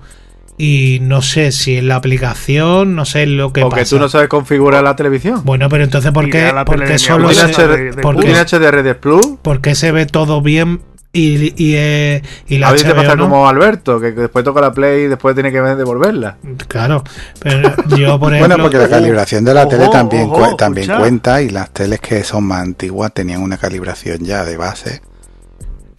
Y 0.59 0.99
no 1.01 1.23
sé 1.23 1.51
si 1.51 1.77
en 1.77 1.88
la 1.88 1.95
aplicación, 1.95 2.95
no 2.95 3.05
sé 3.05 3.25
lo 3.25 3.53
que 3.53 3.63
o 3.63 3.69
que 3.69 3.77
pasa. 3.81 3.95
tú 3.95 3.99
no 3.99 4.07
sabes 4.07 4.27
configurar 4.27 4.84
la 4.84 4.95
televisión. 4.95 5.41
Bueno, 5.45 5.67
pero 5.67 5.84
entonces, 5.84 6.11
¿por 6.11 6.29
qué, 6.29 6.45
a 6.45 6.53
la 6.53 6.63
por 6.63 6.75
tele 6.75 6.85
qué 6.85 6.93
de 6.93 6.99
mi 6.99 6.99
solo 6.99 7.29
¿Tú 7.29 7.39
abuela, 7.39 7.53
se, 7.53 7.67
de- 7.67 7.73
HD 7.91 7.95
de 7.95 8.01
¿por 8.03 8.15
¿tú 8.17 8.21
qué? 8.21 8.27
tienes 8.27 8.51
HDR 8.53 8.99
Plus? 8.99 9.25
por 9.41 9.61
qué 9.61 9.73
se 9.73 9.91
ve 9.91 10.05
todo 10.05 10.41
bien 10.43 10.81
y, 11.13 11.53
y, 11.63 11.75
eh, 11.75 12.21
y 12.47 12.57
la 12.57 12.69
A 12.69 12.71
veces 12.73 12.93
pasa 12.93 13.15
no? 13.15 13.23
como 13.23 13.47
Alberto, 13.47 13.99
que, 13.99 14.11
después 14.11 14.43
toca 14.45 14.61
la 14.61 14.71
Play 14.71 15.03
y 15.03 15.07
después 15.07 15.34
tiene 15.35 15.51
que 15.51 15.61
devolverla. 15.61 16.38
Claro, 16.67 17.03
pero 17.39 17.75
yo 17.95 18.19
por 18.19 18.34
ejemplo... 18.34 18.55
Bueno, 18.55 18.57
porque 18.61 18.77
la 18.77 18.89
calibración 18.89 19.43
de 19.45 19.53
la 19.53 19.61
ojo, 19.61 19.69
tele 19.69 19.89
también, 19.89 20.29
ojo, 20.29 20.55
también 20.55 20.84
escucha. 20.84 20.99
cuenta 20.99 21.41
y 21.41 21.49
las 21.49 21.71
teles 21.71 21.99
que 22.01 22.23
son 22.23 22.43
más 22.43 22.61
antiguas 22.61 23.13
tenían 23.13 23.41
una 23.41 23.57
calibración 23.57 24.19
ya 24.19 24.43
de 24.43 24.57
base 24.57 25.01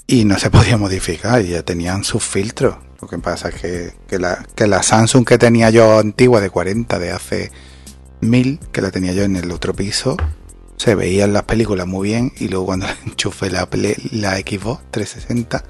y 0.06 0.24
no 0.24 0.38
se 0.38 0.50
podía 0.52 0.76
modificar 0.76 1.42
y 1.42 1.48
ya 1.48 1.62
tenían 1.62 2.04
sus 2.04 2.22
filtros. 2.22 2.76
Lo 3.00 3.08
que 3.08 3.18
pasa 3.18 3.48
es 3.48 3.54
que, 3.54 3.92
que 4.08 4.18
la, 4.18 4.44
que 4.54 4.66
la 4.66 4.82
Samsung 4.82 5.24
que 5.24 5.38
tenía 5.38 5.70
yo 5.70 5.98
antigua 5.98 6.40
de 6.40 6.50
40 6.50 6.98
de 6.98 7.12
hace 7.12 7.52
1000, 8.20 8.58
que 8.72 8.82
la 8.82 8.90
tenía 8.90 9.12
yo 9.12 9.22
en 9.22 9.36
el 9.36 9.50
otro 9.52 9.72
piso, 9.72 10.16
se 10.78 10.94
veían 10.94 11.32
las 11.34 11.42
películas 11.42 11.86
muy 11.86 12.08
bien 12.08 12.32
y 12.38 12.48
luego 12.48 12.66
cuando 12.66 12.86
enchufé 13.06 13.50
la, 13.50 13.68
la 14.12 14.36
Xbox 14.38 14.82
360 14.90 15.62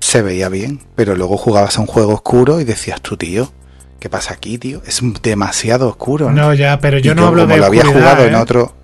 se 0.00 0.20
veía 0.22 0.48
bien, 0.50 0.80
pero 0.94 1.16
luego 1.16 1.38
jugabas 1.38 1.78
a 1.78 1.80
un 1.80 1.86
juego 1.86 2.12
oscuro 2.12 2.60
y 2.60 2.64
decías 2.64 3.00
tú, 3.00 3.16
tío, 3.16 3.50
¿qué 3.98 4.10
pasa 4.10 4.34
aquí, 4.34 4.58
tío? 4.58 4.82
Es 4.86 5.00
demasiado 5.22 5.88
oscuro. 5.88 6.30
No, 6.30 6.52
ya, 6.52 6.78
pero 6.78 6.98
yo 6.98 7.14
no 7.14 7.26
hablo 7.28 7.42
como 7.44 7.54
de 7.54 7.60
lo 7.60 7.66
había 7.66 7.86
jugado 7.86 8.24
en 8.26 8.34
¿eh? 8.34 8.36
otro... 8.36 8.74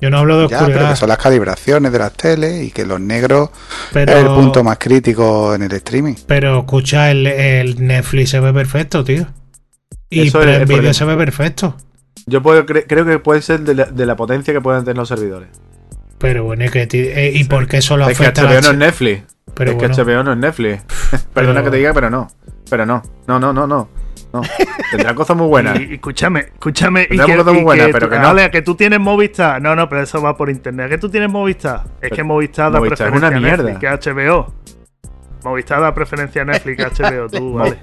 Yo 0.00 0.10
no 0.10 0.18
hablo 0.18 0.38
de 0.42 0.46
Ya, 0.48 0.58
oscuridad. 0.58 0.78
pero 0.78 0.90
que 0.90 0.96
son 0.96 1.08
las 1.08 1.18
calibraciones 1.18 1.90
de 1.90 1.98
las 1.98 2.12
teles 2.12 2.62
y 2.62 2.70
que 2.70 2.86
los 2.86 3.00
negros 3.00 3.50
Pero- 3.92 4.12
es 4.12 4.18
el 4.20 4.26
punto 4.28 4.62
más 4.62 4.78
crítico 4.78 5.52
en 5.56 5.62
el 5.62 5.72
streaming. 5.72 6.14
Pero 6.28 6.60
escucha, 6.60 7.10
el, 7.10 7.26
el 7.26 7.84
Netflix 7.84 8.30
se 8.30 8.38
ve 8.38 8.52
perfecto, 8.52 9.02
tío. 9.02 9.26
Y 10.08 10.20
el 10.20 10.26
Video 10.26 10.64
problema. 10.66 10.94
se 10.94 11.04
ve 11.04 11.16
perfecto. 11.16 11.76
Yo 12.28 12.42
puedo, 12.42 12.64
cre- 12.66 12.84
creo 12.88 13.04
que 13.04 13.18
puede 13.18 13.42
ser 13.42 13.60
de 13.60 13.74
la, 13.74 13.84
de 13.86 14.06
la 14.06 14.16
potencia 14.16 14.52
que 14.54 14.60
pueden 14.60 14.82
tener 14.84 14.96
los 14.96 15.08
servidores. 15.08 15.48
Pero 16.18 16.44
bueno, 16.44 16.64
¿y, 16.64 16.68
que 16.68 16.86
eh, 16.92 17.32
¿y 17.34 17.44
por 17.44 17.66
qué 17.68 17.80
solo 17.80 18.08
Es 18.08 18.18
que 18.18 18.24
afecta 18.24 18.42
a 18.42 18.44
HBO 18.44 18.60
no 18.62 18.70
es 18.70 18.76
Netflix. 18.76 19.22
Pero 19.54 19.70
es 19.72 19.76
bueno. 19.76 19.94
que 19.96 20.02
HBO 20.02 20.22
no 20.24 20.32
es 20.32 20.38
Netflix. 20.38 20.84
Perdona 21.32 21.62
que 21.64 21.70
te 21.70 21.76
diga, 21.78 21.92
pero 21.94 22.10
no. 22.10 22.28
Pero 22.70 22.84
no. 22.86 23.02
No, 23.26 23.38
no, 23.40 23.52
no, 23.52 23.66
no. 23.66 23.88
no. 24.32 24.42
Tendrá 24.90 25.14
cosas 25.16 25.36
muy 25.36 25.46
buenas. 25.48 25.80
Y, 25.80 25.84
y 25.84 25.94
escúchame, 25.94 26.40
escúchame. 26.40 27.02
Y 27.04 27.08
Tendrá 27.08 27.26
que, 27.26 27.36
cosas 27.36 27.52
muy 27.54 27.62
y 27.62 27.64
buenas, 27.64 27.86
que 27.86 27.92
pero 27.92 28.06
tú- 28.08 28.12
que 28.12 28.18
no. 28.20 28.28
Ale, 28.28 28.50
que 28.50 28.62
tú 28.62 28.74
tienes 28.74 29.00
Movistar. 29.00 29.60
No, 29.62 29.74
no, 29.74 29.88
pero 29.88 30.02
eso 30.02 30.20
va 30.20 30.36
por 30.36 30.50
internet. 30.50 30.90
¿Que 30.90 30.98
tú 30.98 31.08
tienes 31.08 31.30
Movistar? 31.30 31.84
Es 32.00 32.10
que 32.12 32.22
Movistar 32.22 32.70
da 32.70 32.78
Movistar 32.78 33.06
es 33.08 33.12
preferencia 33.12 33.28
una 33.28 33.36
a 33.36 33.40
mierda. 33.40 33.64
Netflix 33.72 34.02
que 34.04 34.10
HBO. 34.12 34.54
Movistar 35.44 35.80
da 35.80 35.94
preferencia 35.94 36.42
a 36.42 36.44
Netflix 36.44 36.76
que 36.76 37.02
HBO, 37.02 37.28
tú, 37.28 37.52
vale. 37.54 37.78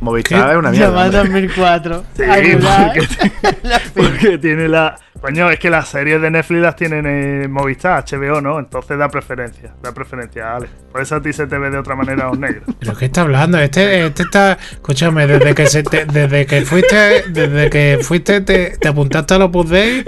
Movistar 0.00 0.50
es 0.50 0.56
una 0.56 0.70
mierda. 0.70 0.88
Llamada 0.88 1.22
hombre. 1.22 1.40
2004. 1.42 2.04
Sí, 2.16 2.22
Ayudar. 2.22 2.92
porque, 2.94 3.80
porque 3.94 4.38
tiene 4.38 4.68
la. 4.68 4.96
Coño, 5.20 5.50
es 5.50 5.58
que 5.58 5.70
las 5.70 5.88
series 5.88 6.20
de 6.20 6.30
Netflix 6.30 6.60
las 6.60 6.76
tienen 6.76 7.06
en 7.06 7.50
Movistar, 7.50 8.04
HBO, 8.04 8.40
¿no? 8.42 8.58
Entonces 8.58 8.98
da 8.98 9.08
preferencia, 9.08 9.72
da 9.82 9.92
preferencia, 9.92 10.54
Ale. 10.54 10.68
Por 10.92 11.00
eso 11.00 11.16
a 11.16 11.22
ti 11.22 11.32
se 11.32 11.46
te 11.46 11.56
ve 11.58 11.70
de 11.70 11.78
otra 11.78 11.96
manera 11.96 12.26
a 12.26 12.30
un 12.30 12.40
negro. 12.40 12.62
¿Pero 12.78 12.94
qué 12.94 13.06
está 13.06 13.22
hablando? 13.22 13.58
Este, 13.58 14.04
este 14.06 14.22
está. 14.24 14.52
Escúchame, 14.72 15.26
desde 15.26 15.54
que 15.54 15.66
se 15.66 15.82
te- 15.82 16.04
desde 16.04 16.44
que 16.46 16.62
fuiste, 16.62 17.24
desde 17.30 17.70
que 17.70 17.98
fuiste, 18.02 18.42
te, 18.42 18.76
te 18.78 18.88
apuntaste 18.88 19.34
a 19.34 19.38
los 19.38 19.68
Dei, 19.70 20.04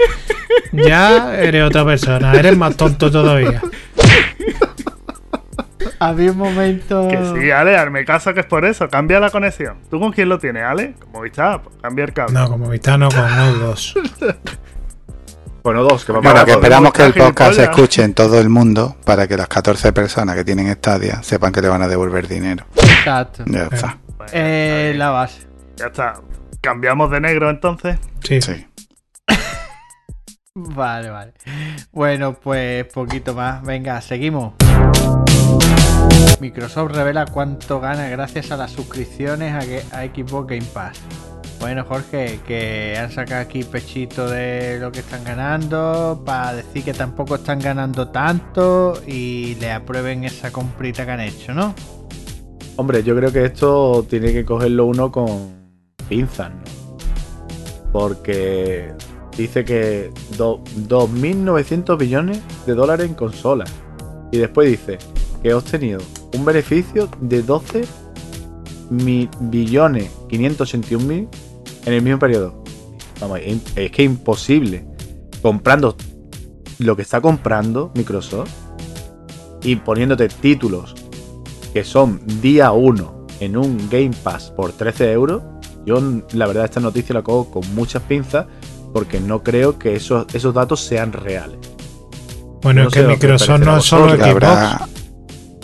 ya 0.71 1.35
eres 1.35 1.63
otra 1.63 1.83
persona. 1.83 2.33
Eres 2.33 2.55
más 2.55 2.77
tonto 2.77 3.09
todavía. 3.11 3.61
Había 5.99 6.31
un 6.31 6.37
momento. 6.37 7.07
Que 7.07 7.17
sí, 7.39 7.51
Ale, 7.51 7.77
hazme 7.77 8.05
caso 8.05 8.33
que 8.33 8.41
es 8.41 8.45
por 8.45 8.65
eso. 8.65 8.89
Cambia 8.89 9.19
la 9.19 9.29
conexión. 9.29 9.77
¿Tú 9.89 9.99
con 9.99 10.11
quién 10.11 10.29
lo 10.29 10.39
tienes, 10.39 10.63
Ale? 10.63 10.93
Con 10.99 11.11
Movistar, 11.11 11.61
pues 11.61 11.75
cambia 11.81 12.05
el 12.05 12.13
cable. 12.13 12.33
No, 12.33 12.49
como 12.49 12.69
vista 12.69 12.97
no, 12.97 13.09
con 13.09 13.19
U2. 13.23 14.35
Bueno, 15.61 15.83
dos, 15.83 16.05
que 16.05 16.13
Bueno, 16.13 16.45
que 16.45 16.51
esperamos 16.51 16.93
que 16.93 17.01
el 17.03 17.09
Movistar, 17.09 17.27
podcast 17.33 17.55
se 17.55 17.63
escuche 17.63 18.01
en 18.01 18.13
todo 18.13 18.39
el 18.39 18.47
mundo 18.49 18.95
para 19.03 19.27
que 19.27 19.35
las 19.35 19.49
14 19.49 19.91
personas 19.91 20.35
que 20.35 20.45
tienen 20.45 20.73
Stadia 20.73 21.21
sepan 21.21 21.51
que 21.51 21.61
le 21.61 21.67
van 21.67 21.81
a 21.81 21.87
devolver 21.87 22.29
dinero. 22.29 22.65
Exacto. 22.77 23.43
Ya 23.45 23.63
está. 23.63 23.97
Bueno, 24.17 24.31
Eh, 24.33 24.93
la 24.95 25.09
base. 25.09 25.47
Ya 25.75 25.87
está. 25.87 26.13
Cambiamos 26.61 27.11
de 27.11 27.19
negro 27.19 27.49
entonces. 27.49 27.97
Sí. 28.23 28.41
Sí. 28.41 28.65
Vale, 30.55 31.09
vale. 31.09 31.33
Bueno, 31.91 32.33
pues 32.33 32.85
poquito 32.85 33.33
más. 33.33 33.61
Venga, 33.63 34.01
seguimos. 34.01 34.53
Microsoft 36.39 36.91
revela 36.93 37.25
cuánto 37.25 37.79
gana 37.79 38.07
gracias 38.09 38.51
a 38.51 38.57
las 38.57 38.71
suscripciones 38.71 39.53
a, 39.91 40.01
Xbox 40.03 40.47
Game 40.47 40.65
Pass. 40.73 40.99
Bueno, 41.59 41.83
Jorge, 41.83 42.39
que 42.47 42.97
han 42.97 43.11
sacado 43.11 43.41
aquí 43.41 43.63
pechito 43.63 44.29
de 44.29 44.79
lo 44.79 44.91
que 44.91 44.99
están 44.99 45.25
ganando 45.25 46.21
para 46.25 46.53
decir 46.53 46.83
que 46.83 46.93
tampoco 46.93 47.35
están 47.35 47.59
ganando 47.59 48.07
tanto 48.07 48.93
y 49.05 49.55
le 49.55 49.71
aprueben 49.73 50.23
esa 50.23 50.51
comprita 50.51 51.05
que 51.05 51.11
han 51.11 51.19
hecho, 51.19 51.53
¿no? 51.53 51.75
Hombre, 52.77 53.03
yo 53.03 53.13
creo 53.17 53.33
que 53.33 53.43
esto 53.43 54.05
tiene 54.09 54.31
que 54.31 54.45
cogerlo 54.45 54.85
uno 54.85 55.11
con 55.11 55.49
pinzas, 56.07 56.49
¿no? 56.51 56.97
Porque 57.91 58.93
dice 59.35 59.65
que 59.65 60.11
do- 60.37 60.63
2.900 60.87 61.97
billones 61.97 62.39
de 62.65 62.73
dólares 62.73 63.07
en 63.07 63.15
consolas. 63.15 63.69
Y 64.31 64.37
después 64.37 64.69
dice 64.69 64.97
que 65.41 65.51
ha 65.51 65.57
obtenido 65.57 65.99
un 66.33 66.45
beneficio 66.45 67.09
de 67.21 67.41
12 67.41 67.83
mi- 68.89 69.29
billones 69.39 70.09
581 70.29 71.05
mil 71.05 71.27
en 71.85 71.93
el 71.93 72.01
mismo 72.01 72.19
periodo. 72.19 72.63
Vamos, 73.19 73.39
es 73.43 73.57
es 73.75 73.91
que 73.91 74.03
imposible. 74.03 74.85
Comprando 75.41 75.95
lo 76.79 76.95
que 76.95 77.01
está 77.01 77.19
comprando 77.21 77.91
Microsoft 77.95 78.51
y 79.63 79.75
poniéndote 79.77 80.27
títulos 80.29 80.95
que 81.73 81.83
son 81.83 82.21
día 82.41 82.71
1 82.71 83.27
en 83.41 83.57
un 83.57 83.89
Game 83.89 84.11
Pass 84.23 84.51
por 84.51 84.71
13 84.73 85.11
euros, 85.11 85.43
yo 85.85 86.01
la 86.33 86.47
verdad 86.47 86.65
esta 86.65 86.79
noticia 86.79 87.13
la 87.13 87.21
cojo 87.21 87.51
con 87.51 87.75
muchas 87.75 88.01
pinzas 88.03 88.47
porque 88.93 89.19
no 89.19 89.43
creo 89.43 89.77
que 89.77 89.95
esos, 89.95 90.25
esos 90.33 90.53
datos 90.53 90.79
sean 90.81 91.13
reales. 91.13 91.57
Bueno, 92.61 92.83
No 92.83 92.87
es 92.89 92.93
que 92.93 93.03
Microsoft 93.03 93.59
no 93.61 93.77
es 93.77 93.85
solo 93.85 94.15
Xbox. 94.15 94.23
habrá 94.29 94.79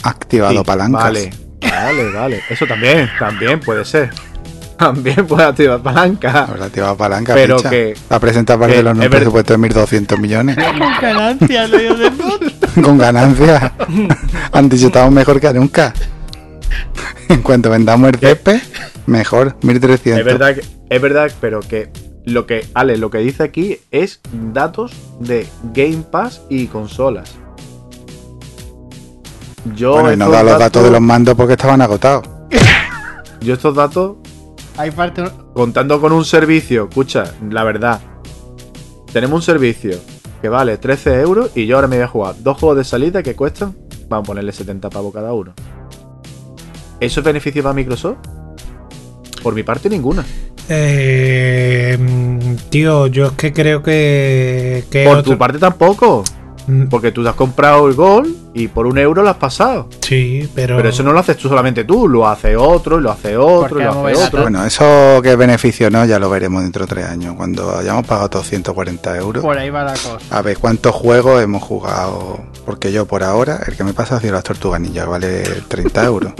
activado 0.03 0.53
Sí, 0.59 0.63
palancas. 0.65 1.03
Vale, 1.03 1.29
vale, 1.61 2.11
vale. 2.11 2.41
Eso 2.49 2.65
también, 2.65 3.09
también 3.19 3.59
puede 3.59 3.83
ser. 3.85 4.09
También 4.77 5.25
puede 5.25 5.45
activar 5.45 5.81
palanca. 5.81 6.43
Habrá 6.49 6.65
activado 6.65 6.97
palanca. 6.97 7.33
Pero 7.33 7.55
picha. 7.55 7.69
que- 7.69 7.95
Va 8.11 8.17
a 8.17 8.19
presentar 8.19 8.59
parte 8.59 8.73
que 8.73 8.77
de 8.79 8.83
los 8.83 8.97
ver- 8.97 9.09
presupuestos 9.09 9.61
de 9.61 9.69
1.200 9.69 10.17
millones. 10.19 10.57
Con 10.77 10.79
ganancias, 11.01 11.69
lo 11.69 11.77
digo 11.77 11.95
de 11.95 12.11
con 12.81 12.97
ganancias. 12.97 13.71
Han 14.51 14.67
dicho 14.67 14.87
estamos 14.87 15.13
mejor 15.13 15.39
que 15.39 15.53
nunca. 15.53 15.93
En 17.29 17.41
cuanto 17.41 17.69
vendamos 17.69 18.09
el 18.09 18.19
césped, 18.19 18.59
mejor, 19.05 19.57
1.300. 19.61 20.17
Es 20.19 20.25
verdad, 20.25 20.55
que, 20.55 20.61
es 20.89 21.01
verdad, 21.01 21.31
pero 21.39 21.61
que 21.61 21.89
lo 22.25 22.45
que 22.45 22.65
Ale, 22.73 22.97
lo 22.97 23.09
que 23.09 23.19
dice 23.19 23.43
aquí 23.43 23.77
es 23.91 24.19
datos 24.53 24.93
de 25.19 25.47
Game 25.73 26.03
Pass 26.09 26.41
y 26.49 26.67
consolas. 26.67 27.35
Yo 29.75 29.93
Bueno, 29.93 30.13
y 30.13 30.17
no 30.17 30.25
estos 30.25 30.37
da 30.37 30.43
los 30.43 30.59
datos 30.59 30.83
de 30.83 30.91
los 30.91 31.01
mandos 31.01 31.35
porque 31.35 31.53
estaban 31.53 31.81
agotados. 31.81 32.27
Yo 33.41 33.53
estos 33.53 33.75
datos 33.75 34.17
Hay 34.77 34.91
parte. 34.91 35.23
contando 35.53 36.01
con 36.01 36.11
un 36.11 36.25
servicio, 36.25 36.87
escucha, 36.89 37.33
la 37.49 37.63
verdad, 37.63 38.01
tenemos 39.11 39.35
un 39.35 39.41
servicio 39.41 39.97
que 40.41 40.49
vale 40.49 40.77
13 40.77 41.21
euros 41.21 41.51
y 41.55 41.65
yo 41.65 41.75
ahora 41.75 41.87
me 41.87 41.97
voy 41.97 42.05
a 42.05 42.07
jugar 42.07 42.35
dos 42.39 42.57
juegos 42.59 42.77
de 42.77 42.83
salida 42.83 43.23
que 43.23 43.35
cuestan, 43.35 43.75
vamos 44.09 44.25
a 44.25 44.27
ponerle 44.27 44.51
70 44.51 44.89
pavos 44.89 45.13
cada 45.13 45.33
uno. 45.33 45.53
¿Eso 46.99 47.19
es 47.19 47.25
beneficio 47.25 47.61
para 47.61 47.73
Microsoft? 47.73 48.17
Por 49.43 49.53
mi 49.53 49.63
parte, 49.63 49.89
ninguna. 49.89 50.25
Eh, 50.69 51.97
tío, 52.69 53.07
yo 53.07 53.27
es 53.27 53.31
que 53.33 53.53
creo 53.53 53.81
que. 53.83 54.83
que 54.89 55.03
Por 55.05 55.17
otro- 55.17 55.33
tu 55.33 55.37
parte 55.37 55.59
tampoco, 55.59 56.23
Mm, 56.67 56.87
porque 56.87 57.11
tú 57.11 57.21
te 57.23 57.29
has 57.29 57.35
comprado 57.35 57.87
el 57.87 57.93
gol 57.93 58.35
y 58.57 58.69
por 58.69 58.87
un 58.87 58.97
euro 58.97 59.21
lo 59.21 59.29
has 59.29 59.35
pasado. 59.35 59.89
Sí, 59.99 60.49
pero. 60.55 60.77
Pero 60.77 60.87
eso 60.87 61.03
no 61.03 61.11
lo 61.11 61.19
haces 61.19 61.35
tú 61.35 61.49
solamente 61.49 61.83
tú, 61.83 62.07
lo 62.07 62.25
hace 62.25 62.55
otro, 62.55 62.99
y 62.99 63.01
lo 63.01 63.11
hace 63.11 63.35
otro, 63.35 63.81
y 63.81 63.83
lo 63.83 64.07
hace 64.07 64.23
otro. 64.23 64.41
Bueno, 64.43 64.65
eso 64.65 65.19
que 65.21 65.31
es 65.31 65.37
beneficio 65.37 65.89
no, 65.91 66.05
ya 66.05 66.19
lo 66.19 66.29
veremos 66.29 66.63
dentro 66.63 66.85
de 66.85 66.87
tres 66.87 67.05
años. 67.05 67.35
Cuando 67.35 67.77
hayamos 67.77 68.07
pagado 68.07 68.29
todos 68.29 68.47
140 68.47 69.17
euros. 69.17 69.43
Por 69.43 69.57
ahí 69.57 69.69
va 69.69 69.83
la 69.83 69.91
cosa. 69.91 70.19
A 70.29 70.41
ver 70.41 70.57
cuántos 70.57 70.95
juegos 70.95 71.43
hemos 71.43 71.61
jugado. 71.63 72.39
Porque 72.65 72.93
yo 72.93 73.05
por 73.05 73.23
ahora, 73.23 73.59
el 73.67 73.75
que 73.75 73.83
me 73.83 73.93
pasa 73.93 74.15
ha 74.15 74.19
sido 74.21 74.33
las 74.33 74.43
tortugas 74.45 74.79
ninja, 74.79 75.05
vale 75.05 75.43
30 75.67 76.05
euros. 76.05 76.33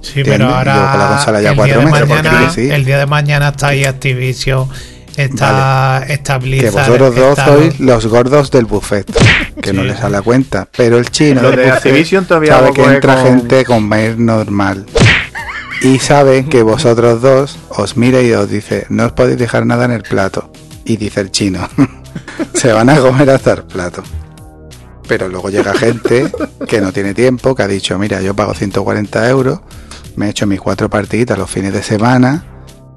Sí, 0.00 0.20
¿Entiendes? 0.20 0.24
pero 0.24 0.44
Yo 0.44 0.54
con 0.54 0.66
la 0.66 0.92
ahora. 0.92 1.08
consola 1.08 1.42
ya 1.42 1.50
el, 1.50 1.56
cuatro 1.56 1.80
día 1.80 1.84
meses, 1.84 2.00
porque 2.00 2.14
mañana, 2.14 2.50
sí. 2.50 2.70
el 2.70 2.84
día 2.84 2.98
de 2.98 3.06
mañana 3.06 3.48
está 3.48 3.68
ahí 3.68 3.84
Activision. 3.84 4.68
Está, 5.16 6.04
está 6.08 6.38
Que 6.38 6.70
vosotros 6.70 7.14
dos 7.14 7.38
está- 7.38 7.46
sois 7.46 7.78
los 7.80 8.06
gordos 8.06 8.50
del 8.50 8.64
buffet. 8.64 9.06
Que 9.60 9.72
no 9.72 9.84
les 9.84 9.98
sale 9.98 10.12
la 10.12 10.22
cuenta. 10.22 10.66
Pero 10.76 10.98
el 10.98 11.10
chino 11.10 11.42
Los 11.42 11.56
de 11.56 11.70
Activision 11.70 12.24
todavía 12.24 12.54
sabe 12.58 12.72
que 12.72 12.82
entra 12.82 13.16
con- 13.16 13.24
gente 13.24 13.60
a 13.60 13.64
comer 13.64 14.18
normal. 14.18 14.86
Y 15.82 15.98
saben 15.98 16.48
que 16.48 16.62
vosotros 16.62 17.20
dos 17.20 17.58
os 17.70 17.96
mira 17.96 18.22
y 18.22 18.32
os 18.32 18.48
dice, 18.48 18.86
no 18.88 19.06
os 19.06 19.12
podéis 19.12 19.38
dejar 19.38 19.66
nada 19.66 19.84
en 19.84 19.90
el 19.90 20.02
plato. 20.02 20.50
Y 20.84 20.96
dice 20.96 21.20
el 21.20 21.30
chino, 21.30 21.68
se 22.54 22.72
van 22.72 22.88
a 22.88 22.96
comer 23.00 23.30
hasta 23.30 23.52
el 23.54 23.64
plato. 23.64 24.02
Pero 25.08 25.28
luego 25.28 25.50
llega 25.50 25.74
gente 25.74 26.30
que 26.66 26.80
no 26.80 26.92
tiene 26.92 27.12
tiempo, 27.14 27.54
que 27.54 27.62
ha 27.64 27.68
dicho, 27.68 27.98
mira, 27.98 28.20
yo 28.22 28.34
pago 28.34 28.54
140 28.54 29.28
euros, 29.28 29.60
me 30.16 30.26
he 30.26 30.30
hecho 30.30 30.46
mis 30.46 30.60
cuatro 30.60 30.88
partiditas 30.88 31.36
los 31.36 31.50
fines 31.50 31.72
de 31.72 31.82
semana 31.82 32.44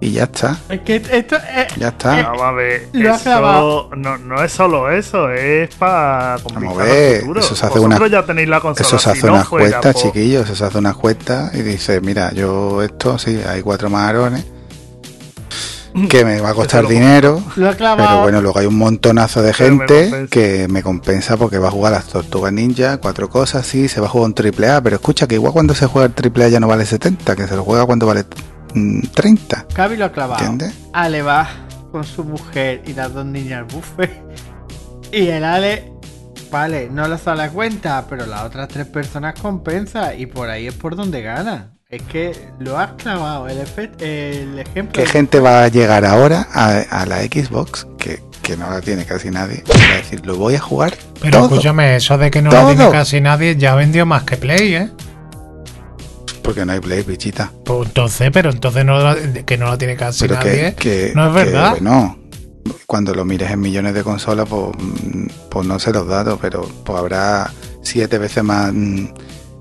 y 0.01 0.11
ya 0.11 0.23
está, 0.25 0.57
Es 0.69 0.81
que 0.81 0.95
esto 1.11 1.35
es. 1.37 1.75
ya 1.77 1.87
está. 1.87 2.21
Vamos 2.23 2.41
a 2.41 2.51
ver. 2.51 2.89
Lo 2.93 3.13
has 3.13 3.21
Eso 3.21 3.29
grabado. 3.29 3.89
no, 3.95 4.17
no 4.17 4.43
es 4.43 4.51
solo 4.51 4.91
eso, 4.91 5.29
es 5.31 5.73
para 5.75 6.37
Vamos 6.53 6.77
a 6.79 6.83
ver, 6.83 7.23
eso 7.37 7.55
se 7.55 7.65
hace 7.65 7.79
Vosotros 7.79 7.99
una- 8.01 8.07
ya 8.09 8.25
tenéis 8.25 8.49
la 8.49 8.59
consola. 8.59 8.87
Eso 8.87 8.99
se 8.99 9.03
si 9.05 9.09
hace 9.17 9.27
no 9.27 9.33
unas 9.33 9.47
fuera 9.47 9.69
cuentas, 9.79 9.93
por- 9.93 10.01
chiquillos, 10.03 10.45
eso 10.45 10.55
se 10.55 10.65
hace 10.65 10.77
unas 10.77 10.95
cuentas 10.97 11.53
y 11.55 11.61
dice, 11.61 12.01
mira, 12.01 12.31
yo 12.33 12.83
esto, 12.83 13.17
sí, 13.17 13.39
hay 13.47 13.61
cuatro 13.61 13.89
marones 13.89 14.45
que 16.09 16.25
me 16.25 16.41
va 16.41 16.49
a 16.49 16.53
costar 16.53 16.83
lo- 16.83 16.89
dinero. 16.89 17.41
Lo. 17.55 17.71
Pero 17.75 18.21
bueno, 18.21 18.41
luego 18.41 18.59
hay 18.59 18.65
un 18.65 18.77
montonazo 18.77 19.41
de 19.41 19.47
me 19.47 19.53
gente 19.53 20.27
que 20.29 20.67
me 20.69 20.83
compensa 20.83 21.37
porque 21.37 21.57
va 21.57 21.69
a 21.69 21.71
jugar 21.71 21.93
las 21.93 22.05
Tortugas 22.07 22.51
Ninja, 22.51 22.97
cuatro 22.97 23.29
cosas, 23.29 23.65
sí, 23.65 23.87
se 23.87 24.01
va 24.01 24.07
a 24.07 24.09
jugar 24.09 24.25
un 24.27 24.33
triple 24.35 24.69
A, 24.69 24.81
pero 24.81 24.97
escucha 24.97 25.25
que 25.25 25.35
igual 25.35 25.53
cuando 25.53 25.73
se 25.73 25.85
juega 25.87 26.07
el 26.07 26.13
triple 26.13 26.43
A 26.43 26.49
ya 26.49 26.59
no 26.59 26.67
vale 26.67 26.85
70, 26.85 27.37
que 27.37 27.47
se 27.47 27.55
lo 27.55 27.63
juega 27.63 27.85
cuando 27.85 28.05
vale 28.07 28.23
mm, 28.23 28.54
30. 29.13 29.67
Cavi 29.73 29.97
lo 29.97 30.05
ha 30.05 30.11
clavado. 30.11 30.45
¿Entiendes? 30.45 30.77
Ale 30.93 31.21
va 31.21 31.47
con 31.91 32.03
su 32.03 32.23
mujer 32.23 32.81
y 32.85 32.93
las 32.93 33.13
dos 33.13 33.25
niñas 33.25 33.59
al 33.59 33.65
buffet. 33.65 34.11
Y 35.11 35.27
el 35.27 35.43
Ale, 35.45 35.91
vale, 36.51 36.89
no 36.91 37.07
le 37.07 37.17
sale 37.17 37.43
a 37.43 37.49
cuenta, 37.49 38.05
pero 38.09 38.25
las 38.25 38.41
otras 38.43 38.67
tres 38.67 38.85
personas 38.87 39.39
compensa. 39.39 40.13
Y 40.13 40.25
por 40.25 40.49
ahí 40.49 40.67
es 40.67 40.73
por 40.73 40.95
donde 40.95 41.21
gana. 41.21 41.71
Es 41.89 42.01
que 42.01 42.33
lo 42.59 42.77
has 42.79 42.91
clavado. 42.93 43.47
El, 43.47 43.59
efecto, 43.59 44.03
el 44.03 44.59
ejemplo. 44.59 44.91
¿Qué 45.01 45.05
gente 45.07 45.39
va 45.39 45.63
a 45.63 45.67
llegar 45.69 46.03
ahora 46.03 46.47
a, 46.51 46.79
a 46.89 47.05
la 47.05 47.21
Xbox, 47.21 47.87
que, 47.97 48.21
que 48.41 48.57
no 48.57 48.69
la 48.69 48.81
tiene 48.81 49.05
casi 49.05 49.29
nadie, 49.29 49.63
y 49.65 49.69
va 49.79 49.93
a 49.93 49.97
decir, 49.97 50.25
lo 50.25 50.35
voy 50.35 50.55
a 50.55 50.59
jugar 50.59 50.95
Pero 51.21 51.37
todo? 51.37 51.45
escúchame, 51.51 51.95
eso 51.95 52.17
de 52.17 52.31
que 52.31 52.41
no 52.41 52.49
Todo. 52.49 52.61
lo 52.71 52.75
tiene 52.75 52.91
casi 52.91 53.21
nadie 53.21 53.55
ya 53.55 53.75
vendió 53.75 54.05
más 54.05 54.23
que 54.23 54.35
Play, 54.35 54.73
¿eh? 54.75 54.89
Porque 56.45 56.65
no 56.65 56.71
hay 56.73 56.79
Play, 56.79 57.01
bichita. 57.03 57.51
Pues 57.65 57.87
entonces, 57.87 58.29
pero 58.31 58.51
entonces 58.51 58.85
no 58.85 58.99
que 59.45 59.57
no 59.57 59.65
lo 59.71 59.77
tiene 59.77 59.95
casi 59.95 60.21
Pero 60.21 60.35
nadie. 60.35 60.75
que, 60.75 61.07
que- 61.07 61.11
no 61.15 61.27
es 61.27 61.43
que, 61.45 61.51
verdad. 61.51 61.71
bueno, 61.71 62.17
cuando 62.85 63.13
lo 63.15 63.25
mires 63.25 63.49
en 63.51 63.59
millones 63.59 63.93
de 63.95 64.03
consolas, 64.03 64.47
pues, 64.47 64.71
mm, 64.77 65.27
pues 65.49 65.67
no 65.67 65.79
sé 65.79 65.91
los 65.91 66.07
datos, 66.07 66.37
pero 66.41 66.61
pues 66.83 66.99
habrá 66.99 67.51
siete 67.81 68.17
veces 68.19 68.43
más 68.43 68.71
mm, 68.73 69.05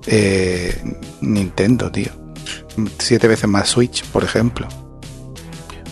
eh, 0.07 0.79
Nintendo, 1.21 1.91
tío. 1.91 2.11
Siete 2.99 3.27
veces 3.27 3.49
más 3.49 3.67
Switch, 3.69 4.03
por 4.05 4.23
ejemplo. 4.23 4.67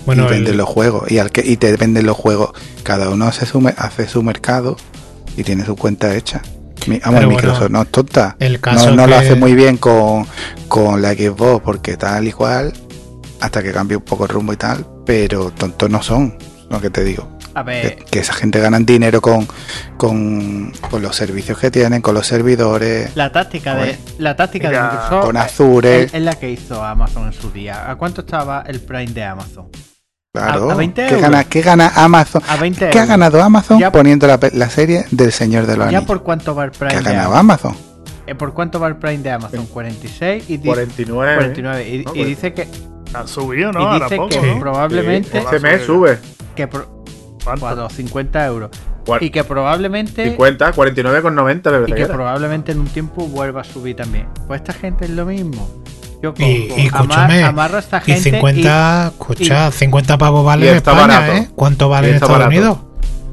bueno, 0.06 0.24
y 0.24 0.26
el- 0.28 0.32
venden 0.34 0.58
los 0.58 0.68
juegos. 0.70 1.10
Y, 1.12 1.18
al 1.18 1.32
que, 1.32 1.42
y 1.46 1.58
te 1.58 1.76
venden 1.78 2.06
los 2.06 2.18
juegos. 2.18 2.52
Cada 2.84 3.10
uno 3.10 3.26
hace 3.26 3.46
su, 3.46 3.66
hace 3.78 4.08
su 4.08 4.22
mercado 4.22 4.76
y 5.38 5.44
tiene 5.44 5.66
su 5.66 5.76
cuenta 5.76 6.16
hecha. 6.16 6.42
Mi, 6.88 7.00
vamos, 7.00 7.20
Pero 7.20 7.30
Microsoft 7.30 7.60
bueno, 7.62 7.78
no 7.78 7.82
es 7.84 7.90
tonta. 7.90 8.36
el 8.40 8.60
caso 8.60 8.90
no 8.90 8.96
no 8.98 9.08
lo 9.08 9.16
hace 9.16 9.36
muy 9.36 9.54
bien 9.56 9.78
con, 9.78 10.26
con 10.68 11.02
la 11.02 11.14
Xbox 11.14 11.62
porque 11.64 11.98
tal 11.98 12.28
y 12.28 12.32
cual. 12.32 12.74
Hasta 13.40 13.62
que 13.62 13.72
cambie 13.72 13.98
un 13.98 14.04
poco 14.04 14.24
el 14.26 14.30
rumbo 14.30 14.54
y 14.54 14.58
tal. 14.58 14.86
Pero 15.06 15.52
tontos 15.52 15.90
no 15.90 16.02
son. 16.02 16.38
Lo 16.70 16.80
que 16.82 16.90
te 16.90 17.04
digo. 17.04 17.30
A 17.56 17.64
Que, 17.64 17.70
ver, 17.70 17.96
que 18.06 18.20
esa 18.20 18.34
gente 18.34 18.60
ganan 18.60 18.84
dinero 18.86 19.22
con, 19.22 19.48
con, 19.98 20.72
con 20.90 21.02
los 21.04 21.16
servicios 21.16 21.60
que 21.60 21.70
tienen, 21.70 22.02
con 22.02 22.16
los 22.16 22.26
servidores, 22.26 23.16
la 23.16 23.32
táctica 23.32 23.76
de, 23.76 23.96
la 24.18 24.36
táctica 24.36 24.72
de 24.72 24.82
Microsoft 24.82 25.26
con 25.26 25.38
es, 25.38 25.44
Azure. 25.44 26.04
es 26.06 26.14
la 26.22 26.34
que 26.34 26.50
hizo 26.50 26.84
Amazon 26.84 27.28
en 27.28 27.34
su 27.34 27.52
día. 27.52 27.92
¿A 27.92 27.96
cuánto 27.96 28.22
estaba 28.22 28.64
el 28.66 28.80
Prime 28.82 29.12
de 29.14 29.24
Amazon? 29.24 29.68
Claro. 30.36 30.72
a 30.72 30.74
20 30.74 31.06
¿Qué, 31.10 31.18
gana, 31.22 31.44
qué 31.44 31.62
gana 31.62 31.92
Amazon? 31.96 32.42
A 32.50 32.58
20 32.58 32.90
¿Qué 32.90 32.98
ha 33.00 33.06
ganado 33.06 33.40
Amazon 33.44 33.78
Ya- 33.78 33.92
poniendo 33.92 34.26
la, 34.26 34.40
la 34.54 34.68
serie 34.68 35.06
del 35.12 35.32
Señor 35.32 35.68
de 35.68 35.78
los 35.78 35.86
¿Ya 35.86 35.98
Anillos? 36.00 36.06
por 36.06 36.24
cuánto 36.24 36.56
va 36.56 36.64
el 36.66 36.72
Prime 36.72 36.90
¿Qué 36.92 36.98
ha 36.98 37.02
ganado 37.04 37.36
Amazon? 37.36 37.74
Amazon? 37.74 37.94
Eh, 38.26 38.34
¿Por 38.34 38.52
cuánto 38.56 38.80
va 38.80 38.88
el 38.88 38.96
Prime 38.96 39.20
de 39.20 39.30
Amazon? 39.30 39.68
46 39.68 40.50
y 40.50 40.58
dice, 40.58 40.68
49. 40.70 41.36
49. 41.36 41.88
Y, 41.88 41.98
No, 41.98 42.00
y 42.00 42.04
pues- 42.16 42.28
dice 42.28 42.54
que, 42.54 42.68
Han 43.14 43.28
subido, 43.28 43.70
y 43.70 43.74
¿no? 43.74 43.80
Ahora 43.82 44.06
dice 44.06 44.16
poco, 44.16 44.30
que 44.30 44.42
¿no? 44.42 44.60
probablemente 44.60 45.30
Sí, 45.32 45.38
Este 45.38 45.60
mes 45.60 45.84
sube. 45.86 46.18
que 46.56 46.66
pro- 46.68 47.04
¿Cuánto? 47.44 47.60
Cuatro, 47.62 47.90
50 47.92 48.44
euros. 48.48 48.72
Y 49.20 49.30
que 49.30 49.44
probablemente 49.44 50.30
50, 50.32 50.72
49,90 50.74 51.72
me 51.80 51.90
y 51.90 51.94
que 51.94 52.06
probablemente 52.08 52.72
en 52.72 52.80
un 52.80 52.88
tiempo 52.88 53.28
vuelva 53.28 53.62
a 53.62 53.64
subir 53.66 53.96
también. 53.98 54.28
Pues 54.48 54.62
esta 54.62 54.74
gente 54.74 55.06
es 55.06 55.12
lo 55.12 55.26
mismo. 55.28 55.70
Yo 56.24 56.34
Y, 56.38 56.72
y 56.78 56.86
escúchame, 56.86 57.44
a 57.44 57.80
esta 57.80 57.98
y 57.98 58.14
gente 58.14 58.32
50, 58.32 59.08
escucha, 59.08 59.72
50 59.72 60.18
pavos 60.18 60.46
vale 60.46 60.66
y 60.68 60.70
en 60.70 60.76
España, 60.78 61.02
barato. 61.02 61.34
¿eh? 61.34 61.50
¿Cuánto 61.54 61.90
vale 61.90 62.08
Y 62.08 62.10
en 62.12 62.16
Estados 62.16 62.38
barato. 62.38 62.50
Unidos? 62.50 62.78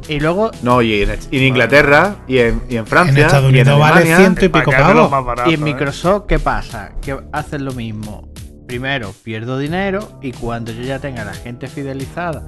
y, 0.09 0.15
y 0.15 0.21
luego 0.21 0.51
No, 0.63 0.83
y 0.83 1.03
en, 1.05 1.19
y 1.31 1.37
en 1.39 1.43
Inglaterra, 1.45 2.17
y 2.27 2.39
en, 2.39 2.61
y 2.69 2.77
en 2.77 2.87
Francia, 2.87 3.13
En 3.17 3.27
Estados 3.27 3.53
y 3.53 3.59
en 3.61 3.69
Unidos 3.69 3.79
vale. 3.79 4.05
100 4.17 4.33
y 4.43 4.49
pico 4.49 4.71
pavos. 4.73 5.13
y 5.47 5.55
en 5.55 5.61
¿eh? 5.61 5.65
Microsoft 5.65 6.25
¿qué 6.27 6.41
pasa? 6.41 6.91
Que 7.01 7.17
hacen 7.33 7.65
lo 7.65 7.73
mismo. 7.73 8.29
Primero 8.67 9.13
pierdo 9.23 9.57
dinero 9.59 10.19
y 10.21 10.33
cuando 10.33 10.73
yo 10.73 10.83
ya 10.83 10.99
tenga 10.99 11.25
la 11.25 11.35
gente 11.35 11.69
fidelizada, 11.69 12.43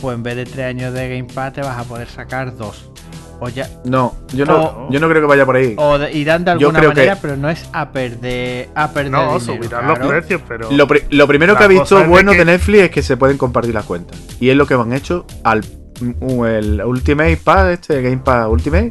pues 0.00 0.16
en 0.16 0.24
vez 0.24 0.34
de 0.34 0.46
tres 0.46 0.66
años 0.66 0.92
de 0.94 1.08
Game 1.08 1.32
Pass 1.32 1.52
te 1.52 1.60
vas 1.60 1.78
a 1.78 1.84
poder 1.84 2.08
sacar 2.08 2.56
dos. 2.56 2.90
O 3.38 3.48
ya 3.50 3.68
No, 3.84 4.14
yo 4.32 4.46
no, 4.46 4.56
O- 4.64 4.88
yo 4.90 4.98
no 4.98 5.08
creo 5.10 5.20
que 5.20 5.26
vaya 5.28 5.44
por 5.44 5.56
ahí. 5.56 5.74
o 5.76 5.98
de- 5.98 6.10
irán 6.16 6.42
de 6.44 6.52
Yo 6.52 6.68
alguna 6.68 6.78
creo 6.78 6.90
que- 6.92 6.96
manera, 7.00 7.18
pero 7.20 7.36
no 7.36 7.50
es 7.50 7.68
a 7.72 7.90
perder 7.90 8.70
a 8.74 8.90
perder 8.92 9.12
No, 9.12 9.18
dinero, 9.20 9.40
subirán 9.40 9.68
claro. 9.84 9.96
los 9.98 10.08
precios, 10.08 10.40
pero. 10.48 10.70
Lo, 10.72 10.88
pri- 10.88 11.02
lo 11.10 11.26
primero 11.28 11.56
que 11.56 11.64
ha 11.64 11.66
visto 11.66 11.98
de 11.98 12.06
bueno 12.06 12.32
de, 12.32 12.44
Netflix 12.46 12.84
es 12.84 12.90
que 12.90 13.02
se 13.02 13.16
pueden 13.18 13.36
compartir 13.36 13.74
las 13.74 13.84
cuentas. 13.84 14.18
Y 14.40 14.48
es 14.48 14.56
lo 14.56 14.66
que 14.66 14.72
han 14.74 14.92
hecho 14.94 15.26
al 15.44 15.62
mm, 16.00 16.44
el 16.46 16.82
Ultimate 16.84 17.36
Pass, 17.36 17.72
este 17.72 18.00
Game 18.00 18.18
Pass 18.18 18.46
Ultimate, 18.48 18.90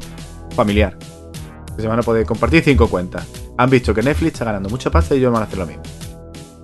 familiar. 0.56 0.96
Que 1.76 1.82
se 1.82 1.88
van 1.88 2.00
a 2.00 2.04
poder 2.04 2.26
compartir 2.26 2.64
cinco 2.64 2.88
cuentas. 2.88 3.26
Han 3.58 3.70
visto 3.70 3.94
que 3.96 4.02
Netflix 4.04 4.34
está 4.34 4.46
ganando 4.46 4.70
mucha 4.70 4.92
pasta 4.92 5.16
y 5.16 5.18
ellos 5.20 5.34
van 5.34 5.42
a 5.42 5.46
hacer 5.46 5.58
lo 5.58 5.66
mismo. 5.66 5.82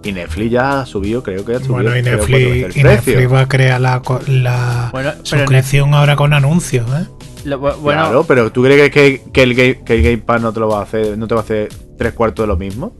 Y 0.04 0.12
Netflix 0.12 0.52
ya 0.52 0.82
ha 0.82 0.86
subido, 0.86 1.22
creo 1.22 1.44
que 1.46 1.54
ha 1.56 1.60
subido 1.60 1.74
Bueno, 1.76 1.96
y 1.98 2.02
Netflix, 2.02 2.76
y. 2.78 2.84
Netflix 2.84 3.32
va 3.32 3.42
a 3.42 3.48
crear 3.48 3.80
la, 3.82 4.02
la 4.28 4.90
Bueno, 4.92 5.12
suscripción 5.24 5.94
ahora 5.94 6.16
con 6.16 6.34
anuncios, 6.34 6.88
¿eh? 6.92 7.06
Lo- 7.46 7.60
bu- 7.60 7.76
bueno, 7.78 8.02
claro, 8.04 8.24
pero 8.28 8.52
¿tú 8.52 8.64
crees 8.64 8.90
que, 8.90 8.92
que- 8.92 9.32
que 9.32 9.44
el 9.44 9.56
game, 9.56 9.80
que 9.84 9.94
el 9.96 10.04
Game 10.04 10.18
Pass 10.20 10.42
no 10.42 10.54
te 10.54 10.60
lo 10.60 10.68
va 10.70 10.80
a 10.80 10.84
hacer, 10.84 11.18
no 11.18 11.28
te 11.28 11.34
va 11.36 11.42
a 11.42 11.44
hacer 11.44 11.70
tres 11.98 12.14
cuartos 12.14 12.44
de 12.44 12.48
lo 12.48 12.58
mismo? 12.58 12.94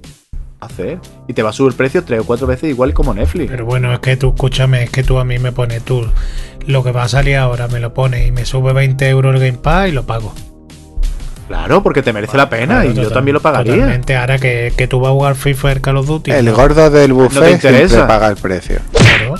Hacer. 0.60 1.00
Y 1.28 1.34
te 1.34 1.42
va 1.42 1.50
a 1.50 1.54
subir 1.54 1.72
el 1.72 1.76
precio 1.78 2.04
tres 2.04 2.20
o 2.20 2.24
cuatro 2.24 2.46
veces 2.48 2.70
igual 2.70 2.94
como 2.94 3.14
Netflix. 3.14 3.50
Pero 3.50 3.66
bueno, 3.66 3.92
es 3.94 4.00
que 4.00 4.16
tú, 4.18 4.30
escúchame, 4.30 4.84
es 4.84 4.90
que 4.92 5.04
tú 5.04 5.18
a 5.18 5.26
mí 5.26 5.40
me 5.40 5.52
pones 5.52 5.84
tú 5.84 6.06
lo 6.68 6.84
que 6.84 6.92
va 6.92 7.04
a 7.04 7.08
salir 7.08 7.36
ahora, 7.38 7.68
me 7.68 7.80
lo 7.80 7.94
pones 7.96 8.28
y 8.28 8.32
me 8.32 8.46
sube 8.46 8.72
20 8.74 9.10
euros 9.10 9.34
el 9.34 9.40
Game 9.42 9.58
Pass 9.58 9.90
y 9.90 9.92
lo 9.92 10.04
pago. 10.06 10.34
Claro, 11.48 11.84
porque 11.84 12.02
te 12.02 12.14
merece 12.14 12.38
la 12.38 12.50
pena 12.50 12.82
Claro, 12.82 12.92
y 12.92 12.94
yo 12.94 13.10
también 13.12 13.34
lo 13.34 13.42
pagaría. 13.42 13.74
Totalmente, 13.74 14.16
ahora 14.16 14.38
que, 14.38 14.72
que 14.78 14.88
tú 14.88 15.00
vas 15.02 15.10
a 15.10 15.14
jugar 15.14 15.36
FIFA 15.36 15.72
el 15.74 15.82
Call 15.82 15.98
of 15.98 16.08
Duty. 16.08 16.32
El 16.32 16.46
no, 16.46 16.54
gordo 16.56 16.90
del 16.90 17.12
buffet 17.12 17.60
siempre 17.60 17.70
interesa. 17.72 18.08
paga 18.08 18.28
el 18.30 18.38
precio. 18.38 18.80
Claro, 18.94 19.36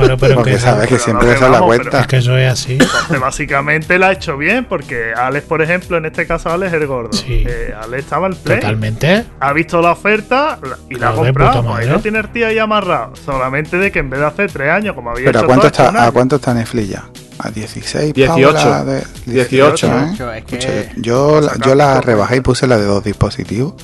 Claro, 0.00 0.16
pero 0.18 0.34
Porque 0.36 0.52
que, 0.52 0.58
sabes 0.58 0.82
que 0.88 0.94
pero 0.94 1.04
siempre 1.04 1.26
no 1.28 1.32
esa 1.34 1.46
es 1.46 1.50
la 1.52 1.60
cuenta. 1.60 2.00
es 2.00 2.06
que 2.06 2.16
eso 2.18 2.36
es 2.36 2.50
así. 2.52 2.72
Entonces, 2.72 3.20
básicamente 3.20 3.98
la 3.98 4.08
ha 4.08 4.12
hecho 4.12 4.36
bien, 4.36 4.64
porque 4.64 5.12
Alex, 5.14 5.46
por 5.46 5.62
ejemplo, 5.62 5.96
en 5.96 6.06
este 6.06 6.26
caso 6.26 6.50
Alex 6.50 6.72
es 6.72 6.80
el 6.80 6.86
gordo. 6.86 7.12
Sí. 7.12 7.44
Eh, 7.46 7.74
Alex 7.80 8.04
estaba 8.04 8.26
en 8.26 8.34
Play. 8.34 8.60
Totalmente. 8.60 9.24
Ha 9.40 9.52
visto 9.52 9.80
la 9.80 9.92
oferta 9.92 10.58
y 10.88 10.94
la 10.96 11.10
ha 11.10 11.14
comprado. 11.14 11.62
Pues 11.64 11.76
ahí 11.78 11.88
no 11.88 12.00
tiene 12.00 12.18
el 12.20 12.28
tío 12.28 12.46
ahí 12.46 12.58
amarrado. 12.58 13.12
Solamente 13.24 13.76
de 13.78 13.90
que 13.92 13.98
en 14.00 14.10
vez 14.10 14.20
de 14.20 14.26
hacer 14.26 14.50
tres 14.52 14.70
años, 14.70 14.94
como 14.94 15.10
había 15.10 15.26
Pero 15.26 15.38
¿a 15.38 15.42
hecho 15.42 15.46
cuánto, 15.46 15.70
todo 15.70 15.86
está, 15.88 16.06
¿a 16.06 16.10
cuánto 16.12 16.36
está 16.36 16.54
Netflix 16.54 16.88
ya? 16.88 17.04
¿A 17.38 17.50
16? 17.50 18.12
18. 18.12 18.52
pavos 18.52 18.64
la 18.66 18.84
de- 18.84 19.02
18, 19.26 19.86
¿eh? 19.86 19.90
18, 20.08 20.32
es 20.32 20.44
que- 20.44 20.56
Escucha, 20.56 20.92
yo, 20.96 21.40
la- 21.40 21.56
yo 21.64 21.74
la 21.74 22.00
rebajé 22.02 22.36
y 22.36 22.40
puse 22.40 22.66
la 22.66 22.76
de 22.76 22.84
dos 22.84 23.02
dispositivos. 23.02 23.74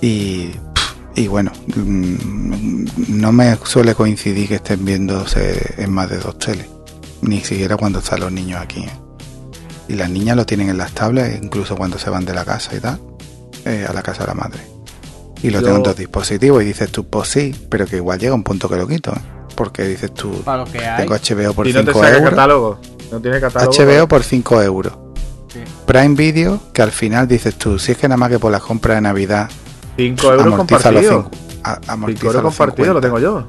Y, 0.00 0.50
y 1.18 1.26
bueno, 1.28 1.52
mm, 1.74 2.84
no 3.08 3.32
me 3.32 3.56
suele 3.64 3.94
coincidir 3.94 4.48
que 4.48 4.54
estén 4.56 4.84
viéndose 4.84 5.74
en 5.78 5.90
más 5.92 6.08
de 6.10 6.18
dos 6.18 6.38
teles. 6.38 6.66
Ni 7.22 7.40
siquiera 7.40 7.76
cuando 7.76 7.98
están 7.98 8.20
los 8.20 8.30
niños 8.32 8.60
aquí. 8.60 8.80
¿eh? 8.80 8.90
Y 9.88 9.94
las 9.94 10.08
niñas 10.10 10.36
lo 10.36 10.46
tienen 10.46 10.68
en 10.68 10.78
las 10.78 10.92
tablets, 10.92 11.42
incluso 11.42 11.74
cuando 11.76 11.98
se 11.98 12.10
van 12.10 12.24
de 12.24 12.34
la 12.34 12.44
casa 12.44 12.74
y 12.76 12.80
tal, 12.80 13.00
eh, 13.64 13.86
a 13.88 13.92
la 13.92 14.02
casa 14.02 14.22
de 14.22 14.28
la 14.28 14.34
madre. 14.34 14.60
Y 15.42 15.50
lo 15.50 15.60
Yo- 15.60 15.64
tengo 15.66 15.76
en 15.78 15.82
dos 15.84 15.96
dispositivos 15.96 16.62
y 16.62 16.66
dices 16.66 16.90
tú, 16.90 17.04
pues 17.08 17.28
sí, 17.28 17.54
pero 17.68 17.86
que 17.86 17.96
igual 17.96 18.18
llega 18.18 18.34
un 18.34 18.42
punto 18.44 18.68
que 18.68 18.76
lo 18.76 18.86
quito. 18.86 19.12
¿eh? 19.12 19.20
Porque 19.56 19.82
dices 19.84 20.12
tú, 20.14 20.30
para 20.44 20.58
lo 20.64 20.70
que 20.70 20.78
hay. 20.78 20.98
tengo 21.06 21.14
HBO 21.16 21.52
por 21.54 21.66
y 21.66 21.72
no 21.72 21.80
te 21.80 21.86
5 21.92 22.00
saca 22.00 22.16
euros. 22.16 22.30
catálogo. 22.30 22.80
No 23.10 23.20
tiene 23.20 23.40
catálogo. 23.40 23.72
HBO 23.72 24.06
por 24.06 24.22
5 24.22 24.62
euros. 24.62 24.92
Sí. 25.52 25.60
Prime 25.86 26.14
Video, 26.14 26.60
que 26.72 26.82
al 26.82 26.92
final 26.92 27.26
dices 27.26 27.54
tú, 27.56 27.78
si 27.78 27.92
es 27.92 27.98
que 27.98 28.06
nada 28.06 28.18
más 28.18 28.28
que 28.30 28.38
por 28.38 28.52
las 28.52 28.62
compras 28.62 28.96
de 28.98 29.00
Navidad 29.00 29.48
5 29.98 30.26
euros 30.32 30.46
amortiza 30.46 30.90
los 30.92 31.02
compartidos. 31.02 31.24
5 31.32 31.60
a- 31.64 31.74
5 31.74 31.92
amortiza 31.92 32.26
euros 32.26 32.42
los 32.42 32.56
compartidos, 32.56 32.94
lo 32.94 33.00
50. 33.02 33.06
tengo 33.06 33.18
yo. 33.18 33.48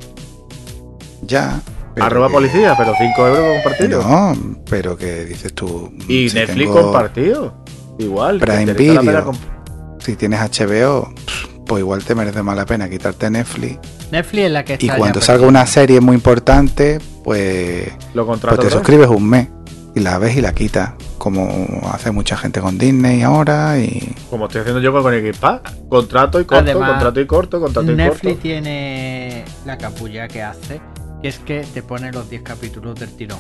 Ya. 1.28 1.62
pero 1.94 2.06
Arroba 2.06 2.28
que- 2.28 2.34
policía, 2.34 2.76
pero 2.78 2.94
5 2.98 3.28
euros 3.28 3.46
compartidos. 3.64 4.06
No, 4.06 4.34
pero 4.70 4.98
que 4.98 5.26
dices 5.26 5.54
tú. 5.54 5.92
y 6.08 6.30
si 6.30 6.36
Netflix 6.36 6.68
tengo- 6.68 6.82
compartido. 6.84 7.54
Igual. 7.98 8.40
Prime 8.40 8.74
Video. 8.74 9.26
comp- 9.26 9.38
Si 10.00 10.16
tienes 10.16 10.40
HBO, 10.40 11.14
pues 11.68 11.82
igual 11.82 12.04
te 12.04 12.16
merece 12.16 12.42
más 12.42 12.56
la 12.56 12.66
pena 12.66 12.90
quitarte 12.90 13.30
Netflix. 13.30 13.80
Netflix 14.12 14.46
es 14.46 14.52
la 14.52 14.64
que 14.64 14.74
está 14.74 14.86
Y 14.86 14.90
cuando 14.98 15.20
salga 15.22 15.46
una 15.46 15.66
serie 15.68 16.00
muy 16.00 16.16
importante, 16.16 17.00
pues, 17.24 17.92
Lo 18.14 18.26
pues 18.26 18.40
te 18.60 18.70
suscribes 18.70 19.08
un 19.10 19.30
mes. 19.30 19.48
Y 20.00 20.02
la 20.02 20.18
ves 20.18 20.38
y 20.38 20.42
la 20.42 20.54
quitas. 20.54 20.94
Como 21.18 21.68
hace 21.92 22.12
mucha 22.12 22.38
gente 22.38 22.62
con 22.62 22.78
Disney 22.78 23.22
ahora. 23.22 23.78
Y 23.78 24.16
Como 24.30 24.46
estoy 24.46 24.62
haciendo 24.62 24.80
yo 24.80 24.94
con 24.94 25.14
el 25.14 25.22
Game 25.22 25.34
Pass. 25.38 25.60
Contrato 25.90 26.40
y 26.40 26.46
corto, 26.46 26.64
Además, 26.64 26.92
contrato 26.92 27.20
y 27.20 27.28
corto, 27.28 27.60
contrato 27.60 27.92
y 27.92 27.96
Netflix 27.96 28.22
corto. 28.36 28.40
tiene 28.42 29.44
la 29.66 29.78
capulla 29.78 30.30
que 30.30 30.42
hace, 30.42 30.80
que 31.22 31.28
es 31.28 31.40
que 31.40 31.66
te 31.74 31.84
pone 31.84 32.14
los 32.14 32.30
10 32.30 32.44
capítulos 32.44 32.98
del 32.98 33.10
tirón. 33.18 33.40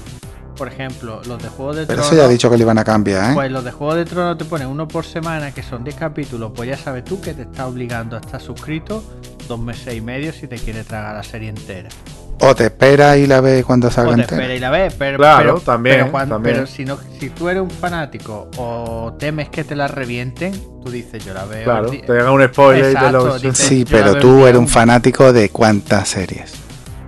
Por 0.57 0.67
ejemplo, 0.67 1.21
los 1.25 1.41
de 1.41 1.47
Juego 1.47 1.73
de 1.73 1.85
Pero 1.85 2.01
Tronos. 2.01 2.07
eso 2.07 2.15
ya 2.17 2.25
ha 2.25 2.27
dicho 2.27 2.49
que 2.49 2.57
le 2.57 2.63
iban 2.63 2.77
a 2.77 2.83
cambiar, 2.83 3.31
¿eh? 3.31 3.33
Pues 3.35 3.49
los 3.49 3.63
de 3.63 3.71
Juego 3.71 3.95
de 3.95 4.03
Tronos 4.03 4.37
te 4.37 4.43
ponen 4.43 4.67
uno 4.67 4.85
por 4.89 5.05
semana, 5.05 5.53
que 5.53 5.63
son 5.63 5.85
10 5.85 5.95
capítulos. 5.95 6.51
Pues 6.53 6.67
ya 6.67 6.75
sabes 6.75 7.05
tú 7.05 7.21
que 7.21 7.33
te 7.33 7.43
está 7.43 7.67
obligando 7.67 8.17
a 8.17 8.19
estar 8.19 8.41
suscrito 8.41 9.01
dos 9.47 9.61
meses 9.61 9.95
y 9.95 10.01
medio 10.01 10.33
si 10.33 10.47
te 10.47 10.57
quieres 10.57 10.85
tragar 10.87 11.15
la 11.15 11.23
serie 11.23 11.47
entera. 11.47 11.87
O 12.41 12.55
te 12.55 12.65
esperas 12.65 13.17
y 13.17 13.27
la 13.27 13.41
ves 13.41 13.65
cuando 13.65 13.89
O 13.89 13.91
salga 13.91 14.15
te 14.15 14.21
entera. 14.21 14.41
espera 14.41 14.55
y 14.55 14.59
la 14.59 14.69
ves, 14.69 14.95
pero, 14.97 15.17
Claro, 15.17 15.39
pero- 15.55 15.59
también, 15.59 15.95
pero, 15.97 16.11
cuando- 16.11 16.35
también. 16.35 16.55
pero 16.55 16.67
si, 16.67 16.85
no, 16.85 16.97
si 17.19 17.29
tú 17.31 17.49
eres 17.49 17.61
un 17.61 17.69
fanático 17.69 18.49
o 18.57 19.13
temes 19.19 19.49
que 19.49 19.63
te 19.65 19.75
la 19.75 19.87
revienten, 19.89 20.53
tú 20.83 20.89
dices, 20.89 21.25
yo 21.25 21.33
la 21.33 21.43
veo. 21.45 21.65
Claro, 21.65 21.85
el 21.85 21.91
di- 21.91 21.97
te 22.01 22.11
hagan 22.13 22.29
un 22.33 22.47
spoiler 22.47 22.91
y 22.91 22.95
te 22.95 23.11
lo. 23.11 23.25
Exacto, 23.25 23.39
dice- 23.49 23.63
Sí, 23.67 23.83
yo 23.83 23.97
la 23.97 24.03
pero 24.03 24.13
veo 24.13 24.21
tú 24.21 24.47
eres 24.47 24.59
un 24.59 24.67
fanático 24.67 25.33
de 25.33 25.49
cuántas 25.49 26.07
series. 26.07 26.53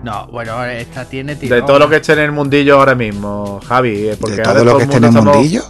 No, 0.04 0.28
bueno, 0.28 0.66
esta 0.66 1.06
tiene 1.06 1.36
De 1.36 1.42
tirón. 1.42 1.66
todo 1.66 1.78
lo 1.80 1.88
que 1.88 1.98
esté 1.98 2.14
en 2.14 2.20
el 2.20 2.32
mundillo 2.32 2.80
ahora 2.80 2.96
mismo, 2.96 3.60
Javi. 3.68 4.10
eh, 4.10 4.18
Porque 4.20 4.38
de 4.38 4.42
ahora 4.42 4.54
todo 4.62 4.66
lo 4.66 4.78
que 4.80 4.84
esté 4.84 4.98
en 4.98 5.04
el 5.04 5.12
mundo 5.12 5.20
estamos- 5.32 5.36
mundillo. 5.38 5.64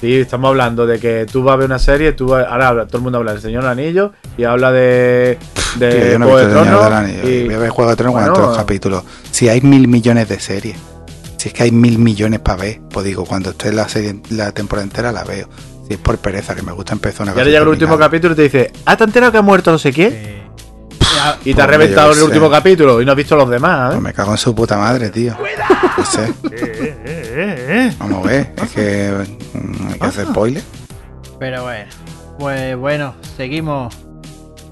Sí, 0.00 0.16
estamos 0.16 0.48
hablando 0.48 0.86
de 0.86 0.98
que 0.98 1.24
tú 1.30 1.42
vas 1.42 1.54
a 1.54 1.56
ver 1.56 1.66
una 1.66 1.78
serie, 1.78 2.12
tú 2.12 2.26
vas- 2.28 2.46
ahora 2.48 2.68
habla- 2.68 2.86
todo 2.86 2.98
el 2.98 3.02
mundo 3.04 3.18
habla 3.18 3.32
del 3.32 3.40
Señor 3.40 3.62
del 3.62 3.72
Anillo 3.72 4.12
y 4.36 4.44
habla 4.44 4.70
de, 4.72 5.38
de 5.76 5.90
Tío, 5.90 6.12
yo 6.12 6.18
no 6.18 6.26
he 6.26 6.30
visto 6.30 6.36
de 6.36 6.58
el 6.60 6.64
Señor 6.66 6.84
del 6.84 6.92
Anillo. 6.92 7.28
y- 7.30 7.44
Voy 7.46 7.54
a 7.54 7.58
ver 7.58 7.70
Juego 7.70 7.90
de 7.90 7.96
Tronos 7.96 8.14
Bueno, 8.14 8.32
cuántos 8.34 8.56
capítulos. 8.56 9.04
Si 9.30 9.48
hay 9.48 9.60
mil 9.62 9.88
millones 9.88 10.28
de 10.28 10.38
series. 10.40 10.76
Si 11.38 11.48
es 11.48 11.54
que 11.54 11.62
hay 11.62 11.70
mil 11.70 11.98
millones 11.98 12.40
para 12.40 12.62
ver. 12.62 12.80
Pues 12.90 13.06
digo, 13.06 13.24
cuando 13.24 13.50
esté 13.50 13.72
la 13.72 13.88
serie 13.88 14.20
la 14.30 14.52
temporada 14.52 14.84
entera 14.84 15.10
la 15.12 15.24
veo. 15.24 15.48
Si 15.86 15.94
es 15.94 15.98
por 16.00 16.16
pereza, 16.18 16.54
que 16.54 16.62
me 16.62 16.72
gusta 16.72 16.92
empezar 16.94 17.22
una 17.22 17.32
y 17.32 17.38
ahora 17.38 17.44
llega 17.44 17.62
el 17.62 17.68
último 17.68 17.98
capítulo 17.98 18.32
y 18.32 18.36
te 18.36 18.42
dice, 18.42 18.72
¿has 18.86 18.96
te 18.98 19.04
enterado 19.04 19.30
que 19.32 19.38
ha 19.38 19.42
muerto 19.42 19.70
no 19.70 19.78
sé 19.78 19.92
quién? 19.92 20.12
Eh, 20.14 20.42
Y 21.44 21.54
te 21.54 21.60
ha 21.60 21.64
Hombre, 21.64 21.78
reventado 21.78 22.12
el 22.12 22.22
último 22.22 22.50
capítulo 22.50 23.00
y 23.00 23.04
no 23.06 23.12
has 23.12 23.16
visto 23.16 23.36
los 23.36 23.48
demás, 23.48 23.88
Pues 23.88 23.98
¿eh? 23.98 24.00
me 24.02 24.12
cago 24.12 24.32
en 24.32 24.38
su 24.38 24.54
puta 24.54 24.76
madre, 24.78 25.08
tío. 25.10 25.34
No 25.98 26.04
sé. 26.04 26.32
Vamos 27.98 28.24
a 28.24 28.28
ver. 28.28 28.52
Es 28.62 28.70
que 28.70 29.26
mm, 29.54 29.88
hay 29.92 29.98
que 29.98 30.06
hacer 30.06 30.26
spoiler. 30.26 30.62
Pero 31.38 31.62
bueno, 31.62 31.90
pues 32.38 32.76
bueno, 32.76 33.14
seguimos. 33.36 33.94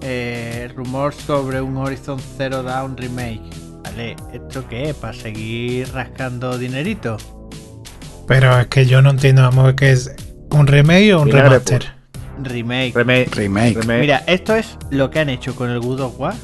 Eh, 0.05 0.69
rumor 0.75 1.15
sobre 1.15 1.61
un 1.61 1.77
Horizon 1.77 2.19
Zero 2.37 2.65
Dawn 2.65 2.97
remake. 2.97 3.41
Vale, 3.85 4.17
¿esto 4.33 4.67
qué 4.69 4.91
es? 4.91 4.97
¿Para 4.97 5.13
seguir 5.13 5.89
rascando 5.93 6.59
dinerito? 6.59 7.17
Pero 8.27 8.59
es 8.59 8.67
que 8.67 8.85
yo 8.85 9.01
no 9.01 9.11
entiendo, 9.11 9.43
vamos, 9.43 9.75
que 9.75 9.93
es 9.93 10.11
un 10.51 10.67
remake 10.67 11.13
o 11.13 11.23
un 11.23 11.31
remaster. 11.31 11.85
Remake. 12.43 12.93
Remake. 12.97 13.31
Remake. 13.33 13.75
remake. 13.81 14.01
Mira, 14.01 14.25
esto 14.27 14.57
es 14.57 14.77
lo 14.91 15.11
que 15.11 15.21
han 15.21 15.29
hecho 15.29 15.55
con 15.55 15.71
el 15.71 15.79
Good 15.79 16.01
of 16.01 16.19
War. 16.19 16.35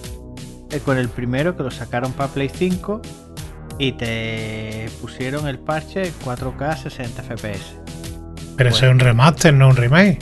eh, 0.70 0.80
con 0.84 0.98
el 0.98 1.08
primero 1.08 1.56
que 1.56 1.62
lo 1.62 1.70
sacaron 1.70 2.12
para 2.12 2.30
Play 2.30 2.50
5 2.54 3.00
y 3.78 3.92
te 3.92 4.88
pusieron 5.00 5.46
el 5.48 5.58
parche 5.58 6.12
4K 6.24 6.76
60 6.82 7.22
FPS. 7.22 7.74
Pero 8.56 8.70
eso 8.70 8.86
es 8.86 8.92
un 8.92 8.98
remaster, 8.98 9.54
no 9.54 9.68
un 9.68 9.76
remake. 9.76 10.18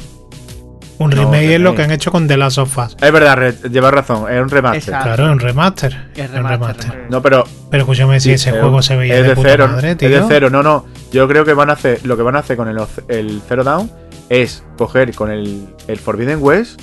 Un 0.99 1.11
No, 1.11 1.16
remake 1.16 1.55
es 1.57 1.61
lo 1.61 1.74
que 1.74 1.83
han 1.83 1.91
hecho 1.91 2.11
con 2.11 2.27
The 2.27 2.39
Last 2.39 2.57
of 2.59 2.77
Us. 2.78 2.97
Es 3.01 3.12
verdad, 3.12 3.37
re- 3.37 3.55
llevas 3.70 3.93
razón, 3.93 4.33
es 4.33 4.41
un 4.41 4.49
remaster. 4.49 4.78
Exacto. 4.83 5.05
Claro, 5.05 5.27
es 5.27 5.31
un 5.33 5.41
remaster. 5.41 6.09
Es 6.15 6.31
Es 6.31 6.39
un 6.39 6.49
remaster. 6.49 7.07
No, 7.11 7.20
pero 7.23 7.45
Pero 7.70 7.83
escúchame, 7.83 8.19
si 8.20 8.31
Sí, 8.31 8.35
ese 8.35 8.51
es- 8.51 8.61
juego 8.61 8.81
se 8.83 8.97
veía 8.97 9.16
es 9.16 9.23
de, 9.24 9.28
de 9.31 9.35
puta 9.37 9.49
cero, 9.51 9.69
madre, 9.69 9.91
es 9.93 9.97
tío. 9.99 10.09
de 10.09 10.24
cero, 10.27 10.49
no, 10.51 10.62
no. 10.62 10.87
Yo 11.12 11.28
creo 11.28 11.45
que 11.45 11.53
van 11.53 11.69
a 11.69 11.74
hacer, 11.74 12.01
lo 12.05 12.16
que 12.16 12.23
van 12.23 12.37
a 12.37 12.39
hacer 12.41 12.57
con 12.57 12.69
el, 12.69 12.78
el 13.09 13.43
Zero 13.47 13.62
Down 13.65 13.91
es 14.31 14.65
coger 14.78 15.15
con 15.15 15.31
el, 15.31 15.66
el 15.87 15.99
Forbidden 15.99 16.39
West, 16.43 16.81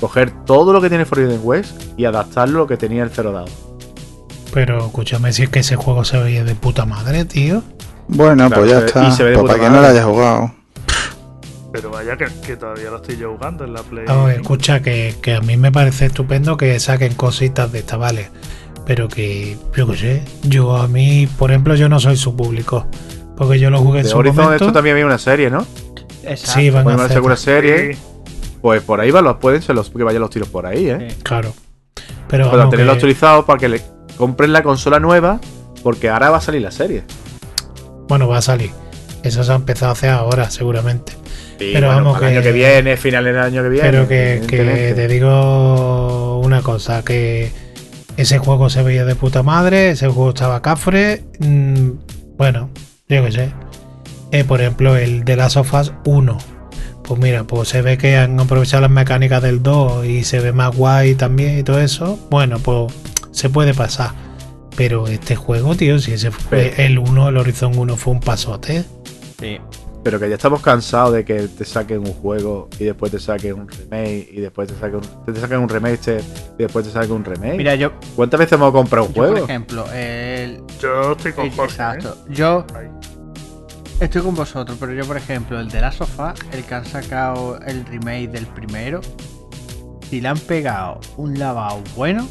coger 0.00 0.30
todo 0.44 0.72
lo 0.74 0.80
que 0.82 0.88
tiene 0.90 1.04
Forbidden 1.06 1.40
West 1.42 1.82
y 1.96 2.04
adaptarlo 2.04 2.58
a 2.58 2.62
lo 2.62 2.66
que 2.66 2.76
tenía 2.76 3.02
el 3.02 3.10
Zero 3.10 3.32
Down. 3.32 3.48
Pero 4.54 4.86
escúchame, 4.86 5.32
si 5.32 5.42
es 5.42 5.48
que 5.50 5.58
ese 5.58 5.76
juego 5.76 6.04
se 6.04 6.16
veía 6.18 6.44
de 6.44 6.54
puta 6.54 6.86
madre, 6.86 7.24
tío. 7.26 7.62
Bueno, 8.08 8.46
Claro, 8.48 8.62
pues 8.62 8.70
ya 8.70 8.76
se 8.76 8.80
ve- 8.82 8.86
está. 8.86 9.08
y 9.08 9.12
se 9.12 9.22
ve 9.24 9.30
de 9.30 9.34
Pues 9.36 9.42
puta 9.42 9.54
para 9.54 9.64
que 9.68 9.74
no 9.74 9.82
lo 9.82 9.88
haya 9.88 10.04
jugado. 10.04 10.54
Pero 11.72 11.90
vaya 11.90 12.16
que, 12.16 12.26
que 12.46 12.56
todavía 12.56 12.88
lo 12.90 12.96
estoy 12.96 13.16
yo 13.16 13.32
jugando 13.34 13.64
en 13.64 13.72
la 13.72 13.82
Play. 13.82 14.04
Escucha, 14.36 14.80
que, 14.80 15.16
que 15.20 15.34
a 15.34 15.40
mí 15.40 15.56
me 15.56 15.72
parece 15.72 16.06
estupendo 16.06 16.56
que 16.56 16.78
saquen 16.78 17.14
cositas 17.14 17.72
de 17.72 17.80
esta, 17.80 17.96
vale. 17.96 18.30
Pero 18.86 19.08
que, 19.08 19.56
yo 19.76 19.88
qué 19.88 19.96
sé, 19.96 20.22
yo 20.44 20.76
a 20.76 20.86
mí, 20.86 21.26
por 21.38 21.50
ejemplo, 21.50 21.74
yo 21.74 21.88
no 21.88 21.98
soy 21.98 22.16
su 22.16 22.36
público. 22.36 22.86
Porque 23.36 23.58
yo 23.58 23.70
lo 23.70 23.80
jugué 23.80 24.00
en 24.00 24.04
De 24.04 24.10
su 24.10 24.18
Horizon 24.18 24.44
momento. 24.44 24.64
esto 24.66 24.72
también 24.72 24.94
había 24.94 25.06
una 25.06 25.18
serie, 25.18 25.50
¿no? 25.50 25.66
Exacto. 26.22 26.60
Sí, 26.60 26.70
van 26.70 26.88
a 27.00 27.04
hacer 27.06 27.20
una 27.22 27.36
serie, 27.36 27.94
Sí. 27.94 28.00
pues 28.62 28.82
por 28.82 29.00
ahí 29.00 29.10
van 29.10 29.24
los, 29.24 29.36
pueden 29.38 29.60
ser 29.62 29.74
los 29.74 29.90
que 29.90 30.02
vayan 30.04 30.20
los 30.20 30.30
tiros 30.30 30.48
por 30.48 30.66
ahí, 30.66 30.88
¿eh? 30.90 31.08
Sí. 31.10 31.16
Claro. 31.24 31.52
Pero 32.28 32.44
Para 32.46 32.58
vamos, 32.58 32.70
tenerlo 32.70 32.92
que- 32.92 32.96
actualizado 32.98 33.44
para 33.44 33.58
que 33.58 33.68
le 33.68 33.82
compren 34.16 34.52
la 34.52 34.62
consola 34.62 35.00
nueva, 35.00 35.40
porque 35.82 36.08
ahora 36.08 36.30
va 36.30 36.38
a 36.38 36.40
salir 36.40 36.62
la 36.62 36.70
serie. 36.70 37.04
bueno, 38.08 38.28
va 38.28 38.38
a 38.38 38.42
salir. 38.42 38.70
Eso 39.22 39.42
se 39.44 39.52
ha 39.52 39.54
empezado 39.54 39.90
a 39.90 39.92
hacer 39.92 40.10
ahora, 40.10 40.50
seguramente. 40.50 41.12
Sí, 41.58 41.70
Pero 41.72 41.86
bueno, 41.86 42.02
vamos 42.04 42.14
para 42.14 42.26
el 42.28 42.32
que- 42.32 42.38
año 42.38 42.42
que 42.44 42.52
viene, 42.52 42.96
finales 42.98 43.32
del 43.34 43.42
año 43.42 43.62
que 43.62 43.68
viene. 43.70 43.90
Pero 43.90 44.06
que, 44.08 44.42
que 44.46 44.92
te 44.94 45.08
digo 45.08 46.38
una 46.40 46.60
cosa, 46.62 47.02
que 47.04 47.50
ese 48.16 48.38
juego 48.38 48.68
se 48.70 48.82
veía 48.82 49.04
de 49.04 49.14
puta 49.14 49.42
madre, 49.42 49.90
ese 49.90 50.06
juego 50.08 50.30
estaba 50.30 50.60
cafre. 50.62 51.24
mm, 51.38 51.90
bueno, 52.36 52.68
yo 53.08 53.24
qué 53.24 53.32
sé. 53.32 53.52
Eh, 54.32 54.44
por 54.44 54.60
ejemplo, 54.60 54.96
el 54.96 55.24
de 55.24 55.36
las 55.36 55.56
Us 55.56 55.92
1. 56.04 56.38
Pues 57.04 57.20
mira, 57.20 57.44
pues 57.44 57.68
se 57.68 57.82
ve 57.82 57.96
que 57.98 58.16
han 58.16 58.38
aprovechado 58.40 58.80
las 58.82 58.90
mecánicas 58.90 59.42
del 59.42 59.62
2 59.62 60.04
y 60.06 60.24
se 60.24 60.40
ve 60.40 60.52
más 60.52 60.74
guay 60.76 61.14
también 61.14 61.58
y 61.58 61.62
todo 61.62 61.78
eso. 61.80 62.18
Bueno, 62.30 62.58
pues 62.58 62.92
se 63.34 63.50
puede 63.50 63.74
pasar. 63.74 64.12
Pero 64.76 65.06
este 65.06 65.36
juego, 65.36 65.74
tío, 65.76 65.98
si 65.98 66.12
ese 66.14 66.30
fue 66.30 66.72
Pero- 66.76 66.82
el 66.82 66.98
1, 66.98 67.28
el 67.28 67.36
Horizon 67.36 67.76
1 67.78 67.96
fue 67.96 68.12
un 68.14 68.20
pasote. 68.20 68.84
Sí. 69.38 69.58
Pero 70.02 70.20
que 70.20 70.28
ya 70.28 70.34
estamos 70.34 70.60
cansados 70.60 71.14
de 71.14 71.24
que 71.24 71.48
te 71.48 71.64
saquen 71.64 72.00
un 72.00 72.12
juego 72.12 72.68
y 72.78 72.84
después 72.84 73.10
te 73.10 73.18
saquen 73.18 73.54
un 73.54 73.68
remake 73.68 74.28
y 74.32 74.40
después 74.40 74.68
te 74.68 74.74
saquen 74.74 74.96
un, 74.96 75.32
te 75.32 75.40
saquen 75.40 75.58
un 75.60 75.68
remaster 75.68 76.22
y 76.58 76.62
después 76.64 76.84
te 76.84 76.92
saquen 76.92 77.12
un 77.12 77.24
remake. 77.24 77.56
Mira, 77.56 77.74
yo, 77.74 77.92
¿Cuántas 78.14 78.38
veces 78.40 78.52
hemos 78.54 78.70
comprado 78.72 79.06
un 79.06 79.14
yo, 79.14 79.22
por 79.22 79.30
juego? 79.30 79.44
ejemplo, 79.46 79.86
el, 79.92 80.60
Yo 80.80 81.12
estoy 81.12 81.32
con 81.32 81.46
el- 81.46 81.52
Jorge. 81.52 81.72
exacto. 81.72 82.18
Yo 82.28 82.66
¿eh? 82.68 82.76
Ahí. 82.78 82.88
estoy 84.00 84.20
con 84.22 84.34
vosotros, 84.34 84.76
pero 84.78 84.92
yo, 84.92 85.06
por 85.06 85.16
ejemplo, 85.16 85.58
el 85.58 85.68
de 85.70 85.80
la 85.80 85.90
sofá, 85.92 86.34
el 86.52 86.64
que 86.64 86.74
han 86.74 86.84
sacado 86.84 87.58
el 87.66 87.86
remake 87.86 88.28
del 88.28 88.46
primero, 88.46 89.00
si 90.10 90.20
le 90.20 90.28
han 90.28 90.38
pegado 90.38 91.00
un 91.16 91.38
lavado 91.38 91.80
bueno, 91.96 92.28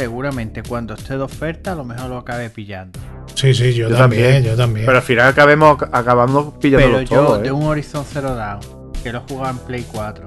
seguramente 0.00 0.62
cuando 0.62 0.94
esté 0.94 1.16
de 1.16 1.22
oferta, 1.22 1.72
a 1.72 1.74
lo 1.74 1.84
mejor 1.84 2.08
lo 2.08 2.16
acabe 2.18 2.48
pillando. 2.50 2.98
Sí, 3.34 3.52
sí, 3.54 3.74
yo, 3.74 3.88
Yo 3.90 3.96
también, 3.96 4.22
también. 4.32 4.44
yo 4.44 4.56
también. 4.56 4.86
Pero 4.86 4.98
al 4.98 5.04
final 5.04 5.28
acabemos, 5.28 5.78
acabamos 5.92 6.54
pillándolo 6.60 6.98
Pero 6.98 7.02
yo, 7.10 7.16
todo, 7.26 7.38
¿eh? 7.40 7.42
de 7.42 7.52
un 7.52 7.62
Horizon 7.64 8.04
Zero 8.10 8.34
Dawn, 8.34 8.60
que 9.02 9.12
lo 9.12 9.18
he 9.18 9.22
jugado 9.28 9.50
en 9.50 9.58
Play 9.66 9.86
4, 9.92 10.24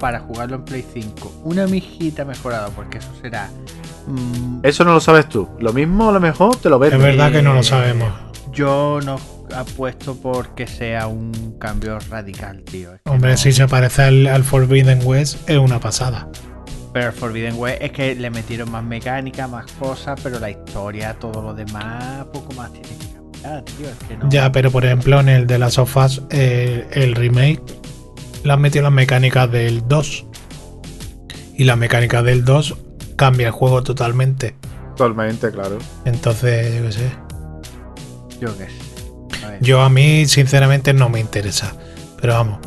para 0.00 0.20
jugarlo 0.20 0.56
en 0.56 0.64
Play 0.64 0.84
5, 0.92 1.42
una 1.44 1.66
mijita 1.66 2.24
mejorado, 2.24 2.70
porque 2.74 2.98
eso 2.98 3.08
será. 3.22 3.48
mm, 4.08 4.60
Eso 4.64 4.84
no 4.84 4.92
lo 4.92 5.00
sabes 5.00 5.28
tú. 5.28 5.48
Lo 5.60 5.72
mismo 5.72 6.08
a 6.08 6.12
lo 6.12 6.20
mejor 6.20 6.56
te 6.56 6.68
lo 6.68 6.78
ves. 6.78 6.92
Es 6.92 6.98
verdad 7.00 7.30
que 7.32 7.42
no 7.42 7.54
lo 7.54 7.60
eh, 7.60 7.64
sabemos. 7.64 8.12
Yo 8.52 8.98
no 9.04 9.18
apuesto 9.54 10.16
por 10.16 10.54
que 10.54 10.66
sea 10.66 11.06
un 11.06 11.56
cambio 11.58 11.98
radical, 12.10 12.62
tío. 12.64 12.92
Es 12.94 13.00
que 13.02 13.10
Hombre, 13.10 13.30
no- 13.32 13.36
si 13.36 13.52
se 13.52 13.68
parece 13.68 14.02
al, 14.02 14.26
al 14.26 14.42
Forbidden 14.44 15.00
West, 15.04 15.48
es 15.48 15.58
una 15.58 15.78
pasada. 15.80 16.28
Pero 16.96 17.08
el 17.08 17.12
Forbidden 17.12 17.56
West 17.58 17.82
es 17.82 17.92
que 17.92 18.14
le 18.14 18.30
metieron 18.30 18.70
más 18.70 18.82
mecánica, 18.82 19.46
más 19.46 19.70
cosas, 19.72 20.18
pero 20.22 20.38
la 20.38 20.48
historia, 20.48 21.12
todo 21.12 21.42
lo 21.42 21.52
demás, 21.52 22.24
poco 22.32 22.54
más 22.54 22.72
tiene 22.72 22.88
que 22.88 23.12
cambiar, 23.12 23.64
tío. 23.64 23.86
Es 23.90 24.08
que 24.08 24.16
no. 24.16 24.30
Ya, 24.30 24.50
pero 24.50 24.70
por 24.70 24.82
ejemplo, 24.86 25.20
en 25.20 25.28
el 25.28 25.46
de 25.46 25.58
las 25.58 25.74
sofás, 25.74 26.22
el 26.30 27.14
remake, 27.14 27.60
le 28.44 28.50
han 28.50 28.62
metido 28.62 28.84
las 28.84 28.94
mecánicas 28.94 29.52
del 29.52 29.86
2. 29.86 30.26
Y 31.58 31.64
la 31.64 31.76
mecánica 31.76 32.22
del 32.22 32.46
2 32.46 32.78
cambia 33.16 33.48
el 33.48 33.52
juego 33.52 33.82
totalmente. 33.82 34.56
Totalmente, 34.96 35.50
claro. 35.50 35.76
Entonces, 36.06 36.76
yo 36.76 36.82
qué 36.82 36.92
sé. 36.92 37.12
Yo 38.40 38.56
qué 38.56 38.68
sé. 38.70 39.46
A. 39.46 39.58
Yo 39.60 39.82
a 39.82 39.90
mí, 39.90 40.24
sinceramente, 40.24 40.94
no 40.94 41.10
me 41.10 41.20
interesa. 41.20 41.76
Pero 42.22 42.32
vamos. 42.32 42.58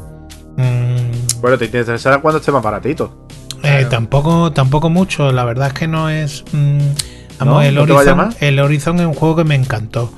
mm, 0.55 1.41
Bueno, 1.41 1.57
te 1.57 1.65
interesará 1.65 2.21
cuando 2.21 2.37
esté 2.37 2.51
más 2.51 2.61
baratito. 2.61 3.25
Eh, 3.63 3.85
tampoco, 3.89 4.51
tampoco 4.51 4.89
mucho, 4.89 5.31
la 5.31 5.43
verdad 5.45 5.67
es 5.67 5.73
que 5.73 5.87
no 5.87 6.09
es. 6.09 6.43
mm, 6.51 6.77
vamos, 7.39 7.53
¿No? 7.55 7.61
el, 7.61 7.75
¿No 7.75 7.81
Horizon, 7.83 8.35
el 8.39 8.59
Horizon 8.59 8.99
es 8.99 9.05
un 9.05 9.13
juego 9.13 9.35
que 9.37 9.43
me 9.43 9.55
encantó. 9.55 10.11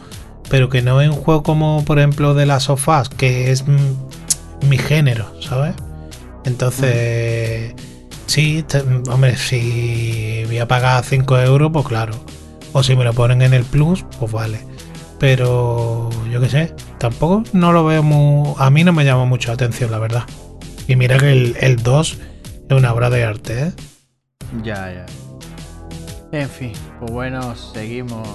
Pero 0.50 0.70
que 0.70 0.82
no 0.82 1.00
es 1.02 1.10
un 1.10 1.16
juego 1.16 1.44
como, 1.44 1.84
por 1.86 1.98
ejemplo, 2.00 2.34
de 2.34 2.46
las 2.46 2.64
sofás, 2.64 3.08
que 3.10 3.52
es 3.52 3.66
mm, 3.68 4.68
mi 4.68 4.78
género, 4.78 5.34
¿sabes? 5.40 5.74
Entonces, 6.44 7.74
sí, 8.26 8.64
te- 8.68 8.82
hombre, 9.10 9.38
si 9.38 10.44
voy 10.48 10.60
a 10.60 10.68
pagar 10.68 11.04
5 11.04 11.38
euros, 11.40 11.72
pues 11.72 11.86
claro. 11.88 12.14
O 12.74 12.84
si 12.84 12.96
me 12.96 13.04
lo 13.04 13.14
ponen 13.14 13.42
en 13.42 13.54
el 13.54 13.64
plus, 13.64 14.06
pues 14.20 14.32
vale. 14.32 14.60
Pero 15.20 16.10
yo 16.32 16.42
qué 16.42 16.50
sé, 16.50 16.74
tampoco 16.98 17.44
no 17.54 17.72
lo 17.72 17.86
veo 17.86 18.02
muy. 18.04 18.54
A 18.58 18.70
mí 18.70 18.84
no 18.84 18.92
me 18.92 19.06
llama 19.06 19.26
mucho 19.26 19.50
la 19.50 19.54
atención, 19.54 19.92
la 19.92 20.00
verdad. 20.00 20.24
Y 20.88 20.96
mira 20.96 21.18
que 21.18 21.32
el, 21.32 21.56
el 21.60 21.78
2 21.84 22.18
es 22.72 22.78
una 22.78 22.94
obra 22.94 23.10
de 23.10 23.26
arte, 23.26 23.64
¿eh? 23.64 23.74
Ya, 24.64 24.90
ya. 24.94 25.06
En 26.32 26.48
fin, 26.48 26.72
pues 27.00 27.12
bueno, 27.12 27.54
seguimos. 27.54 28.26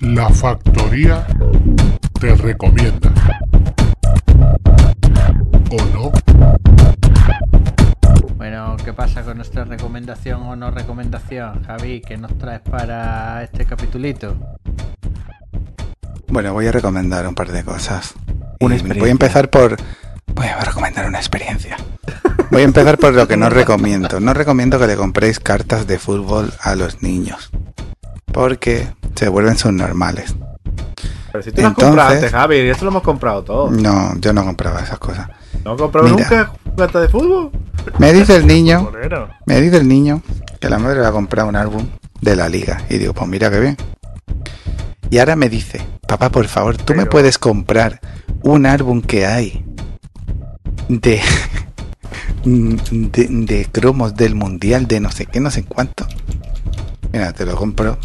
La 0.00 0.30
factoría 0.30 1.26
te 2.20 2.32
recomienda. 2.36 3.12
¿O 5.72 5.84
no? 5.92 6.12
Bueno, 8.36 8.76
¿qué 8.84 8.92
pasa 8.92 9.24
con 9.24 9.38
nuestra 9.38 9.64
recomendación 9.64 10.42
o 10.42 10.54
no 10.54 10.70
recomendación, 10.70 11.64
Javi? 11.64 12.00
¿Qué 12.00 12.16
nos 12.16 12.38
traes 12.38 12.60
para 12.60 13.42
este 13.42 13.64
capitulito? 13.64 14.36
Bueno, 16.28 16.52
voy 16.52 16.66
a 16.66 16.72
recomendar 16.72 17.26
un 17.26 17.34
par 17.34 17.50
de 17.50 17.64
cosas. 17.64 18.14
Una 18.60 18.76
voy 18.98 19.08
a 19.08 19.12
empezar 19.12 19.50
por. 19.50 19.76
Voy 20.34 20.46
a 20.46 20.60
recomendar 20.60 21.06
una 21.06 21.18
experiencia. 21.18 21.76
Voy 22.50 22.62
a 22.62 22.64
empezar 22.64 22.98
por 22.98 23.14
lo 23.14 23.26
que 23.26 23.36
no 23.36 23.48
recomiendo. 23.50 24.20
No 24.20 24.34
recomiendo 24.34 24.78
que 24.78 24.86
le 24.86 24.96
compréis 24.96 25.40
cartas 25.40 25.86
de 25.86 25.98
fútbol 25.98 26.52
a 26.60 26.74
los 26.74 27.02
niños. 27.02 27.50
Porque 28.32 28.88
se 29.14 29.28
vuelven 29.28 29.56
subnormales. 29.56 30.34
Pero 31.32 31.42
si 31.42 31.50
tú 31.52 31.62
las 31.62 31.70
Entonces- 31.70 31.84
compraste, 31.96 32.30
Javi, 32.30 32.56
y 32.56 32.68
esto 32.68 32.84
lo 32.84 32.90
hemos 32.90 33.02
comprado 33.02 33.42
todo. 33.42 33.70
No, 33.70 34.14
yo 34.18 34.32
no 34.32 34.44
compraba 34.44 34.80
esas 34.80 34.98
cosas. 34.98 35.28
¿No 35.64 35.76
comprado 35.76 36.08
Mira. 36.08 36.28
nunca 36.28 36.52
carta 36.76 37.00
de 37.00 37.08
fútbol? 37.08 37.50
Me 37.98 38.12
dice 38.12 38.36
el 38.36 38.46
niño, 38.46 38.90
me 39.46 39.60
dice 39.60 39.78
el 39.78 39.88
niño 39.88 40.22
que 40.60 40.68
la 40.68 40.78
madre 40.78 40.96
le 40.96 41.02
va 41.02 41.08
a 41.08 41.12
comprar 41.12 41.46
un 41.46 41.56
álbum 41.56 41.86
de 42.20 42.36
la 42.36 42.48
liga. 42.48 42.82
Y 42.90 42.98
digo, 42.98 43.12
pues 43.14 43.28
mira 43.28 43.50
qué 43.50 43.60
bien. 43.60 43.76
Y 45.10 45.18
ahora 45.18 45.36
me 45.36 45.48
dice, 45.48 45.80
papá, 46.06 46.30
por 46.30 46.46
favor, 46.48 46.76
tú 46.76 46.94
me 46.94 47.06
puedes 47.06 47.38
comprar 47.38 48.00
un 48.42 48.66
álbum 48.66 49.00
que 49.00 49.26
hay 49.26 49.64
de, 50.88 51.20
de, 52.44 53.26
de 53.30 53.66
cromos 53.70 54.14
del 54.14 54.34
mundial 54.34 54.86
de 54.86 55.00
no 55.00 55.10
sé 55.10 55.26
qué, 55.26 55.40
no 55.40 55.50
sé 55.50 55.64
cuánto. 55.64 56.06
Mira, 57.12 57.32
te 57.32 57.46
lo 57.46 57.56
compro. 57.56 57.98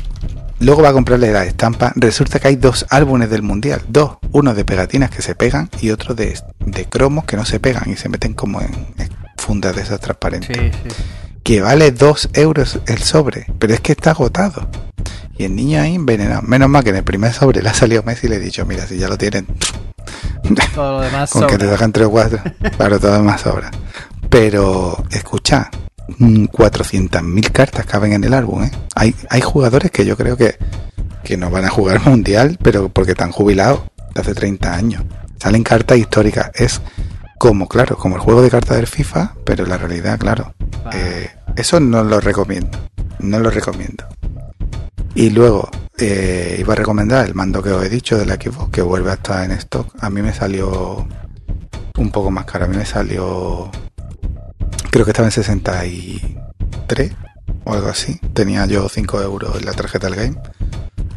Luego 0.60 0.82
va 0.82 0.90
a 0.90 0.94
comprarle 0.94 1.32
la 1.34 1.44
estampa. 1.44 1.92
Resulta 1.96 2.40
que 2.40 2.48
hay 2.48 2.56
dos 2.56 2.86
álbumes 2.90 3.30
del 3.30 3.42
mundial. 3.42 3.82
Dos. 3.90 4.18
Uno 4.32 4.54
de 4.54 4.64
pegatinas 4.64 5.10
que 5.10 5.22
se 5.22 5.36
pegan 5.36 5.70
y 5.82 5.90
otro 5.90 6.16
de, 6.16 6.40
de 6.66 6.86
cromos 6.86 7.26
que 7.26 7.36
no 7.36 7.44
se 7.44 7.60
pegan 7.60 7.90
y 7.92 7.98
se 7.98 8.08
meten 8.08 8.34
como 8.34 8.62
en, 8.62 8.72
en 8.98 9.10
fundas 9.38 9.76
de 9.76 9.82
esas 9.82 10.00
transparentes 10.00 10.56
Sí, 10.58 10.72
sí. 10.72 10.96
que 11.44 11.60
vale 11.62 11.92
2 11.92 12.30
euros 12.36 12.80
el 12.88 13.00
sobre, 13.00 13.46
pero 13.60 13.74
es 13.74 13.82
que 13.82 13.92
está 13.92 14.12
agotado. 14.12 14.70
Y 15.38 15.46
el 15.46 15.56
niño 15.56 15.82
ahí 15.82 15.96
envenenado. 15.96 16.42
Menos 16.44 16.70
mal 16.70 16.84
que 16.84 16.92
en 16.92 16.98
el 16.98 17.04
primer 17.04 17.34
sobre 17.34 17.62
le 17.62 17.70
ha 17.70 17.74
salido 17.74 18.04
Messi 18.04 18.28
y 18.28 18.30
le 18.30 18.36
he 18.38 18.40
dicho, 18.40 18.66
mira, 18.66 18.86
si 18.86 18.98
ya 18.98 19.08
lo 19.08 19.18
tienen, 19.18 19.48
Todo 20.76 21.00
lo 21.00 21.02
demás 21.02 21.32
con 21.32 21.48
que 21.48 21.58
te 21.58 21.66
dejan 21.66 21.92
3 21.92 22.08
o 22.08 22.12
4, 22.12 22.40
claro, 22.78 23.00
todo 23.00 23.24
más 23.24 23.42
sobra. 23.42 23.72
Pero, 24.30 25.04
escucha, 25.12 25.70
mm, 26.18 26.46
400.000 26.46 27.52
cartas 27.52 27.86
caben 27.86 28.14
en 28.14 28.24
el 28.24 28.34
álbum, 28.34 28.64
¿eh? 28.64 28.72
Hay, 28.96 29.16
hay 29.30 29.42
jugadores 29.42 29.92
que 29.92 30.06
yo 30.06 30.18
creo 30.18 30.38
que, 30.38 30.58
que 31.24 31.38
no 31.38 31.50
van 31.50 31.66
a 31.66 31.70
jugar 31.70 32.02
mundial, 32.08 32.58
pero 32.62 32.90
porque 32.90 33.12
están 33.12 33.32
jubilados 33.32 33.82
de 34.14 34.22
hace 34.22 34.34
30 34.34 34.74
años. 34.74 35.04
Salen 35.40 35.64
cartas 35.64 35.98
históricas. 35.98 36.52
Es 36.54 36.82
como, 37.38 37.68
claro, 37.68 37.98
como 37.98 38.16
el 38.16 38.22
juego 38.22 38.42
de 38.42 38.50
cartas 38.50 38.78
del 38.78 38.88
FIFA, 38.88 39.36
pero 39.46 39.66
la 39.66 39.78
realidad, 39.78 40.18
claro. 40.18 40.54
Eh, 40.94 41.30
eso 41.56 41.80
no 41.80 42.04
lo 42.04 42.20
recomiendo. 42.20 42.78
No 43.20 43.40
lo 43.40 43.50
recomiendo. 43.50 44.06
Y 45.16 45.30
luego 45.30 45.70
eh, 46.00 46.58
iba 46.60 46.74
a 46.74 46.76
recomendar 46.78 47.26
el 47.26 47.36
mando 47.36 47.62
que 47.62 47.70
os 47.72 47.84
he 47.86 47.90
dicho 47.90 48.18
del 48.18 48.30
Xbox, 48.30 48.70
que 48.72 48.82
vuelve 48.82 49.12
a 49.12 49.16
estar 49.16 49.44
en 49.46 49.52
stock. 49.52 49.88
A 50.02 50.10
mí 50.10 50.22
me 50.22 50.34
salió 50.34 51.08
un 51.98 52.12
poco 52.12 52.32
más 52.32 52.46
caro. 52.46 52.66
A 52.66 52.68
mí 52.68 52.76
me 52.78 52.86
salió. 52.86 53.70
Creo 54.90 55.06
que 55.06 55.12
estaba 55.12 55.28
en 55.28 55.32
63 55.32 57.12
o 57.66 57.74
algo 57.74 57.88
así. 57.90 58.20
Tenía 58.34 58.66
yo 58.66 58.90
5 58.90 59.22
euros 59.22 59.56
en 59.58 59.66
la 59.66 59.74
tarjeta 59.74 60.08
del 60.10 60.16
game. 60.16 60.36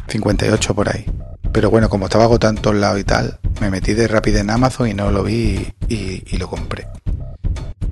58 0.07 0.75
por 0.75 0.89
ahí. 0.89 1.05
Pero 1.51 1.69
bueno, 1.71 1.89
como 1.89 2.05
estaba 2.05 2.25
agotado 2.25 2.53
en 2.55 2.61
todos 2.61 2.75
lados 2.75 2.99
y 2.99 3.03
tal, 3.03 3.39
me 3.61 3.71
metí 3.71 3.93
de 3.93 4.07
rápido 4.07 4.37
en 4.39 4.49
Amazon 4.51 4.87
y 4.89 4.93
no 4.93 5.11
lo 5.11 5.23
vi 5.23 5.73
y, 5.89 5.93
y- 5.95 6.23
y 6.27 6.37
lo 6.37 6.47
compré. 6.49 6.87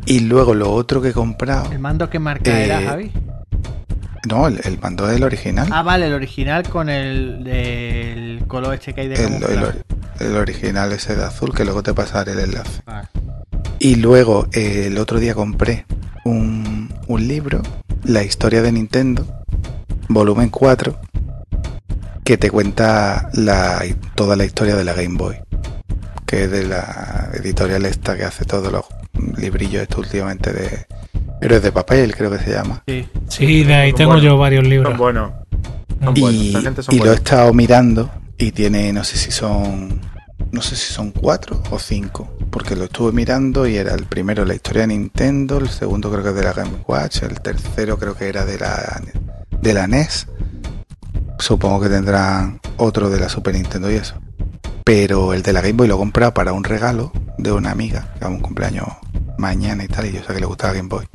Y 0.05 0.19
luego 0.19 0.53
lo 0.53 0.71
otro 0.71 1.01
que 1.01 1.09
he 1.09 1.13
comprado. 1.13 1.71
¿El 1.71 1.79
mando 1.79 2.07
que 2.09 2.19
marca 2.19 2.51
Eh, 2.51 2.65
era, 2.65 2.81
Javi? 2.81 3.11
No, 4.27 4.47
el, 4.47 4.59
el 4.63 4.79
mando 4.79 5.07
del 5.07 5.23
original. 5.23 5.67
Ah, 5.71 5.83
vale, 5.83 6.07
el 6.07 6.13
original 6.13 6.67
con 6.69 6.89
el 6.89 8.43
color 8.47 8.73
este 8.73 8.93
que 8.93 9.01
hay 9.01 9.07
de 9.07 9.15
el, 9.15 9.85
el 10.19 10.35
original 10.35 10.91
ese 10.91 11.15
de 11.15 11.23
azul, 11.23 11.53
que 11.53 11.65
luego 11.65 11.83
te 11.83 11.93
pasaré 11.93 12.33
el 12.33 12.39
enlace. 12.39 12.81
Y 13.79 13.95
luego 13.95 14.47
eh, 14.53 14.85
el 14.87 14.97
otro 14.97 15.19
día 15.19 15.33
compré 15.33 15.85
un, 16.23 16.93
un 17.07 17.27
libro, 17.27 17.61
La 18.03 18.23
historia 18.23 18.61
de 18.61 18.71
Nintendo, 18.71 19.43
volumen 20.07 20.49
4, 20.49 20.99
que 22.23 22.37
te 22.37 22.49
cuenta 22.49 23.29
la, 23.33 23.83
toda 24.15 24.35
la 24.35 24.45
historia 24.45 24.75
de 24.75 24.85
la 24.85 24.93
Game 24.93 25.17
Boy, 25.17 25.37
que 26.25 26.45
es 26.45 26.51
de 26.51 26.65
la 26.65 27.29
editorial 27.33 27.85
esta 27.85 28.15
que 28.15 28.23
hace 28.23 28.45
todos 28.45 28.71
los 28.71 28.85
librillos 29.37 29.83
estos 29.83 29.99
últimamente 29.99 30.51
de 30.51 30.85
Héroes 31.41 31.61
de 31.63 31.71
Papel, 31.71 32.15
creo 32.15 32.31
que 32.31 32.39
se 32.39 32.51
llama. 32.51 32.83
Sí. 32.87 33.07
Sí, 33.27 33.63
de 33.63 33.73
ahí 33.73 33.89
Son 33.91 33.97
tengo 33.97 34.11
buenos. 34.11 34.25
yo 34.25 34.37
varios 34.37 34.63
Son 34.63 34.69
libros. 34.69 34.97
buenos. 34.97 35.31
Son 36.03 36.13
buenos. 36.13 36.41
Y, 36.41 36.51
son 36.53 36.75
lo 36.99 37.11
he 37.11 37.15
estado 37.15 37.53
mirando 37.53 38.09
y 38.37 38.51
tiene, 38.51 38.91
no 38.93 39.03
sé 39.03 39.17
si 39.17 39.31
son, 39.31 40.01
no 40.51 40.61
sé 40.61 40.75
si 40.75 40.93
son 40.93 41.11
cuatro 41.11 41.61
o 41.69 41.79
cinco, 41.79 42.35
porque 42.49 42.75
lo 42.75 42.85
estuve 42.85 43.11
mirando 43.11 43.67
y 43.67 43.77
era 43.77 43.93
el 43.93 44.05
primero 44.05 44.45
la 44.45 44.55
historia 44.55 44.81
de 44.81 44.87
Nintendo, 44.87 45.57
el 45.57 45.69
segundo 45.69 46.11
creo 46.11 46.23
que 46.23 46.29
es 46.29 46.35
de 46.35 46.43
la 46.43 46.53
Game 46.53 46.71
Watch, 46.87 47.23
el 47.23 47.39
tercero 47.41 47.97
creo 47.97 48.15
que 48.15 48.27
era 48.27 48.45
de 48.45 48.59
la, 48.59 49.01
de 49.61 49.73
la 49.73 49.87
NES. 49.87 50.27
Supongo 51.39 51.81
que 51.81 51.89
tendrán 51.89 52.59
otro 52.77 53.09
de 53.09 53.19
la 53.19 53.27
Super 53.29 53.53
Nintendo 53.55 53.91
y 53.91 53.95
eso. 53.95 54.15
Pero 54.85 55.33
el 55.33 55.41
de 55.41 55.51
la 55.51 55.61
Game 55.61 55.73
Boy 55.73 55.87
lo 55.87 55.95
he 55.95 55.97
comprado 55.97 56.33
para 56.33 56.53
un 56.53 56.63
regalo 56.63 57.11
de 57.37 57.51
una 57.51 57.71
amiga, 57.71 58.13
que 58.19 58.25
a 58.25 58.29
un 58.29 58.39
cumpleaños 58.39 58.87
mañana 59.37 59.83
y 59.83 59.87
tal, 59.87 60.05
y 60.05 60.11
yo 60.11 60.21
sé 60.23 60.33
que 60.33 60.39
le 60.39 60.45
gusta 60.45 60.67
la 60.67 60.73
Game 60.73 60.89
Boy. 60.89 61.07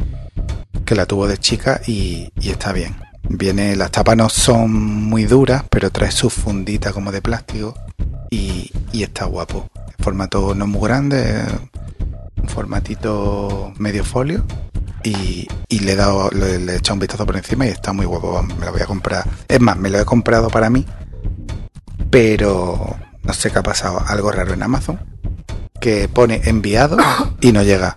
Que 0.84 0.94
la 0.94 1.06
tuvo 1.06 1.26
de 1.26 1.38
chica 1.38 1.80
y, 1.86 2.30
está 2.42 2.72
bien. 2.72 2.96
Viene, 3.28 3.76
las 3.76 3.90
tapas 3.90 4.16
no 4.16 4.28
son 4.28 4.72
muy 4.72 5.24
duras, 5.24 5.64
pero 5.70 5.90
trae 5.90 6.10
su 6.10 6.30
fundita 6.30 6.92
como 6.92 7.12
de 7.12 7.22
plástico 7.22 7.74
y, 8.30 8.70
está 8.92 9.24
guapo. 9.26 9.68
El 9.98 10.04
formato 10.04 10.54
no 10.54 10.66
muy 10.66 10.88
grande, 10.88 11.44
un 12.36 12.48
formatito 12.48 13.72
medio 13.78 14.04
folio 14.04 14.44
y, 15.04 15.48
le 15.68 15.92
he 15.92 15.96
dado, 15.96 16.30
le, 16.30 16.58
le 16.58 16.72
he 16.72 16.76
echado 16.76 16.94
un 16.94 17.00
vistazo 17.00 17.24
por 17.26 17.36
encima 17.36 17.66
y 17.66 17.70
está 17.70 17.92
muy 17.92 18.06
guapo. 18.06 18.42
Me 18.42 18.66
lo 18.66 18.72
voy 18.72 18.82
a 18.82 18.86
comprar. 18.86 19.24
Es 19.48 19.60
más, 19.60 19.76
me 19.76 19.90
lo 19.90 20.00
he 20.00 20.04
comprado 20.04 20.48
para 20.48 20.70
mí, 20.70 20.84
pero 22.10 22.96
no 23.22 23.32
sé 23.32 23.50
qué 23.50 23.58
ha 23.58 23.62
pasado, 23.62 24.02
algo 24.06 24.32
raro 24.32 24.54
en 24.54 24.62
Amazon, 24.62 24.98
que 25.80 26.08
pone 26.08 26.42
enviado 26.44 26.96
y 27.40 27.52
no 27.52 27.62
llega. 27.62 27.96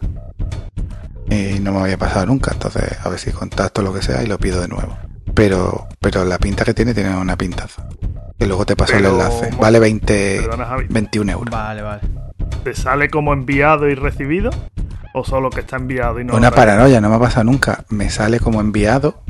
Y 1.30 1.60
no 1.60 1.72
me 1.72 1.80
había 1.82 1.98
pasado 1.98 2.26
nunca, 2.26 2.52
entonces 2.54 2.84
a 3.04 3.10
ver 3.10 3.20
si 3.20 3.32
contacto 3.32 3.82
lo 3.82 3.94
que 3.94 4.02
sea 4.02 4.24
y 4.24 4.28
lo 4.28 4.38
pido 4.38 4.62
de 4.62 4.68
nuevo. 4.68 4.98
Pero, 5.34 5.88
pero 6.00 6.26
la 6.26 6.38
pinta 6.38 6.64
que 6.64 6.74
tiene 6.74 6.94
tiene 6.94 7.16
una 7.16 7.38
pintaza. 7.38 7.88
Y 8.40 8.46
luego 8.46 8.66
te 8.66 8.76
paso 8.76 8.98
el 8.98 9.06
enlace. 9.06 9.50
Vale 9.60 9.80
20, 9.80 10.42
Perdona, 10.42 10.66
Javi. 10.66 10.86
21 10.90 11.32
euros. 11.32 11.52
Vale, 11.52 11.82
vale. 11.82 12.02
¿Te 12.64 12.74
sale 12.76 13.10
como 13.10 13.34
enviado 13.34 13.90
y 13.90 13.96
recibido? 13.96 14.52
¿O 15.14 15.24
solo 15.24 15.50
que 15.50 15.62
está 15.62 15.78
enviado 15.78 16.20
y 16.20 16.26
no 16.26 16.36
Una 16.36 16.52
paranoia, 16.52 17.00
no 17.00 17.10
me 17.10 17.16
ha 17.16 17.20
pasado 17.20 17.46
nunca. 17.46 17.86
Me 17.90 18.10
sale 18.10 18.40
como 18.40 18.62
enviado 18.62 19.24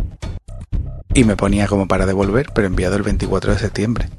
y 1.13 1.23
me 1.25 1.35
ponía 1.35 1.67
como 1.67 1.88
para 1.88 2.05
devolver, 2.05 2.47
pero 2.53 2.67
enviado 2.67 2.95
el 2.95 3.03
24 3.03 3.53
de 3.53 3.59
septiembre. 3.59 4.09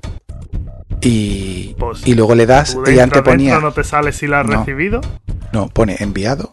Y, 1.05 1.75
Pues, 1.79 2.07
y 2.07 2.15
luego 2.15 2.35
le 2.35 2.47
das 2.47 2.75
¿Tú 2.75 2.91
y 2.91 2.99
antes 2.99 3.23
ponía. 3.23 3.59
no 3.61 3.73
te 3.73 3.85
sale 3.85 4.13
si 4.13 4.27
la 4.27 4.41
has 4.41 4.47
No. 4.47 4.59
recibido? 4.61 5.01
No, 5.53 5.69
pone 5.69 5.97
enviado 6.01 6.51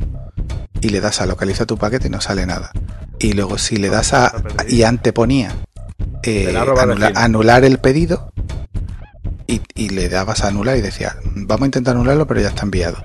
y 0.82 0.90
le 0.90 1.00
das 1.00 1.22
a 1.22 1.26
localiza 1.26 1.66
tu 1.66 1.78
paquete 1.78 2.08
y 2.08 2.10
no 2.12 2.22
sale 2.22 2.46
nada. 2.46 2.72
Y 3.20 3.34
luego 3.34 3.58
si 3.58 3.78
le 3.78 3.90
das 3.90 4.14
a 4.14 4.32
perdido. 4.32 4.66
y 4.68 4.84
antes 4.84 5.14
ponía 5.14 5.54
eh, 6.24 6.54
anula- 6.56 7.12
anular 7.16 7.64
el 7.64 7.78
pedido 7.80 8.32
y, 9.48 9.62
y 9.76 9.90
le 9.90 10.10
dabas 10.10 10.44
a 10.44 10.48
anular 10.50 10.78
y 10.78 10.82
decía 10.82 11.16
vamos 11.36 11.64
a 11.64 11.66
intentar 11.68 11.96
anularlo 11.96 12.28
pero 12.28 12.42
ya 12.42 12.50
está 12.50 12.64
enviado. 12.64 12.98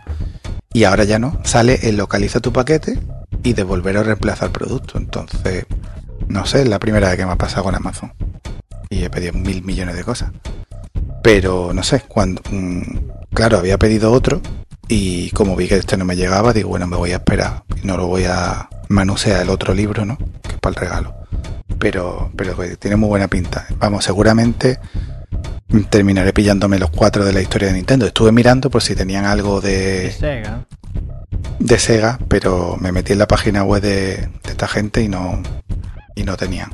Y 0.73 0.85
ahora 0.85 1.05
ya 1.05 1.19
no, 1.19 1.39
sale 1.45 1.79
el 1.89 1.97
localiza 1.97 2.41
tu 2.41 2.53
paquete 2.53 2.99
y 3.43 3.53
devolver 3.55 3.97
o 3.97 4.03
reemplazar 4.03 4.51
producto. 4.51 4.99
Entonces, 4.99 5.65
no 6.29 6.45
sé, 6.45 6.63
es 6.63 6.69
la 6.69 6.79
primera 6.79 7.09
vez 7.09 7.17
que 7.17 7.25
me 7.25 7.33
ha 7.33 7.37
pasado 7.37 7.65
con 7.65 7.75
Amazon. 7.75 8.13
Y 8.91 9.03
he 9.05 9.09
pedido 9.11 9.33
mil 9.33 9.63
millones 9.65 9.97
de 9.97 10.05
cosas. 10.05 10.33
Pero 11.27 11.73
no 11.75 11.83
sé, 11.83 12.03
cuando 12.07 12.41
mm, 12.53 12.83
claro, 13.35 13.59
había 13.59 13.79
pedido 13.79 14.13
otro 14.13 14.41
y 14.87 15.31
como 15.31 15.57
vi 15.57 15.67
que 15.67 15.75
este 15.75 15.97
no 15.97 16.05
me 16.05 16.15
llegaba, 16.15 16.53
digo, 16.53 16.69
bueno, 16.69 16.87
me 16.87 16.97
voy 16.97 17.11
a 17.11 17.17
esperar. 17.17 17.65
No 17.83 17.97
lo 17.97 18.07
voy 18.07 18.27
a 18.27 18.69
manusear 18.89 19.43
el 19.43 19.51
otro 19.51 19.75
libro, 19.75 20.05
¿no? 20.05 20.19
Que 20.19 20.53
es 20.53 20.59
para 20.61 20.75
el 20.75 20.81
regalo. 20.81 21.17
Pero, 21.81 22.31
pero 22.37 22.55
tiene 22.79 22.95
muy 22.95 23.09
buena 23.09 23.27
pinta. 23.27 23.67
Vamos, 23.79 24.05
seguramente 24.05 24.79
terminaré 25.91 26.33
pillándome 26.33 26.79
los 26.79 26.91
cuatro 26.91 27.25
de 27.25 27.33
la 27.33 27.41
historia 27.41 27.67
de 27.67 27.75
Nintendo. 27.75 28.07
Estuve 28.07 28.31
mirando 28.31 28.71
por 28.71 28.81
si 28.81 28.95
tenían 28.95 29.25
algo 29.25 29.61
De 29.61 30.03
de, 30.03 30.13
Sega. 30.13 30.65
de 31.59 31.79
Sega, 31.81 32.21
pero 32.29 32.77
me 32.79 32.93
metí 32.93 33.15
en 33.15 33.19
la 33.19 33.27
página 33.27 33.65
web 33.65 33.83
de, 33.83 34.17
de 34.45 34.51
esta 34.51 34.69
gente 34.69 35.03
y 35.03 35.09
no, 35.09 35.43
y 36.15 36.23
no 36.23 36.37
tenían. 36.37 36.71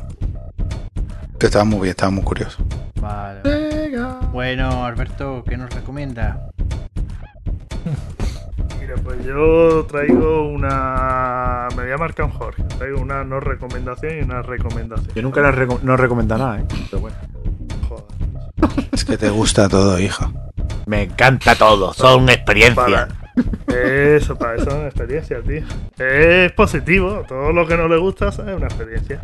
Pero 1.39 1.47
estaba 1.47 1.65
muy 1.65 1.81
bien, 1.81 1.93
estaba 1.93 2.11
muy 2.11 2.23
curioso. 2.23 2.59
Vale. 3.01 3.72
Bueno, 4.43 4.85
Alberto, 4.85 5.45
¿qué 5.49 5.57
nos 5.57 5.71
recomienda? 5.71 6.49
Venga, 8.81 8.95
pues 9.05 9.25
yo 9.25 9.87
traigo 9.89 10.49
una. 10.49 11.69
Me 11.77 11.85
voy 11.85 11.93
a 11.93 11.97
marcar 11.97 12.27
un 12.27 12.33
Jorge. 12.33 12.65
Traigo 12.77 13.01
una 13.01 13.23
no 13.23 13.39
recomendación 13.39 14.19
y 14.19 14.23
una 14.23 14.43
recomendación. 14.43 15.15
Yo 15.15 15.23
nunca 15.23 15.43
no, 15.43 15.53
reco- 15.53 15.79
no 15.83 15.97
recomiendo 15.97 16.37
nada, 16.37 16.59
¿eh? 16.59 16.65
Pero 16.91 17.03
bueno. 17.03 17.17
Joder. 17.89 18.05
Es 18.91 19.05
que 19.05 19.17
te 19.17 19.31
gusta 19.31 19.69
todo, 19.69 19.97
hijo. 20.01 20.33
Me 20.87 21.03
encanta 21.05 21.55
todo, 21.55 21.95
son 21.95 22.29
experiencias. 22.29 22.75
Para... 22.85 23.09
Eso, 23.69 24.37
para 24.37 24.57
eso 24.57 24.69
es 24.69 24.75
una 24.75 24.87
experiencia, 24.87 25.39
tío. 25.41 25.63
Es 25.99 26.53
positivo, 26.53 27.25
todo 27.27 27.53
lo 27.53 27.67
que 27.67 27.77
no 27.77 27.89
le 27.89 27.97
gusta 27.97 28.29
es 28.29 28.39
una 28.39 28.67
experiencia. 28.67 29.23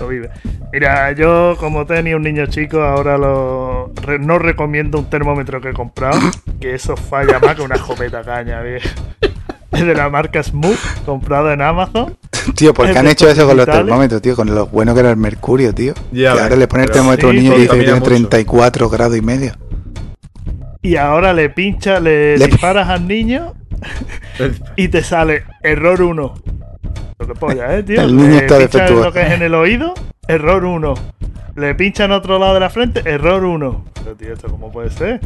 Lo 0.00 0.08
vive. 0.08 0.30
Mira, 0.72 1.10
yo 1.12 1.56
como 1.58 1.84
tenía 1.86 2.16
un 2.16 2.22
niño 2.22 2.46
chico, 2.46 2.80
ahora 2.82 3.18
lo 3.18 3.92
re- 4.02 4.18
no 4.20 4.38
recomiendo 4.38 4.98
un 4.98 5.10
termómetro 5.10 5.60
que 5.60 5.70
he 5.70 5.72
comprado, 5.72 6.20
que 6.60 6.74
eso 6.74 6.96
falla 6.96 7.38
más 7.40 7.56
que 7.56 7.62
una 7.62 7.74
escopeta 7.74 8.22
caña, 8.22 8.60
viejo. 8.62 8.88
Es 9.72 9.84
de 9.84 9.94
la 9.94 10.08
marca 10.08 10.42
Smooth, 10.42 11.04
comprado 11.04 11.52
en 11.52 11.60
Amazon. 11.60 12.16
Tío, 12.54 12.72
¿por 12.72 12.90
qué 12.90 12.98
han 12.98 13.06
hecho 13.08 13.28
eso 13.28 13.46
con 13.46 13.56
los 13.56 13.66
termómetros, 13.66 14.22
tío? 14.22 14.34
Con 14.34 14.54
lo 14.54 14.66
bueno 14.66 14.94
que 14.94 15.00
era 15.00 15.10
el 15.10 15.16
mercurio, 15.16 15.74
tío. 15.74 15.92
Ya 16.12 16.32
que 16.34 16.40
ahora 16.40 16.56
le 16.56 16.66
pones 16.68 16.86
el 16.86 16.92
termómetro 16.92 17.28
a 17.28 17.30
un 17.30 17.36
niño 17.36 17.52
y 17.54 17.60
dice 17.62 17.68
que 17.76 17.78
tiene 17.84 17.94
mucho. 17.94 18.04
34 18.10 18.88
grados 18.88 19.16
y 19.16 19.20
medio. 19.20 19.52
Y 20.88 20.96
ahora 20.96 21.34
le 21.34 21.50
pincha, 21.50 22.00
le, 22.00 22.38
Le- 22.38 22.46
disparas 22.46 22.88
al 22.88 23.06
niño 23.06 23.52
y 24.74 24.88
te 24.88 25.02
sale 25.02 25.42
error 25.62 26.00
1. 26.00 26.34
Lo 27.18 27.26
que 27.26 27.34
polla, 27.34 27.76
¿eh, 27.76 27.82
tío? 27.82 28.00
El 28.04 28.16
niño 28.16 28.28
Le 28.30 28.36
está 28.38 28.56
pinchas 28.56 28.90
lo 28.92 29.12
que 29.12 29.20
es 29.20 29.32
en 29.32 29.42
el 29.42 29.52
oído, 29.54 29.92
error 30.28 30.64
1. 30.64 30.94
Le 31.56 31.74
pincha 31.74 32.06
en 32.06 32.12
otro 32.12 32.38
lado 32.38 32.54
de 32.54 32.60
la 32.60 32.70
frente, 32.70 33.02
error 33.04 33.44
1. 33.44 33.84
Pero, 34.02 34.16
tío, 34.16 34.32
¿esto 34.32 34.48
cómo 34.48 34.72
puede 34.72 34.88
ser? 34.88 35.20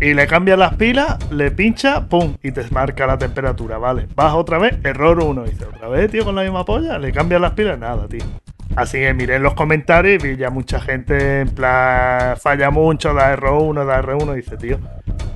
Y 0.00 0.14
le 0.14 0.26
cambias 0.26 0.58
las 0.58 0.76
pilas, 0.76 1.18
le 1.30 1.50
pincha, 1.50 2.06
pum, 2.08 2.34
y 2.42 2.50
te 2.52 2.64
marca 2.70 3.06
la 3.06 3.18
temperatura, 3.18 3.76
¿vale? 3.76 4.08
Vas 4.14 4.32
otra 4.32 4.56
vez, 4.56 4.78
error 4.82 5.22
1. 5.22 5.44
Dice, 5.44 5.66
¿otra 5.66 5.88
vez, 5.88 6.10
tío, 6.10 6.24
con 6.24 6.34
la 6.36 6.42
misma 6.42 6.64
polla? 6.64 6.98
Le 6.98 7.12
cambias 7.12 7.38
las 7.42 7.52
pilas, 7.52 7.78
nada, 7.78 8.08
tío. 8.08 8.24
Así 8.76 8.98
que 8.98 9.12
miré 9.12 9.36
en 9.36 9.42
los 9.42 9.54
comentarios 9.54 10.24
y 10.24 10.28
vi 10.28 10.36
ya 10.36 10.50
mucha 10.50 10.80
gente 10.80 11.40
en 11.40 11.48
plan, 11.48 12.36
falla 12.38 12.70
mucho, 12.70 13.12
da 13.12 13.36
R1, 13.36 13.84
da 13.84 14.02
R1, 14.02 14.34
dice, 14.34 14.56
tío, 14.56 14.78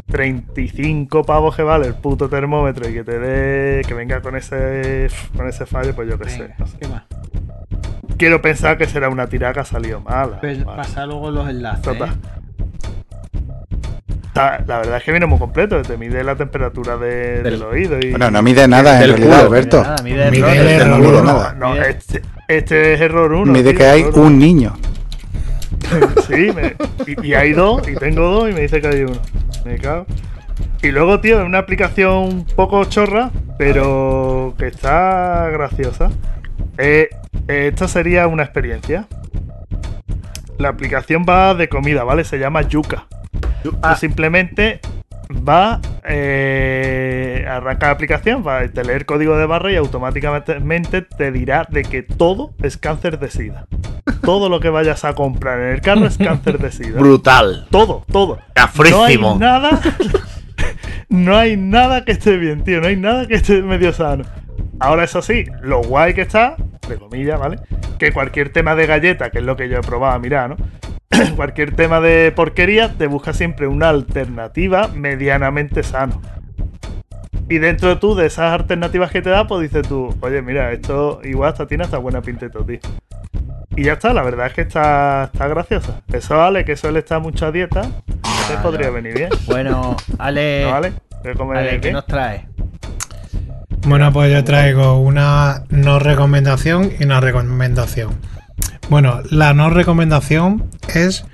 35 0.06 1.24
pavos 1.24 1.54
que 1.54 1.62
vale 1.62 1.88
el 1.88 1.94
puto 1.94 2.28
termómetro 2.28 2.88
y 2.88 2.94
que 2.94 3.04
te 3.04 3.18
dé, 3.18 3.82
que 3.84 3.94
venga 3.94 4.20
con 4.22 4.36
ese, 4.36 5.08
con 5.36 5.48
ese 5.48 5.66
fallo, 5.66 5.94
pues 5.94 6.08
yo 6.08 6.18
qué 6.18 6.30
sé. 6.30 6.42
Venga, 6.42 6.56
no 6.58 6.66
sé. 6.66 6.78
¿qué 6.78 6.88
más? 6.88 7.02
Quiero 8.16 8.40
pensar 8.40 8.78
que 8.78 8.86
será 8.86 9.10
una 9.10 9.26
tiraca 9.26 9.54
que 9.54 9.60
ha 9.60 9.64
salido 9.64 10.00
mala. 10.00 10.40
Pues 10.40 10.64
pasa 10.64 11.04
luego 11.04 11.30
los 11.30 11.48
enlaces. 11.48 11.82
Total. 11.82 12.08
¿eh? 12.10 12.36
Está- 14.36 14.64
La 14.66 14.78
verdad 14.78 14.96
es 14.98 15.02
que 15.04 15.10
viene 15.12 15.26
muy 15.26 15.38
completo, 15.38 15.80
te 15.82 15.96
mide 15.96 16.22
la 16.22 16.36
temperatura 16.36 16.96
de- 16.98 17.42
del, 17.42 17.54
Del- 17.58 17.62
oído 17.62 17.98
y... 17.98 18.10
Bueno, 18.10 18.30
no 18.30 18.42
mide 18.42 18.68
nada 18.68 19.02
en 19.02 19.08
realidad, 19.08 19.36
culo. 19.38 19.46
Alberto. 19.48 19.82
Nada, 19.82 19.96
mide 20.02 20.28
el 20.28 20.34
error 20.44 20.98
mide 21.00 21.08
uno. 21.08 21.22
nada. 21.22 21.54
No, 21.58 21.72
Mide- 21.72 21.90
este, 21.90 22.22
este 22.48 22.94
es 22.94 23.00
error 23.00 23.32
1. 23.32 23.50
Mide 23.52 23.74
que 23.74 23.84
hay 23.86 24.02
un 24.14 24.38
niño. 24.38 24.74
Sí, 26.26 26.50
me- 26.54 26.74
y, 27.06 27.28
y 27.28 27.34
hay 27.34 27.52
dos, 27.52 27.86
y 27.88 27.94
tengo 27.94 28.22
dos, 28.28 28.50
y 28.50 28.52
me 28.52 28.60
dice 28.62 28.80
que 28.80 28.88
hay 28.88 29.02
uno. 29.02 29.18
Me 29.64 29.78
cago. 29.78 30.06
Y 30.82 30.88
luego, 30.90 31.20
tío, 31.20 31.40
es 31.40 31.46
una 31.46 31.58
aplicación 31.58 32.12
un 32.12 32.44
poco 32.44 32.84
chorra, 32.84 33.30
pero 33.58 34.54
que 34.58 34.66
está 34.66 35.48
graciosa. 35.52 36.10
Eh, 36.78 37.08
eh, 37.48 37.68
esta 37.72 37.88
sería 37.88 38.26
una 38.26 38.42
experiencia. 38.42 39.06
La 40.58 40.68
aplicación 40.70 41.24
va 41.28 41.54
de 41.54 41.68
comida, 41.68 42.04
¿vale? 42.04 42.24
Se 42.24 42.38
llama 42.38 42.62
Yuka. 42.62 43.06
Tú 43.62 43.76
simplemente 43.98 44.80
va 45.30 45.80
eh, 46.04 47.44
arranca 47.48 47.86
la 47.86 47.92
aplicación, 47.92 48.46
va 48.46 48.58
a 48.58 48.68
te 48.68 48.84
lee 48.84 48.92
el 48.92 49.06
código 49.06 49.36
de 49.36 49.46
barra 49.46 49.72
y 49.72 49.76
automáticamente 49.76 51.02
te 51.02 51.32
dirá 51.32 51.66
de 51.68 51.82
que 51.82 52.02
todo 52.02 52.54
es 52.62 52.76
cáncer 52.76 53.18
de 53.18 53.30
sida. 53.30 53.66
Todo 54.22 54.48
lo 54.48 54.60
que 54.60 54.70
vayas 54.70 55.04
a 55.04 55.14
comprar 55.14 55.60
en 55.60 55.74
el 55.74 55.80
carro 55.80 56.06
es 56.06 56.16
cáncer 56.18 56.58
de 56.58 56.70
sida. 56.70 56.98
Brutal. 56.98 57.66
Todo, 57.70 58.04
todo. 58.10 58.38
No 58.90 59.04
hay 59.04 59.18
nada. 59.38 59.80
no 61.08 61.36
hay 61.36 61.56
nada 61.56 62.04
que 62.04 62.12
esté 62.12 62.36
bien, 62.36 62.62
tío. 62.62 62.80
No 62.80 62.88
hay 62.88 62.96
nada 62.96 63.26
que 63.26 63.34
esté 63.34 63.62
medio 63.62 63.92
sano. 63.92 64.24
Ahora, 64.78 65.04
eso 65.04 65.22
sí, 65.22 65.46
lo 65.62 65.82
guay 65.82 66.14
que 66.14 66.22
está, 66.22 66.56
de 66.88 66.96
comillas, 66.96 67.38
¿vale? 67.38 67.58
Que 67.98 68.12
cualquier 68.12 68.52
tema 68.52 68.74
de 68.74 68.86
galleta, 68.86 69.30
que 69.30 69.38
es 69.38 69.44
lo 69.44 69.56
que 69.56 69.68
yo 69.68 69.78
he 69.78 69.82
probado 69.82 70.14
a 70.14 70.18
mirar, 70.18 70.50
¿no? 70.50 70.56
cualquier 71.36 71.74
tema 71.74 72.00
de 72.00 72.32
porquería, 72.32 72.94
te 72.94 73.06
busca 73.06 73.32
siempre 73.32 73.66
una 73.66 73.88
alternativa 73.88 74.88
medianamente 74.88 75.82
sano. 75.82 76.20
Y 77.48 77.58
dentro 77.58 77.88
de 77.88 77.96
tú, 77.96 78.14
de 78.16 78.26
esas 78.26 78.52
alternativas 78.52 79.10
que 79.10 79.22
te 79.22 79.30
da, 79.30 79.46
pues 79.46 79.62
dices 79.62 79.86
tú, 79.86 80.14
oye, 80.20 80.42
mira, 80.42 80.72
esto 80.72 81.20
igual 81.22 81.50
hasta 81.52 81.66
tiene 81.66 81.84
hasta 81.84 81.98
buena 81.98 82.20
pinta 82.20 82.46
y 82.46 82.50
todo, 82.50 82.64
tío. 82.64 82.80
Y 83.76 83.84
ya 83.84 83.92
está, 83.92 84.12
la 84.12 84.22
verdad 84.22 84.46
es 84.46 84.54
que 84.54 84.62
está, 84.62 85.24
está 85.32 85.46
graciosa. 85.46 86.00
Eso 86.12 86.36
vale, 86.36 86.64
que 86.64 86.76
suele 86.76 87.00
estar 87.00 87.20
mucho 87.20 87.46
a 87.46 87.52
dieta. 87.52 87.82
Te 88.48 88.56
podría 88.62 88.90
venir 88.90 89.14
bien. 89.14 89.28
Bueno, 89.46 89.96
Ale, 90.18 90.64
¿No 90.64 90.74
Ale, 91.52 91.80
¿qué 91.80 91.92
nos 91.92 92.06
trae? 92.06 92.48
Bueno, 93.86 94.12
pues 94.12 94.32
yo 94.32 94.42
traigo 94.42 94.98
una 94.98 95.62
no 95.68 95.98
recomendación 95.98 96.90
y 96.98 97.04
una 97.04 97.20
recomendación. 97.20 98.18
Bueno, 98.88 99.20
la 99.30 99.52
no 99.54 99.70
recomendación 99.70 100.64
es 100.94 101.24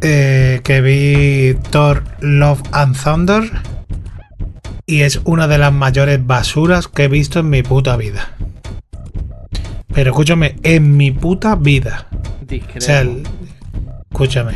eh, 0.00 0.60
que 0.64 0.80
vi 0.80 1.58
Thor 1.70 2.04
Love 2.20 2.62
and 2.72 2.96
Thunder 3.02 3.50
y 4.86 5.02
es 5.02 5.20
una 5.24 5.48
de 5.48 5.58
las 5.58 5.72
mayores 5.72 6.24
basuras 6.26 6.88
que 6.88 7.04
he 7.04 7.08
visto 7.08 7.40
en 7.40 7.50
mi 7.50 7.62
puta 7.62 7.96
vida. 7.96 8.30
Pero 9.94 10.10
escúchame, 10.10 10.56
en 10.62 10.96
mi 10.96 11.10
puta 11.10 11.56
vida. 11.56 12.06
Discrepo. 12.46 12.78
O 12.78 12.80
sea, 12.80 13.00
el- 13.00 13.22
escúchame. 14.10 14.54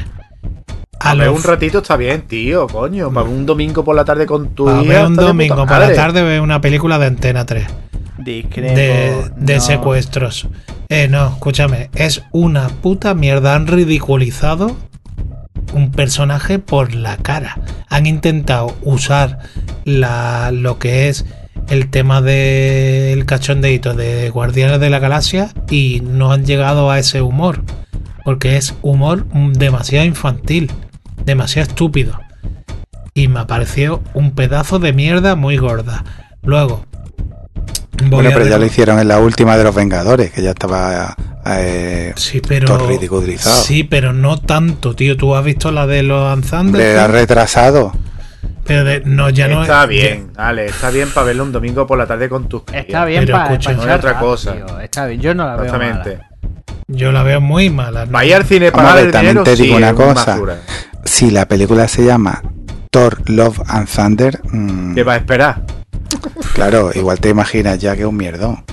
A 1.00 1.10
A 1.10 1.14
ver, 1.16 1.30
un 1.30 1.42
ratito 1.42 1.78
está 1.78 1.96
bien, 1.96 2.22
tío, 2.22 2.68
coño. 2.68 3.12
Para 3.12 3.26
un 3.28 3.44
domingo 3.44 3.82
por 3.84 3.96
la 3.96 4.04
tarde 4.04 4.24
con 4.24 4.50
tu 4.50 4.68
a 4.68 4.82
hija, 4.82 4.92
ver 4.92 5.06
un 5.06 5.16
domingo 5.16 5.66
por 5.66 5.78
la 5.80 5.92
tarde 5.94 6.22
ver 6.22 6.40
una 6.40 6.60
película 6.60 6.96
de 7.00 7.06
Antena 7.06 7.44
3. 7.44 7.66
Discrepo. 8.24 8.74
de, 8.74 9.30
de 9.36 9.54
no. 9.54 9.60
secuestros. 9.60 10.48
Eh, 10.88 11.08
no, 11.08 11.28
escúchame, 11.28 11.90
es 11.94 12.22
una 12.32 12.68
puta 12.68 13.14
mierda. 13.14 13.54
Han 13.54 13.66
ridiculizado 13.66 14.76
un 15.72 15.90
personaje 15.90 16.58
por 16.58 16.94
la 16.94 17.16
cara. 17.16 17.58
Han 17.88 18.06
intentado 18.06 18.76
usar 18.82 19.38
la, 19.84 20.50
lo 20.52 20.78
que 20.78 21.08
es 21.08 21.24
el 21.68 21.88
tema 21.88 22.20
del 22.20 23.24
cachondeito 23.24 23.94
de 23.94 24.30
Guardianes 24.30 24.80
de 24.80 24.90
la 24.90 24.98
Galaxia 24.98 25.50
y 25.70 26.02
no 26.04 26.32
han 26.32 26.44
llegado 26.44 26.90
a 26.90 26.98
ese 26.98 27.22
humor. 27.22 27.62
Porque 28.24 28.56
es 28.56 28.74
humor 28.82 29.26
demasiado 29.52 30.04
infantil, 30.04 30.70
demasiado 31.24 31.68
estúpido. 31.68 32.20
Y 33.14 33.28
me 33.28 33.44
pareció 33.46 34.02
un 34.14 34.32
pedazo 34.32 34.78
de 34.78 34.92
mierda 34.92 35.34
muy 35.36 35.56
gorda. 35.56 36.04
Luego, 36.42 36.86
voy 38.10 38.22
Bueno, 38.22 38.30
pero 38.34 38.46
ya 38.46 38.58
lo 38.58 38.66
hicieron 38.66 38.98
en 38.98 39.08
la 39.08 39.18
última 39.18 39.56
de 39.56 39.64
los 39.64 39.74
Vengadores, 39.74 40.30
que 40.32 40.42
ya 40.42 40.50
estaba 40.50 41.14
eh, 41.46 42.12
Sí, 42.16 42.40
pero. 42.46 42.66
todo 42.66 42.86
ridiculizado. 42.88 43.62
Sí, 43.62 43.84
pero 43.84 44.12
no 44.12 44.38
tanto, 44.38 44.94
tío. 44.94 45.16
Tú 45.16 45.34
has 45.34 45.44
visto 45.44 45.70
la 45.72 45.86
de 45.86 46.02
los 46.02 46.32
Anzandes. 46.32 46.80
Le 46.80 46.98
ha 46.98 47.06
retrasado. 47.08 47.92
Pero 48.64 48.84
de- 48.84 49.02
no, 49.04 49.28
ya 49.30 49.48
no 49.48 49.62
Está 49.62 49.80
ya- 49.82 49.86
bien, 49.86 50.30
vale, 50.36 50.66
está 50.66 50.90
bien 50.90 51.08
para 51.10 51.26
verlo 51.26 51.42
un 51.42 51.50
domingo 51.52 51.84
por 51.86 51.98
la 51.98 52.06
tarde 52.06 52.28
con 52.28 52.48
tus. 52.48 52.62
Está 52.72 53.04
bien 53.04 53.24
Pero 53.26 53.36
para 53.38 53.52
escucha, 53.52 53.72
no 53.72 53.82
hay 53.82 53.90
otra 53.90 54.18
cosa. 54.20 54.54
Está 54.82 55.06
bien, 55.06 55.20
yo 55.20 55.34
no 55.34 55.44
la 55.46 55.56
veo 55.56 55.64
Exactamente. 55.64 56.16
mala. 56.18 56.28
Yo 56.86 57.10
la 57.10 57.22
veo 57.24 57.40
muy 57.40 57.70
mala. 57.70 58.06
¿no? 58.06 58.12
Vaya 58.12 58.36
al 58.36 58.44
cine 58.44 58.70
para 58.70 58.94
ver, 58.94 59.10
también 59.10 59.34
dinero, 59.34 59.42
te 59.44 59.56
digo 59.56 59.76
sí, 59.76 59.82
una 59.82 59.94
cosa. 59.94 60.38
Si 61.04 61.30
la 61.32 61.46
película 61.48 61.88
se 61.88 62.04
llama 62.04 62.40
Thor, 62.90 63.18
Love 63.28 63.60
and 63.66 63.88
Thunder, 63.88 64.40
mm, 64.44 64.94
¿Qué 64.94 65.02
va 65.02 65.14
a 65.14 65.16
esperar? 65.16 65.62
Claro, 66.54 66.90
igual 66.94 67.18
te 67.20 67.28
imaginas 67.30 67.78
ya 67.78 67.94
que 67.94 68.02
es 68.02 68.06
un 68.06 68.16
mierdón. 68.16 68.64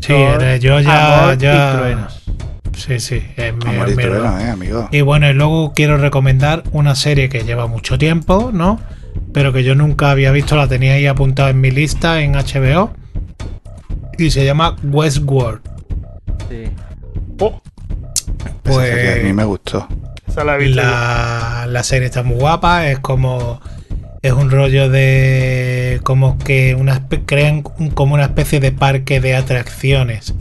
Sí, 0.00 0.12
eh, 0.12 0.58
yo 0.60 0.80
ya. 0.80 1.22
Amor 1.24 1.34
y 1.34 1.38
ya... 1.38 1.76
truenos. 1.78 2.22
Sí, 2.76 3.00
sí. 3.00 3.22
es 3.36 3.54
mi- 3.54 3.70
Amor 3.74 3.88
y 3.90 3.96
mi- 3.96 4.02
trueno, 4.02 4.38
eh, 4.40 4.50
amigo. 4.50 4.88
Y 4.92 5.00
bueno, 5.00 5.28
y 5.30 5.32
luego 5.32 5.72
quiero 5.74 5.96
recomendar 5.96 6.64
una 6.72 6.94
serie 6.94 7.28
que 7.28 7.44
lleva 7.44 7.66
mucho 7.66 7.96
tiempo, 7.98 8.50
¿no? 8.52 8.80
Pero 9.32 9.52
que 9.52 9.62
yo 9.64 9.74
nunca 9.74 10.10
había 10.10 10.32
visto, 10.32 10.56
la 10.56 10.68
tenía 10.68 10.94
ahí 10.94 11.06
apuntada 11.06 11.50
en 11.50 11.60
mi 11.60 11.70
lista 11.70 12.20
en 12.20 12.32
HBO. 12.34 12.92
Y 14.18 14.30
se 14.30 14.44
llama 14.44 14.76
Westworld. 14.82 15.60
Sí. 16.50 16.64
Oh, 17.40 17.60
Esa 18.64 18.82
serie 18.82 19.12
a 19.12 19.14
mí 19.16 19.22
Pues 19.22 19.34
me 19.34 19.44
gustó. 19.44 19.88
esa 20.28 20.44
la 20.44 20.54
he 20.56 20.58
visto. 20.58 20.80
la, 20.82 21.66
la 21.68 21.82
serie 21.82 22.06
está 22.06 22.22
muy 22.22 22.36
guapa, 22.36 22.88
es 22.88 22.98
como 23.00 23.60
es 24.24 24.32
un 24.32 24.50
rollo 24.50 24.88
de 24.88 26.00
como 26.02 26.38
que 26.38 26.74
una 26.74 27.06
crean 27.26 27.60
como 27.60 28.14
una 28.14 28.24
especie 28.24 28.58
de 28.58 28.72
parque 28.72 29.20
de 29.20 29.36
atracciones. 29.36 30.32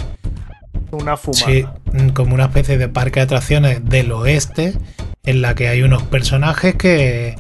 Una 0.92 1.18
fumada. 1.18 1.46
Sí, 1.46 1.66
mm, 1.92 2.10
como 2.12 2.34
una 2.34 2.46
especie 2.46 2.78
de 2.78 2.88
parque 2.88 3.20
de 3.20 3.26
atracciones 3.26 3.84
del 3.84 4.14
oeste 4.14 4.76
en 5.26 5.42
la 5.42 5.54
que 5.54 5.68
hay 5.68 5.82
unos 5.82 6.02
personajes 6.04 6.76
que 6.76 7.36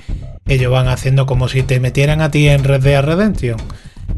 ellos 0.46 0.70
van 0.70 0.90
haciendo 0.90 1.26
como 1.26 1.48
si 1.48 1.64
te 1.64 1.80
metieran 1.80 2.20
a 2.20 2.30
ti 2.30 2.50
en 2.50 2.66
Red 2.66 2.82
Dead 2.82 3.02
Redemption. 3.02 3.58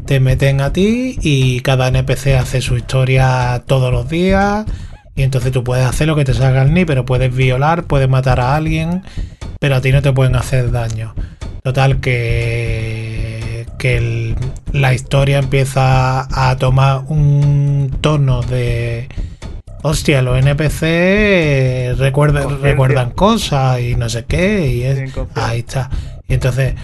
te 0.04 0.18
meten 0.18 0.60
a 0.60 0.72
ti 0.72 1.16
y 1.22 1.60
cada 1.60 1.86
NPC 1.86 2.34
hace 2.34 2.60
su 2.60 2.76
historia 2.76 3.62
todos 3.66 3.92
los 3.92 4.08
días. 4.08 4.66
Y 5.14 5.22
entonces 5.22 5.52
tú 5.52 5.62
puedes 5.62 5.86
hacer 5.86 6.08
lo 6.08 6.16
que 6.16 6.24
te 6.24 6.34
salga 6.34 6.62
al 6.62 6.74
ni, 6.74 6.84
pero 6.84 7.04
puedes 7.04 7.34
violar, 7.34 7.84
puedes 7.84 8.08
matar 8.08 8.40
a 8.40 8.56
alguien, 8.56 9.02
pero 9.58 9.76
a 9.76 9.80
ti 9.80 9.92
no 9.92 10.02
te 10.02 10.12
pueden 10.12 10.36
hacer 10.36 10.70
daño. 10.70 11.14
Total, 11.62 11.98
que, 12.00 13.66
que 13.78 13.96
el- 13.96 14.36
la 14.72 14.94
historia 14.94 15.38
empieza 15.38 16.26
a 16.30 16.56
tomar 16.56 17.02
un 17.08 17.96
tono 18.00 18.42
de. 18.42 19.08
Hostia, 19.82 20.22
los 20.22 20.38
NPC 20.38 21.94
recuerdan, 21.98 22.60
recuerdan 22.60 23.10
cosas 23.10 23.80
y 23.80 23.94
no 23.94 24.08
sé 24.08 24.24
qué. 24.24 24.66
Y 24.68 24.82
es, 24.82 25.12
ahí 25.34 25.60
está. 25.60 25.90
Y 26.28 26.34
entonces, 26.34 26.74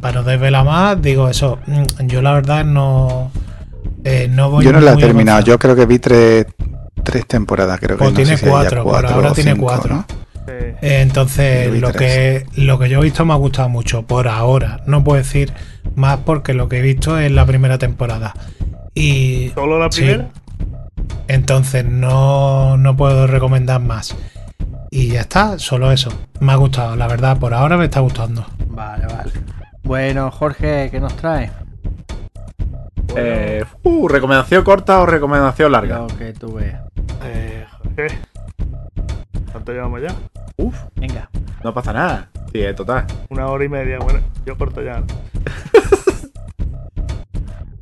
para 0.00 0.20
no 0.20 0.22
desvelar 0.24 0.64
más, 0.64 1.00
digo 1.02 1.28
eso. 1.28 1.58
mm, 1.66 2.06
Yo 2.06 2.22
la 2.22 2.32
verdad 2.32 2.64
no. 2.64 3.30
eh, 4.04 4.28
no 4.30 4.50
voy 4.50 4.64
Yo 4.64 4.72
no 4.72 4.80
la 4.80 4.92
he 4.92 4.96
terminado. 4.96 5.36
avanzado. 5.38 5.52
Yo 5.54 5.58
creo 5.58 5.76
que 5.76 5.86
vi 5.86 5.98
tres, 5.98 6.46
tres 7.02 7.26
temporadas. 7.26 7.78
Creo 7.80 7.96
que 7.96 8.04
Pues 8.04 8.10
no 8.12 8.16
tiene 8.16 8.36
sé 8.36 8.44
si 8.44 8.50
cuatro, 8.50 8.82
por 8.84 8.92
cuatro 8.92 9.14
ahora 9.16 9.30
o 9.30 9.34
tiene 9.34 9.52
cinco, 9.52 9.66
cuatro. 9.66 9.94
¿no? 9.94 10.06
Entonces, 10.80 11.80
lo 11.80 11.92
que, 11.92 12.46
lo 12.56 12.78
que 12.78 12.88
yo 12.88 13.00
he 13.00 13.04
visto 13.04 13.24
me 13.24 13.32
ha 13.32 13.36
gustado 13.36 13.68
mucho, 13.68 14.02
por 14.02 14.28
ahora. 14.28 14.82
No 14.86 15.02
puedo 15.02 15.18
decir 15.18 15.52
más 15.94 16.18
porque 16.24 16.54
lo 16.54 16.68
que 16.68 16.78
he 16.78 16.82
visto 16.82 17.18
es 17.18 17.30
la 17.30 17.46
primera 17.46 17.78
temporada. 17.78 18.34
Y 18.94 19.50
¿Solo 19.54 19.78
la 19.78 19.90
sí, 19.90 20.02
primera? 20.02 20.28
entonces 21.28 21.84
no, 21.84 22.76
no 22.76 22.96
puedo 22.96 23.26
recomendar 23.26 23.80
más. 23.80 24.16
Y 24.90 25.08
ya 25.08 25.22
está, 25.22 25.58
solo 25.58 25.90
eso. 25.90 26.10
Me 26.40 26.52
ha 26.52 26.56
gustado, 26.56 26.94
la 26.94 27.08
verdad, 27.08 27.38
por 27.38 27.52
ahora 27.54 27.76
me 27.76 27.86
está 27.86 28.00
gustando. 28.00 28.46
Vale, 28.68 29.06
vale. 29.06 29.32
Bueno, 29.82 30.30
Jorge, 30.30 30.88
¿qué 30.90 31.00
nos 31.00 31.16
trae? 31.16 31.50
Eh, 33.16 33.64
uh, 33.82 34.08
¿Recomendación 34.08 34.64
corta 34.64 35.00
o 35.00 35.06
recomendación 35.06 35.72
larga? 35.72 35.98
Lo 35.98 36.06
que 36.06 36.32
tú 36.32 36.54
veas. 36.54 36.82
Eh, 37.22 37.64
Jorge. 37.96 38.18
¿Cuánto 39.52 39.72
llevamos 39.72 40.02
ya? 40.02 40.14
Uf, 40.56 40.76
Venga. 40.96 41.28
no 41.62 41.72
pasa 41.74 41.92
nada. 41.92 42.28
Sí, 42.52 42.60
es 42.60 42.74
total. 42.76 43.06
Una 43.30 43.46
hora 43.48 43.64
y 43.64 43.68
media. 43.68 43.98
Bueno, 43.98 44.20
yo 44.46 44.56
corto 44.56 44.80
ya. 44.82 45.02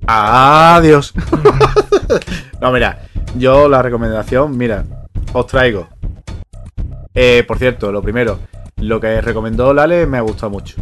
Adiós. 0.07 1.15
no, 2.61 2.73
mira, 2.73 3.03
yo 3.36 3.69
la 3.69 3.82
recomendación, 3.82 4.57
mira, 4.57 4.85
os 5.32 5.47
traigo. 5.47 5.89
Eh, 7.15 7.44
por 7.47 7.59
cierto, 7.59 7.93
lo 7.93 8.03
primero, 8.03 8.39
lo 8.78 9.01
que 9.01 9.20
recomendó 9.20 9.73
Lale 9.73 10.07
me 10.07 10.19
ha 10.19 10.23
gustado 10.23 10.51
mucho. 10.51 10.77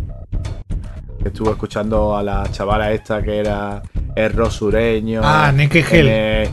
Estuve 1.25 1.51
escuchando 1.51 2.17
a 2.17 2.23
la 2.23 2.45
chavala 2.51 2.93
esta 2.93 3.23
que 3.23 3.39
era 3.39 3.83
erro 4.17 4.51
sureño. 4.51 5.21
Ah, 5.23 5.53
Nicky 5.55 5.81
Hill. 5.81 6.07
eh, 6.09 6.51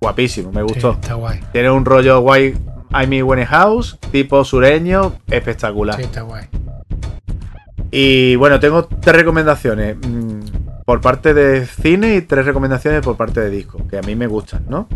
guapísimo, 0.00 0.50
me 0.50 0.62
Sí, 0.62 0.66
gustó. 0.72 0.92
está 0.92 1.14
guay. 1.14 1.40
Tiene 1.52 1.70
un 1.70 1.84
rollo 1.84 2.20
guay. 2.20 2.56
I'm 2.92 3.10
Winnie 3.26 3.46
House, 3.46 3.98
tipo 4.10 4.44
sureño, 4.44 5.14
espectacular. 5.28 5.96
Sí, 5.96 6.02
está 6.02 6.22
guay. 6.22 6.44
Y 7.90 8.36
bueno, 8.36 8.60
tengo 8.60 8.84
tres 8.86 9.16
recomendaciones 9.16 9.96
mm, 9.96 10.40
por 10.84 11.00
parte 11.00 11.32
de 11.34 11.66
cine 11.66 12.16
y 12.16 12.20
tres 12.22 12.44
recomendaciones 12.44 13.00
por 13.02 13.16
parte 13.16 13.40
de 13.40 13.50
disco, 13.50 13.78
que 13.88 13.98
a 13.98 14.02
mí 14.02 14.14
me 14.14 14.26
gustan, 14.26 14.64
¿no? 14.68 14.88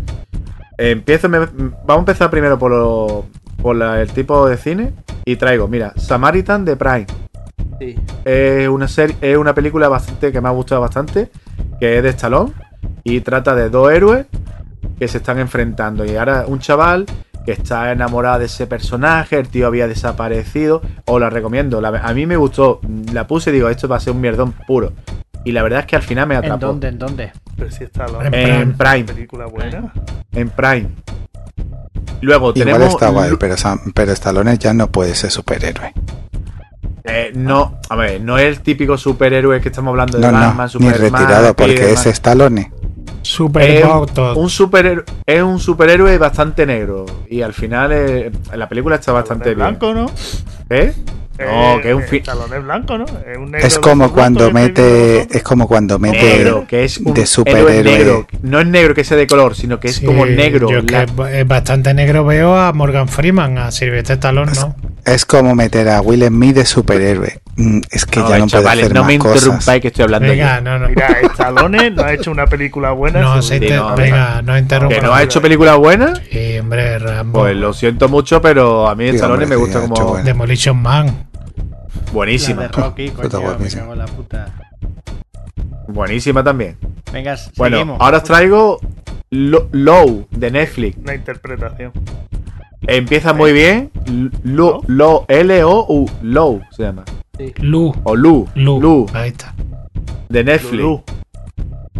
Empiezo, 0.77 1.29
me- 1.29 1.39
vamos 1.39 1.87
a 1.87 1.99
empezar 1.99 2.29
primero 2.29 2.57
por, 2.59 2.71
lo- 2.71 3.25
por 3.61 3.75
la- 3.75 4.01
el 4.01 4.11
tipo 4.11 4.47
de 4.47 4.57
cine 4.57 4.93
y 5.25 5.35
traigo, 5.37 5.67
mira, 5.67 5.93
Samaritan 5.95 6.65
de 6.65 6.75
Prime. 6.75 7.07
Sí. 7.79 7.95
Es 8.25 8.67
una 8.67 8.87
serie, 8.87 9.15
es 9.21 9.37
una 9.37 9.53
película 9.53 9.87
bastante 9.89 10.31
que 10.31 10.41
me 10.41 10.47
ha 10.49 10.51
gustado 10.51 10.81
bastante, 10.81 11.29
que 11.79 11.97
es 11.97 12.03
de 12.03 12.09
Stallone 12.09 12.51
y 13.03 13.21
trata 13.21 13.55
de 13.55 13.69
dos 13.69 13.91
héroes 13.91 14.25
que 14.99 15.07
se 15.07 15.17
están 15.17 15.39
enfrentando 15.39 16.05
y 16.05 16.15
ahora 16.15 16.45
un 16.47 16.59
chaval 16.59 17.05
que 17.45 17.51
está 17.53 17.91
enamorado 17.91 18.39
de 18.39 18.45
ese 18.45 18.67
personaje, 18.67 19.37
el 19.37 19.47
tío 19.49 19.67
había 19.67 19.87
desaparecido, 19.87 20.81
os 21.05 21.19
la 21.19 21.29
recomiendo, 21.29 21.81
la- 21.81 21.89
a 21.89 22.13
mí 22.13 22.25
me 22.25 22.37
gustó, 22.37 22.79
la 23.11 23.27
puse 23.27 23.49
y 23.49 23.53
digo, 23.53 23.69
esto 23.69 23.87
va 23.87 23.97
a 23.97 23.99
ser 23.99 24.13
un 24.13 24.21
mierdón 24.21 24.53
puro. 24.65 24.93
Y 25.45 25.51
la 25.51 25.61
verdad 25.61 25.81
es 25.81 25.85
que 25.87 25.95
al 25.97 26.03
final 26.03 26.27
me 26.27 26.35
¿En 26.35 26.39
atrapó. 26.45 26.67
dónde? 26.67 26.87
¿En 26.87 26.97
dónde? 26.99 27.31
Pero 27.57 27.69
si 27.69 27.83
está 27.83 28.07
la 28.07 28.27
En 28.27 28.33
En 28.33 28.73
Prime, 28.77 29.03
película 29.03 29.45
buena. 29.47 29.91
en 30.31 30.49
Prime. 30.49 30.87
Luego 32.21 32.51
Igual 32.55 32.65
tenemos 32.65 32.93
está 32.93 33.09
guay, 33.09 33.31
pero, 33.37 33.55
Sam- 33.57 33.91
pero 33.93 34.13
Stallone 34.13 34.57
ya 34.57 34.73
no 34.73 34.87
puede 34.87 35.13
ser 35.15 35.29
superhéroe. 35.31 35.93
eh, 37.03 37.33
no, 37.35 37.79
a 37.89 37.95
ver, 37.97 38.21
no 38.21 38.37
es 38.37 38.45
el 38.45 38.61
típico 38.61 38.97
superhéroe 38.97 39.59
que 39.59 39.67
estamos 39.67 39.89
hablando 39.91 40.17
de 40.17 40.25
No, 40.25 40.31
Batman, 40.31 40.55
no, 40.55 40.63
ni 40.63 40.69
Superman, 40.69 41.01
retirado, 41.01 41.53
porque 41.53 41.73
Spiderman. 41.75 41.97
es 41.97 42.05
Stallone. 42.05 42.71
Super 43.23 43.69
es 43.69 43.85
un 44.35 44.49
superhéroe 44.49 45.03
es 45.25 45.41
un 45.41 45.59
superhéroe 45.59 46.17
bastante 46.17 46.65
negro 46.65 47.05
y 47.29 47.41
al 47.41 47.53
final 47.53 47.91
eh, 47.93 48.31
la 48.55 48.69
película 48.69 48.97
está 48.97 49.11
bastante 49.11 49.55
bien 49.55 49.57
blanco, 49.57 49.93
¿no? 49.93 50.05
¿eh? 50.69 50.93
no 51.39 51.77
Eh, 51.77 51.79
que 51.81 51.89
es 51.89 51.95
un 51.95 52.03
eh, 52.03 52.23
es 52.57 52.63
blanco, 52.63 52.97
¿no? 52.97 53.05
Es, 53.05 53.37
un 53.37 53.49
negro 53.49 53.67
Es 53.67 53.75
de 53.75 53.81
como 53.81 54.11
cuando 54.11 54.51
mete, 54.51 55.21
es 55.35 55.41
como 55.41 55.67
cuando 55.67 55.97
mete 55.97 56.21
negro 56.21 56.65
que 56.67 56.83
es 56.83 56.97
un 56.99 57.05
de 57.05 57.21
héroe 57.21 57.25
superhéroe. 57.25 57.83
negro 57.83 58.27
no 58.43 58.59
es 58.59 58.67
negro 58.67 58.93
que 58.93 59.03
sea 59.03 59.17
de 59.17 59.25
color 59.25 59.55
sino 59.55 59.79
que 59.79 59.87
es 59.87 59.95
Sí, 59.95 60.05
como 60.05 60.25
negro 60.25 60.69
Yo 60.69 60.79
es 60.79 60.91
la- 60.91 61.05
que 61.05 61.39
es 61.41 61.47
bastante 61.47 61.93
negro 61.93 62.23
veo 62.25 62.55
a 62.55 62.71
Morgan 62.73 63.07
Freeman, 63.07 63.57
a 63.57 63.71
Sylvester 63.71 64.15
Stallone, 64.15 64.51
¿no? 64.53 64.75
Es 65.05 65.25
como 65.25 65.55
meter 65.55 65.89
a 65.89 66.01
Will 66.01 66.23
Smith 66.27 66.55
de 66.55 66.65
superhéroe. 66.65 67.42
Mm, 67.55 67.81
Es 67.91 68.05
que 68.05 68.19
No, 68.19 68.29
ya 68.29 68.37
no 68.39 68.47
puede 68.47 68.49
chavales, 68.63 68.83
hacer 68.85 68.95
no 68.95 69.01
más 69.01 69.07
me 69.07 69.13
interrumpáis 69.13 69.81
que 69.81 69.87
estoy 69.89 70.03
hablando 70.03 70.27
Venga, 70.29 70.55
yo. 70.57 70.61
no, 70.63 70.79
no. 70.79 70.89
Mira, 70.89 71.07
Stallone 71.21 71.91
no 71.91 72.01
ha 72.03 72.13
hecho 72.13 72.31
una 72.31 72.47
película 72.47 72.91
buena. 72.91 73.21
No, 73.21 73.41
se 73.43 73.57
inter- 73.57 73.75
no, 73.77 73.95
venga, 73.95 74.41
no 74.41 74.57
interrumpa. 74.57 74.95
que 74.95 75.01
no 75.01 75.13
ha 75.13 75.21
hecho 75.21 75.39
película 75.41 75.75
buena 75.75 76.15
Sí, 76.31 76.57
hombre, 76.57 76.97
Rambo. 76.97 77.41
pues 77.41 77.55
lo 77.55 77.71
siento 77.73 78.09
mucho 78.09 78.41
pero 78.41 78.87
a 78.89 78.95
mí 78.95 79.07
Sí, 79.09 79.15
Stallone 79.17 79.43
hombre, 79.43 79.47
me 79.47 79.55
gusta 79.55 79.81
como 79.81 79.93
bueno. 79.95 80.25
Demolition 80.25 80.81
Man. 80.81 81.27
buenísima 82.11 82.63
La 82.63 82.67
de 82.69 82.73
Rocky, 82.73 83.11
me 83.15 83.95
la 83.95 84.05
puta. 84.07 84.47
buenísima 85.87 86.43
también 86.43 86.77
Venga, 87.11 87.35
bueno 87.57 87.77
seguimos. 87.77 88.01
ahora 88.01 88.17
os 88.17 88.23
traigo 88.23 88.79
Lo- 89.29 89.67
Low 89.71 90.27
de 90.31 90.51
Netflix 90.51 90.97
Una 91.03 91.13
interpretación. 91.15 91.91
Empieza 92.85 93.31
muy 93.33 93.53
bien. 93.53 93.91
Lo, 94.43 94.81
lo, 94.87 95.23
L-O-U, 95.29 96.05
Low 96.21 96.61
se 96.69 96.83
llama. 96.83 97.05
Lu. 97.61 97.91
O 98.03 98.15
Lu, 98.15 98.47
Lu. 98.53 98.79
Lu, 98.79 99.05
Ahí 99.13 99.29
está. 99.29 99.53
de 100.29 100.43
Netflix. 100.43 101.01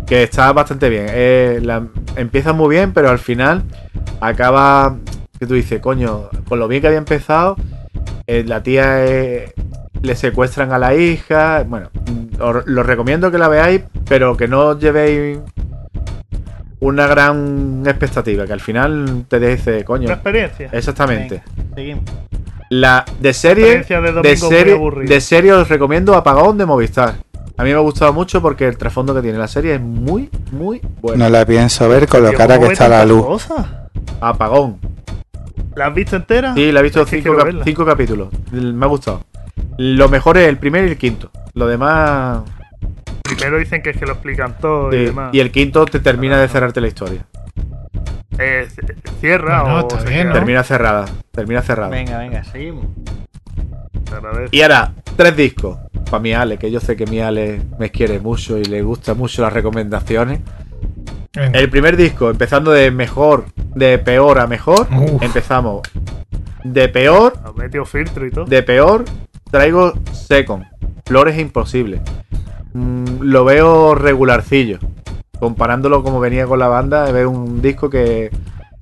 Que 0.05 0.21
está 0.23 0.53
bastante 0.53 0.89
bien. 0.89 1.07
Eh, 1.09 1.59
la- 1.63 1.87
empieza 2.15 2.53
muy 2.53 2.75
bien, 2.75 2.93
pero 2.93 3.09
al 3.09 3.17
final 3.19 3.63
acaba. 4.21 4.95
Que 5.39 5.47
tú 5.47 5.55
dices, 5.55 5.79
coño, 5.81 6.29
con 6.47 6.59
lo 6.59 6.67
bien 6.67 6.81
que 6.81 6.87
había 6.87 6.99
empezado, 6.99 7.55
eh, 8.27 8.43
la 8.45 8.61
tía 8.61 9.05
eh, 9.07 9.53
le 10.03 10.15
secuestran 10.15 10.71
a 10.71 10.77
la 10.77 10.93
hija. 10.95 11.63
Bueno, 11.67 11.89
os 12.39 12.67
lo 12.67 12.83
recomiendo 12.83 13.31
que 13.31 13.39
la 13.39 13.47
veáis, 13.47 13.81
pero 14.07 14.37
que 14.37 14.47
no 14.47 14.67
os 14.67 14.79
llevéis 14.79 15.39
una 16.83 17.07
gran 17.07 17.83
expectativa. 17.85 18.45
Que 18.45 18.53
al 18.53 18.59
final 18.61 19.25
te 19.27 19.39
dice, 19.39 19.83
coño, 19.83 20.05
Una 20.05 20.13
experiencia. 20.15 20.69
exactamente. 20.71 21.41
Venga, 21.55 21.75
seguimos. 21.75 22.03
La 22.69 23.05
de 23.19 23.33
serie, 23.33 23.75
Experiencia 23.77 24.01
de 24.01 24.29
de, 24.29 24.37
serie, 24.37 24.73
aburrida. 24.73 25.13
de 25.13 25.21
serie 25.21 25.53
os 25.53 25.69
recomiendo 25.69 26.15
Apagón 26.15 26.57
de 26.57 26.65
Movistar. 26.65 27.15
A 27.55 27.63
mí 27.63 27.69
me 27.69 27.75
ha 27.75 27.79
gustado 27.79 28.11
mucho 28.13 28.41
porque 28.41 28.67
el 28.67 28.77
trasfondo 28.77 29.13
que 29.13 29.21
tiene 29.21 29.37
la 29.37 29.47
serie 29.47 29.75
es 29.75 29.81
muy, 29.81 30.29
muy 30.51 30.81
bueno. 31.01 31.23
No 31.23 31.29
la 31.29 31.45
pienso 31.45 31.87
ver 31.87 32.07
con 32.07 32.23
lo 32.23 32.29
Tío, 32.29 32.37
cara 32.39 32.55
¿cómo 32.55 32.67
que 32.67 32.73
está 32.73 32.87
la 32.89 33.05
luz. 33.05 33.23
cosas? 33.25 33.65
Apagón. 34.21 34.77
¿La 35.75 35.87
has 35.87 35.93
visto 35.93 36.15
entera? 36.15 36.53
Sí, 36.55 36.71
la 36.71 36.79
he 36.79 36.83
visto 36.83 37.05
cinco, 37.05 37.21
quiero 37.23 37.37
cap- 37.37 37.45
verla. 37.45 37.63
cinco 37.63 37.85
capítulos. 37.85 38.29
Me 38.51 38.83
ha 38.85 38.89
gustado. 38.89 39.21
Lo 39.77 40.09
mejor 40.09 40.37
es 40.37 40.47
el 40.47 40.57
primero 40.57 40.87
y 40.87 40.91
el 40.91 40.97
quinto. 40.97 41.29
Lo 41.53 41.67
demás. 41.67 42.41
Primero 43.43 43.59
dicen 43.59 43.81
que 43.81 43.89
es 43.91 43.97
que 43.97 44.05
lo 44.05 44.13
explican 44.13 44.55
todo 44.59 44.93
y 44.93 45.05
demás. 45.05 45.33
y 45.33 45.39
el 45.39 45.51
quinto 45.51 45.85
te 45.85 45.99
termina 45.99 46.39
de 46.39 46.47
cerrarte 46.47 46.81
la 46.81 46.87
historia. 46.87 47.25
Eh, 48.39 48.67
cierra 49.19 49.63
o 49.63 49.79
está 49.81 49.99
se 49.99 50.07
bien, 50.09 50.21
queda? 50.21 50.29
¿no? 50.29 50.33
Termina 50.33 50.63
cerrada. 50.63 51.05
Termina 51.31 51.61
cerrada. 51.61 51.89
Venga, 51.89 52.17
venga, 52.19 52.43
seguimos. 52.45 52.85
Y 54.51 54.61
ahora, 54.61 54.93
tres 55.15 55.35
discos. 55.35 55.77
Para 56.09 56.19
mi 56.21 56.33
Ale, 56.33 56.57
que 56.57 56.69
yo 56.71 56.79
sé 56.79 56.95
que 56.95 57.05
mi 57.05 57.19
Ale 57.19 57.61
me 57.79 57.89
quiere 57.91 58.19
mucho 58.19 58.57
y 58.57 58.63
le 58.65 58.81
gusta 58.81 59.13
mucho 59.13 59.41
las 59.41 59.51
recomendaciones. 59.53 60.39
Venga. 61.35 61.59
El 61.59 61.69
primer 61.69 61.97
disco, 61.97 62.29
empezando 62.29 62.71
de 62.71 62.91
mejor, 62.91 63.45
de 63.75 63.97
peor 63.97 64.39
a 64.39 64.45
mejor, 64.47 64.87
Uf. 64.91 65.21
empezamos 65.23 65.81
de 66.63 66.87
peor, 66.89 67.33
Ha 67.43 67.51
metido 67.53 67.85
filtro 67.85 68.25
y 68.25 68.31
todo. 68.31 68.45
de 68.45 68.61
peor, 68.63 69.03
traigo 69.49 69.93
Second, 70.11 70.65
Flores 71.05 71.37
Imposibles. 71.39 72.01
Mm, 72.73 73.21
lo 73.21 73.45
veo 73.45 73.95
regularcillo. 73.95 74.79
Comparándolo 75.39 76.03
como 76.03 76.19
venía 76.19 76.45
con 76.45 76.59
la 76.59 76.67
banda, 76.67 77.11
veo 77.11 77.29
un 77.29 77.61
disco 77.61 77.89
que 77.89 78.31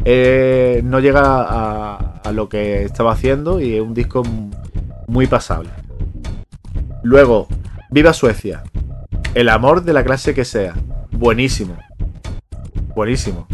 eh, 0.06 0.82
no 0.84 1.00
llega 1.00 1.22
a, 1.24 2.32
lo 2.32 2.48
que 2.48 2.84
estaba 2.84 3.12
haciendo 3.12 3.60
y 3.60 3.76
es 3.76 3.82
un 3.82 3.94
disco 3.94 4.24
muy 5.08 5.28
pasable. 5.28 5.70
Luego, 7.04 7.48
Viva 7.90 8.14
Suecia. 8.14 8.64
El 9.34 9.50
amor 9.50 9.84
de 9.84 9.94
la 9.94 10.04
clase 10.04 10.34
que 10.34 10.46
sea. 10.46 10.74
Buenísimo. 11.12 11.78
Buenísimo. 12.96 13.48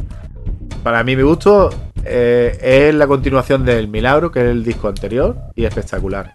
Para 0.84 1.04
mí, 1.04 1.16
mi 1.16 1.24
gusto 1.24 1.70
eh, 2.04 2.58
es 2.62 2.94
la 2.94 3.08
continuación 3.08 3.66
del 3.66 3.88
Milagro, 3.88 4.32
que 4.32 4.42
es 4.42 4.46
el 4.48 4.64
disco 4.64 4.88
anterior, 4.90 5.38
y 5.56 5.66
espectacular. 5.66 6.34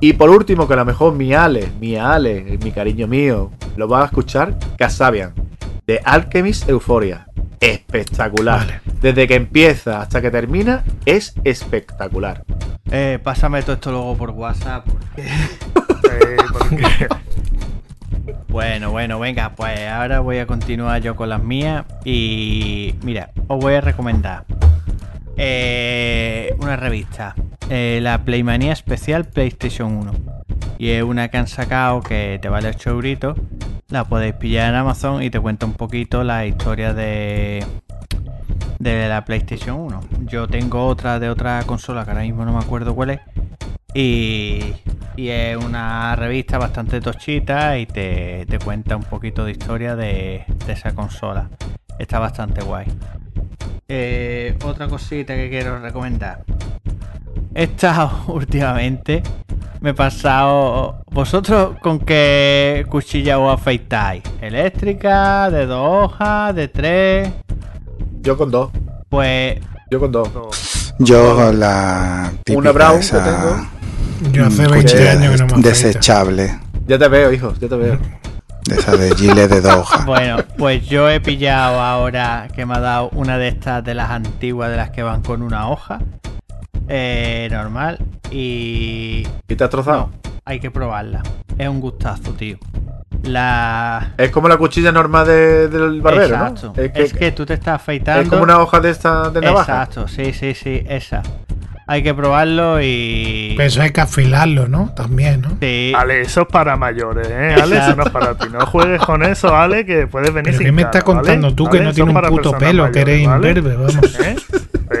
Y 0.00 0.12
por 0.12 0.30
último, 0.30 0.68
que 0.68 0.74
a 0.74 0.76
lo 0.76 0.84
mejor 0.84 1.14
mi 1.14 1.34
Ale, 1.34 1.68
mi 1.80 1.96
Ale, 1.96 2.58
mi 2.62 2.70
cariño 2.70 3.06
mío, 3.08 3.50
lo 3.76 3.88
va 3.88 4.02
a 4.02 4.04
escuchar, 4.06 4.56
Casabian, 4.76 5.32
de 5.86 6.00
Alchemist 6.04 6.68
Euphoria. 6.68 7.26
Espectacular. 7.60 8.58
Vale. 8.60 8.80
Desde 9.00 9.26
que 9.26 9.34
empieza 9.34 10.00
hasta 10.00 10.20
que 10.22 10.30
termina, 10.30 10.84
es 11.04 11.34
espectacular. 11.42 12.44
Eh, 12.90 13.18
pásame 13.22 13.60
todo 13.62 13.72
esto 13.74 13.90
luego 13.90 14.16
por 14.16 14.30
WhatsApp. 14.30 14.86
porque- 14.86 15.22
Eh, 16.10 16.36
porque- 16.52 17.08
Bueno, 18.48 18.90
bueno, 18.92 19.18
venga, 19.18 19.50
pues 19.54 19.78
ahora 19.88 20.20
voy 20.20 20.38
a 20.38 20.46
continuar 20.46 21.02
yo 21.02 21.14
con 21.16 21.28
las 21.28 21.42
mías. 21.42 21.84
Y 22.04 22.94
mira, 23.02 23.30
os 23.48 23.58
voy 23.60 23.74
a 23.74 23.80
recomendar 23.80 24.44
eh, 25.36 26.54
una 26.58 26.76
revista, 26.76 27.34
eh, 27.70 28.00
la 28.02 28.24
Playmanía 28.24 28.72
Especial 28.72 29.24
PlayStation 29.24 29.96
1. 29.96 30.12
Y 30.78 30.90
es 30.90 31.02
una 31.02 31.28
que 31.28 31.38
han 31.38 31.48
sacado 31.48 32.00
que 32.00 32.38
te 32.40 32.48
vale 32.48 32.68
8 32.68 32.90
euritos. 32.90 33.38
La 33.88 34.04
podéis 34.04 34.34
pillar 34.34 34.70
en 34.70 34.76
Amazon 34.76 35.22
y 35.22 35.30
te 35.30 35.40
cuenta 35.40 35.66
un 35.66 35.74
poquito 35.74 36.22
la 36.24 36.46
historia 36.46 36.94
de, 36.94 37.64
de 38.78 39.08
la 39.08 39.24
PlayStation 39.24 39.80
1. 39.80 40.00
Yo 40.26 40.46
tengo 40.46 40.86
otra 40.86 41.18
de 41.18 41.30
otra 41.30 41.62
consola 41.64 42.04
que 42.04 42.10
ahora 42.10 42.22
mismo 42.22 42.44
no 42.44 42.52
me 42.52 42.58
acuerdo 42.58 42.94
cuál 42.94 43.10
es. 43.10 43.20
Y, 43.94 44.74
y 45.16 45.28
es 45.30 45.56
una 45.56 46.14
revista 46.16 46.58
bastante 46.58 47.00
tochita 47.00 47.78
y 47.78 47.86
te, 47.86 48.46
te 48.46 48.58
cuenta 48.58 48.96
un 48.96 49.02
poquito 49.02 49.44
de 49.44 49.52
historia 49.52 49.96
de, 49.96 50.44
de 50.66 50.72
esa 50.72 50.94
consola. 50.94 51.50
Está 51.98 52.18
bastante 52.18 52.62
guay. 52.62 52.86
Eh, 53.88 54.56
otra 54.64 54.86
cosita 54.86 55.34
que 55.34 55.48
quiero 55.48 55.80
recomendar. 55.80 56.44
He 57.54 57.64
estado 57.64 58.10
últimamente, 58.28 59.22
me 59.80 59.90
he 59.90 59.94
pasado... 59.94 61.02
¿Vosotros 61.10 61.76
con 61.82 61.98
qué 62.00 62.86
cuchilla 62.88 63.38
os 63.38 63.52
afeitáis? 63.54 64.22
¿Eléctrica? 64.40 65.50
¿De 65.50 65.66
dos 65.66 66.04
hojas? 66.12 66.54
¿De 66.54 66.68
tres? 66.68 67.30
Yo 68.20 68.36
con 68.36 68.50
dos. 68.50 68.70
Pues 69.08 69.58
Yo 69.90 69.98
con 70.00 70.12
dos. 70.12 70.32
no. 70.34 70.48
Yo 71.00 71.52
la 71.52 72.30
típica 72.44 72.58
Una 72.58 72.72
Brown 72.72 72.94
que 72.94 72.98
esa, 73.00 73.24
tengo. 73.24 73.68
Yo 74.32 74.46
hace 74.46 74.62
mm, 74.66 74.70
20 74.70 74.76
cuchilla 74.92 75.12
años 75.12 75.40
que 75.40 75.46
no 75.46 75.56
me 75.56 75.62
desechable, 75.62 76.58
Ya 76.86 76.98
te 76.98 77.08
veo, 77.08 77.32
hijo, 77.32 77.54
ya 77.60 77.68
te 77.68 77.76
veo. 77.76 77.98
de 78.66 78.74
esa 78.74 78.96
de 78.96 79.14
gilet 79.14 79.48
de 79.50 79.60
dos 79.60 79.76
hojas. 79.76 80.04
Bueno, 80.06 80.38
pues 80.58 80.84
yo 80.86 81.08
he 81.08 81.20
pillado 81.20 81.80
ahora 81.80 82.48
que 82.54 82.66
me 82.66 82.74
ha 82.74 82.80
dado 82.80 83.10
una 83.14 83.38
de 83.38 83.48
estas 83.48 83.82
de 83.84 83.94
las 83.94 84.10
antiguas, 84.10 84.70
de 84.70 84.76
las 84.76 84.90
que 84.90 85.02
van 85.02 85.22
con 85.22 85.42
una 85.42 85.68
hoja. 85.70 86.00
Eh, 86.88 87.48
normal. 87.50 87.98
Y. 88.30 89.26
¿Y 89.48 89.54
te 89.56 89.64
has 89.64 89.70
trozado? 89.70 90.10
No, 90.24 90.30
hay 90.44 90.60
que 90.60 90.70
probarla. 90.70 91.22
Es 91.56 91.68
un 91.68 91.80
gustazo, 91.80 92.32
tío. 92.32 92.58
La. 93.24 94.14
Es 94.16 94.30
como 94.30 94.48
la 94.48 94.56
cuchilla 94.56 94.92
normal 94.92 95.26
de- 95.26 95.68
del 95.68 96.00
barbero, 96.00 96.24
Exacto. 96.34 96.72
¿no? 96.76 96.82
Es 96.82 97.12
que, 97.12 97.32
tú 97.32 97.44
te 97.44 97.54
estás 97.54 97.74
afeitando. 97.76 98.22
es 98.22 98.28
como 98.28 98.42
una 98.42 98.58
hoja 98.60 98.80
de 98.80 98.90
esta 98.90 99.30
de 99.30 99.40
navaja. 99.40 99.82
Exacto, 99.82 100.08
sí, 100.08 100.32
sí, 100.32 100.54
sí, 100.54 100.82
esa. 100.88 101.22
Hay 101.90 102.02
que 102.02 102.12
probarlo 102.12 102.82
y. 102.82 103.54
Pero 103.56 103.66
eso 103.66 103.80
hay 103.80 103.90
que 103.92 104.02
afilarlo, 104.02 104.68
¿no? 104.68 104.90
También, 104.94 105.40
¿no? 105.40 105.56
Sí. 105.60 105.92
Ale, 105.96 106.20
eso 106.20 106.42
es 106.42 106.46
para 106.48 106.76
mayores, 106.76 107.28
¿eh? 107.30 107.56
Ale, 107.60 107.78
eso 107.78 107.96
no 107.96 108.02
es 108.02 108.10
para 108.10 108.34
ti. 108.36 108.46
No 108.52 108.66
juegues 108.66 109.00
con 109.00 109.22
eso, 109.22 109.56
Ale, 109.56 109.86
que 109.86 110.06
puedes 110.06 110.28
venir 110.32 110.44
Pero 110.52 110.58
sin 110.58 110.66
¿qué 110.66 110.72
me 110.72 110.82
estás 110.82 111.02
contando 111.02 111.46
¿vale? 111.46 111.56
tú 111.56 111.64
que 111.64 111.78
¿Vale? 111.78 111.84
no 111.88 111.94
tiene 111.94 112.12
un 112.12 112.22
puto 112.28 112.52
pelo, 112.58 112.92
que 112.92 113.00
eres 113.00 113.26
mayores, 113.26 113.64
¿vale? 113.64 113.70
imberbe, 113.70 113.76
vamos? 113.76 114.20
¿Eh? 114.20 114.36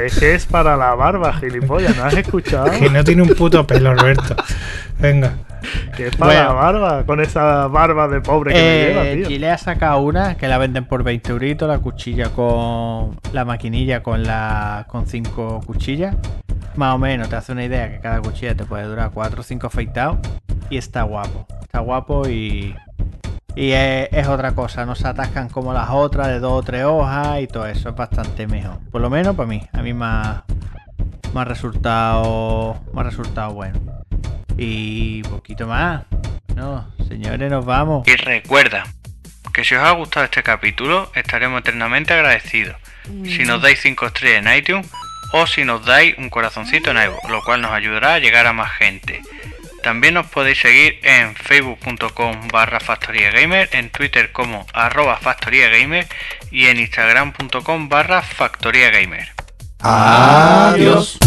Es 0.06 0.18
que 0.18 0.34
es 0.34 0.46
para 0.46 0.76
la 0.78 0.94
barba, 0.94 1.32
gilipollas, 1.34 1.94
¿no 1.96 2.04
has 2.04 2.14
escuchado? 2.14 2.70
Que 2.70 2.88
no 2.88 3.04
tiene 3.04 3.20
un 3.22 3.28
puto 3.34 3.66
pelo, 3.66 3.90
Alberto. 3.90 4.34
Venga. 4.98 5.32
Que 5.94 6.06
es 6.06 6.16
para 6.16 6.32
Bueno. 6.32 6.46
la 6.48 6.52
barba, 6.54 7.04
con 7.04 7.20
esa 7.20 7.66
barba 7.66 8.08
de 8.08 8.20
pobre 8.22 8.54
que 8.54 8.60
me 8.60 8.88
lleva, 8.88 9.04
Eh, 9.06 9.16
tío. 9.16 9.28
Chile 9.28 9.50
ha 9.50 9.58
sacado 9.58 9.98
una 10.00 10.36
que 10.36 10.48
la 10.48 10.56
venden 10.56 10.84
por 10.86 11.02
20 11.02 11.32
euritos, 11.32 11.68
la 11.68 11.78
cuchilla 11.80 12.30
con 12.30 13.18
la 13.32 13.44
maquinilla 13.44 14.02
con 14.02 14.22
la 14.22 14.86
con 14.88 15.06
cinco 15.06 15.60
cuchillas. 15.66 16.14
Más 16.78 16.94
o 16.94 16.98
menos 16.98 17.28
te 17.28 17.34
hace 17.34 17.50
una 17.50 17.64
idea 17.64 17.90
que 17.90 17.98
cada 17.98 18.22
cuchilla 18.22 18.54
te 18.54 18.64
puede 18.64 18.84
durar 18.84 19.10
4 19.12 19.40
o 19.40 19.42
5 19.42 19.66
afeitados 19.66 20.18
y 20.70 20.78
está 20.78 21.02
guapo. 21.02 21.44
Está 21.60 21.80
guapo 21.80 22.28
y 22.28 22.72
y 23.56 23.72
es, 23.72 24.08
es 24.12 24.28
otra 24.28 24.52
cosa, 24.52 24.86
no 24.86 24.94
se 24.94 25.08
atascan 25.08 25.48
como 25.48 25.72
las 25.72 25.88
otras 25.90 26.28
de 26.28 26.38
dos 26.38 26.52
o 26.52 26.62
tres 26.62 26.84
hojas 26.84 27.42
y 27.42 27.48
todo 27.48 27.66
eso, 27.66 27.88
es 27.88 27.96
bastante 27.96 28.46
mejor. 28.46 28.78
Por 28.92 29.00
lo 29.00 29.10
menos 29.10 29.34
para 29.34 29.48
mí, 29.48 29.60
a 29.72 29.82
mí 29.82 29.92
me 29.92 30.04
ha, 30.04 30.44
me 31.34 31.40
ha 31.40 31.44
resultado 31.44 32.80
me 32.94 33.00
ha 33.00 33.02
resultado 33.02 33.54
bueno. 33.54 33.80
Y 34.56 35.24
poquito 35.24 35.66
más. 35.66 36.04
No, 36.54 36.88
señores, 37.08 37.50
nos 37.50 37.64
vamos. 37.64 38.06
Y 38.06 38.14
recuerda 38.14 38.84
que 39.52 39.64
si 39.64 39.74
os 39.74 39.82
ha 39.82 39.90
gustado 39.90 40.26
este 40.26 40.44
capítulo, 40.44 41.10
estaremos 41.16 41.58
eternamente 41.58 42.14
agradecidos. 42.14 42.76
Si 43.24 43.42
nos 43.44 43.60
dais 43.60 43.80
5 43.80 44.06
estrellas 44.06 44.46
en 44.46 44.56
iTunes 44.56 44.88
o 45.32 45.46
si 45.46 45.64
nos 45.64 45.84
dais 45.84 46.16
un 46.18 46.30
corazoncito 46.30 46.90
en 46.90 46.98
iVoox, 46.98 47.28
lo 47.30 47.42
cual 47.42 47.60
nos 47.60 47.72
ayudará 47.72 48.14
a 48.14 48.18
llegar 48.18 48.46
a 48.46 48.52
más 48.52 48.72
gente. 48.72 49.22
También 49.82 50.14
nos 50.14 50.26
podéis 50.26 50.60
seguir 50.60 50.98
en 51.02 51.34
facebook.com 51.36 52.48
barra 52.48 52.78
en 53.72 53.90
twitter 53.90 54.32
como 54.32 54.66
arroba 54.72 55.16
factoriagamer 55.18 56.06
y 56.50 56.66
en 56.66 56.80
instagram.com 56.80 57.88
barra 57.88 58.22
factoriagamer. 58.22 59.32
Adiós. 59.80 61.18